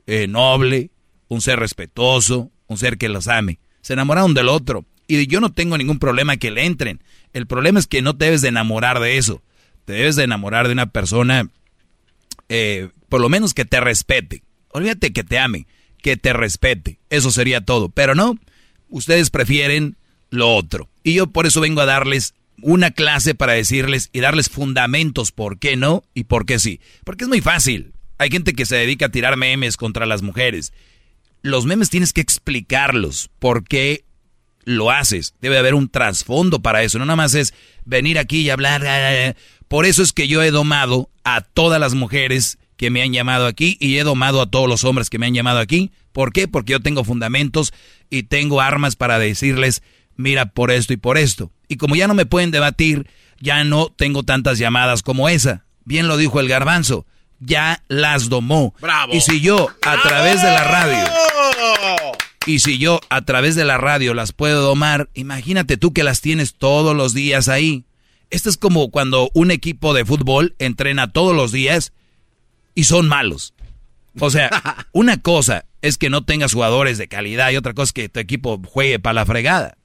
eh, 0.07 0.27
noble, 0.29 0.91
un 1.29 1.41
ser 1.41 1.59
respetuoso, 1.59 2.51
un 2.67 2.79
ser 2.79 2.99
que 2.99 3.09
los 3.09 3.29
ame. 3.29 3.59
Se 3.81 3.95
enamoraron 3.95 4.35
del 4.35 4.49
otro. 4.49 4.85
Y 5.07 5.27
yo 5.27 5.41
no 5.41 5.53
tengo 5.53 5.77
ningún 5.77 5.99
problema 5.99 6.37
que 6.37 6.51
le 6.51 6.67
entren. 6.67 7.03
El 7.33 7.47
problema 7.47 7.81
es 7.81 7.87
que 7.87 8.03
no 8.03 8.17
te 8.17 8.27
debes 8.27 8.43
de 8.43 8.49
enamorar 8.49 9.01
de 9.01 9.17
eso. 9.17 9.43
Te 9.91 9.97
debes 9.97 10.15
de 10.15 10.23
enamorar 10.23 10.69
de 10.69 10.73
una 10.73 10.87
persona, 10.87 11.51
eh, 12.49 12.91
por 13.09 13.21
lo 13.21 13.29
menos 13.29 13.55
que 13.55 13.65
te 13.65 13.81
respete. 13.81 14.45
Olvídate 14.69 15.13
que 15.13 15.25
te 15.25 15.37
ame, 15.37 15.67
que 16.01 16.17
te 16.17 16.33
respete. 16.33 17.01
Eso 17.11 17.33
sería 17.33 17.63
todo. 17.63 17.89
Pero 17.89 18.15
no, 18.15 18.39
ustedes 18.89 19.31
prefieren 19.31 19.97
lo 20.31 20.55
otro. 20.55 20.89
Y 21.03 21.15
yo 21.15 21.27
por 21.27 21.49
eso 21.49 21.61
vengo 21.61 21.81
a 21.81 21.87
darles 21.87 22.35
una 22.63 22.93
clase 22.93 23.35
para 23.35 23.55
decirles 23.55 24.11
y 24.13 24.21
darles 24.21 24.49
fundamentos 24.49 25.33
por 25.33 25.59
qué 25.59 25.77
no 25.77 26.05
y 26.15 26.23
por 26.23 26.47
qué 26.47 26.61
sí. 26.61 26.79
Porque 27.03 27.25
es 27.25 27.29
muy 27.29 27.41
fácil. 27.41 27.93
Hay 28.19 28.31
gente 28.31 28.53
que 28.53 28.67
se 28.67 28.77
dedica 28.77 29.07
a 29.07 29.11
tirar 29.11 29.37
memes 29.37 29.77
contra 29.77 30.07
las 30.07 30.23
mujeres. 30.23 30.73
Los 31.43 31.67
memes 31.67 31.91
tienes 31.91 32.13
que 32.13 32.21
explicarlos. 32.21 33.29
¿Por 33.41 33.65
qué 33.65 34.05
lo 34.63 34.93
haces? 34.93 35.35
Debe 35.41 35.59
haber 35.59 35.75
un 35.75 35.89
trasfondo 35.89 36.63
para 36.63 36.85
eso. 36.85 37.01
No 37.01 37.07
nada 37.07 37.17
más 37.17 37.35
es 37.35 37.55
venir 37.85 38.21
aquí 38.21 38.43
y 38.43 38.51
hablar. 38.51 39.35
Por 39.71 39.87
eso 39.87 40.03
es 40.03 40.13
que 40.13 40.27
yo 40.27 40.43
he 40.43 40.51
domado 40.51 41.11
a 41.23 41.43
todas 41.43 41.79
las 41.79 41.95
mujeres 41.95 42.59
que 42.77 42.91
me 42.91 43.03
han 43.03 43.13
llamado 43.13 43.47
aquí 43.47 43.77
y 43.79 43.99
he 43.99 44.03
domado 44.03 44.43
a 44.43 44.51
todos 44.51 44.69
los 44.69 44.83
hombres 44.83 45.09
que 45.09 45.21
me 45.21 45.27
han 45.27 45.33
llamado 45.33 45.61
aquí. 45.61 45.93
¿Por 46.11 46.33
qué? 46.33 46.49
Porque 46.49 46.73
yo 46.73 46.81
tengo 46.81 47.05
fundamentos 47.05 47.73
y 48.11 48.25
tengo 48.25 48.61
armas 48.61 48.97
para 48.97 49.21
decirles, 49.21 49.85
mira, 50.17 50.47
por 50.47 50.73
esto 50.73 50.93
y 50.93 50.97
por 50.97 51.19
esto. 51.19 51.53
Y 51.69 51.77
como 51.77 51.95
ya 51.95 52.09
no 52.09 52.15
me 52.15 52.27
pueden 52.27 52.51
debatir, 52.51 53.07
ya 53.39 53.63
no 53.63 53.91
tengo 53.91 54.25
tantas 54.25 54.59
llamadas 54.59 55.05
como 55.05 55.29
esa. 55.29 55.67
Bien 55.85 56.09
lo 56.09 56.17
dijo 56.17 56.41
el 56.41 56.49
garbanzo, 56.49 57.07
ya 57.39 57.85
las 57.87 58.29
domó. 58.29 58.75
Bravo. 58.81 59.15
Y 59.15 59.21
si 59.21 59.41
yo 59.41 59.69
a 59.83 60.03
través 60.03 60.43
de 60.43 60.49
la 60.49 60.65
radio, 60.65 61.05
y 62.45 62.59
si 62.59 62.79
yo 62.79 62.99
a 63.09 63.25
través 63.25 63.55
de 63.55 63.65
la 63.65 63.79
radio 63.79 64.15
las 64.15 64.33
puedo 64.33 64.63
domar, 64.63 65.11
imagínate 65.15 65.77
tú 65.77 65.93
que 65.93 66.03
las 66.03 66.21
tienes 66.23 66.55
todos 66.55 66.97
los 66.97 67.15
días 67.15 67.47
ahí. 67.47 67.85
Esto 68.31 68.49
es 68.49 68.57
como 68.57 68.91
cuando 68.91 69.31
un 69.35 69.51
equipo 69.51 69.93
de 69.95 70.05
fútbol 70.05 70.55
entrena 70.59 71.13
todos 71.13 71.35
los 71.35 71.53
días 71.53 71.93
y 72.75 72.85
son 72.85 73.09
malos. 73.09 73.55
O 74.19 74.31
sea, 74.31 74.87
una 74.93 75.21
cosa 75.21 75.65
es 75.83 75.99
que 75.99 76.11
no 76.11 76.25
tengas 76.25 76.53
jugadores 76.53 76.99
de 76.99 77.09
calidad 77.09 77.51
y 77.51 77.57
otra 77.57 77.75
cosa 77.75 77.85
es 77.91 77.93
que 77.93 78.09
tu 78.09 78.21
equipo 78.21 78.61
juegue 78.65 78.99
para 78.99 79.15
la 79.15 79.27
fregada. 79.27 79.77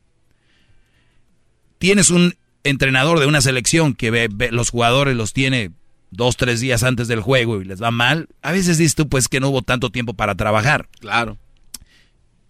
Tienes 1.77 2.09
un 2.09 2.35
entrenador 2.63 3.19
de 3.19 3.26
una 3.27 3.41
selección 3.41 3.93
que 3.93 4.11
ve, 4.11 4.30
ve- 4.31 4.51
los 4.51 4.69
jugadores 4.69 5.15
los 5.15 5.34
tiene 5.34 5.72
dos, 6.11 6.38
tres 6.38 6.59
días 6.61 6.84
antes 6.84 7.07
del 7.07 7.22
juego 7.22 7.61
y 7.61 7.65
les 7.65 7.81
va 7.81 7.91
mal. 7.91 8.27
A 8.41 8.51
veces 8.51 8.77
dices 8.77 8.95
tú 8.95 9.07
pues 9.09 9.27
que 9.27 9.39
no 9.39 9.49
hubo 9.49 9.61
tanto 9.61 9.89
tiempo 9.91 10.13
para 10.13 10.35
trabajar. 10.35 10.88
Claro. 10.99 11.38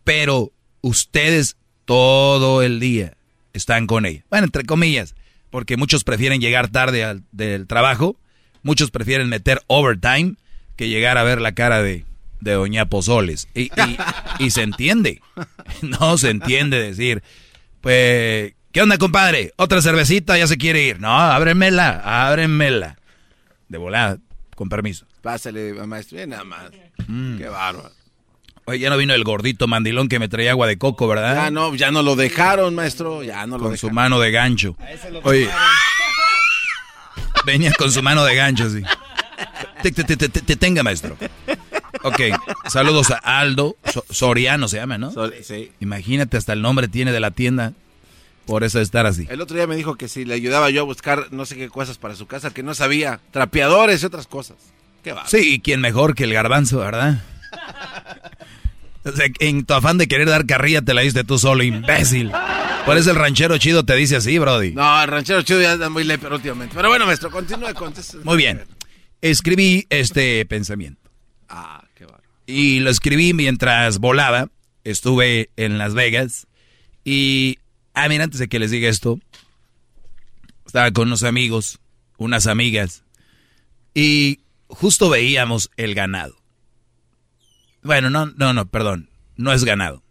Pero 0.03 0.51
ustedes 0.81 1.57
todo 1.85 2.61
el 2.61 2.79
día 2.79 3.17
están 3.53 3.87
con 3.87 4.05
ella. 4.05 4.23
Bueno, 4.29 4.45
entre 4.45 4.63
comillas, 4.63 5.15
porque 5.55 5.77
muchos 5.77 6.03
prefieren 6.03 6.41
llegar 6.41 6.67
tarde 6.67 7.05
al, 7.05 7.23
del 7.31 7.65
trabajo, 7.65 8.17
muchos 8.61 8.91
prefieren 8.91 9.29
meter 9.29 9.61
overtime 9.67 10.35
que 10.75 10.89
llegar 10.89 11.17
a 11.17 11.23
ver 11.23 11.39
la 11.39 11.53
cara 11.53 11.81
de, 11.81 12.03
de 12.41 12.51
Doña 12.51 12.87
Pozoles. 12.87 13.47
Y, 13.55 13.61
y- 13.67 13.97
y 14.39 14.51
se 14.51 14.63
entiende, 14.63 15.21
no 15.81 16.17
se 16.17 16.31
entiende 16.31 16.77
decir, 16.81 17.23
pues, 17.79 18.51
¿qué 18.73 18.81
onda, 18.81 18.97
compadre? 18.97 19.53
¿Otra 19.55 19.81
cervecita? 19.81 20.37
Ya 20.37 20.45
se 20.45 20.57
quiere 20.57 20.83
ir. 20.83 20.99
No, 20.99 21.09
ábremela, 21.17 22.01
ábremela. 22.27 22.97
De 23.69 23.77
volada, 23.77 24.17
con 24.57 24.67
permiso. 24.67 25.05
Pásale, 25.21 25.71
maestro. 25.87 26.17
Nada 26.27 26.43
más. 26.43 26.69
Mm. 27.07 27.37
Qué 27.37 27.47
bárbaro. 27.47 27.91
Oye, 28.67 28.79
ya 28.79 28.89
no 28.89 28.97
vino 28.97 29.13
el 29.13 29.23
gordito 29.23 29.67
mandilón 29.67 30.07
que 30.09 30.17
me 30.17 30.27
traía 30.27 30.51
agua 30.51 30.65
de 30.67 30.77
coco, 30.77 31.07
¿verdad? 31.07 31.35
Ya 31.35 31.51
no, 31.51 31.75
ya 31.75 31.91
no 31.91 32.01
lo 32.01 32.15
dejaron, 32.15 32.73
maestro. 32.73 33.21
Ya 33.23 33.45
no 33.45 33.57
lo 33.57 33.65
con 33.65 33.77
su 33.77 33.91
mano 33.91 34.19
de 34.19 34.31
gancho. 34.31 34.75
Oye, 35.23 35.47
venía 37.45 37.71
con 37.77 37.91
su 37.91 38.01
mano 38.01 38.25
de 38.25 38.35
gancho, 38.35 38.69
sí. 38.69 38.81
Te, 39.83 39.91
te- 39.91 40.03
te- 40.03 40.17
te- 40.17 40.41
te 40.41 40.55
tenga, 40.55 40.81
maestro. 40.81 41.15
Ok, 42.03 42.19
saludos 42.67 43.11
a 43.11 43.17
Aldo 43.39 43.77
So- 43.91 44.05
Soriano 44.09 44.67
se 44.67 44.77
llama, 44.77 44.97
¿no? 44.97 45.11
sí. 45.43 45.71
Imagínate, 45.79 46.37
hasta 46.37 46.53
el 46.53 46.61
nombre 46.61 46.87
tiene 46.87 47.11
de 47.11 47.19
la 47.19 47.31
tienda. 47.31 47.73
Por 48.47 48.63
eso 48.63 48.77
de 48.77 48.83
estar 48.83 49.07
así. 49.07 49.25
El 49.31 49.41
otro 49.41 49.55
día 49.57 49.65
me 49.65 49.75
dijo 49.75 49.95
que 49.95 50.07
si 50.07 50.23
le 50.23 50.35
ayudaba 50.35 50.69
yo 50.69 50.81
a 50.81 50.83
buscar 50.83 51.27
no 51.31 51.47
sé 51.47 51.55
qué 51.55 51.67
cosas 51.67 51.97
para 51.97 52.13
su 52.15 52.27
casa 52.27 52.51
que 52.51 52.61
no 52.61 52.75
sabía, 52.75 53.19
trapeadores 53.31 54.03
y 54.03 54.05
otras 54.05 54.27
cosas. 54.27 54.57
Qué 55.03 55.13
va. 55.13 55.27
Sí, 55.27 55.55
y 55.55 55.59
quién 55.61 55.81
mejor 55.81 56.13
que 56.13 56.25
el 56.25 56.33
garbanzo, 56.33 56.77
¿verdad? 56.79 57.23
O 59.05 59.11
sea, 59.11 59.27
en 59.39 59.65
tu 59.65 59.73
afán 59.73 59.97
de 59.97 60.07
querer 60.07 60.27
dar 60.27 60.45
carrilla 60.45 60.81
te 60.81 60.93
la 60.93 61.01
diste 61.01 61.23
tú 61.23 61.37
solo, 61.37 61.63
imbécil. 61.63 62.31
Por 62.85 62.97
eso 62.97 63.11
el 63.11 63.17
ranchero 63.17 63.57
chido 63.57 63.85
te 63.85 63.95
dice 63.95 64.15
así, 64.15 64.37
Brody. 64.39 64.71
No, 64.71 65.01
el 65.01 65.07
ranchero 65.07 65.41
chido 65.43 65.61
ya 65.61 65.73
anda 65.73 65.89
muy 65.89 66.03
leper 66.03 66.33
últimamente. 66.33 66.75
Pero 66.75 66.89
bueno, 66.89 67.05
maestro, 67.05 67.29
continúe 67.29 67.73
con 67.73 67.93
Muy 68.23 68.37
bien. 68.37 68.63
Escribí 69.21 69.85
este 69.89 70.45
pensamiento. 70.45 71.09
Ah, 71.47 71.83
qué 71.95 72.05
bárbaro. 72.05 72.23
Y 72.47 72.79
lo 72.79 72.89
escribí 72.89 73.33
mientras 73.33 73.99
volaba. 73.99 74.49
Estuve 74.83 75.49
en 75.55 75.77
Las 75.77 75.93
Vegas. 75.93 76.47
Y, 77.03 77.59
ah, 77.93 78.09
mira, 78.09 78.23
antes 78.23 78.39
de 78.39 78.47
que 78.47 78.59
les 78.59 78.71
diga 78.71 78.89
esto, 78.89 79.19
estaba 80.65 80.91
con 80.91 81.07
unos 81.07 81.23
amigos, 81.23 81.79
unas 82.17 82.47
amigas, 82.47 83.03
y 83.93 84.39
justo 84.67 85.09
veíamos 85.09 85.71
el 85.77 85.95
ganado. 85.95 86.35
Bueno, 87.85 88.09
no, 88.09 88.25
no, 88.25 88.51
no, 88.51 88.65
perdón, 88.67 89.09
no 89.37 89.53
es 89.53 89.63
ganado. 89.63 90.03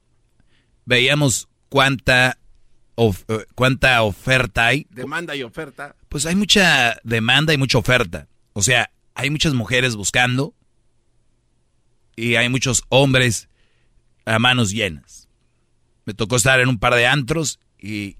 Veíamos 0.87 1.49
cuánta, 1.69 2.39
of- 2.95 3.25
eh, 3.29 3.47
cuánta 3.57 4.01
oferta 4.03 4.67
hay. 4.69 4.87
Demanda 4.91 5.35
y 5.35 5.43
oferta. 5.43 5.97
Pues 6.09 6.25
hay 6.25 6.37
mucha 6.37 6.97
demanda 7.03 7.53
y 7.53 7.59
mucha 7.59 7.79
oferta. 7.79 8.29
O 8.53 8.63
sea, 8.63 8.91
hay 9.17 9.29
muchas 9.31 9.55
mujeres 9.55 9.97
buscando 9.97 10.55
y 12.15 12.37
hay 12.37 12.49
muchos 12.49 12.85
hombres 12.91 13.49
a 14.25 14.39
manos 14.39 14.71
llenas. 14.71 15.29
Me 16.05 16.15
tocó 16.15 16.37
estar 16.37 16.61
en 16.61 16.69
un 16.69 16.79
par 16.79 16.95
de 16.95 17.09
antros 17.09 17.59
y 17.79 18.17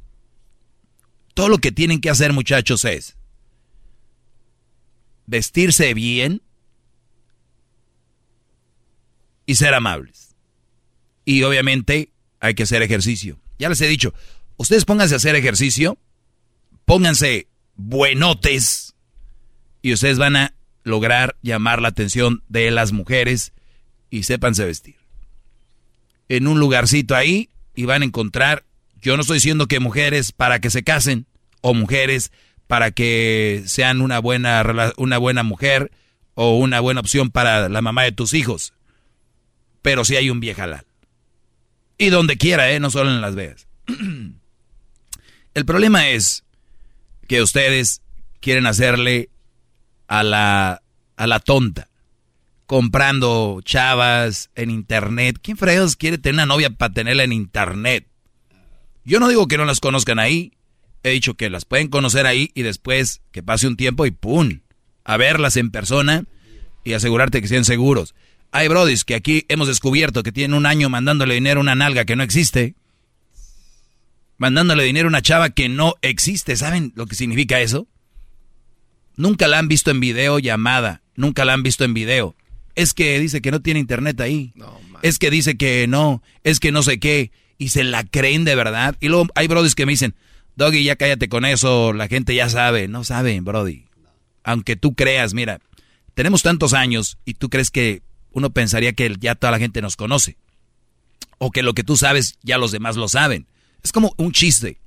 todo 1.35 1.49
lo 1.49 1.59
que 1.59 1.71
tienen 1.71 2.01
que 2.01 2.11
hacer 2.11 2.33
muchachos 2.33 2.85
es 2.85 3.17
vestirse 5.27 5.95
bien 5.95 6.43
y 9.47 9.57
ser 9.57 9.75
amables. 9.75 10.35
Y 11.25 11.43
obviamente 11.43 12.11
hay 12.41 12.55
que 12.55 12.65
hacer 12.65 12.83
ejercicio. 12.83 13.39
Ya 13.59 13.69
les 13.69 13.81
he 13.81 13.87
dicho, 13.87 14.15
ustedes 14.57 14.85
pónganse 14.85 15.15
a 15.15 15.17
hacer 15.17 15.35
ejercicio, 15.37 15.99
pónganse 16.85 17.49
buenotes 17.77 18.95
y 19.83 19.93
ustedes 19.93 20.19
van 20.19 20.37
a 20.37 20.55
lograr 20.83 21.37
llamar 21.43 21.81
la 21.81 21.89
atención 21.89 22.43
de 22.49 22.71
las 22.71 22.93
mujeres 22.93 23.53
y 24.11 24.25
sépanse 24.25 24.65
vestir. 24.65 24.97
En 26.29 26.47
un 26.47 26.61
lugarcito 26.61 27.15
ahí 27.15 27.51
y 27.75 27.85
van 27.85 28.03
a 28.03 28.05
encontrar, 28.05 28.65
yo 29.01 29.17
no 29.17 29.23
estoy 29.23 29.37
diciendo 29.37 29.67
que 29.67 29.81
mujeres 29.81 30.33
para 30.33 30.61
que 30.61 30.71
se 30.71 30.83
casen 30.83 31.27
o 31.61 31.75
mujeres 31.75 32.31
para 32.67 32.91
que 32.91 33.63
sean 33.67 34.01
una 34.01 34.19
buena, 34.19 34.93
una 34.97 35.19
buena 35.19 35.43
mujer 35.43 35.91
o 36.35 36.59
una 36.59 36.81
buena 36.81 37.01
opción 37.01 37.31
para 37.31 37.69
la 37.69 37.83
mamá 37.83 38.03
de 38.03 38.13
tus 38.13 38.35
hijos. 38.35 38.74
Pero 39.85 40.03
sí 40.07 40.17
hay 40.17 40.31
un 40.31 40.41
viejalal. 40.41 40.87
Y 41.99 42.09
donde 42.09 42.39
quiera, 42.39 42.73
¿eh? 42.73 42.81
No 42.81 42.91
solo 42.91 43.11
en 43.11 43.21
Las 43.21 43.35
Vegas. 43.35 43.69
El 45.55 45.67
problema 45.67 46.09
es 46.09 46.43
que 47.29 47.43
ustedes 47.43 48.01
quieren 48.41 48.65
hacerle 48.65 49.29
a 50.09 50.23
la, 50.23 50.81
a 51.17 51.27
la 51.27 51.39
tonta. 51.39 51.91
Comprando 52.65 53.61
chavas 53.63 54.49
en 54.55 54.71
internet. 54.71 55.39
¿Quién 55.43 55.59
fregados 55.59 55.97
quiere 55.97 56.17
tener 56.17 56.37
una 56.37 56.47
novia 56.47 56.71
para 56.71 56.95
tenerla 56.95 57.25
en 57.25 57.35
internet? 57.35 58.07
Yo 59.05 59.21
no 59.21 59.29
digo 59.29 59.49
que 59.49 59.59
no 59.59 59.67
las 59.67 59.81
conozcan 59.81 60.19
ahí. 60.19 60.55
He 61.03 61.11
dicho 61.11 61.35
que 61.35 61.51
las 61.51 61.67
pueden 61.67 61.89
conocer 61.89 62.25
ahí 62.25 62.51
y 62.55 62.63
después 62.63 63.21
que 63.33 63.43
pase 63.43 63.67
un 63.67 63.77
tiempo 63.77 64.07
y 64.07 64.13
¡pum! 64.13 64.61
A 65.05 65.19
verlas 65.19 65.59
en 65.59 65.71
persona 65.71 66.25
y 66.85 66.95
asegurarte 66.95 67.43
que 67.43 67.49
sean 67.49 67.67
seguros. 67.67 68.15
Hay 68.55 68.69
brodis 68.69 69.05
que 69.05 69.17
aquí 69.17 69.45
hemos 69.49 69.67
descubierto 69.67 70.23
que 70.23 70.31
tienen 70.31 70.57
un 70.57 70.65
año 70.65 70.89
mandándole 70.89 71.35
dinero 71.35 71.59
a 71.59 71.63
una 71.63 71.75
nalga 71.75 72.05
que 72.05 72.15
no 72.15 72.23
existe. 72.23 72.77
Mandándole 74.39 74.85
dinero 74.85 75.09
a 75.09 75.11
una 75.11 75.23
chava 75.23 75.51
que 75.51 75.69
no 75.69 75.97
existe. 76.03 76.55
¿Saben 76.55 76.93
lo 76.95 77.07
que 77.07 77.17
significa 77.17 77.61
eso? 77.61 77.89
Nunca 79.17 79.49
la 79.49 79.59
han 79.59 79.67
visto 79.67 79.91
en 79.91 79.99
video 79.99 80.39
llamada. 80.39 81.03
Nunca 81.17 81.45
la 81.45 81.53
han 81.53 81.65
visto 81.65 81.83
en 81.83 81.95
video. 81.95 82.37
Es 82.77 82.95
que 82.95 83.19
dice 83.19 83.43
que 83.43 83.51
no 83.51 83.61
tiene 83.61 83.81
internet 83.81 84.21
ahí. 84.21 84.53
es 85.03 85.19
que 85.19 85.33
dice 85.33 85.57
que 85.57 85.89
no. 85.89 86.23
Es 86.45 86.61
que 86.61 86.71
no 86.71 86.85
sé 86.85 87.01
qué. 87.01 87.33
Y 87.59 87.71
se 87.71 87.83
la 87.83 88.05
creen 88.05 88.45
de 88.45 88.55
verdad. 88.55 88.95
Y 89.01 89.09
luego 89.09 89.27
hay 89.35 89.49
brodis 89.49 89.75
que 89.75 89.85
me 89.85 89.93
dicen, 89.93 90.15
Doggy, 90.55 90.85
ya 90.85 90.95
cállate 90.95 91.29
con 91.29 91.45
eso, 91.45 91.93
la 91.93 92.07
gente 92.07 92.37
ya 92.37 92.49
sabe. 92.49 92.87
No 92.87 93.03
saben, 93.03 93.45
Brody. 93.45 93.87
Aunque 94.45 94.77
tú 94.77 94.95
creas, 94.95 95.35
mira, 95.35 95.59
tenemos 96.15 96.45
tantos 96.45 96.73
años 96.73 97.19
y 97.25 97.35
tú 97.35 97.51
crees 97.51 97.73
que 97.73 98.03
uno 98.35 98.51
pensaría 98.51 98.93
que 98.93 99.15
ya 99.19 99.35
toda 99.35 99.53
la 99.53 99.59
gente 99.59 99.81
nos 99.81 99.97
conoce. 99.97 100.37
O 101.39 101.51
que 101.51 101.63
lo 101.63 101.73
que 101.75 101.85
tú 101.85 101.97
sabes 101.97 102.39
ya 102.43 102.59
los 102.59 102.73
demás 102.73 102.97
lo 102.97 103.09
saben. 103.09 103.47
Es 103.83 103.93
como 103.93 104.15
un 104.19 104.33
chiste. 104.33 104.79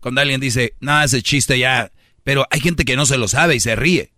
Cuando 0.00 0.20
alguien 0.20 0.40
dice, 0.40 0.74
nada, 0.80 1.04
ese 1.04 1.22
chiste 1.22 1.58
ya... 1.58 1.92
Pero 2.24 2.46
hay 2.50 2.60
gente 2.60 2.84
que 2.84 2.96
no 2.96 3.04
se 3.04 3.18
lo 3.18 3.28
sabe 3.28 3.56
y 3.56 3.60
se 3.60 3.76
ríe. 3.76 4.12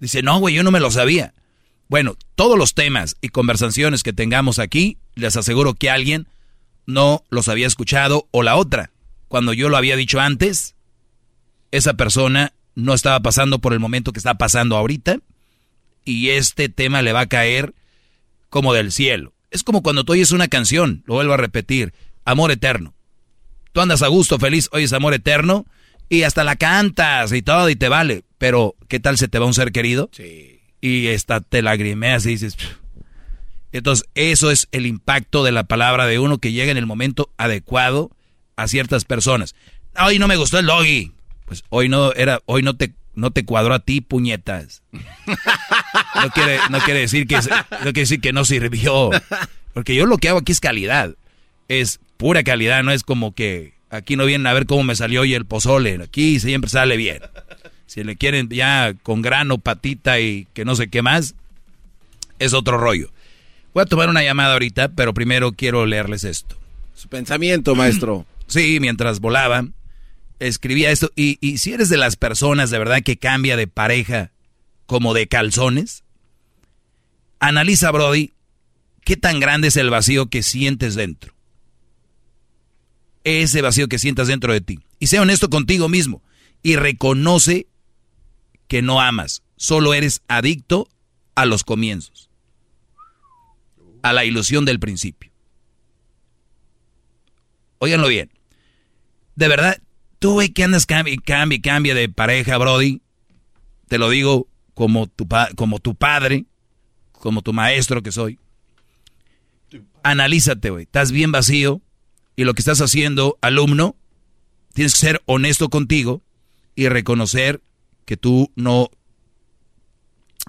Dice, 0.00 0.22
no, 0.22 0.38
güey, 0.38 0.54
yo 0.54 0.62
no 0.62 0.70
me 0.70 0.80
lo 0.80 0.90
sabía. 0.90 1.34
Bueno, 1.88 2.16
todos 2.34 2.58
los 2.58 2.74
temas 2.74 3.16
y 3.20 3.28
conversaciones 3.28 4.02
que 4.02 4.12
tengamos 4.12 4.58
aquí, 4.58 4.98
les 5.14 5.36
aseguro 5.36 5.74
que 5.74 5.90
alguien 5.90 6.26
no 6.86 7.22
los 7.30 7.48
había 7.48 7.66
escuchado 7.66 8.26
o 8.32 8.42
la 8.42 8.56
otra 8.56 8.90
cuando 9.28 9.52
yo 9.52 9.68
lo 9.68 9.76
había 9.76 9.96
dicho 9.96 10.20
antes, 10.20 10.74
esa 11.70 11.94
persona 11.94 12.52
no 12.74 12.94
estaba 12.94 13.20
pasando 13.20 13.58
por 13.58 13.72
el 13.72 13.80
momento 13.80 14.12
que 14.12 14.18
está 14.18 14.34
pasando 14.34 14.76
ahorita 14.76 15.18
y 16.04 16.30
este 16.30 16.68
tema 16.68 17.02
le 17.02 17.12
va 17.12 17.20
a 17.20 17.26
caer 17.26 17.74
como 18.48 18.74
del 18.74 18.92
cielo. 18.92 19.34
Es 19.50 19.62
como 19.62 19.82
cuando 19.82 20.04
tú 20.04 20.12
oyes 20.12 20.32
una 20.32 20.48
canción, 20.48 21.02
lo 21.06 21.14
vuelvo 21.14 21.34
a 21.34 21.38
repetir, 21.38 21.92
amor 22.24 22.50
eterno. 22.50 22.94
Tú 23.72 23.80
andas 23.80 24.02
a 24.02 24.08
gusto, 24.08 24.38
feliz, 24.38 24.68
oyes 24.72 24.92
amor 24.92 25.14
eterno 25.14 25.66
y 26.08 26.22
hasta 26.22 26.44
la 26.44 26.56
cantas 26.56 27.32
y 27.32 27.42
todo 27.42 27.68
y 27.68 27.76
te 27.76 27.88
vale, 27.88 28.24
pero 28.38 28.74
¿qué 28.88 29.00
tal 29.00 29.18
se 29.18 29.28
te 29.28 29.38
va 29.38 29.46
un 29.46 29.54
ser 29.54 29.72
querido? 29.72 30.08
Sí. 30.12 30.60
Y 30.80 31.06
esta 31.08 31.40
te 31.40 31.62
lagrimeas 31.62 32.26
y 32.26 32.30
dices... 32.30 32.56
Entonces, 33.72 34.08
eso 34.14 34.50
es 34.50 34.68
el 34.72 34.86
impacto 34.86 35.44
de 35.44 35.52
la 35.52 35.64
palabra 35.64 36.06
de 36.06 36.18
uno 36.18 36.38
que 36.38 36.52
llega 36.52 36.70
en 36.70 36.78
el 36.78 36.86
momento 36.86 37.30
adecuado 37.36 38.10
a 38.56 38.68
ciertas 38.68 39.04
personas. 39.04 39.54
Hoy 40.00 40.18
no 40.18 40.28
me 40.28 40.36
gustó 40.36 40.58
el 40.58 40.66
doggy. 40.66 41.12
Pues 41.44 41.62
hoy 41.68 41.88
no 41.88 42.12
era, 42.12 42.40
hoy 42.46 42.62
no 42.62 42.76
te, 42.76 42.94
no 43.16 43.32
te 43.32 43.44
cuadró 43.44 43.74
a 43.74 43.80
ti, 43.80 44.00
puñetas. 44.00 44.82
No 46.22 46.30
quiere, 46.30 46.58
no 46.70 46.78
quiere 46.80 47.00
decir 47.00 47.26
que 47.26 47.36
no 47.36 47.40
quiere 47.80 48.00
decir 48.00 48.20
que 48.20 48.32
no 48.32 48.44
sirvió. 48.44 49.10
Porque 49.74 49.94
yo 49.94 50.06
lo 50.06 50.18
que 50.18 50.28
hago 50.28 50.38
aquí 50.38 50.52
es 50.52 50.60
calidad. 50.60 51.14
Es 51.68 51.98
pura 52.16 52.44
calidad, 52.44 52.84
no 52.84 52.92
es 52.92 53.02
como 53.02 53.34
que 53.34 53.74
aquí 53.90 54.16
no 54.16 54.24
vienen 54.24 54.46
a 54.46 54.52
ver 54.52 54.66
cómo 54.66 54.84
me 54.84 54.94
salió 54.94 55.22
hoy 55.22 55.34
el 55.34 55.46
pozole. 55.46 55.98
Aquí 56.02 56.38
siempre 56.38 56.70
sale 56.70 56.96
bien. 56.96 57.22
Si 57.86 58.04
le 58.04 58.16
quieren 58.16 58.48
ya 58.48 58.94
con 59.02 59.22
grano, 59.22 59.58
patita 59.58 60.20
y 60.20 60.46
que 60.54 60.64
no 60.64 60.76
sé 60.76 60.88
qué 60.88 61.02
más, 61.02 61.34
es 62.38 62.52
otro 62.52 62.78
rollo. 62.78 63.10
Voy 63.74 63.82
a 63.82 63.86
tomar 63.86 64.08
una 64.08 64.22
llamada 64.22 64.54
ahorita, 64.54 64.88
pero 64.88 65.14
primero 65.14 65.52
quiero 65.52 65.86
leerles 65.86 66.24
esto. 66.24 66.56
Su 66.94 67.08
pensamiento, 67.08 67.74
maestro. 67.74 68.26
Sí, 68.46 68.78
mientras 68.80 69.20
volaba, 69.20 69.66
escribía 70.38 70.90
esto. 70.90 71.10
Y, 71.16 71.38
y 71.40 71.58
si 71.58 71.72
eres 71.72 71.88
de 71.88 71.96
las 71.96 72.16
personas 72.16 72.70
de 72.70 72.78
verdad 72.78 73.02
que 73.02 73.16
cambia 73.16 73.56
de 73.56 73.66
pareja 73.66 74.32
como 74.86 75.14
de 75.14 75.26
calzones, 75.28 76.04
analiza, 77.40 77.90
Brody, 77.90 78.32
qué 79.04 79.16
tan 79.16 79.40
grande 79.40 79.68
es 79.68 79.76
el 79.76 79.90
vacío 79.90 80.26
que 80.26 80.42
sientes 80.42 80.94
dentro. 80.94 81.34
Ese 83.24 83.60
vacío 83.62 83.88
que 83.88 83.98
sientas 83.98 84.28
dentro 84.28 84.52
de 84.52 84.60
ti. 84.60 84.80
Y 84.98 85.08
sea 85.08 85.22
honesto 85.22 85.50
contigo 85.50 85.88
mismo. 85.88 86.22
Y 86.62 86.76
reconoce 86.76 87.66
que 88.68 88.82
no 88.82 89.00
amas. 89.00 89.42
Solo 89.56 89.94
eres 89.94 90.22
adicto 90.28 90.88
a 91.34 91.44
los 91.44 91.64
comienzos. 91.64 92.30
A 94.02 94.12
la 94.12 94.24
ilusión 94.24 94.64
del 94.64 94.78
principio. 94.78 95.32
Óiganlo 97.78 98.08
bien 98.08 98.30
de 99.36 99.48
verdad, 99.48 99.80
tú, 100.18 100.32
güey, 100.34 100.50
que 100.50 100.64
andas 100.64 100.86
cambia, 100.86 101.16
cambia, 101.24 101.60
cambia 101.60 101.94
de 101.94 102.08
pareja, 102.08 102.58
Brody. 102.58 103.00
Te 103.88 103.98
lo 103.98 104.10
digo 104.10 104.48
como 104.74 105.06
tu, 105.06 105.28
como 105.56 105.78
tu 105.78 105.94
padre, 105.94 106.46
como 107.12 107.42
tu 107.42 107.52
maestro 107.52 108.02
que 108.02 108.12
soy. 108.12 108.38
Analízate, 110.02 110.70
güey. 110.70 110.84
Estás 110.84 111.12
bien 111.12 111.32
vacío 111.32 111.80
y 112.36 112.44
lo 112.44 112.54
que 112.54 112.60
estás 112.60 112.80
haciendo, 112.80 113.38
alumno, 113.40 113.96
tienes 114.74 114.94
que 114.94 115.00
ser 115.00 115.22
honesto 115.26 115.68
contigo 115.68 116.22
y 116.74 116.88
reconocer 116.88 117.62
que 118.04 118.16
tú 118.16 118.52
no, 118.54 118.90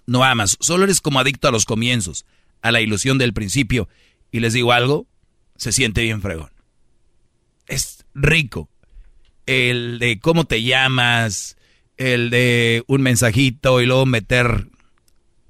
no 0.05 0.23
amas. 0.23 0.57
Solo 0.59 0.83
eres 0.83 1.01
como 1.01 1.19
adicto 1.19 1.47
a 1.47 1.51
los 1.51 1.65
comienzos, 1.65 2.25
a 2.61 2.71
la 2.71 2.81
ilusión 2.81 3.17
del 3.17 3.33
principio. 3.33 3.87
Y 4.31 4.41
les 4.41 4.53
digo 4.53 4.73
algo, 4.73 5.07
se 5.55 5.71
siente 5.71 6.01
bien 6.01 6.21
fregón. 6.21 6.51
Es 7.67 8.05
rico 8.13 8.69
el 9.47 9.97
de 9.97 10.19
cómo 10.19 10.45
te 10.45 10.61
llamas, 10.61 11.57
el 11.97 12.29
de 12.29 12.83
un 12.85 13.01
mensajito 13.01 13.81
y 13.81 13.87
luego 13.87 14.05
meter 14.05 14.67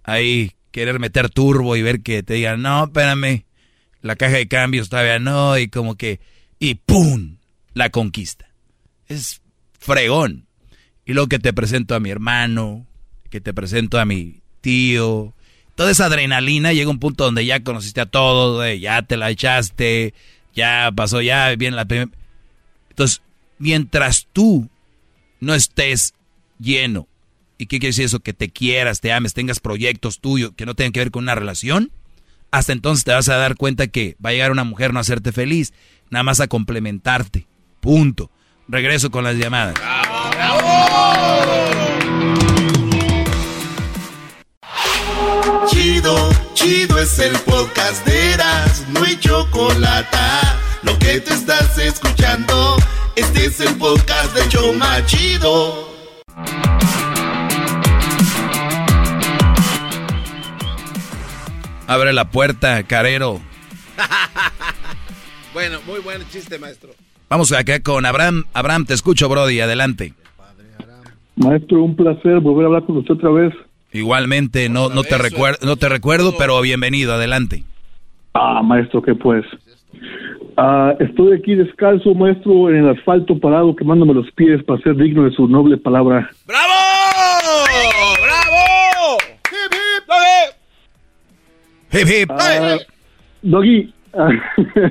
ahí, 0.04 0.54
querer 0.72 1.00
meter 1.00 1.30
turbo 1.30 1.76
y 1.76 1.82
ver 1.82 2.02
que 2.02 2.24
te 2.24 2.36
digan, 2.36 2.62
no, 2.62 2.86
espérame, 2.86 3.44
la 4.02 4.16
caja 4.16 4.38
de 4.38 4.48
cambios 4.48 4.90
todavía 4.90 5.20
no, 5.20 5.58
y 5.58 5.68
como 5.68 5.96
que, 5.96 6.22
y 6.60 6.76
¡pum! 6.76 7.38
La 7.74 7.90
conquista. 7.90 8.50
Es 9.08 9.42
fregón. 9.80 10.48
Y 11.06 11.14
luego 11.14 11.30
que 11.30 11.40
te 11.40 11.54
presento 11.54 11.96
a 11.96 12.00
mi 12.00 12.10
hermano, 12.10 12.86
que 13.30 13.42
te 13.42 13.54
presento 13.54 14.00
a 14.00 14.06
mi 14.06 14.42
tío, 14.62 15.34
toda 15.76 15.92
esa 15.92 16.06
adrenalina 16.06 16.74
llega 16.74 16.88
a 16.88 16.92
un 16.92 17.00
punto 17.00 17.26
donde 17.26 17.46
ya 17.46 17.64
conociste 17.64 18.02
a 18.02 18.06
todos, 18.06 18.66
ya 18.80 19.02
te 19.02 19.18
la 19.18 19.30
echaste, 19.30 20.14
ya 20.56 20.92
pasó, 20.96 21.22
ya 21.22 21.56
bien 21.56 21.76
la 21.76 21.86
primera. 21.86 22.12
Entonces, 22.90 23.22
mientras 23.58 24.28
tú 24.34 24.70
no 25.40 25.54
estés 25.54 26.14
lleno, 26.60 27.08
¿y 27.58 27.66
qué 27.66 27.80
quiere 27.80 27.90
decir 27.90 28.06
eso? 28.06 28.20
Que 28.20 28.34
te 28.34 28.50
quieras, 28.50 29.02
te 29.02 29.12
ames, 29.12 29.34
tengas 29.34 29.60
proyectos 29.60 30.20
tuyos 30.20 30.52
que 30.56 30.66
no 30.66 30.76
tengan 30.76 30.92
que 30.92 31.00
ver 31.00 31.12
con 31.12 31.24
una 31.24 31.36
relación, 31.36 31.92
hasta 32.52 32.74
entonces 32.74 33.04
te 33.04 33.12
vas 33.12 33.30
a 33.30 33.38
dar 33.38 33.56
cuenta 33.56 33.88
que 33.88 34.16
va 34.24 34.30
a 34.30 34.34
llegar 34.34 34.52
una 34.52 34.64
mujer 34.64 34.94
no 34.94 35.00
a 35.00 35.02
hacerte 35.02 35.32
feliz, 35.32 35.74
nada 36.10 36.24
más 36.24 36.40
a 36.40 36.48
complementarte. 36.48 37.48
Punto. 37.80 38.32
Regreso 38.68 39.12
con 39.12 39.24
las 39.24 39.38
llamadas. 39.38 39.76
Chido, 45.70 46.30
chido 46.54 47.00
es 47.00 47.20
el 47.20 47.38
podcast 47.40 48.06
de 48.06 48.34
Eras, 48.34 48.86
no 48.90 49.04
hay 49.04 49.18
chocolate. 49.20 50.18
Lo 50.84 50.98
que 51.00 51.20
te 51.22 51.34
estás 51.34 51.78
escuchando. 51.78 52.78
Este 53.18 53.48
es 53.48 53.60
el 53.62 53.80
podcast 53.80 54.38
de 54.38 54.48
Choma 54.48 55.04
Chido. 55.08 55.88
Abre 61.88 62.14
la 62.14 62.30
puerta, 62.30 62.84
carero. 62.84 63.40
bueno, 65.56 65.80
muy 65.88 66.00
buen 66.02 66.22
chiste, 66.30 66.60
maestro. 66.60 66.92
Vamos 67.28 67.52
acá 67.54 67.82
con 67.82 68.06
Abraham. 68.06 68.44
Abraham, 68.54 68.86
te 68.86 68.94
escucho, 68.94 69.28
Brody. 69.28 69.62
Adelante. 69.62 70.14
Maestro, 71.38 71.82
un 71.82 71.96
placer 71.96 72.40
volver 72.40 72.66
a 72.66 72.68
hablar 72.68 72.86
con 72.86 72.98
usted 72.98 73.16
otra 73.16 73.32
vez. 73.32 73.52
Igualmente, 73.94 74.70
no, 74.70 74.90
no, 74.90 75.04
te 75.04 75.18
recuerdo, 75.18 75.66
no 75.66 75.76
te 75.76 75.90
recuerdo, 75.90 76.36
pero 76.38 76.62
bienvenido, 76.62 77.16
adelante. 77.16 77.64
Ah, 78.36 78.62
maestro, 78.64 79.02
¿qué 79.02 79.16
pues? 79.16 79.44
Ah, 80.60 80.96
estoy 81.00 81.34
aquí 81.34 81.54
descalzo, 81.54 82.16
maestro, 82.16 82.70
en 82.70 82.78
el 82.78 82.90
asfalto 82.90 83.40
parado, 83.40 83.76
quemándome 83.76 84.16
los 84.16 84.32
pies 84.32 84.64
para 84.64 84.82
ser 84.82 84.96
digno 84.96 85.24
de 85.24 85.32
su 85.32 85.48
noble 85.48 85.78
palabra. 85.78 86.30
¡Bravo! 86.48 86.74
¡Bravo! 88.24 89.18
¡Hip, 89.52 89.74
hip! 89.74 90.08
Hip, 91.94 92.08
hip. 92.08 92.32
Ah, 92.32 92.78
Doggy, 93.44 93.94
ah, 94.14 94.30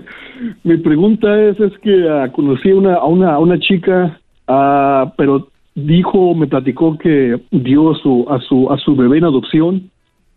mi 0.63 0.77
pregunta 0.77 1.43
es, 1.43 1.59
es 1.59 1.77
que 1.81 2.09
ah, 2.09 2.31
conocí 2.33 2.71
una, 2.71 2.95
a, 2.95 3.05
una, 3.05 3.35
a 3.35 3.39
una 3.41 3.59
chica, 3.59 4.21
ah, 4.47 5.13
pero 5.17 5.49
dijo, 5.75 6.35
me 6.37 6.47
platicó 6.47 6.97
que 6.97 7.41
dio 7.51 7.91
a 7.91 7.99
su, 7.99 8.25
a 8.31 8.41
su, 8.41 8.71
a 8.73 8.79
su 8.79 8.95
bebé 8.95 9.19
en 9.19 9.25
adopción. 9.25 9.91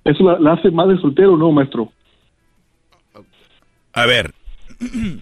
¿Eso 0.06 0.23
la, 0.23 0.40
la 0.40 0.53
hace 0.53 0.72
madre 0.72 0.98
soltero 0.98 1.34
o 1.34 1.38
no, 1.38 1.52
maestro? 1.52 1.91
A 3.94 4.06
ver, 4.06 4.31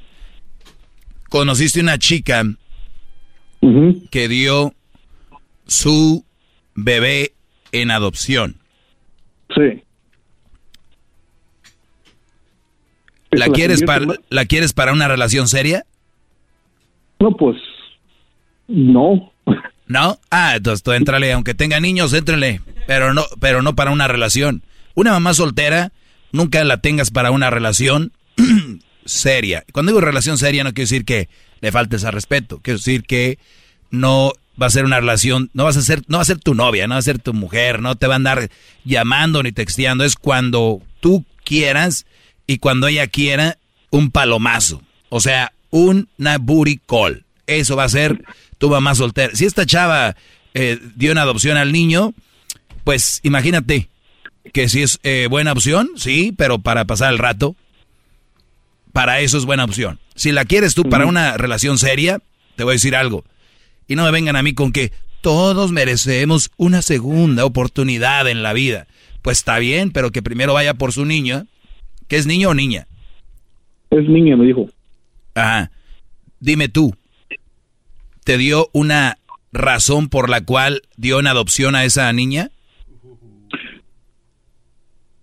conociste 1.30 1.80
una 1.80 1.98
chica 1.98 2.44
que 4.12 4.28
dio 4.28 4.74
su 5.66 6.26
bebé 6.76 7.34
en 7.72 7.92
adopción. 7.92 8.58
Sí. 9.56 9.84
¿La 13.32 13.46
¿Eso 13.46 13.48
la 13.48 13.50
quieres, 13.50 13.84
para, 13.84 14.06
¿La 14.30 14.46
quieres 14.46 14.74
para 14.74 14.94
una 14.94 15.08
relación 15.08 15.48
seria? 15.48 15.86
No, 17.20 17.32
pues, 17.36 17.58
no. 18.68 19.34
¿No? 19.88 20.20
Ah, 20.30 20.56
entonces 20.56 20.84
tú 20.84 20.92
éntrale, 20.92 21.32
aunque 21.34 21.54
tenga 21.54 21.80
niños, 21.80 22.14
éntrale, 22.14 22.62
pero 22.86 23.14
no, 23.14 23.24
pero 23.40 23.62
no 23.62 23.76
para 23.76 23.92
una 23.92 24.08
relación. 24.08 24.64
Una 24.96 25.12
mamá 25.12 25.34
soltera, 25.34 25.92
nunca 26.32 26.64
la 26.64 26.82
tengas 26.82 27.12
para 27.12 27.32
una 27.32 27.50
relación 27.50 28.12
seria. 29.08 29.64
Cuando 29.72 29.92
digo 29.92 30.02
relación 30.02 30.38
seria 30.38 30.64
no 30.64 30.74
quiero 30.74 30.86
decir 30.90 31.06
que 31.06 31.30
le 31.62 31.72
faltes 31.72 32.04
al 32.04 32.14
respeto, 32.14 32.60
quiero 32.62 32.78
decir 32.78 33.04
que 33.04 33.40
no 33.90 34.34
va 34.62 34.68
a 34.68 34.72
ser 34.72 34.86
una 34.86 35.00
relación, 35.00 35.50
no 35.54 35.64
vas 35.64 35.78
a 35.78 35.82
ser, 35.82 36.04
no 36.08 36.18
va 36.18 36.24
a 36.24 36.26
ser 36.26 36.40
tu 36.40 36.56
novia, 36.56 36.88
no 36.88 36.96
va 36.96 37.00
a 37.00 37.04
ser 37.04 37.20
tu 37.20 37.34
mujer, 37.34 37.82
no 37.82 37.96
te 37.96 38.08
va 38.08 38.16
a 38.16 38.18
andar 38.18 38.50
llamando 38.84 39.44
ni 39.44 39.52
texteando, 39.52 40.04
es 40.04 40.16
cuando 40.16 40.82
tú 41.00 41.26
quieras 41.44 42.06
y 42.48 42.58
cuando 42.58 42.88
ella 42.88 43.08
quiera 43.08 43.58
un 43.90 44.12
palomazo, 44.12 44.82
o 45.10 45.20
sea, 45.20 45.54
una 45.70 46.38
booty 46.40 46.80
call. 46.86 47.24
Eso 47.46 47.76
va 47.76 47.86
a 47.86 47.90
ser 47.90 48.24
tu 48.58 48.70
mamá 48.70 48.96
soltera. 48.96 49.36
Si 49.36 49.46
esta 49.46 49.66
chava 49.66 50.16
eh, 50.54 50.80
dio 50.96 51.12
en 51.12 51.18
adopción 51.18 51.56
al 51.58 51.72
niño, 51.72 52.14
pues 52.84 53.20
imagínate 53.24 53.90
que 54.54 54.70
si 54.70 54.82
es 54.82 55.00
eh, 55.04 55.28
buena 55.30 55.52
opción, 55.52 55.92
sí, 55.96 56.34
pero 56.36 56.60
para 56.60 56.86
pasar 56.86 57.12
el 57.12 57.20
rato, 57.20 57.56
para 58.94 59.20
eso 59.20 59.38
es 59.38 59.46
buena 59.46 59.66
opción. 59.66 60.00
Si 60.16 60.32
la 60.32 60.46
quieres 60.46 60.76
tú 60.76 60.84
para 60.84 61.06
una 61.06 61.38
relación 61.38 61.78
seria, 61.78 62.20
te 62.56 62.64
voy 62.64 62.72
a 62.72 62.74
decir 62.74 62.96
algo. 62.96 63.24
Y 63.88 63.96
no 63.96 64.04
me 64.04 64.12
vengan 64.12 64.36
a 64.36 64.44
mí 64.44 64.54
con 64.54 64.72
que 64.72 64.92
todos 65.22 65.72
merecemos 65.72 66.52
una 66.58 66.82
segunda 66.82 67.46
oportunidad 67.46 68.28
en 68.28 68.44
la 68.44 68.54
vida. 68.54 68.88
Pues 69.22 69.40
está 69.40 69.60
bien, 69.60 69.92
pero 69.92 70.12
que 70.12 70.22
primero 70.22 70.54
vaya 70.54 70.74
por 70.74 70.94
su 70.94 71.06
niña. 71.06 71.46
¿Que 72.08 72.18
es 72.18 72.26
niño 72.26 72.50
o 72.50 72.54
niña? 72.54 72.88
Es 73.90 74.08
niña, 74.08 74.36
me 74.36 74.46
dijo. 74.46 74.70
Ajá. 75.36 75.72
Dime 76.40 76.70
tú, 76.70 76.96
¿te 78.24 78.38
dio 78.38 78.70
una 78.74 79.18
razón 79.52 80.08
por 80.10 80.30
la 80.30 80.42
cual 80.42 80.84
dio 80.98 81.20
en 81.20 81.28
adopción 81.28 81.76
a 81.76 81.84
esa 81.84 82.12
niña? 82.14 82.52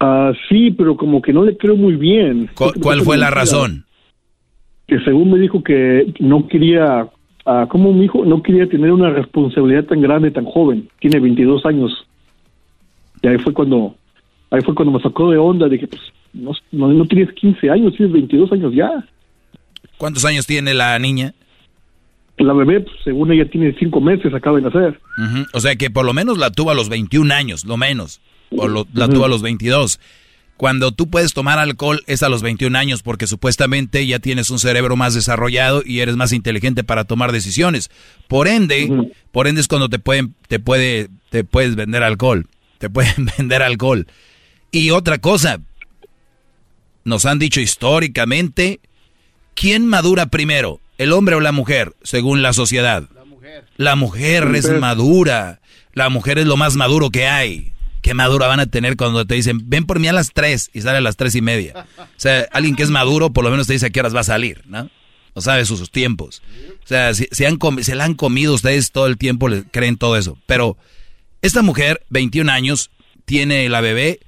Ah, 0.06 0.32
sí, 0.50 0.70
pero 0.72 0.96
como 0.98 1.22
que 1.22 1.32
no 1.32 1.44
le 1.44 1.56
creo 1.56 1.76
muy 1.76 1.94
bien. 1.96 2.50
¿Cu- 2.54 2.72
¿Cuál 2.78 3.00
fue 3.00 3.16
la 3.16 3.30
razón? 3.30 3.86
Que 4.86 4.98
según 5.00 5.30
me 5.32 5.38
dijo 5.38 5.62
que 5.62 6.12
no 6.18 6.46
quería, 6.46 7.08
ah, 7.46 7.66
¿cómo 7.70 7.90
me 7.94 8.02
dijo? 8.02 8.22
No 8.26 8.42
quería 8.42 8.68
tener 8.68 8.92
una 8.92 9.08
responsabilidad 9.08 9.84
tan 9.84 10.02
grande, 10.02 10.30
tan 10.30 10.44
joven. 10.44 10.88
Tiene 11.00 11.20
22 11.20 11.64
años. 11.64 11.90
Y 13.22 13.28
ahí 13.28 13.38
fue 13.38 13.54
cuando, 13.54 13.94
ahí 14.50 14.60
fue 14.62 14.74
cuando 14.74 14.92
me 14.92 15.02
sacó 15.02 15.30
de 15.30 15.38
onda. 15.38 15.68
Dije, 15.70 15.86
pues, 15.86 16.02
no, 16.34 16.50
no, 16.72 16.88
no 16.88 17.06
tienes 17.06 17.32
15 17.32 17.70
años, 17.70 17.94
tienes 17.96 18.12
22 18.12 18.52
años 18.52 18.74
ya. 18.74 18.90
¿Cuántos 19.96 20.24
años 20.26 20.46
tiene 20.46 20.74
la 20.74 20.98
niña? 20.98 21.32
La 22.36 22.52
bebé, 22.52 22.80
pues, 22.80 22.96
según 23.04 23.32
ella, 23.32 23.48
tiene 23.48 23.74
5 23.78 24.00
meses, 24.02 24.34
acaba 24.34 24.56
de 24.58 24.64
nacer. 24.64 25.00
O 25.54 25.60
sea 25.60 25.76
que 25.76 25.88
por 25.88 26.04
lo 26.04 26.12
menos 26.12 26.36
la 26.36 26.50
tuvo 26.50 26.72
a 26.72 26.74
los 26.74 26.90
21 26.90 27.32
años, 27.32 27.64
lo 27.64 27.78
menos. 27.78 28.20
O 28.50 28.68
lo- 28.68 28.86
la 28.92 29.08
tuvo 29.08 29.24
a 29.24 29.28
los 29.28 29.42
22. 29.42 30.00
Cuando 30.56 30.92
tú 30.92 31.10
puedes 31.10 31.32
tomar 31.32 31.58
alcohol 31.58 32.02
es 32.06 32.22
a 32.22 32.28
los 32.28 32.40
21 32.42 32.76
años 32.78 33.02
porque 33.02 33.26
supuestamente 33.26 34.06
ya 34.06 34.20
tienes 34.20 34.50
un 34.50 34.60
cerebro 34.60 34.94
más 34.94 35.12
desarrollado 35.14 35.82
y 35.84 35.98
eres 36.00 36.14
más 36.16 36.32
inteligente 36.32 36.84
para 36.84 37.04
tomar 37.04 37.32
decisiones. 37.32 37.90
Por 38.28 38.46
ende, 38.46 39.10
por 39.32 39.48
ende 39.48 39.60
es 39.60 39.66
cuando 39.68 39.88
te 39.88 39.98
pueden 39.98 40.34
te 40.46 40.60
puede 40.60 41.08
te 41.30 41.42
puedes 41.42 41.74
vender 41.74 42.04
alcohol. 42.04 42.46
Te 42.78 42.88
pueden 42.88 43.28
vender 43.38 43.62
alcohol. 43.62 44.06
Y 44.70 44.90
otra 44.90 45.18
cosa, 45.18 45.58
nos 47.04 47.26
han 47.26 47.38
dicho 47.38 47.60
históricamente 47.60 48.80
¿quién 49.54 49.86
madura 49.86 50.26
primero, 50.26 50.80
el 50.98 51.12
hombre 51.12 51.34
o 51.34 51.40
la 51.40 51.52
mujer, 51.52 51.94
según 52.02 52.42
la 52.42 52.52
sociedad? 52.52 53.08
La 53.76 53.96
mujer 53.96 54.44
es 54.54 54.64
mujer. 54.66 54.80
madura. 54.80 55.60
La 55.92 56.08
mujer 56.08 56.38
es 56.38 56.46
lo 56.46 56.56
más 56.56 56.76
maduro 56.76 57.10
que 57.10 57.26
hay. 57.26 57.72
¿Qué 58.04 58.12
madura 58.12 58.46
van 58.48 58.60
a 58.60 58.66
tener 58.66 58.98
cuando 58.98 59.26
te 59.26 59.34
dicen, 59.34 59.62
ven 59.64 59.86
por 59.86 59.98
mí 59.98 60.08
a 60.08 60.12
las 60.12 60.32
tres 60.34 60.68
y 60.74 60.82
sale 60.82 60.98
a 60.98 61.00
las 61.00 61.16
tres 61.16 61.34
y 61.36 61.40
media? 61.40 61.86
O 61.98 62.04
sea, 62.18 62.46
alguien 62.52 62.76
que 62.76 62.82
es 62.82 62.90
maduro 62.90 63.30
por 63.32 63.44
lo 63.44 63.50
menos 63.50 63.66
te 63.66 63.72
dice 63.72 63.86
a 63.86 63.90
qué 63.90 64.00
horas 64.00 64.14
va 64.14 64.20
a 64.20 64.24
salir, 64.24 64.60
¿no? 64.66 64.90
O 65.32 65.40
sabe 65.40 65.64
sus, 65.64 65.90
tiempos. 65.90 66.42
O 66.84 66.86
sea, 66.86 67.14
se 67.14 67.94
la 67.94 68.04
han 68.04 68.14
comido 68.14 68.52
ustedes 68.52 68.92
todo 68.92 69.06
el 69.06 69.16
tiempo, 69.16 69.48
les 69.48 69.64
creen 69.70 69.96
todo 69.96 70.18
eso. 70.18 70.36
Pero 70.44 70.76
esta 71.40 71.62
mujer, 71.62 72.04
21 72.10 72.52
años, 72.52 72.90
tiene 73.24 73.66
la 73.70 73.80
bebé, 73.80 74.20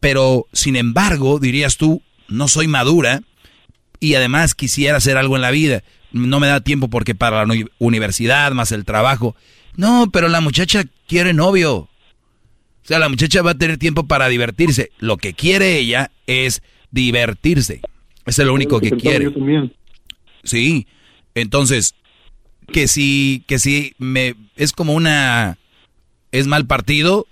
pero 0.00 0.46
sin 0.52 0.74
embargo, 0.74 1.38
dirías 1.38 1.76
tú, 1.76 2.02
no 2.26 2.48
soy 2.48 2.66
madura 2.66 3.22
y 4.00 4.14
además 4.16 4.56
quisiera 4.56 4.96
hacer 4.96 5.16
algo 5.16 5.36
en 5.36 5.42
la 5.42 5.52
vida. 5.52 5.84
No 6.10 6.40
me 6.40 6.48
da 6.48 6.60
tiempo 6.60 6.88
porque 6.90 7.14
para 7.14 7.36
la 7.36 7.44
uni- 7.54 7.66
universidad, 7.78 8.50
más 8.50 8.72
el 8.72 8.84
trabajo. 8.84 9.36
No, 9.76 10.10
pero 10.12 10.26
la 10.26 10.40
muchacha 10.40 10.82
quiere 11.06 11.34
novio. 11.34 11.88
O 12.86 12.88
sea, 12.88 13.00
la 13.00 13.08
muchacha 13.08 13.42
va 13.42 13.50
a 13.50 13.58
tener 13.58 13.78
tiempo 13.78 14.06
para 14.06 14.28
divertirse. 14.28 14.92
Lo 15.00 15.16
que 15.16 15.34
quiere 15.34 15.76
ella 15.76 16.12
es 16.28 16.62
divertirse. 16.92 17.80
Eso 18.24 18.42
es 18.42 18.46
lo 18.46 18.54
único 18.54 18.78
que 18.80 18.92
quiere. 18.92 19.32
Sí. 20.44 20.86
Entonces, 21.34 21.96
que 22.72 22.86
si, 22.86 23.42
que 23.48 23.58
si 23.58 23.94
me, 23.98 24.36
es 24.54 24.72
como 24.72 24.94
una, 24.94 25.58
es 26.30 26.46
mal 26.46 26.66
partido 26.66 27.26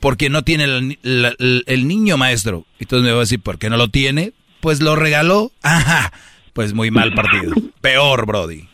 porque 0.00 0.30
no 0.30 0.42
tiene 0.42 0.64
el, 0.64 1.88
niño 1.88 2.16
maestro. 2.16 2.66
Entonces 2.80 3.06
me 3.06 3.12
va 3.12 3.18
a 3.18 3.20
decir, 3.20 3.40
¿por 3.40 3.58
qué 3.58 3.70
no 3.70 3.76
lo 3.76 3.86
tiene? 3.86 4.32
Pues 4.60 4.80
lo 4.80 4.96
regaló. 4.96 5.52
Ajá. 5.62 6.12
Pues 6.54 6.74
muy 6.74 6.90
mal 6.90 7.14
partido. 7.14 7.52
Peor, 7.80 8.26
Brody. 8.26 8.64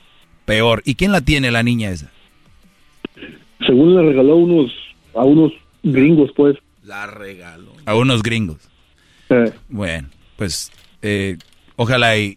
Peor. 0.46 0.80
¿Y 0.86 0.94
quién 0.94 1.12
la 1.12 1.20
tiene 1.20 1.50
la 1.50 1.62
niña 1.62 1.90
esa? 1.90 2.10
Según 3.66 3.94
le 3.94 4.02
regaló 4.02 4.36
unos, 4.36 4.72
a 5.14 5.24
unos 5.24 5.52
gringos, 5.82 6.30
pues. 6.36 6.56
La 6.84 7.06
regaló. 7.06 7.72
A 7.84 7.94
unos 7.94 8.22
gringos. 8.22 8.58
Eh, 9.28 9.52
Bueno, 9.68 10.08
pues 10.36 10.72
eh, 11.02 11.36
ojalá 11.76 12.16
y... 12.16 12.36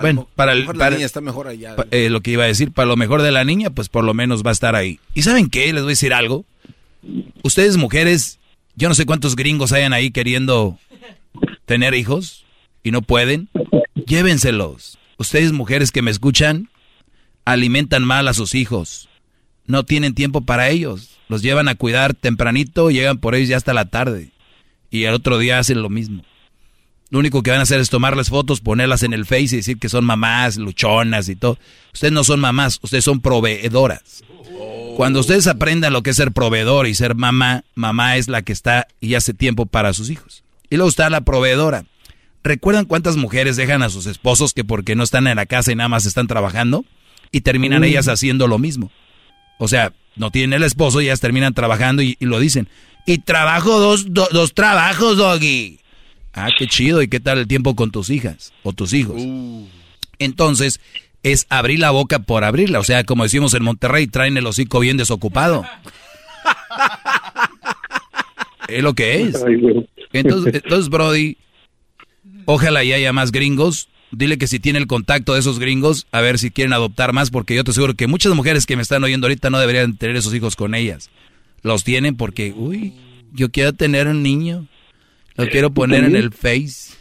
Bueno, 0.00 0.28
para 0.34 0.52
el... 0.52 0.60
mejor 0.60 0.76
la 0.76 0.84
para- 0.86 0.96
niña 0.96 1.06
está 1.06 1.20
mejor 1.20 1.48
allá. 1.48 1.76
pa- 1.76 1.86
eh, 1.90 2.10
lo 2.10 2.20
que 2.20 2.32
iba 2.32 2.44
a 2.44 2.48
decir, 2.48 2.70
para 2.72 2.86
lo 2.86 2.96
mejor 2.96 3.22
de 3.22 3.32
la 3.32 3.44
niña, 3.44 3.70
pues 3.70 3.88
por 3.88 4.04
lo 4.04 4.12
menos 4.12 4.42
va 4.44 4.50
a 4.50 4.52
estar 4.52 4.74
ahí. 4.74 4.98
¿Y 5.14 5.22
saben 5.22 5.48
qué? 5.48 5.72
Les 5.72 5.82
voy 5.82 5.90
a 5.90 5.96
decir 5.96 6.12
algo. 6.12 6.44
Ustedes 7.42 7.76
mujeres, 7.76 8.38
yo 8.74 8.88
no 8.88 8.94
sé 8.94 9.06
cuántos 9.06 9.36
gringos 9.36 9.72
hayan 9.72 9.92
ahí 9.92 10.10
queriendo 10.10 10.78
tener 11.64 11.94
hijos 11.94 12.44
y 12.82 12.90
no 12.90 13.00
pueden. 13.02 13.48
Llévenselos. 14.06 14.98
Ustedes 15.18 15.52
mujeres 15.52 15.92
que 15.92 16.02
me 16.02 16.10
escuchan, 16.10 16.68
alimentan 17.44 18.04
mal 18.04 18.28
a 18.28 18.34
sus 18.34 18.54
hijos. 18.54 19.08
No 19.66 19.84
tienen 19.84 20.14
tiempo 20.14 20.42
para 20.42 20.68
ellos. 20.68 21.15
Los 21.28 21.42
llevan 21.42 21.68
a 21.68 21.74
cuidar 21.74 22.14
tempranito, 22.14 22.90
llegan 22.90 23.18
por 23.18 23.34
ellos 23.34 23.48
ya 23.48 23.56
hasta 23.56 23.74
la 23.74 23.86
tarde. 23.86 24.30
Y 24.90 25.04
el 25.04 25.14
otro 25.14 25.38
día 25.38 25.58
hacen 25.58 25.82
lo 25.82 25.90
mismo. 25.90 26.22
Lo 27.10 27.20
único 27.20 27.42
que 27.42 27.50
van 27.50 27.60
a 27.60 27.62
hacer 27.62 27.80
es 27.80 27.88
tomarles 27.88 28.30
fotos, 28.30 28.60
ponerlas 28.60 29.02
en 29.02 29.12
el 29.12 29.26
Face 29.26 29.54
y 29.54 29.56
decir 29.56 29.78
que 29.78 29.88
son 29.88 30.04
mamás, 30.04 30.56
luchonas 30.56 31.28
y 31.28 31.36
todo. 31.36 31.58
Ustedes 31.92 32.12
no 32.12 32.24
son 32.24 32.40
mamás, 32.40 32.80
ustedes 32.82 33.04
son 33.04 33.20
proveedoras. 33.20 34.24
Cuando 34.96 35.20
ustedes 35.20 35.46
aprendan 35.46 35.92
lo 35.92 36.02
que 36.02 36.10
es 36.10 36.16
ser 36.16 36.32
proveedor 36.32 36.86
y 36.86 36.94
ser 36.94 37.14
mamá, 37.14 37.64
mamá 37.74 38.16
es 38.16 38.28
la 38.28 38.42
que 38.42 38.52
está 38.52 38.88
y 39.00 39.14
hace 39.14 39.34
tiempo 39.34 39.66
para 39.66 39.92
sus 39.92 40.10
hijos. 40.10 40.42
Y 40.70 40.76
luego 40.76 40.88
está 40.88 41.08
la 41.10 41.20
proveedora. 41.20 41.84
¿Recuerdan 42.42 42.86
cuántas 42.86 43.16
mujeres 43.16 43.56
dejan 43.56 43.82
a 43.82 43.90
sus 43.90 44.06
esposos 44.06 44.52
que 44.52 44.64
porque 44.64 44.96
no 44.96 45.04
están 45.04 45.26
en 45.26 45.36
la 45.36 45.46
casa 45.46 45.72
y 45.72 45.76
nada 45.76 45.88
más 45.88 46.06
están 46.06 46.26
trabajando? 46.26 46.84
Y 47.30 47.42
terminan 47.42 47.84
ellas 47.84 48.08
haciendo 48.08 48.46
lo 48.46 48.58
mismo. 48.58 48.90
O 49.58 49.68
sea, 49.68 49.92
no 50.16 50.30
tienen 50.30 50.54
el 50.54 50.62
esposo 50.62 51.00
y 51.00 51.04
ellas 51.06 51.20
terminan 51.20 51.54
trabajando 51.54 52.02
y, 52.02 52.16
y 52.20 52.26
lo 52.26 52.38
dicen. 52.40 52.68
Y 53.06 53.18
trabajo 53.18 53.78
dos, 53.78 54.12
do- 54.12 54.28
dos 54.32 54.52
trabajos, 54.54 55.16
doggy. 55.16 55.78
Ah, 56.34 56.48
qué 56.58 56.66
chido. 56.66 57.00
¿Y 57.02 57.08
qué 57.08 57.20
tal 57.20 57.38
el 57.38 57.46
tiempo 57.46 57.74
con 57.76 57.90
tus 57.90 58.10
hijas 58.10 58.52
o 58.62 58.72
tus 58.72 58.92
hijos? 58.92 59.22
Entonces, 60.18 60.80
es 61.22 61.46
abrir 61.48 61.78
la 61.78 61.90
boca 61.92 62.18
por 62.18 62.44
abrirla. 62.44 62.80
O 62.80 62.84
sea, 62.84 63.04
como 63.04 63.22
decimos 63.22 63.54
en 63.54 63.62
Monterrey, 63.62 64.06
traen 64.06 64.36
el 64.36 64.46
hocico 64.46 64.80
bien 64.80 64.96
desocupado. 64.96 65.64
es 68.68 68.82
lo 68.82 68.94
que 68.94 69.22
es. 69.22 69.44
Entonces, 70.12 70.54
entonces, 70.54 70.88
Brody, 70.88 71.36
ojalá 72.44 72.84
y 72.84 72.92
haya 72.92 73.12
más 73.12 73.32
gringos. 73.32 73.88
Dile 74.12 74.38
que 74.38 74.46
si 74.46 74.60
tiene 74.60 74.78
el 74.78 74.86
contacto 74.86 75.34
de 75.34 75.40
esos 75.40 75.58
gringos, 75.58 76.06
a 76.12 76.20
ver 76.20 76.38
si 76.38 76.50
quieren 76.50 76.72
adoptar 76.72 77.12
más, 77.12 77.30
porque 77.30 77.56
yo 77.56 77.64
te 77.64 77.72
aseguro 77.72 77.94
que 77.94 78.06
muchas 78.06 78.34
mujeres 78.34 78.66
que 78.66 78.76
me 78.76 78.82
están 78.82 79.02
oyendo 79.02 79.26
ahorita 79.26 79.50
no 79.50 79.58
deberían 79.58 79.96
tener 79.96 80.16
esos 80.16 80.34
hijos 80.34 80.56
con 80.56 80.74
ellas. 80.74 81.10
Los 81.62 81.82
tienen 81.82 82.16
porque, 82.16 82.54
uy, 82.56 82.94
yo 83.32 83.50
quiero 83.50 83.72
tener 83.72 84.06
un 84.06 84.22
niño. 84.22 84.66
Lo 85.36 85.46
quiero 85.48 85.70
poner 85.70 86.04
en 86.04 86.16
el 86.16 86.32
Face. 86.32 86.94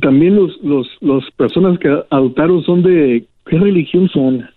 También 0.00 0.36
los, 0.36 0.52
los, 0.62 0.86
los 1.00 1.24
personas 1.32 1.78
que 1.78 1.88
adoptaron 2.10 2.62
son 2.64 2.82
de, 2.82 3.26
¿qué 3.46 3.58
religión 3.58 4.08
son? 4.08 4.48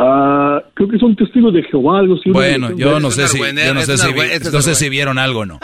Ah, 0.00 0.62
creo 0.74 0.88
que 0.88 0.98
son 0.98 1.16
testigos 1.16 1.52
de 1.52 1.62
Jehová, 1.64 1.98
algo 1.98 2.14
así. 2.14 2.30
Bueno, 2.30 2.70
yo 2.76 3.00
no 3.00 3.10
sé 3.10 3.26
si, 3.26 3.38
yo 3.38 3.74
no 3.74 3.82
sé 3.82 3.98
si, 3.98 4.12
vi- 4.12 4.50
no 4.52 4.62
sé 4.62 4.74
si 4.76 4.88
vieron 4.88 5.18
algo 5.18 5.40
o 5.40 5.46
no. 5.46 5.58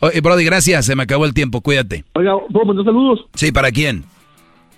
Oye, 0.00 0.20
Brody, 0.20 0.44
gracias, 0.44 0.86
se 0.86 0.94
me 0.94 1.02
acabó 1.02 1.24
el 1.26 1.34
tiempo, 1.34 1.60
cuídate. 1.62 2.04
Oiga, 2.14 2.32
¿puedo 2.52 2.66
mandar 2.66 2.84
saludos? 2.84 3.24
Sí, 3.34 3.50
¿para 3.50 3.72
quién? 3.72 4.04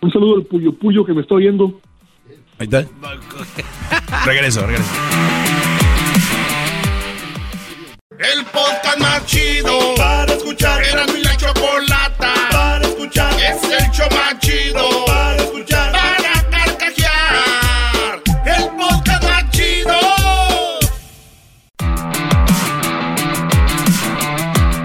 Un 0.01 0.11
saludo 0.11 0.37
al 0.37 0.43
Puyo 0.45 0.73
Puyo 0.73 1.05
que 1.05 1.13
me 1.13 1.21
está 1.23 1.35
oyendo. 1.35 1.81
Ahí 2.59 2.67
está. 2.71 2.87
Regreso, 4.25 4.67
regreso. 4.67 4.91
El 8.19 8.45
podcast 8.47 8.99
más 9.01 9.27
chido 9.27 9.79
para 9.97 10.33
escuchar. 10.33 10.83
Era 10.85 11.05
mi 11.07 11.21
la 11.23 11.37
chocolata 11.37 12.33
para 12.53 12.83
escuchar. 12.87 13.33
Es 13.35 13.63
el 13.65 13.91
show 13.91 14.07
más 14.13 14.39
chido 14.39 15.05
para 15.07 15.24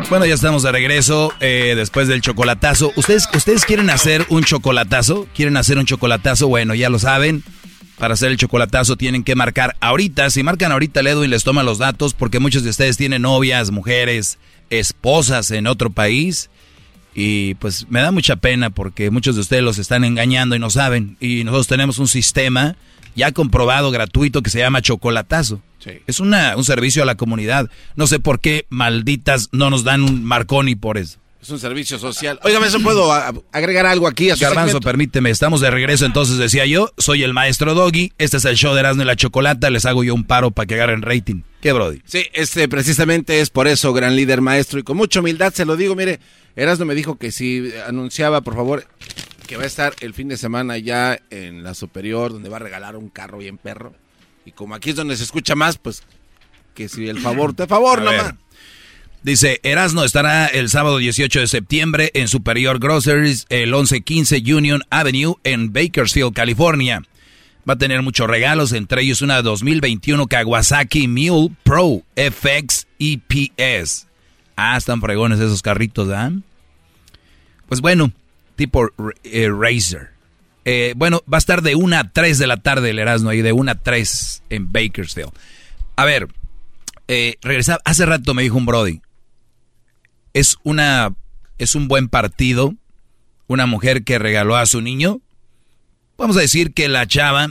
Bueno, 0.09 0.25
ya 0.25 0.33
estamos 0.33 0.63
de 0.63 0.71
regreso 0.71 1.31
eh, 1.39 1.75
después 1.77 2.07
del 2.07 2.21
chocolatazo. 2.21 2.91
¿Ustedes, 2.95 3.29
¿Ustedes 3.31 3.63
quieren 3.63 3.91
hacer 3.91 4.25
un 4.29 4.43
chocolatazo? 4.43 5.27
¿Quieren 5.35 5.55
hacer 5.55 5.77
un 5.77 5.85
chocolatazo? 5.85 6.47
Bueno, 6.47 6.73
ya 6.73 6.89
lo 6.89 6.97
saben. 6.97 7.43
Para 7.99 8.15
hacer 8.15 8.31
el 8.31 8.37
chocolatazo 8.37 8.95
tienen 8.95 9.23
que 9.23 9.35
marcar 9.35 9.75
ahorita. 9.81 10.31
Si 10.31 10.41
marcan 10.41 10.71
ahorita, 10.71 11.01
el 11.01 11.07
Edwin 11.07 11.29
les 11.29 11.43
toma 11.43 11.61
los 11.61 11.77
datos 11.77 12.15
porque 12.15 12.39
muchos 12.39 12.63
de 12.63 12.71
ustedes 12.71 12.97
tienen 12.97 13.21
novias, 13.21 13.69
mujeres, 13.69 14.39
esposas 14.71 15.51
en 15.51 15.67
otro 15.67 15.91
país. 15.91 16.49
Y 17.13 17.53
pues 17.55 17.85
me 17.89 18.01
da 18.01 18.11
mucha 18.11 18.35
pena 18.35 18.71
porque 18.71 19.11
muchos 19.11 19.35
de 19.35 19.41
ustedes 19.41 19.61
los 19.61 19.77
están 19.77 20.03
engañando 20.05 20.55
y 20.55 20.59
no 20.59 20.71
saben. 20.71 21.17
Y 21.19 21.43
nosotros 21.43 21.67
tenemos 21.67 21.99
un 21.99 22.07
sistema 22.07 22.77
ya 23.15 23.31
comprobado 23.31 23.91
gratuito 23.91 24.41
que 24.41 24.49
se 24.49 24.59
llama 24.59 24.81
chocolatazo. 24.81 25.61
Es 26.07 26.19
una, 26.19 26.57
un 26.57 26.65
servicio 26.65 27.03
a 27.03 27.05
la 27.05 27.15
comunidad. 27.15 27.69
No 27.95 28.05
sé 28.07 28.19
por 28.19 28.39
qué 28.39 28.65
malditas 28.69 29.49
no 29.51 29.69
nos 29.69 29.83
dan 29.83 30.03
un 30.03 30.23
marconi 30.23 30.75
por 30.75 30.97
eso. 30.97 31.19
Es 31.41 31.49
un 31.51 31.59
servicio 31.59 31.97
social. 31.97 32.37
Óigame, 32.43 32.67
¿eso 32.67 32.81
puedo 32.81 33.13
agregar 33.53 33.85
algo 33.85 34.09
aquí 34.09 34.29
a 34.29 34.35
su 34.35 34.41
Garbanzo, 34.41 34.71
segmento? 34.71 34.85
permíteme, 34.85 35.29
estamos 35.29 35.61
de 35.61 35.71
regreso, 35.71 36.05
entonces 36.05 36.37
decía 36.37 36.65
yo, 36.65 36.91
soy 36.97 37.23
el 37.23 37.33
maestro 37.33 37.73
Doggy, 37.75 38.11
este 38.17 38.35
es 38.35 38.43
el 38.43 38.57
show 38.57 38.73
de 38.73 38.81
Erasmo 38.81 39.03
y 39.03 39.05
la 39.05 39.15
Chocolata, 39.15 39.69
les 39.69 39.85
hago 39.85 40.03
yo 40.03 40.13
un 40.13 40.25
paro 40.25 40.51
para 40.51 40.65
que 40.65 40.73
agarren 40.73 41.01
rating. 41.01 41.43
¿Qué, 41.61 41.71
Brody? 41.71 42.01
Sí, 42.03 42.25
este 42.33 42.67
precisamente 42.67 43.39
es 43.39 43.49
por 43.51 43.69
eso, 43.69 43.93
gran 43.93 44.17
líder 44.17 44.41
maestro, 44.41 44.79
y 44.79 44.83
con 44.83 44.97
mucha 44.97 45.21
humildad 45.21 45.53
se 45.53 45.63
lo 45.63 45.77
digo, 45.77 45.95
mire, 45.95 46.19
Erasmo 46.57 46.83
me 46.83 46.93
dijo 46.93 47.17
que 47.17 47.31
si 47.31 47.71
anunciaba, 47.87 48.41
por 48.41 48.55
favor, 48.55 48.85
que 49.49 49.57
va 49.57 49.63
a 49.63 49.65
estar 49.65 49.95
el 50.01 50.13
fin 50.13 50.27
de 50.27 50.37
semana 50.37 50.77
ya 50.77 51.19
en 51.31 51.63
la 51.63 51.73
superior, 51.73 52.31
donde 52.31 52.49
va 52.49 52.57
a 52.57 52.59
regalar 52.59 52.95
un 52.95 53.09
carro 53.09 53.39
bien 53.39 53.57
perro, 53.57 53.95
y 54.45 54.51
como 54.51 54.75
aquí 54.75 54.91
es 54.91 54.95
donde 54.95 55.17
se 55.17 55.23
escucha 55.23 55.55
más, 55.55 55.79
pues, 55.79 56.03
que 56.75 56.87
si 56.87 57.07
el 57.07 57.19
favor, 57.19 57.55
te 57.55 57.65
favor 57.65 58.03
nomás. 58.03 58.35
Dice, 59.23 59.59
Erasno 59.63 60.03
estará 60.03 60.45
el 60.45 60.69
sábado 60.69 60.99
18 60.99 61.39
de 61.39 61.47
septiembre 61.47 62.11
en 62.13 62.27
Superior 62.27 62.77
Groceries, 62.77 63.47
el 63.49 63.71
1115 63.71 64.53
Union 64.53 64.83
Avenue 64.91 65.37
en 65.43 65.73
Bakersfield, 65.73 66.33
California. 66.33 67.01
Va 67.67 67.73
a 67.73 67.79
tener 67.79 68.03
muchos 68.03 68.29
regalos, 68.29 68.71
entre 68.71 69.01
ellos 69.01 69.23
una 69.23 69.41
2021 69.41 70.27
Kawasaki 70.27 71.07
Mule 71.07 71.55
Pro 71.63 72.03
FX 72.15 72.85
EPS. 72.99 74.05
Ah, 74.55 74.77
están 74.77 75.01
fregones 75.01 75.39
esos 75.39 75.63
carritos, 75.63 76.07
¿ah? 76.09 76.31
Pues 77.67 77.81
bueno, 77.81 78.11
tipo 78.59 78.91
eh, 79.23 79.49
Razer. 79.49 80.09
Eh, 80.65 80.93
bueno, 80.97 81.23
va 81.31 81.37
a 81.37 81.39
estar 81.39 81.61
de 81.61 81.75
1 81.75 81.97
a 81.97 82.11
3 82.11 82.37
de 82.37 82.45
la 82.45 82.57
tarde 82.57 82.89
el 82.89 82.99
Erasmo 82.99 83.29
ahí, 83.29 83.41
de 83.41 83.53
1 83.53 83.71
a 83.71 83.75
3 83.75 84.43
en 84.49 84.69
Bakersfield. 84.69 85.31
A 85.95 86.03
ver, 86.03 86.27
eh, 87.07 87.37
regresaba, 87.41 87.79
hace 87.85 88.05
rato 88.05 88.33
me 88.33 88.43
dijo 88.43 88.57
un 88.57 88.65
Brody, 88.65 89.01
es 90.33 90.57
una, 90.63 91.15
es 91.57 91.73
un 91.73 91.87
buen 91.87 92.09
partido, 92.09 92.75
una 93.47 93.65
mujer 93.65 94.03
que 94.03 94.19
regaló 94.19 94.57
a 94.57 94.65
su 94.65 94.81
niño. 94.81 95.21
Vamos 96.17 96.35
a 96.35 96.41
decir 96.41 96.73
que 96.73 96.89
la 96.89 97.07
chava, 97.07 97.47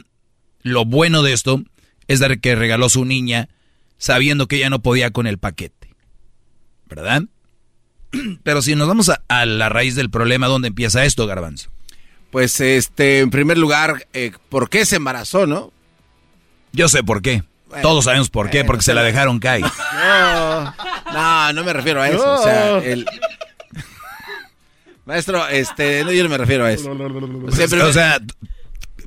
lo 0.60 0.84
bueno 0.84 1.22
de 1.22 1.32
esto 1.32 1.64
es 2.06 2.20
de 2.20 2.38
que 2.38 2.54
regaló 2.54 2.84
a 2.86 2.90
su 2.90 3.06
niña 3.06 3.48
sabiendo 3.96 4.46
que 4.46 4.56
ella 4.56 4.68
no 4.68 4.82
podía 4.82 5.10
con 5.10 5.26
el 5.26 5.38
paquete, 5.38 5.94
¿verdad? 6.86 7.22
Pero 8.42 8.62
si 8.62 8.74
nos 8.74 8.88
vamos 8.88 9.08
a, 9.08 9.22
a 9.28 9.44
la 9.46 9.68
raíz 9.68 9.94
del 9.94 10.10
problema, 10.10 10.46
¿dónde 10.46 10.68
empieza 10.68 11.04
esto, 11.04 11.26
Garbanzo? 11.26 11.70
Pues, 12.30 12.60
este, 12.60 13.20
en 13.20 13.30
primer 13.30 13.56
lugar, 13.58 14.06
eh, 14.12 14.32
¿por 14.48 14.68
qué 14.68 14.84
se 14.84 14.96
embarazó, 14.96 15.46
no? 15.46 15.72
Yo 16.72 16.88
sé 16.88 17.02
por 17.02 17.22
qué. 17.22 17.42
Bueno, 17.68 17.82
Todos 17.82 18.04
sabemos 18.04 18.30
por 18.30 18.48
qué, 18.50 18.58
bueno, 18.58 18.66
porque 18.68 18.82
se 18.82 18.94
la 18.94 19.02
dejaron 19.02 19.38
caer. 19.40 19.64
No, 19.94 20.74
no, 21.12 21.52
no 21.54 21.64
me 21.64 21.72
refiero 21.72 22.02
a 22.02 22.08
eso. 22.08 22.34
O 22.34 22.42
sea, 22.42 22.78
el... 22.78 23.06
Maestro, 25.06 25.48
este, 25.48 26.04
no, 26.04 26.12
yo 26.12 26.22
no 26.22 26.28
me 26.28 26.36
refiero 26.38 26.64
a 26.64 26.72
eso. 26.72 26.94
Siempre- 27.52 27.82
o 27.82 27.92
sea, 27.92 28.20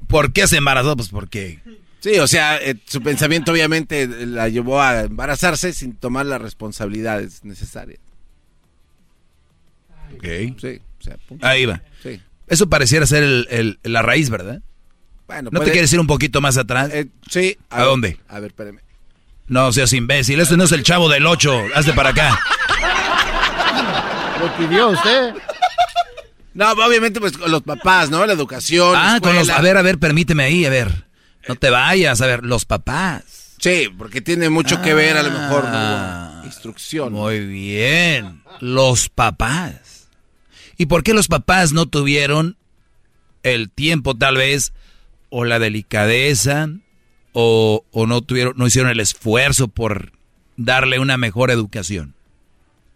¿por 0.08 0.34
qué 0.34 0.48
se 0.48 0.58
embarazó? 0.58 0.96
Pues 0.96 1.10
porque... 1.10 1.60
Sí, 2.00 2.18
o 2.18 2.28
sea, 2.28 2.58
eh, 2.58 2.76
su 2.88 3.02
pensamiento 3.04 3.52
obviamente 3.52 4.08
la 4.08 4.50
llevó 4.50 4.82
a 4.82 5.02
embarazarse 5.02 5.74
sin 5.74 5.96
tomar 5.96 6.26
las 6.26 6.42
responsabilidades 6.42 7.46
necesarias. 7.46 8.00
Ok. 10.22 10.60
Sí, 10.60 10.80
o 11.00 11.04
sea, 11.04 11.18
punto. 11.28 11.46
Ahí 11.46 11.66
va. 11.66 11.82
Sí. 12.04 12.22
Eso 12.48 12.70
pareciera 12.70 13.06
ser 13.06 13.24
el- 13.24 13.48
el- 13.50 13.80
la 13.84 14.02
raíz, 14.02 14.30
¿verdad? 14.30 14.62
Bueno, 15.28 15.50
¿No 15.52 15.62
te 15.62 15.72
quieres 15.72 15.92
ir 15.94 16.00
un 16.00 16.08
poquito 16.08 16.42
más 16.42 16.58
atrás? 16.58 16.90
Eh, 16.94 17.08
sí. 17.30 17.58
¿A, 17.70 17.78
ver, 17.78 17.86
dónde? 17.86 18.20
A 18.28 18.40
ver, 18.40 18.52
espérame. 18.52 18.80
No 19.48 19.72
seas 19.72 19.94
imbécil, 19.94 20.40
este 20.40 20.58
no 20.58 20.66
es 20.66 20.72
el 20.74 20.84
chavo 20.84 21.10
del 21.10 21.26
8, 21.26 21.64
hazte 21.76 21.94
para 21.94 22.10
acá. 22.10 22.40
Lo 24.40 24.58
pidió 24.58 24.90
usted. 24.90 25.34
No, 26.54 26.72
obviamente 26.72 27.20
pues 27.20 27.38
con 27.38 27.50
los 27.52 27.62
papás, 27.62 28.10
¿no? 28.10 28.26
La 28.26 28.34
educación. 28.34 28.94
Ah, 28.98 29.20
con 29.22 29.36
los, 29.36 29.50
a 29.50 29.62
ver, 29.62 29.78
a 29.78 29.82
ver, 29.82 30.00
permíteme 30.00 30.44
ahí, 30.44 30.66
a 30.66 30.70
ver. 30.70 31.06
No 31.48 31.56
te 31.56 31.70
vayas, 31.70 32.22
a 32.22 32.26
ver, 32.28 32.44
los 32.44 32.66
papás. 32.66 33.24
Sí, 33.58 33.90
porque 33.98 34.22
tiene 34.22 34.50
mucho 34.50 34.82
que 34.82 34.94
ver 34.94 35.18
a 35.18 35.24
lo 35.24 35.32
mejor 35.32 35.64
Ah. 35.68 36.40
¿no? 36.42 36.46
instrucción. 36.46 37.14
Muy 37.14 37.40
bien, 37.46 38.42
los 38.60 39.08
papás. 39.10 39.74
¿Y 40.82 40.88
por 40.88 41.04
qué 41.04 41.14
los 41.14 41.28
papás 41.28 41.74
no 41.74 41.86
tuvieron 41.86 42.58
el 43.44 43.70
tiempo 43.70 44.18
tal 44.18 44.38
vez 44.38 44.74
o 45.30 45.46
la 45.46 45.60
delicadeza 45.60 46.70
o, 47.34 47.86
no 47.94 48.22
tuvieron 48.24 48.56
no 48.58 48.66
hicieron 48.66 48.90
el 48.90 49.00
esfuerzo 49.00 49.68
por 49.68 50.12
darle 50.58 50.98
una 50.98 51.18
mejor 51.18 51.52
educación? 51.52 52.16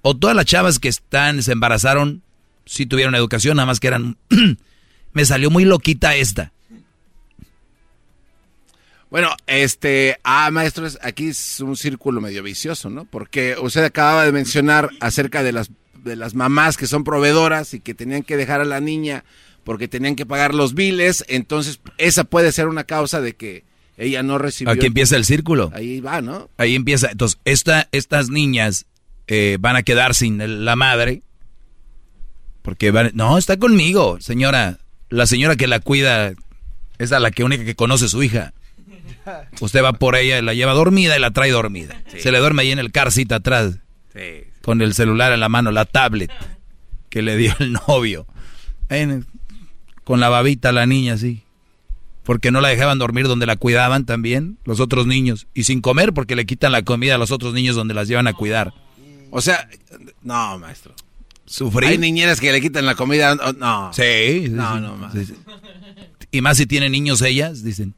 O 0.02 0.18
todas 0.18 0.36
las 0.36 0.46
chavas 0.46 0.80
que 0.80 0.88
están 0.88 1.44
se 1.44 1.52
embarazaron 1.52 2.24
sí 2.66 2.88
tuvieron 2.88 3.14
educación, 3.14 3.58
nada 3.58 3.68
más 3.68 3.80
que 3.80 3.90
eran 3.90 4.18
me 5.14 5.24
salió 5.24 5.52
muy 5.52 5.64
loquita 5.64 6.16
esta. 6.16 6.54
Bueno, 9.12 9.30
este, 9.46 10.20
ah, 10.24 10.50
maestros, 10.50 10.98
aquí 11.04 11.28
es 11.28 11.60
un 11.60 11.78
círculo 11.78 12.20
medio 12.20 12.42
vicioso, 12.42 12.90
¿no? 12.90 13.06
Porque 13.06 13.56
usted 13.62 13.84
acababa 13.84 14.26
de 14.26 14.32
mencionar 14.32 14.90
acerca 15.00 15.44
de 15.44 15.52
las, 15.52 15.70
de 16.06 16.16
las 16.16 16.36
mamás 16.36 16.78
que 16.78 16.88
son 16.88 17.04
proveedoras 17.04 17.74
y 17.74 17.82
que 17.82 17.94
tenían 17.94 18.24
que 18.24 18.38
dejar 18.38 18.62
a 18.62 18.66
la 18.66 18.80
niña 18.80 19.26
porque 19.66 19.88
tenían 19.88 20.16
que 20.16 20.26
pagar 20.26 20.54
los 20.54 20.76
biles, 20.76 21.26
entonces 21.28 21.80
esa 21.98 22.24
puede 22.24 22.52
ser 22.52 22.68
una 22.68 22.84
causa 22.84 23.20
de 23.20 23.36
que 23.36 23.64
ella 23.98 24.24
no 24.24 24.38
recibió. 24.38 24.72
Aquí 24.72 24.86
empieza 24.86 25.16
el 25.16 25.26
círculo. 25.26 25.72
Ahí 25.74 26.00
va, 26.00 26.22
¿no? 26.22 26.50
Ahí 26.58 26.76
empieza. 26.76 27.10
Entonces, 27.12 27.40
esta, 27.46 27.88
estas 27.92 28.30
niñas 28.30 28.86
eh, 29.28 29.58
van 29.60 29.76
a 29.76 29.84
quedar 29.84 30.14
sin 30.14 30.66
la 30.66 30.76
madre. 30.76 31.24
Porque 32.62 32.92
van, 32.92 33.12
no, 33.16 33.38
está 33.38 33.58
conmigo, 33.58 34.20
señora. 34.22 34.80
La 35.10 35.26
señora 35.26 35.56
que 35.56 35.68
la 35.68 35.80
cuida 35.80 36.34
es 36.98 37.12
a 37.12 37.20
la 37.20 37.32
que 37.32 37.44
única 37.44 37.66
que 37.66 37.76
conoce 37.76 38.08
su 38.08 38.22
hija. 38.22 38.54
Usted 39.60 39.84
va 39.84 39.94
por 39.94 40.16
ella, 40.16 40.42
la 40.42 40.54
lleva 40.54 40.74
dormida 40.74 41.18
y 41.18 41.20
la 41.20 41.32
trae 41.32 41.52
dormida. 41.52 41.96
Se 42.18 42.32
le 42.32 42.40
duerme 42.40 42.64
ahí 42.64 42.72
en 42.72 42.80
el 42.80 42.92
car 42.92 43.12
seat 43.12 43.32
atrás. 43.32 43.78
Sí. 44.14 44.46
Con 44.66 44.82
el 44.82 44.96
celular 44.96 45.32
en 45.32 45.40
la 45.40 45.48
mano, 45.48 45.72
la 45.72 45.86
tablet 45.86 46.32
que 47.10 47.22
le 47.22 47.38
dio 47.38 47.54
el 47.60 47.74
novio. 47.88 48.26
En 48.90 49.28
con 50.04 50.20
la 50.20 50.30
babita 50.30 50.72
la 50.72 50.88
niña 50.88 51.14
así. 51.14 51.44
Porque 52.24 52.50
no 52.50 52.62
la 52.62 52.70
dejaban 52.70 52.98
dormir 52.98 53.28
donde 53.28 53.46
la 53.46 53.58
cuidaban 53.58 54.06
también 54.06 54.58
los 54.66 54.80
otros 54.80 55.06
niños. 55.06 55.46
Y 55.54 55.66
sin 55.66 55.82
comer 55.82 56.14
porque 56.14 56.36
le 56.36 56.48
quitan 56.48 56.72
la 56.72 56.82
comida 56.82 57.14
a 57.14 57.18
los 57.20 57.30
otros 57.30 57.54
niños 57.54 57.76
donde 57.76 57.94
las 57.94 58.08
llevan 58.08 58.26
a 58.26 58.34
cuidar. 58.34 58.74
O 59.30 59.40
sea, 59.40 59.70
no, 60.24 60.58
maestro. 60.58 60.96
Sufrir. 61.46 61.92
Hay 61.92 61.98
niñeras 62.00 62.42
que 62.42 62.52
le 62.52 62.60
quitan 62.60 62.88
la 62.88 62.96
comida. 62.96 63.36
No. 63.36 63.94
Sí. 63.94 64.48
No, 64.50 64.76
sí, 64.76 64.82
no, 64.82 64.98
más. 64.98 65.14
sí, 65.14 65.26
sí. 65.26 65.36
Y 66.32 66.42
más 66.42 66.58
si 66.58 66.66
tienen 66.66 66.92
niños 66.92 67.22
ellas, 67.22 67.64
dicen. 67.64 67.94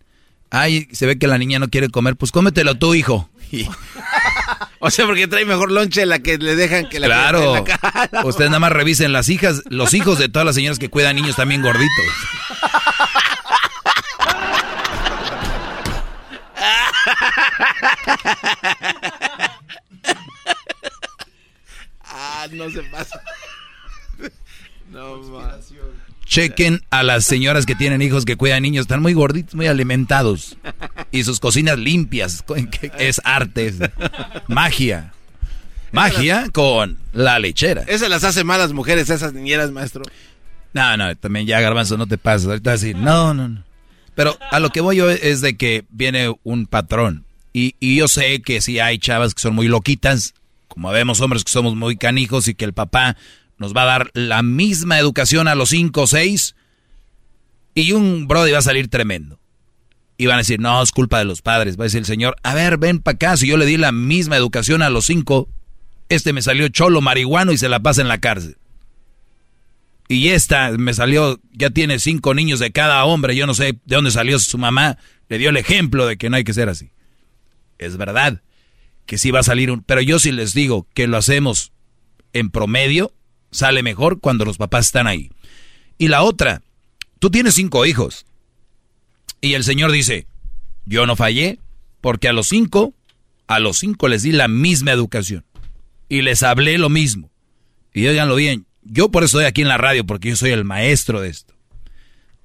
Ay, 0.50 0.88
se 0.92 1.06
ve 1.06 1.18
que 1.18 1.28
la 1.28 1.38
niña 1.38 1.60
no 1.60 1.70
quiere 1.70 1.90
comer, 1.90 2.18
pues 2.18 2.32
cómetelo 2.32 2.76
tú, 2.76 2.94
hijo. 2.94 3.30
O 4.80 4.92
sea, 4.92 5.06
porque 5.06 5.28
trae 5.28 5.46
mejor 5.46 5.72
lonche 5.72 6.06
la 6.06 6.20
que 6.20 6.38
le 6.38 6.56
dejan 6.56 6.88
que 6.90 7.00
la 7.00 7.08
claro. 7.08 7.40
que 7.40 7.46
en 7.46 7.54
la 7.54 7.64
cara. 7.64 8.26
Ustedes 8.26 8.50
nada 8.50 8.60
más 8.60 8.72
revisen 8.72 9.12
las 9.12 9.30
hijas, 9.30 9.64
los 9.70 9.94
hijos 9.94 10.20
de 10.20 10.30
todas 10.30 10.46
las 10.46 10.56
señoras 10.56 10.80
que 10.80 10.90
cuidan 10.90 11.16
niños 11.16 11.36
también 11.36 11.62
gorditos. 11.62 12.06
Ah, 22.20 22.48
no 22.52 22.70
se 22.70 22.82
pasa. 22.84 23.22
No 24.90 25.18
más. 25.18 25.74
Chequen 26.28 26.84
a 26.90 27.04
las 27.04 27.26
señoras 27.26 27.66
que 27.66 27.76
tienen 27.76 28.02
hijos 28.02 28.26
que 28.26 28.36
cuidan 28.36 28.64
niños, 28.64 28.84
están 28.84 29.02
muy 29.02 29.14
gorditos, 29.14 29.56
muy 29.56 29.68
alimentados. 29.68 30.58
Y 31.12 31.24
sus 31.24 31.40
cocinas 31.40 31.80
limpias, 31.80 32.44
es 33.00 33.22
arte, 33.24 33.68
es 33.68 33.76
magia. 34.48 35.14
Magia 35.92 36.50
con 36.52 36.98
la 37.14 37.40
lechera. 37.40 37.84
Esas 37.88 38.10
las 38.10 38.26
hace 38.26 38.44
malas 38.44 38.74
mujeres, 38.74 39.10
esas 39.10 39.34
niñeras, 39.34 39.72
maestro. 39.72 40.04
No, 40.74 40.98
no, 40.98 41.16
también 41.16 41.48
ya 41.48 41.62
garbanzo, 41.62 41.98
no 41.98 42.08
te 42.08 42.18
pases. 42.18 42.48
Ahorita 42.48 42.74
así, 42.74 42.94
no, 42.94 43.34
no, 43.34 43.48
no. 43.48 43.64
Pero 44.14 44.38
a 44.52 44.60
lo 44.60 44.70
que 44.70 44.82
voy 44.82 44.98
yo 44.98 45.10
es 45.10 45.42
de 45.42 45.56
que 45.56 45.86
viene 45.90 46.36
un 46.44 46.66
patrón. 46.66 47.24
Y, 47.54 47.76
y 47.80 47.96
yo 47.96 48.08
sé 48.08 48.42
que 48.42 48.62
si 48.62 48.80
hay 48.80 49.00
chavas 49.00 49.34
que 49.34 49.42
son 49.42 49.56
muy 49.56 49.68
loquitas, 49.68 50.34
como 50.68 50.90
vemos 50.92 51.22
hombres 51.22 51.44
que 51.46 51.52
somos 51.52 51.76
muy 51.76 51.96
canijos 51.96 52.48
y 52.48 52.54
que 52.54 52.66
el 52.66 52.74
papá 52.74 53.16
nos 53.58 53.76
va 53.76 53.84
a 53.84 53.86
dar 53.86 54.12
la 54.14 54.44
misma 54.44 55.00
educación 55.00 55.48
a 55.48 55.56
los 55.56 55.70
cinco 55.70 56.04
o 56.04 56.08
seis, 56.08 56.56
y 57.74 57.92
un 57.92 58.28
brody 58.28 58.52
va 58.52 58.60
a 58.60 58.64
salir 58.64 58.90
tremendo. 58.90 59.40
Y 60.18 60.26
van 60.26 60.36
a 60.36 60.40
decir, 60.40 60.60
no, 60.60 60.82
es 60.82 60.92
culpa 60.92 61.20
de 61.20 61.26
los 61.26 61.44
padres. 61.44 61.78
Va 61.78 61.84
a 61.84 61.86
decir 61.86 62.00
el 62.00 62.06
señor, 62.06 62.36
a 62.42 62.56
ver, 62.56 62.80
ven 62.80 63.00
para 63.00 63.16
acá, 63.16 63.38
si 63.38 63.48
yo 63.48 63.56
le 63.56 63.68
di 63.68 63.78
la 63.78 63.92
misma 63.92 64.36
educación 64.36 64.82
a 64.82 64.90
los 64.90 65.06
cinco, 65.06 65.48
este 66.10 66.34
me 66.34 66.42
salió 66.42 66.68
cholo 66.70 67.02
marihuano 67.02 67.52
y 67.52 67.58
se 67.58 67.70
la 67.70 67.82
pasa 67.82 68.02
en 68.02 68.08
la 68.08 68.20
cárcel. 68.20 68.58
Y 70.08 70.30
esta 70.30 70.72
me 70.72 70.94
salió, 70.94 71.40
ya 71.52 71.70
tiene 71.70 72.00
cinco 72.00 72.34
niños 72.34 72.60
de 72.60 72.72
cada 72.72 73.04
hombre, 73.06 73.36
yo 73.36 73.46
no 73.46 73.54
sé 73.54 73.74
de 73.74 73.96
dónde 73.96 74.10
salió 74.10 74.40
su 74.40 74.58
mamá, 74.58 74.98
le 75.30 75.38
dio 75.38 75.50
el 75.50 75.58
ejemplo 75.58 76.08
de 76.08 76.18
que 76.18 76.30
no 76.30 76.38
hay 76.38 76.44
que 76.44 76.54
ser 76.54 76.70
así. 76.70 76.92
Es 77.78 77.98
verdad 77.98 78.42
que 79.06 79.18
sí 79.18 79.32
va 79.32 79.42
a 79.42 79.44
salir 79.44 79.70
un... 79.70 79.84
Pero 79.84 80.02
yo 80.02 80.18
sí 80.18 80.32
les 80.32 80.54
digo 80.54 80.88
que 80.94 81.08
lo 81.08 81.18
hacemos 81.18 81.74
en 82.34 82.50
promedio, 82.50 83.14
sale 83.52 83.84
mejor 83.84 84.20
cuando 84.20 84.46
los 84.46 84.58
papás 84.58 84.88
están 84.88 85.08
ahí. 85.08 85.32
Y 85.98 86.08
la 86.10 86.24
otra, 86.24 86.62
tú 87.20 87.30
tienes 87.30 87.56
cinco 87.56 87.86
hijos. 87.86 88.26
Y 89.42 89.54
el 89.54 89.64
Señor 89.64 89.92
dice, 89.92 90.28
yo 90.86 91.06
no 91.06 91.16
fallé, 91.16 91.60
porque 92.02 92.28
a 92.28 92.34
los 92.34 92.48
cinco, 92.48 92.94
a 93.48 93.60
los 93.60 93.78
cinco 93.78 94.08
les 94.08 94.24
di 94.24 94.32
la 94.32 94.48
misma 94.48 94.92
educación. 94.92 95.46
Y 96.10 96.22
les 96.22 96.44
hablé 96.44 96.78
lo 96.78 96.90
mismo. 96.90 97.30
Y 97.94 98.08
óiganlo 98.08 98.36
bien, 98.36 98.66
yo 98.84 99.10
por 99.10 99.24
eso 99.24 99.40
estoy 99.40 99.48
aquí 99.48 99.62
en 99.62 99.68
la 99.68 99.78
radio, 99.78 100.06
porque 100.06 100.30
yo 100.30 100.36
soy 100.36 100.52
el 100.52 100.64
maestro 100.64 101.22
de 101.22 101.30
esto. 101.30 101.54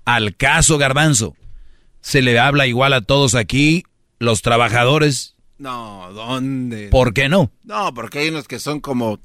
Al 0.05 0.37
caso 0.37 0.79
garbanzo, 0.79 1.37
se 2.01 2.23
le 2.23 2.39
habla 2.39 2.67
igual 2.67 2.93
a 2.93 3.03
todos 3.03 3.35
aquí, 3.35 3.85
los 4.19 4.43
trabajadores. 4.43 5.37
No, 5.59 6.11
¿dónde? 6.13 6.89
¿Por 6.89 7.15
qué 7.15 7.29
no? 7.29 7.53
No, 7.63 7.95
porque 7.95 8.21
hay 8.21 8.29
unos 8.31 8.49
que 8.49 8.59
son 8.59 8.81
como 8.81 9.21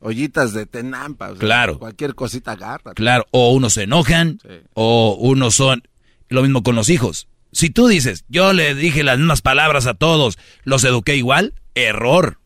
ollitas 0.00 0.52
de 0.52 0.66
tenampa. 0.66 1.26
o 1.30 1.32
sea, 1.32 1.40
Claro. 1.40 1.78
Cualquier 1.78 2.14
cosita 2.14 2.52
agarra. 2.52 2.94
Claro, 2.94 3.26
o 3.30 3.52
unos 3.52 3.74
se 3.74 3.84
enojan, 3.84 4.38
o 4.74 5.16
unos 5.18 5.54
son... 5.54 5.82
Lo 6.28 6.42
mismo 6.42 6.64
con 6.64 6.74
los 6.74 6.88
hijos. 6.88 7.28
Si 7.52 7.70
tú 7.70 7.86
dices, 7.86 8.24
yo 8.28 8.52
le 8.52 8.74
dije 8.74 9.04
las 9.04 9.18
mismas 9.18 9.42
palabras 9.42 9.86
a 9.86 9.94
todos, 9.94 10.38
los 10.64 10.82
eduqué 10.82 11.16
igual, 11.16 11.54
error. 11.74 12.40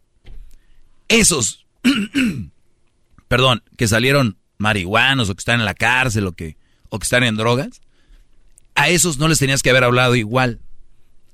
Esos, 1.09 1.67
perdón, 3.29 3.62
que 3.77 3.89
salieron 3.89 4.39
marihuanos 4.59 5.31
o 5.31 5.35
que 5.35 5.41
están 5.41 5.61
en 5.61 5.65
la 5.65 5.75
cárcel 5.75 6.27
o 6.27 6.33
que, 6.33 6.57
o 6.91 6.99
que 6.99 7.05
están 7.05 7.25
en 7.25 7.37
drogas, 7.37 7.81
a 8.75 8.91
esos 8.91 9.19
no 9.19 9.29
les 9.29 9.39
tenías 9.39 9.62
que 9.62 9.70
haber 9.70 9.85
hablado 9.85 10.15
igual. 10.15 10.61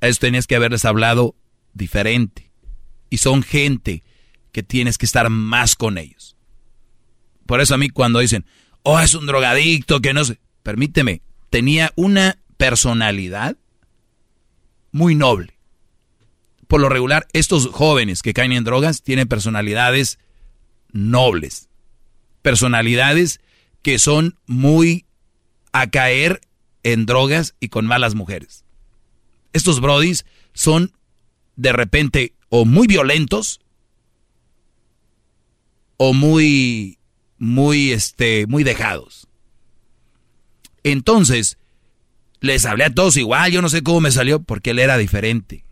A 0.00 0.06
esos 0.06 0.20
tenías 0.20 0.46
que 0.46 0.56
haberles 0.56 0.84
hablado 0.84 1.34
diferente. 1.74 2.50
Y 3.10 3.18
son 3.18 3.42
gente 3.42 4.04
que 4.56 4.62
tienes 4.62 4.96
que 4.96 5.04
estar 5.04 5.28
más 5.28 5.76
con 5.76 5.98
ellos. 5.98 6.34
Por 7.44 7.60
eso 7.60 7.74
a 7.74 7.76
mí 7.76 7.90
cuando 7.90 8.20
dicen, 8.20 8.46
oh, 8.84 8.98
es 8.98 9.12
un 9.12 9.26
drogadicto, 9.26 10.00
que 10.00 10.14
no 10.14 10.24
sé, 10.24 10.40
permíteme, 10.62 11.20
tenía 11.50 11.92
una 11.94 12.38
personalidad 12.56 13.58
muy 14.92 15.14
noble. 15.14 15.58
Por 16.68 16.80
lo 16.80 16.88
regular, 16.88 17.26
estos 17.34 17.66
jóvenes 17.66 18.22
que 18.22 18.32
caen 18.32 18.52
en 18.52 18.64
drogas 18.64 19.02
tienen 19.02 19.28
personalidades 19.28 20.18
nobles. 20.90 21.68
Personalidades 22.40 23.42
que 23.82 23.98
son 23.98 24.38
muy 24.46 25.04
a 25.72 25.90
caer 25.90 26.40
en 26.82 27.04
drogas 27.04 27.56
y 27.60 27.68
con 27.68 27.84
malas 27.84 28.14
mujeres. 28.14 28.64
Estos 29.52 29.82
brodis 29.82 30.24
son 30.54 30.92
de 31.56 31.74
repente 31.74 32.32
o 32.48 32.64
muy 32.64 32.86
violentos 32.86 33.60
o 35.96 36.12
muy 36.12 36.98
muy 37.38 37.92
este 37.92 38.46
muy 38.46 38.64
dejados. 38.64 39.28
Entonces, 40.82 41.58
les 42.40 42.64
hablé 42.64 42.84
a 42.84 42.94
todos 42.94 43.16
igual, 43.16 43.50
yo 43.50 43.62
no 43.62 43.68
sé 43.68 43.82
cómo 43.82 44.00
me 44.00 44.10
salió 44.10 44.42
porque 44.42 44.70
él 44.70 44.78
era 44.78 44.96
diferente. 44.98 45.64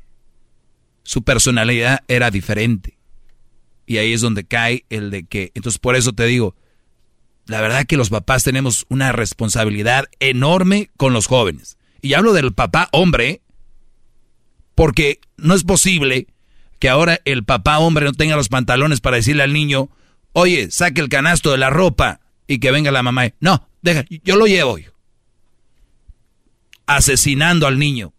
Su 1.02 1.22
personalidad 1.22 2.02
era 2.08 2.30
diferente. 2.30 2.98
Y 3.86 3.98
ahí 3.98 4.12
es 4.12 4.22
donde 4.22 4.44
cae 4.44 4.84
el 4.88 5.10
de 5.10 5.24
que, 5.24 5.52
entonces 5.54 5.78
por 5.78 5.94
eso 5.94 6.12
te 6.12 6.24
digo, 6.24 6.56
la 7.46 7.60
verdad 7.60 7.84
que 7.86 7.98
los 7.98 8.08
papás 8.08 8.42
tenemos 8.42 8.86
una 8.88 9.12
responsabilidad 9.12 10.06
enorme 10.18 10.90
con 10.96 11.12
los 11.12 11.26
jóvenes. 11.26 11.76
Y 12.00 12.14
hablo 12.14 12.32
del 12.32 12.52
papá 12.52 12.88
hombre, 12.92 13.42
porque 14.74 15.20
no 15.36 15.54
es 15.54 15.64
posible 15.64 16.26
que 16.78 16.88
ahora 16.88 17.20
el 17.24 17.44
papá 17.44 17.78
hombre 17.78 18.06
no 18.06 18.12
tenga 18.12 18.36
los 18.36 18.48
pantalones 18.48 19.00
para 19.00 19.16
decirle 19.16 19.42
al 19.42 19.52
niño, 19.52 19.90
oye, 20.34 20.70
saque 20.70 21.00
el 21.00 21.08
canasto 21.08 21.50
de 21.50 21.58
la 21.58 21.70
ropa 21.70 22.20
y 22.46 22.58
que 22.58 22.70
venga 22.70 22.90
la 22.90 23.02
mamá. 23.02 23.32
No, 23.40 23.66
deja, 23.80 24.04
yo 24.22 24.36
lo 24.36 24.46
llevo. 24.46 24.78
Asesinando 26.86 27.66
al 27.66 27.78
niño 27.78 28.12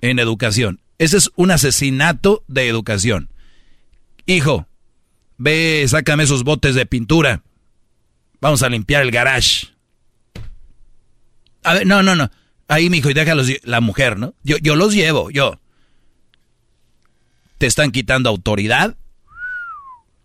en 0.00 0.18
educación. 0.18 0.80
Ese 0.98 1.18
es 1.18 1.30
un 1.36 1.50
asesinato 1.50 2.42
de 2.48 2.68
educación. 2.68 3.28
Hijo, 4.24 4.66
ve, 5.36 5.84
sácame 5.86 6.24
esos 6.24 6.42
botes 6.42 6.74
de 6.74 6.86
pintura. 6.86 7.42
Vamos 8.40 8.62
a 8.62 8.70
limpiar 8.70 9.02
el 9.02 9.10
garage. 9.10 9.68
A 11.62 11.74
ver, 11.74 11.86
no, 11.86 12.02
no, 12.02 12.16
no. 12.16 12.30
Ahí, 12.68 12.88
mijo, 12.88 13.10
y 13.10 13.14
déjalos 13.14 13.48
la 13.64 13.80
mujer, 13.80 14.18
¿no? 14.18 14.34
Yo, 14.42 14.56
yo 14.58 14.74
los 14.74 14.94
llevo, 14.94 15.30
yo. 15.30 15.60
Te 17.58 17.66
están 17.66 17.90
quitando 17.90 18.30
autoridad. 18.30 18.96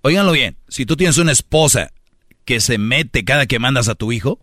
Óiganlo 0.01 0.31
bien, 0.31 0.57
si 0.67 0.85
tú 0.85 0.97
tienes 0.97 1.17
una 1.17 1.31
esposa 1.31 1.91
que 2.45 2.59
se 2.59 2.77
mete 2.77 3.23
cada 3.23 3.45
que 3.45 3.59
mandas 3.59 3.87
a 3.87 3.95
tu 3.95 4.11
hijo, 4.11 4.39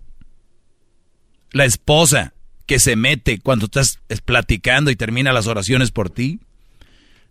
la 1.53 1.65
esposa 1.65 2.35
que 2.67 2.79
se 2.79 2.97
mete 2.97 3.41
cuando 3.41 3.65
estás 3.65 3.99
platicando 4.25 4.91
y 4.91 4.97
termina 4.97 5.33
las 5.33 5.47
oraciones 5.47 5.91
por 5.91 6.11
ti. 6.11 6.41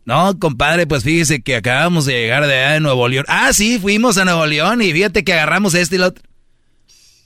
No, 0.04 0.40
compadre, 0.40 0.88
pues 0.88 1.04
fíjese 1.04 1.42
que 1.42 1.56
acabamos 1.56 2.06
de 2.06 2.14
llegar 2.14 2.48
de 2.48 2.56
allá 2.56 2.74
de 2.74 2.80
Nuevo 2.80 3.08
León. 3.08 3.26
Ah, 3.28 3.54
sí, 3.54 3.78
fuimos 3.78 4.18
a 4.18 4.26
Nuevo 4.26 4.46
León 4.46 4.82
y 4.82 4.92
fíjate 4.92 5.24
que 5.24 5.34
agarramos 5.34 5.74
este 5.74 5.96
y 5.96 6.00
lo 6.00 6.08
otro. 6.08 6.24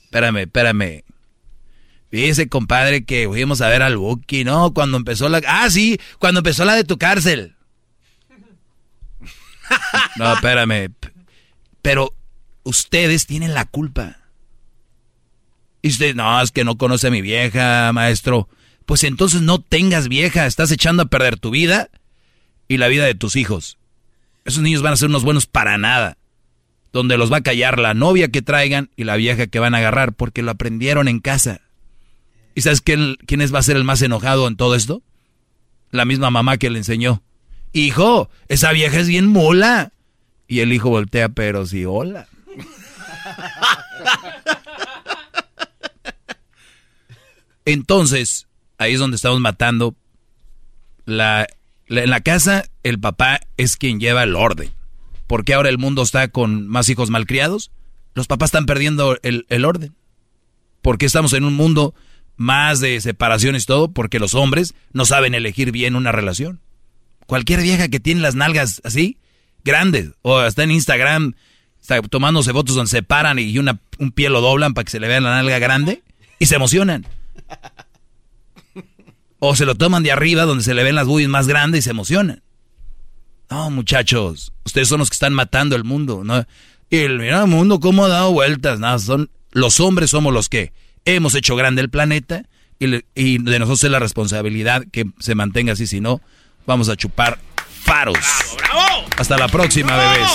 Espérame, 0.04 0.38
espérame. 0.38 1.04
Fíjese, 2.10 2.48
compadre, 2.48 3.04
que 3.06 3.26
fuimos 3.26 3.62
a 3.62 3.68
ver 3.68 3.80
al 3.80 3.96
Buki, 3.96 4.44
¿no? 4.44 4.74
Cuando 4.74 4.98
empezó 4.98 5.30
la... 5.30 5.40
Ah, 5.46 5.70
sí, 5.70 5.98
cuando 6.18 6.40
empezó 6.40 6.66
la 6.66 6.74
de 6.74 6.84
tu 6.84 6.98
cárcel. 6.98 7.54
No, 10.16 10.34
espérame. 10.34 10.92
Pero 11.80 12.14
ustedes 12.62 13.26
tienen 13.26 13.54
la 13.54 13.64
culpa. 13.64 14.16
Y 15.82 15.88
usted, 15.88 16.14
no, 16.14 16.40
es 16.40 16.52
que 16.52 16.64
no 16.64 16.78
conoce 16.78 17.08
a 17.08 17.10
mi 17.10 17.22
vieja, 17.22 17.92
maestro. 17.92 18.48
Pues 18.86 19.04
entonces 19.04 19.42
no 19.42 19.60
tengas 19.60 20.08
vieja, 20.08 20.46
estás 20.46 20.70
echando 20.70 21.04
a 21.04 21.06
perder 21.06 21.38
tu 21.38 21.50
vida 21.50 21.88
y 22.68 22.78
la 22.78 22.88
vida 22.88 23.04
de 23.04 23.14
tus 23.14 23.36
hijos. 23.36 23.78
Esos 24.44 24.62
niños 24.62 24.82
van 24.82 24.92
a 24.92 24.96
ser 24.96 25.08
unos 25.08 25.24
buenos 25.24 25.46
para 25.46 25.78
nada. 25.78 26.16
Donde 26.92 27.16
los 27.16 27.32
va 27.32 27.38
a 27.38 27.42
callar 27.42 27.78
la 27.78 27.94
novia 27.94 28.28
que 28.28 28.42
traigan 28.42 28.90
y 28.96 29.04
la 29.04 29.16
vieja 29.16 29.46
que 29.46 29.58
van 29.58 29.74
a 29.74 29.78
agarrar 29.78 30.12
porque 30.12 30.42
lo 30.42 30.50
aprendieron 30.50 31.08
en 31.08 31.20
casa. 31.20 31.62
¿Y 32.54 32.60
sabes 32.60 32.80
quién, 32.80 33.16
quién 33.26 33.40
es, 33.40 33.52
va 33.54 33.60
a 33.60 33.62
ser 33.62 33.76
el 33.76 33.84
más 33.84 34.02
enojado 34.02 34.46
en 34.46 34.56
todo 34.56 34.74
esto? 34.74 35.02
La 35.90 36.04
misma 36.04 36.30
mamá 36.30 36.58
que 36.58 36.70
le 36.70 36.78
enseñó. 36.78 37.22
Hijo, 37.72 38.30
esa 38.48 38.72
vieja 38.72 38.98
es 38.98 39.08
bien 39.08 39.26
mula. 39.26 39.92
Y 40.46 40.60
el 40.60 40.72
hijo 40.72 40.90
voltea, 40.90 41.30
pero 41.30 41.64
sí, 41.66 41.84
hola. 41.84 42.28
Entonces, 47.64 48.48
ahí 48.78 48.94
es 48.94 48.98
donde 48.98 49.16
estamos 49.16 49.40
matando. 49.40 49.94
La, 51.04 51.46
en 51.88 52.10
la 52.10 52.20
casa, 52.20 52.64
el 52.82 53.00
papá 53.00 53.40
es 53.56 53.76
quien 53.76 53.98
lleva 54.00 54.22
el 54.22 54.36
orden. 54.36 54.70
¿Por 55.26 55.44
qué 55.44 55.54
ahora 55.54 55.68
el 55.68 55.78
mundo 55.78 56.02
está 56.02 56.28
con 56.28 56.68
más 56.68 56.88
hijos 56.88 57.08
malcriados? 57.10 57.70
Los 58.14 58.26
papás 58.26 58.48
están 58.48 58.66
perdiendo 58.66 59.18
el, 59.22 59.46
el 59.48 59.64
orden. 59.64 59.94
¿Por 60.82 60.98
qué 60.98 61.06
estamos 61.06 61.32
en 61.32 61.44
un 61.44 61.54
mundo 61.54 61.94
más 62.36 62.80
de 62.80 63.00
separaciones 63.00 63.62
y 63.62 63.66
todo? 63.66 63.92
Porque 63.92 64.18
los 64.18 64.34
hombres 64.34 64.74
no 64.92 65.06
saben 65.06 65.34
elegir 65.34 65.72
bien 65.72 65.96
una 65.96 66.12
relación. 66.12 66.60
Cualquier 67.32 67.62
vieja 67.62 67.88
que 67.88 67.98
tiene 67.98 68.20
las 68.20 68.34
nalgas 68.34 68.82
así, 68.84 69.16
grandes, 69.64 70.10
o 70.20 70.42
está 70.42 70.64
en 70.64 70.70
Instagram, 70.70 71.32
está 71.80 72.02
tomándose 72.02 72.52
fotos 72.52 72.76
donde 72.76 72.90
se 72.90 73.02
paran 73.02 73.38
y 73.38 73.56
una, 73.56 73.80
un 73.98 74.12
pie 74.12 74.28
lo 74.28 74.42
doblan 74.42 74.74
para 74.74 74.84
que 74.84 74.90
se 74.90 75.00
le 75.00 75.08
vea 75.08 75.18
la 75.22 75.30
nalga 75.30 75.58
grande 75.58 76.02
y 76.38 76.44
se 76.44 76.56
emocionan. 76.56 77.06
O 79.38 79.56
se 79.56 79.64
lo 79.64 79.76
toman 79.76 80.02
de 80.02 80.12
arriba 80.12 80.42
donde 80.42 80.62
se 80.62 80.74
le 80.74 80.84
ven 80.84 80.94
las 80.94 81.06
boobies 81.06 81.30
más 81.30 81.48
grandes 81.48 81.78
y 81.78 81.82
se 81.84 81.90
emocionan. 81.92 82.42
No, 83.48 83.70
muchachos, 83.70 84.52
ustedes 84.66 84.88
son 84.88 84.98
los 84.98 85.08
que 85.08 85.14
están 85.14 85.32
matando 85.32 85.74
el 85.74 85.84
mundo. 85.84 86.24
¿no? 86.24 86.44
Y 86.90 86.98
el 86.98 87.18
mira, 87.18 87.40
el 87.40 87.48
mundo 87.48 87.80
cómo 87.80 88.04
ha 88.04 88.08
dado 88.08 88.30
vueltas. 88.32 88.78
No, 88.78 88.98
son, 88.98 89.30
los 89.52 89.80
hombres 89.80 90.10
somos 90.10 90.34
los 90.34 90.50
que 90.50 90.74
hemos 91.06 91.34
hecho 91.34 91.56
grande 91.56 91.80
el 91.80 91.88
planeta 91.88 92.44
y, 92.78 92.96
y 93.14 93.38
de 93.38 93.58
nosotros 93.58 93.84
es 93.84 93.90
la 93.90 94.00
responsabilidad 94.00 94.84
que 94.92 95.06
se 95.18 95.34
mantenga 95.34 95.72
así. 95.72 95.86
Si 95.86 96.02
no, 96.02 96.20
vamos 96.66 96.88
a 96.88 96.96
chupar 96.96 97.38
faros. 97.82 98.18
Hasta 99.16 99.36
la 99.38 99.48
próxima, 99.48 99.96
bebés. 99.96 100.30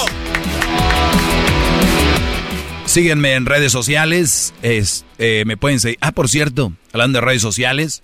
Síguenme 2.86 3.34
en 3.34 3.46
redes 3.46 3.72
sociales. 3.72 4.54
Es, 4.62 5.06
eh, 5.18 5.44
me 5.46 5.58
pueden 5.58 5.80
seguir. 5.80 5.98
Ah, 6.02 6.12
por 6.12 6.30
cierto, 6.30 6.74
hablando 6.94 7.20
de 7.20 7.26
redes 7.26 7.42
sociales, 7.42 8.04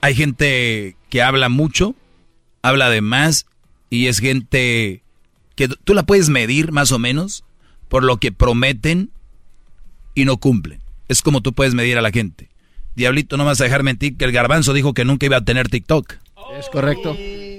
hay 0.00 0.14
gente 0.14 0.96
que 1.10 1.22
habla 1.22 1.48
mucho, 1.48 1.94
habla 2.62 2.88
de 2.90 3.02
más, 3.02 3.46
y 3.90 4.06
es 4.06 4.18
gente 4.18 5.02
que 5.56 5.68
tú 5.68 5.94
la 5.94 6.04
puedes 6.04 6.28
medir 6.28 6.72
más 6.72 6.92
o 6.92 6.98
menos 6.98 7.44
por 7.88 8.04
lo 8.04 8.16
que 8.16 8.32
prometen 8.32 9.10
y 10.14 10.24
no 10.24 10.38
cumplen. 10.38 10.80
Es 11.08 11.22
como 11.22 11.40
tú 11.40 11.52
puedes 11.52 11.74
medir 11.74 11.98
a 11.98 12.02
la 12.02 12.10
gente. 12.10 12.48
Diablito, 12.94 13.36
no 13.36 13.44
vas 13.44 13.60
a 13.60 13.64
dejar 13.64 13.82
mentir 13.82 14.16
que 14.16 14.24
el 14.24 14.32
garbanzo 14.32 14.72
dijo 14.72 14.94
que 14.94 15.04
nunca 15.04 15.26
iba 15.26 15.36
a 15.36 15.44
tener 15.44 15.68
TikTok. 15.68 16.14
Es 16.58 16.68
correcto. 16.68 17.14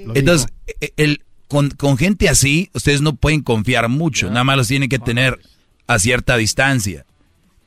Lo 0.06 0.14
Entonces, 0.14 0.48
e- 0.80 0.92
el, 0.96 1.22
con, 1.48 1.70
con 1.70 1.96
gente 1.98 2.28
así, 2.28 2.70
ustedes 2.74 3.00
no 3.00 3.14
pueden 3.14 3.42
confiar 3.42 3.88
mucho, 3.88 4.28
nada 4.28 4.44
más 4.44 4.56
los 4.56 4.68
tienen 4.68 4.88
que 4.88 4.98
tener 4.98 5.38
a 5.86 5.98
cierta 5.98 6.36
distancia. 6.36 7.04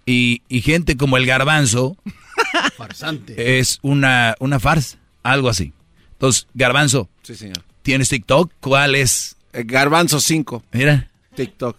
Y, 0.05 0.43
y 0.49 0.61
gente 0.61 0.97
como 0.97 1.17
el 1.17 1.25
garbanzo 1.25 1.97
Farsante. 2.77 3.59
es 3.59 3.79
una, 3.81 4.35
una 4.39 4.59
farsa, 4.59 4.97
algo 5.23 5.49
así. 5.49 5.73
Entonces, 6.13 6.47
garbanzo, 6.53 7.09
Sí, 7.23 7.35
señor. 7.35 7.63
¿tienes 7.81 8.09
TikTok? 8.09 8.51
¿Cuál 8.59 8.95
es? 8.95 9.35
Eh, 9.53 9.63
Garbanzo 9.65 10.19
5. 10.19 10.63
Mira. 10.71 11.09
TikTok. 11.35 11.77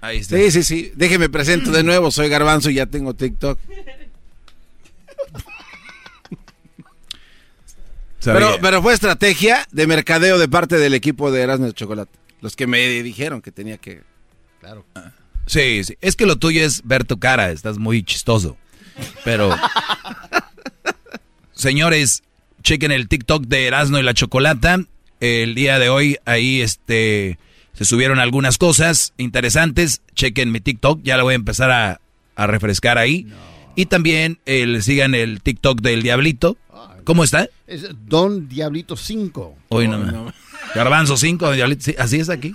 Ahí 0.00 0.18
está. 0.18 0.36
Sí, 0.36 0.50
sí, 0.50 0.62
sí. 0.62 0.92
Déjeme 0.94 1.28
presento 1.28 1.70
de 1.72 1.82
nuevo. 1.82 2.10
Soy 2.10 2.28
Garbanzo 2.28 2.70
y 2.70 2.74
ya 2.74 2.86
tengo 2.86 3.14
TikTok. 3.14 3.58
Pero, 8.32 8.58
pero 8.60 8.82
fue 8.82 8.94
estrategia 8.94 9.66
de 9.72 9.86
mercadeo 9.86 10.38
de 10.38 10.48
parte 10.48 10.78
del 10.78 10.94
equipo 10.94 11.30
de 11.30 11.42
Erasmus 11.42 11.74
Chocolate. 11.74 12.12
Los 12.40 12.56
que 12.56 12.66
me 12.66 12.80
dijeron 13.02 13.42
que 13.42 13.52
tenía 13.52 13.78
que. 13.78 14.02
Claro. 14.60 14.84
Sí, 15.46 15.84
sí. 15.84 15.96
Es 16.00 16.16
que 16.16 16.26
lo 16.26 16.36
tuyo 16.36 16.64
es 16.64 16.82
ver 16.84 17.04
tu 17.04 17.18
cara, 17.18 17.50
estás 17.50 17.78
muy 17.78 18.02
chistoso. 18.02 18.56
Pero. 19.24 19.56
Señores, 21.52 22.22
chequen 22.62 22.92
el 22.92 23.08
TikTok 23.08 23.44
de 23.46 23.66
Erasmo 23.66 23.98
y 23.98 24.02
la 24.02 24.14
Chocolata. 24.14 24.80
El 25.20 25.54
día 25.54 25.78
de 25.78 25.88
hoy 25.88 26.18
ahí 26.26 26.60
este 26.60 27.38
se 27.72 27.84
subieron 27.84 28.18
algunas 28.18 28.58
cosas 28.58 29.12
interesantes. 29.16 30.02
Chequen 30.14 30.52
mi 30.52 30.60
TikTok, 30.60 31.00
ya 31.02 31.16
lo 31.16 31.24
voy 31.24 31.32
a 31.32 31.36
empezar 31.36 31.70
a, 31.70 32.00
a 32.34 32.46
refrescar 32.46 32.98
ahí. 32.98 33.26
Y 33.74 33.86
también 33.86 34.38
el, 34.46 34.82
sigan 34.82 35.14
el 35.14 35.42
TikTok 35.42 35.80
del 35.80 36.02
Diablito. 36.02 36.56
¿Cómo 37.06 37.22
está? 37.22 37.48
Es 37.68 37.86
Don 38.08 38.48
Diablito 38.48 38.96
5. 38.96 39.56
Hoy 39.68 39.86
no, 39.86 40.32
Garbanzo 40.74 41.16
5, 41.16 41.52
Diablito. 41.52 41.84
sí, 41.84 41.94
así 41.96 42.18
es 42.18 42.28
aquí. 42.28 42.52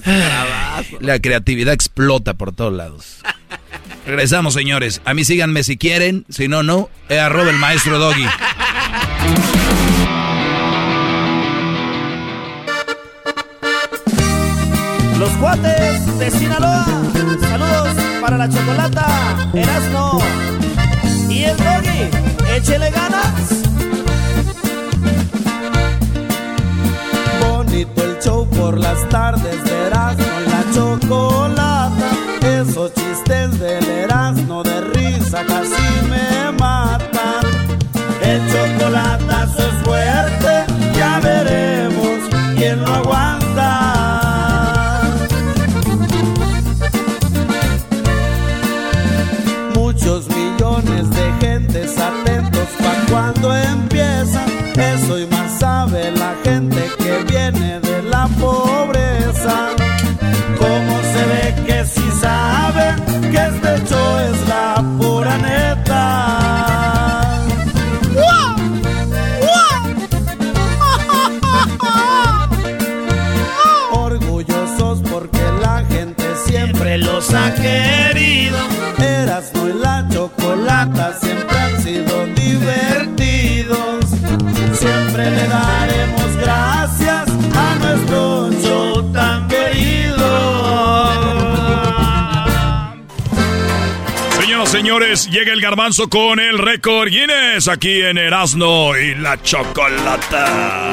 La 1.00 1.20
creatividad 1.20 1.72
explota 1.72 2.34
por 2.34 2.52
todos 2.52 2.72
lados. 2.72 3.20
Regresamos, 4.04 4.54
señores. 4.54 5.00
A 5.04 5.14
mí 5.14 5.24
síganme 5.24 5.62
si 5.62 5.76
quieren. 5.76 6.26
Si 6.28 6.48
no, 6.48 6.64
no. 6.64 6.90
Es 7.08 7.20
arroba 7.20 7.50
el 7.50 7.58
maestro 7.58 8.00
Doggy. 8.00 8.26
Los 15.20 15.30
cuates 15.36 16.18
de 16.18 16.30
Sinaloa. 16.32 16.84
Saludos 17.40 17.96
para 18.20 18.38
la 18.38 18.48
chocolata, 18.48 19.50
Erasmo 19.54 20.20
ganas. 22.90 23.62
Bonito 27.40 28.04
el 28.04 28.18
show 28.20 28.48
por 28.48 28.78
las 28.78 29.08
tardes 29.08 29.64
de 29.64 29.86
Erasmo 29.86 30.24
y 30.44 30.50
la 30.50 30.64
chocolata. 30.74 32.10
Esos 32.42 32.92
chistes 32.94 33.58
del 33.58 33.84
Erasmo 33.88 34.62
de 34.62 34.80
risa 34.80 35.44
casi 35.46 35.82
me 36.08 36.52
matan. 36.58 37.44
El 38.22 38.40
chocolatazo 38.50 39.62
es 39.68 39.82
fuerte, 39.84 40.64
ya 40.96 41.20
veremos 41.20 42.18
quién 42.56 42.80
lo 42.80 42.94
aguanta. 42.94 43.43
Cuando 53.10 53.54
empieza. 53.56 54.44
Eso 54.76 55.18
y 55.18 55.26
más 55.26 55.58
sabe 55.58 56.10
la 56.12 56.34
gente 56.42 56.82
que 56.98 57.24
viene 57.30 57.80
de 57.80 58.02
la 58.02 58.26
pobreza. 58.40 59.70
¿Cómo 60.58 60.94
se 61.12 61.22
ve 61.32 61.54
que 61.66 61.84
si 61.84 62.10
sabe 62.20 62.96
que 63.30 63.36
este 63.36 63.72
show 63.88 64.18
es 64.28 64.48
la 64.48 64.82
pura 64.98 65.36
neta? 65.38 65.83
Señores, 94.94 95.28
llega 95.28 95.52
el 95.52 95.60
garbanzo 95.60 96.08
con 96.08 96.38
el 96.38 96.56
récord 96.56 97.08
Guinness 97.08 97.66
aquí 97.66 98.00
en 98.02 98.16
Erasmo 98.16 98.96
y 98.96 99.16
la 99.16 99.42
Chocolata. 99.42 100.92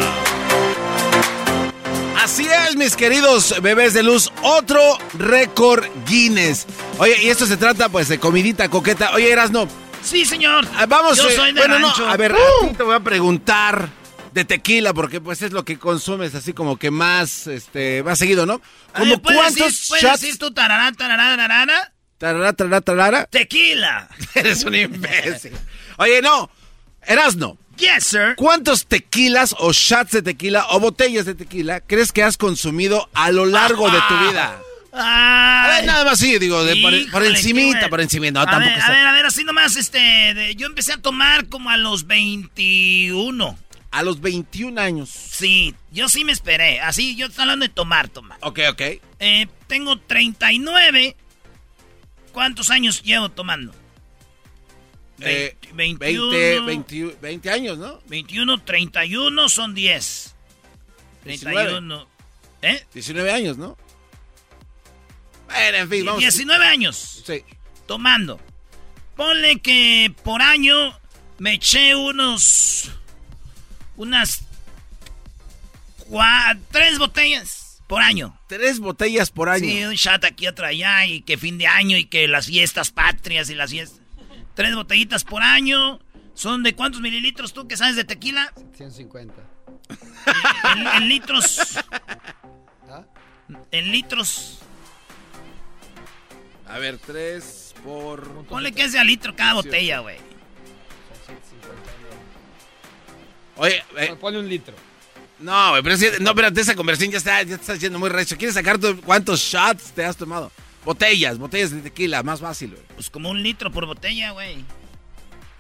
Así 2.20 2.48
es, 2.48 2.76
mis 2.76 2.96
queridos 2.96 3.54
bebés 3.62 3.94
de 3.94 4.02
luz, 4.02 4.32
otro 4.42 4.82
récord 5.20 5.86
Guinness. 6.08 6.66
Oye, 6.98 7.22
y 7.22 7.30
esto 7.30 7.46
se 7.46 7.58
trata 7.58 7.90
pues 7.90 8.08
de 8.08 8.18
comidita 8.20 8.70
coqueta. 8.70 9.12
Oye, 9.14 9.32
Erasno. 9.32 9.68
Sí, 10.02 10.26
señor. 10.26 10.66
Vamos, 10.88 11.18
Yo 11.18 11.30
eh, 11.30 11.36
soy 11.36 11.54
de 11.54 11.60
bueno, 11.60 11.78
rancho. 11.78 12.04
no, 12.04 12.12
a 12.12 12.18
ver, 12.18 12.32
¡Uh! 12.32 12.66
a 12.66 12.70
ti 12.70 12.76
te 12.76 12.84
voy 12.84 12.96
a 12.96 13.00
preguntar 13.02 13.88
de 14.34 14.46
tequila 14.46 14.96
porque 14.96 15.22
pues 15.22 15.44
es 15.44 15.52
lo 15.52 15.64
que 15.64 15.78
consumes 15.78 16.34
así 16.34 16.54
como 16.54 16.78
que 16.78 16.90
más, 16.90 17.46
este, 17.46 18.02
más 18.02 18.18
seguido, 18.18 18.48
¿no? 18.48 18.62
Como 18.98 19.22
¿puedes 19.22 19.40
cuántos 19.40 19.56
decir, 19.68 19.86
puedes 19.90 20.04
shots. 20.06 20.22
decir 20.22 20.40
tu 20.40 20.52
tarará, 20.52 20.92
tarará, 20.92 21.38
tarará? 21.38 21.94
Tarara, 22.22 22.54
tarara, 22.54 22.82
tarara. 22.82 23.26
Tequila. 23.26 24.08
Eres 24.36 24.64
un 24.64 24.76
imbécil. 24.76 25.54
Oye, 25.98 26.22
no, 26.22 26.52
Erasno. 27.08 27.58
Yes, 27.78 28.04
sir. 28.04 28.36
¿Cuántos 28.36 28.86
tequilas 28.86 29.56
o 29.58 29.74
shots 29.74 30.12
de 30.12 30.22
tequila 30.22 30.68
o 30.70 30.80
botellas 30.80 31.26
de 31.26 31.34
tequila 31.34 31.80
crees 31.82 32.12
que 32.12 32.22
has 32.22 32.38
consumido 32.38 33.10
a 33.16 33.32
lo 33.32 33.48
largo 33.48 33.90
de 33.90 33.98
tu 34.08 34.20
vida? 34.30 34.60
A 34.94 35.68
ver, 35.78 35.86
nada 35.86 36.06
más 36.06 36.20
sí, 36.20 36.38
digo, 36.38 36.64
de 36.64 36.76
por, 37.12 37.24
encimita, 37.24 37.90
por 37.90 38.02
encimita, 38.02 38.34
no, 38.34 38.42
a 38.42 38.46
tampoco 38.46 38.70
ver, 38.70 38.78
está- 38.78 38.92
a 38.92 38.96
ver, 38.96 39.08
a 39.08 39.12
ver, 39.14 39.26
así 39.26 39.44
nomás, 39.44 39.76
este, 39.78 39.98
de- 39.98 40.56
yo 40.56 40.68
empecé 40.68 40.94
a 40.94 40.98
tomar 40.98 41.48
como 41.48 41.72
a 41.72 41.78
los 41.78 42.06
21. 42.06 43.58
A 43.90 44.04
los 44.04 44.22
21 44.22 44.80
años. 44.80 45.10
Sí, 45.10 45.74
yo 45.92 46.08
sí 46.08 46.24
me 46.24 46.32
esperé. 46.34 46.80
Así, 46.82 47.16
yo 47.16 47.26
estoy 47.28 47.42
hablando 47.44 47.66
de 47.66 47.74
tomar, 47.74 48.10
tomar. 48.10 48.38
Ok, 48.42 48.60
ok. 48.70 48.82
Eh, 49.20 49.48
tengo 49.68 49.98
39. 50.00 51.16
¿Cuántos 52.32 52.70
años 52.70 53.02
llevo 53.04 53.30
tomando? 53.30 53.74
Eh, 55.20 55.56
21, 55.74 56.30
20, 56.32 56.60
20, 56.62 57.18
20 57.22 57.52
años, 57.52 57.78
¿no? 57.78 58.02
21, 58.08 58.64
31 58.64 59.50
son 59.50 59.76
10. 59.76 60.36
31. 61.24 62.08
¿Eh? 62.64 62.86
19 62.94 63.32
años, 63.32 63.58
¿no? 63.58 63.78
Bueno, 65.46 65.78
en 65.78 65.90
fin, 65.90 66.06
vamos. 66.06 66.22
19 66.22 66.66
años. 66.66 67.24
Sí. 67.26 67.44
Tomando. 67.86 68.40
Ponle 69.16 69.60
que 69.60 70.14
por 70.24 70.42
año 70.42 70.98
me 71.38 71.54
eché 71.54 71.94
unos. 71.96 72.90
Unas. 73.98 74.44
cua- 76.10 76.58
tres 76.72 76.98
botellas 76.98 77.61
por 77.92 78.02
año. 78.02 78.34
Tres 78.48 78.80
botellas 78.80 79.32
por 79.32 79.50
año. 79.50 79.66
Sí, 79.66 79.84
un 79.84 79.96
shot 79.96 80.24
aquí, 80.24 80.48
otro 80.48 80.66
allá, 80.66 81.06
y 81.06 81.24
que 81.24 81.38
fin 81.38 81.58
de 81.58 81.68
año, 81.68 81.98
y 81.98 82.06
que 82.06 82.26
las 82.26 82.46
fiestas 82.46 82.90
patrias 82.90 83.50
y 83.50 83.56
las 83.56 83.72
fiestas. 83.72 84.00
Tres 84.54 84.74
botellitas 84.76 85.26
por 85.26 85.44
año. 85.44 86.00
¿Son 86.34 86.64
de 86.64 86.74
cuántos 86.74 87.02
mililitros 87.02 87.52
tú 87.52 87.68
que 87.68 87.76
sabes 87.76 87.98
de 87.98 88.06
tequila? 88.06 88.54
150. 88.78 89.34
En, 90.74 90.88
en 90.88 91.10
litros. 91.10 91.80
¿Ah? 92.90 93.04
En 93.72 93.92
litros. 93.92 94.60
A 96.70 96.80
ver, 96.80 96.98
tres 96.98 97.76
por. 97.84 98.46
Ponle 98.46 98.72
que 98.72 98.84
es 98.84 98.94
de 98.94 99.00
a 99.00 99.04
litro 99.04 99.36
cada 99.36 99.56
botella, 99.56 100.00
güey. 100.00 100.16
Oye, 103.58 103.84
eh, 103.98 104.16
Ponle 104.18 104.40
un 104.40 104.48
litro. 104.48 104.91
No, 105.42 105.70
güey, 105.72 105.84
pero 105.84 105.98
sí- 105.98 106.08
no, 106.20 106.30
espérate, 106.32 106.62
esa 106.62 106.76
conversación 106.76 107.12
ya 107.12 107.18
está, 107.18 107.42
ya 107.44 107.56
te 107.58 107.62
estás 107.62 107.80
yendo 107.80 108.00
muy 108.00 108.10
recho. 108.10 108.38
¿Quieres 108.38 108.56
sacar 108.56 108.78
tu- 108.78 109.00
cuántos 109.02 109.40
shots 109.42 109.92
te 109.94 110.06
has 110.06 110.16
tomado? 110.18 110.52
Botellas, 110.86 111.38
botellas 111.38 111.72
de 111.72 111.82
tequila, 111.82 112.24
más 112.24 112.40
fácil, 112.40 112.72
güey. 112.72 112.82
Pues 112.96 113.10
como 113.10 113.30
un 113.30 113.42
litro 113.44 113.72
por 113.72 113.86
botella, 113.86 114.32
güey. 114.32 114.64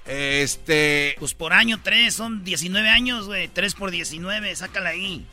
Este. 0.05 1.15
Pues 1.19 1.33
por 1.33 1.53
año 1.53 1.79
tres, 1.83 2.15
son 2.15 2.43
19 2.43 2.89
años, 2.89 3.27
güey. 3.27 3.47
Tres 3.47 3.75
por 3.75 3.91
19, 3.91 4.55
sácala 4.55 4.89
ahí. 4.89 5.25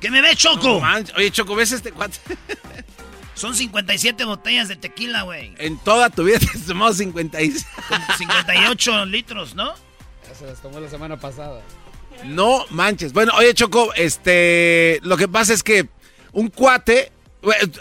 ¿Qué 0.00 0.10
me 0.10 0.20
ve, 0.22 0.36
Choco? 0.36 0.80
No. 0.80 1.04
Oye, 1.16 1.30
Choco, 1.30 1.54
¿ves 1.56 1.72
este 1.72 1.90
cuate? 1.92 2.18
Son 3.34 3.52
57 3.56 4.24
botellas 4.26 4.68
de 4.68 4.76
tequila, 4.76 5.22
güey. 5.22 5.54
En 5.58 5.76
toda 5.78 6.08
tu 6.08 6.22
vida 6.22 6.38
te 6.38 6.46
has 6.56 6.66
tomado 6.66 6.92
56. 6.94 7.66
Con 7.88 7.98
58 8.18 9.06
litros, 9.06 9.56
¿no? 9.56 9.74
Ya 10.28 10.34
se 10.36 10.46
las 10.46 10.62
tomó 10.62 10.78
la 10.78 10.88
semana 10.88 11.16
pasada. 11.18 11.60
No 12.24 12.64
manches. 12.70 13.12
Bueno, 13.12 13.32
oye, 13.36 13.54
Choco, 13.54 13.92
este. 13.94 15.00
Lo 15.02 15.16
que 15.16 15.28
pasa 15.28 15.52
es 15.52 15.62
que 15.62 15.88
un 16.32 16.48
cuate. 16.48 17.12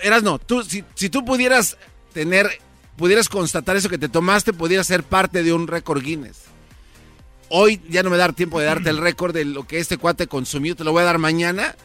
Eras 0.02 0.24
no, 0.24 0.40
tú, 0.40 0.64
si, 0.64 0.84
si 0.96 1.10
tú 1.10 1.24
pudieras 1.24 1.78
tener. 2.14 2.60
Pudieras 2.98 3.28
constatar 3.28 3.76
eso 3.76 3.90
que 3.90 3.98
te 3.98 4.08
tomaste, 4.08 4.54
pudieras 4.54 4.86
ser 4.86 5.02
parte 5.02 5.42
de 5.42 5.52
un 5.52 5.68
récord 5.68 6.04
Guinness. 6.04 6.44
Hoy 7.50 7.82
ya 7.90 8.04
no 8.04 8.12
me 8.12 8.18
da 8.18 8.32
tiempo 8.34 8.60
de 8.60 8.68
darte 8.68 8.92
el 8.92 8.98
récord 9.02 9.34
de 9.34 9.46
lo 9.46 9.66
que 9.66 9.80
este 9.80 9.98
cuate 9.98 10.28
consumió, 10.28 10.76
te 10.76 10.84
lo 10.84 10.92
voy 10.92 11.02
a 11.02 11.06
dar 11.06 11.18
mañana. 11.18 11.76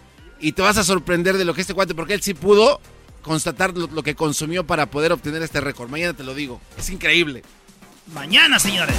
Y 0.41 0.52
te 0.52 0.62
vas 0.62 0.77
a 0.77 0.85
sorprender 0.85 1.39
de 1.39 1.44
lo 1.44 1.55
que 1.55 1.62
este 1.62 1.75
cuate, 1.75 1.94
porque 1.94 2.15
él 2.15 2.23
sí 2.23 2.35
pudo 2.35 2.81
constatar 3.23 3.77
lo, 3.77 3.89
lo 3.89 4.02
que 4.02 4.15
consumió 4.15 4.67
para 4.67 4.86
poder 4.86 5.12
obtener 5.12 5.43
este 5.43 5.60
récord. 5.60 5.89
Mañana 5.89 6.12
te 6.12 6.25
lo 6.25 6.35
digo. 6.35 6.60
Es 6.77 6.91
increíble. 6.91 7.43
Mañana, 8.12 8.59
señores. 8.59 8.97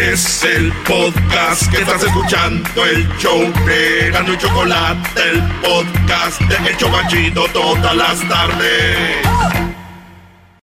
Es 0.00 0.44
el 0.44 0.72
podcast 0.84 1.68
que 1.72 1.78
estás 1.78 2.04
escuchando, 2.04 2.84
el 2.84 3.04
show 3.18 3.40
de 3.66 4.10
Gano 4.12 4.32
y 4.32 4.36
Chocolate, 4.38 5.20
el 5.20 5.40
podcast 5.60 6.40
de 6.42 7.32
todas 7.52 7.96
las 7.96 8.20
tardes. 8.28 9.26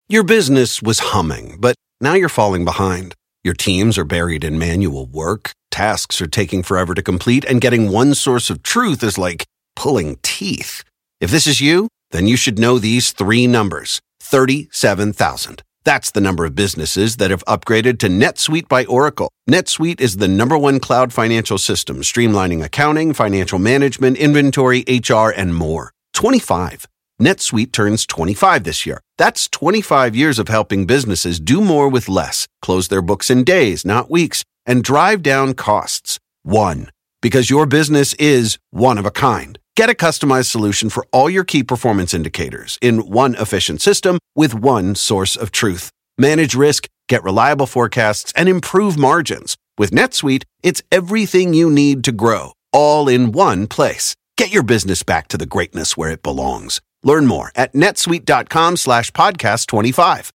Your 0.09 0.23
business 0.23 0.81
was 0.81 0.99
humming, 0.99 1.55
but 1.57 1.75
now 2.01 2.15
you're 2.15 2.27
falling 2.27 2.65
behind. 2.65 3.15
Your 3.45 3.53
teams 3.53 3.97
are 3.97 4.03
buried 4.03 4.43
in 4.43 4.59
manual 4.59 5.05
work, 5.05 5.51
tasks 5.71 6.21
are 6.21 6.27
taking 6.27 6.61
forever 6.61 6.93
to 6.93 7.01
complete, 7.01 7.45
and 7.45 7.61
getting 7.61 7.89
one 7.89 8.13
source 8.15 8.49
of 8.49 8.61
truth 8.61 9.01
is 9.03 9.17
like 9.17 9.45
pulling 9.77 10.17
teeth. 10.21 10.83
If 11.21 11.31
this 11.31 11.47
is 11.47 11.61
you, 11.61 11.87
then 12.11 12.27
you 12.27 12.35
should 12.35 12.59
know 12.59 12.77
these 12.77 13.11
three 13.11 13.47
numbers 13.47 14.01
37,000. 14.19 15.63
That's 15.85 16.11
the 16.11 16.21
number 16.21 16.45
of 16.45 16.55
businesses 16.55 17.17
that 17.17 17.29
have 17.29 17.43
upgraded 17.45 17.99
to 17.99 18.07
NetSuite 18.07 18.69
by 18.69 18.85
Oracle. 18.85 19.29
NetSuite 19.49 19.99
is 19.99 20.17
the 20.17 20.29
number 20.29 20.57
one 20.57 20.79
cloud 20.79 21.11
financial 21.11 21.57
system, 21.57 21.97
streamlining 21.97 22.63
accounting, 22.63 23.13
financial 23.13 23.59
management, 23.59 24.17
inventory, 24.17 24.85
HR, 24.87 25.29
and 25.35 25.53
more. 25.53 25.91
25. 26.13 26.87
NetSuite 27.21 27.73
turns 27.73 28.05
25 28.05 28.63
this 28.63 28.85
year. 28.85 29.01
That's 29.17 29.49
25 29.49 30.15
years 30.15 30.39
of 30.39 30.47
helping 30.47 30.85
businesses 30.85 31.39
do 31.39 31.59
more 31.59 31.89
with 31.89 32.07
less, 32.07 32.47
close 32.61 32.87
their 32.87 33.01
books 33.01 33.29
in 33.29 33.43
days, 33.43 33.85
not 33.85 34.09
weeks, 34.09 34.43
and 34.65 34.83
drive 34.83 35.21
down 35.21 35.53
costs. 35.53 36.17
One. 36.43 36.89
Because 37.21 37.49
your 37.49 37.65
business 37.65 38.13
is 38.15 38.57
one 38.71 38.97
of 38.97 39.05
a 39.05 39.11
kind. 39.11 39.59
Get 39.75 39.89
a 39.89 39.95
customized 39.95 40.51
solution 40.51 40.91
for 40.91 41.03
all 41.11 41.31
your 41.31 41.43
key 41.43 41.63
performance 41.63 42.13
indicators 42.13 42.77
in 42.79 43.09
one 43.09 43.33
efficient 43.33 43.81
system 43.81 44.19
with 44.35 44.53
one 44.53 44.93
source 44.93 45.35
of 45.35 45.51
truth. 45.51 45.89
Manage 46.15 46.53
risk, 46.53 46.87
get 47.09 47.23
reliable 47.23 47.65
forecasts, 47.65 48.31
and 48.35 48.47
improve 48.47 48.99
margins. 48.99 49.57
With 49.79 49.89
NetSuite, 49.89 50.43
it's 50.61 50.83
everything 50.91 51.55
you 51.55 51.71
need 51.71 52.03
to 52.03 52.11
grow, 52.11 52.53
all 52.71 53.07
in 53.07 53.31
one 53.31 53.65
place. 53.65 54.13
Get 54.37 54.53
your 54.53 54.61
business 54.61 55.01
back 55.01 55.27
to 55.29 55.37
the 55.37 55.47
greatness 55.47 55.97
where 55.97 56.11
it 56.11 56.21
belongs. 56.21 56.79
Learn 57.01 57.25
more 57.25 57.51
at 57.55 57.73
netsuite.com 57.73 58.77
slash 58.77 59.09
podcast 59.09 59.65
25. 59.67 60.29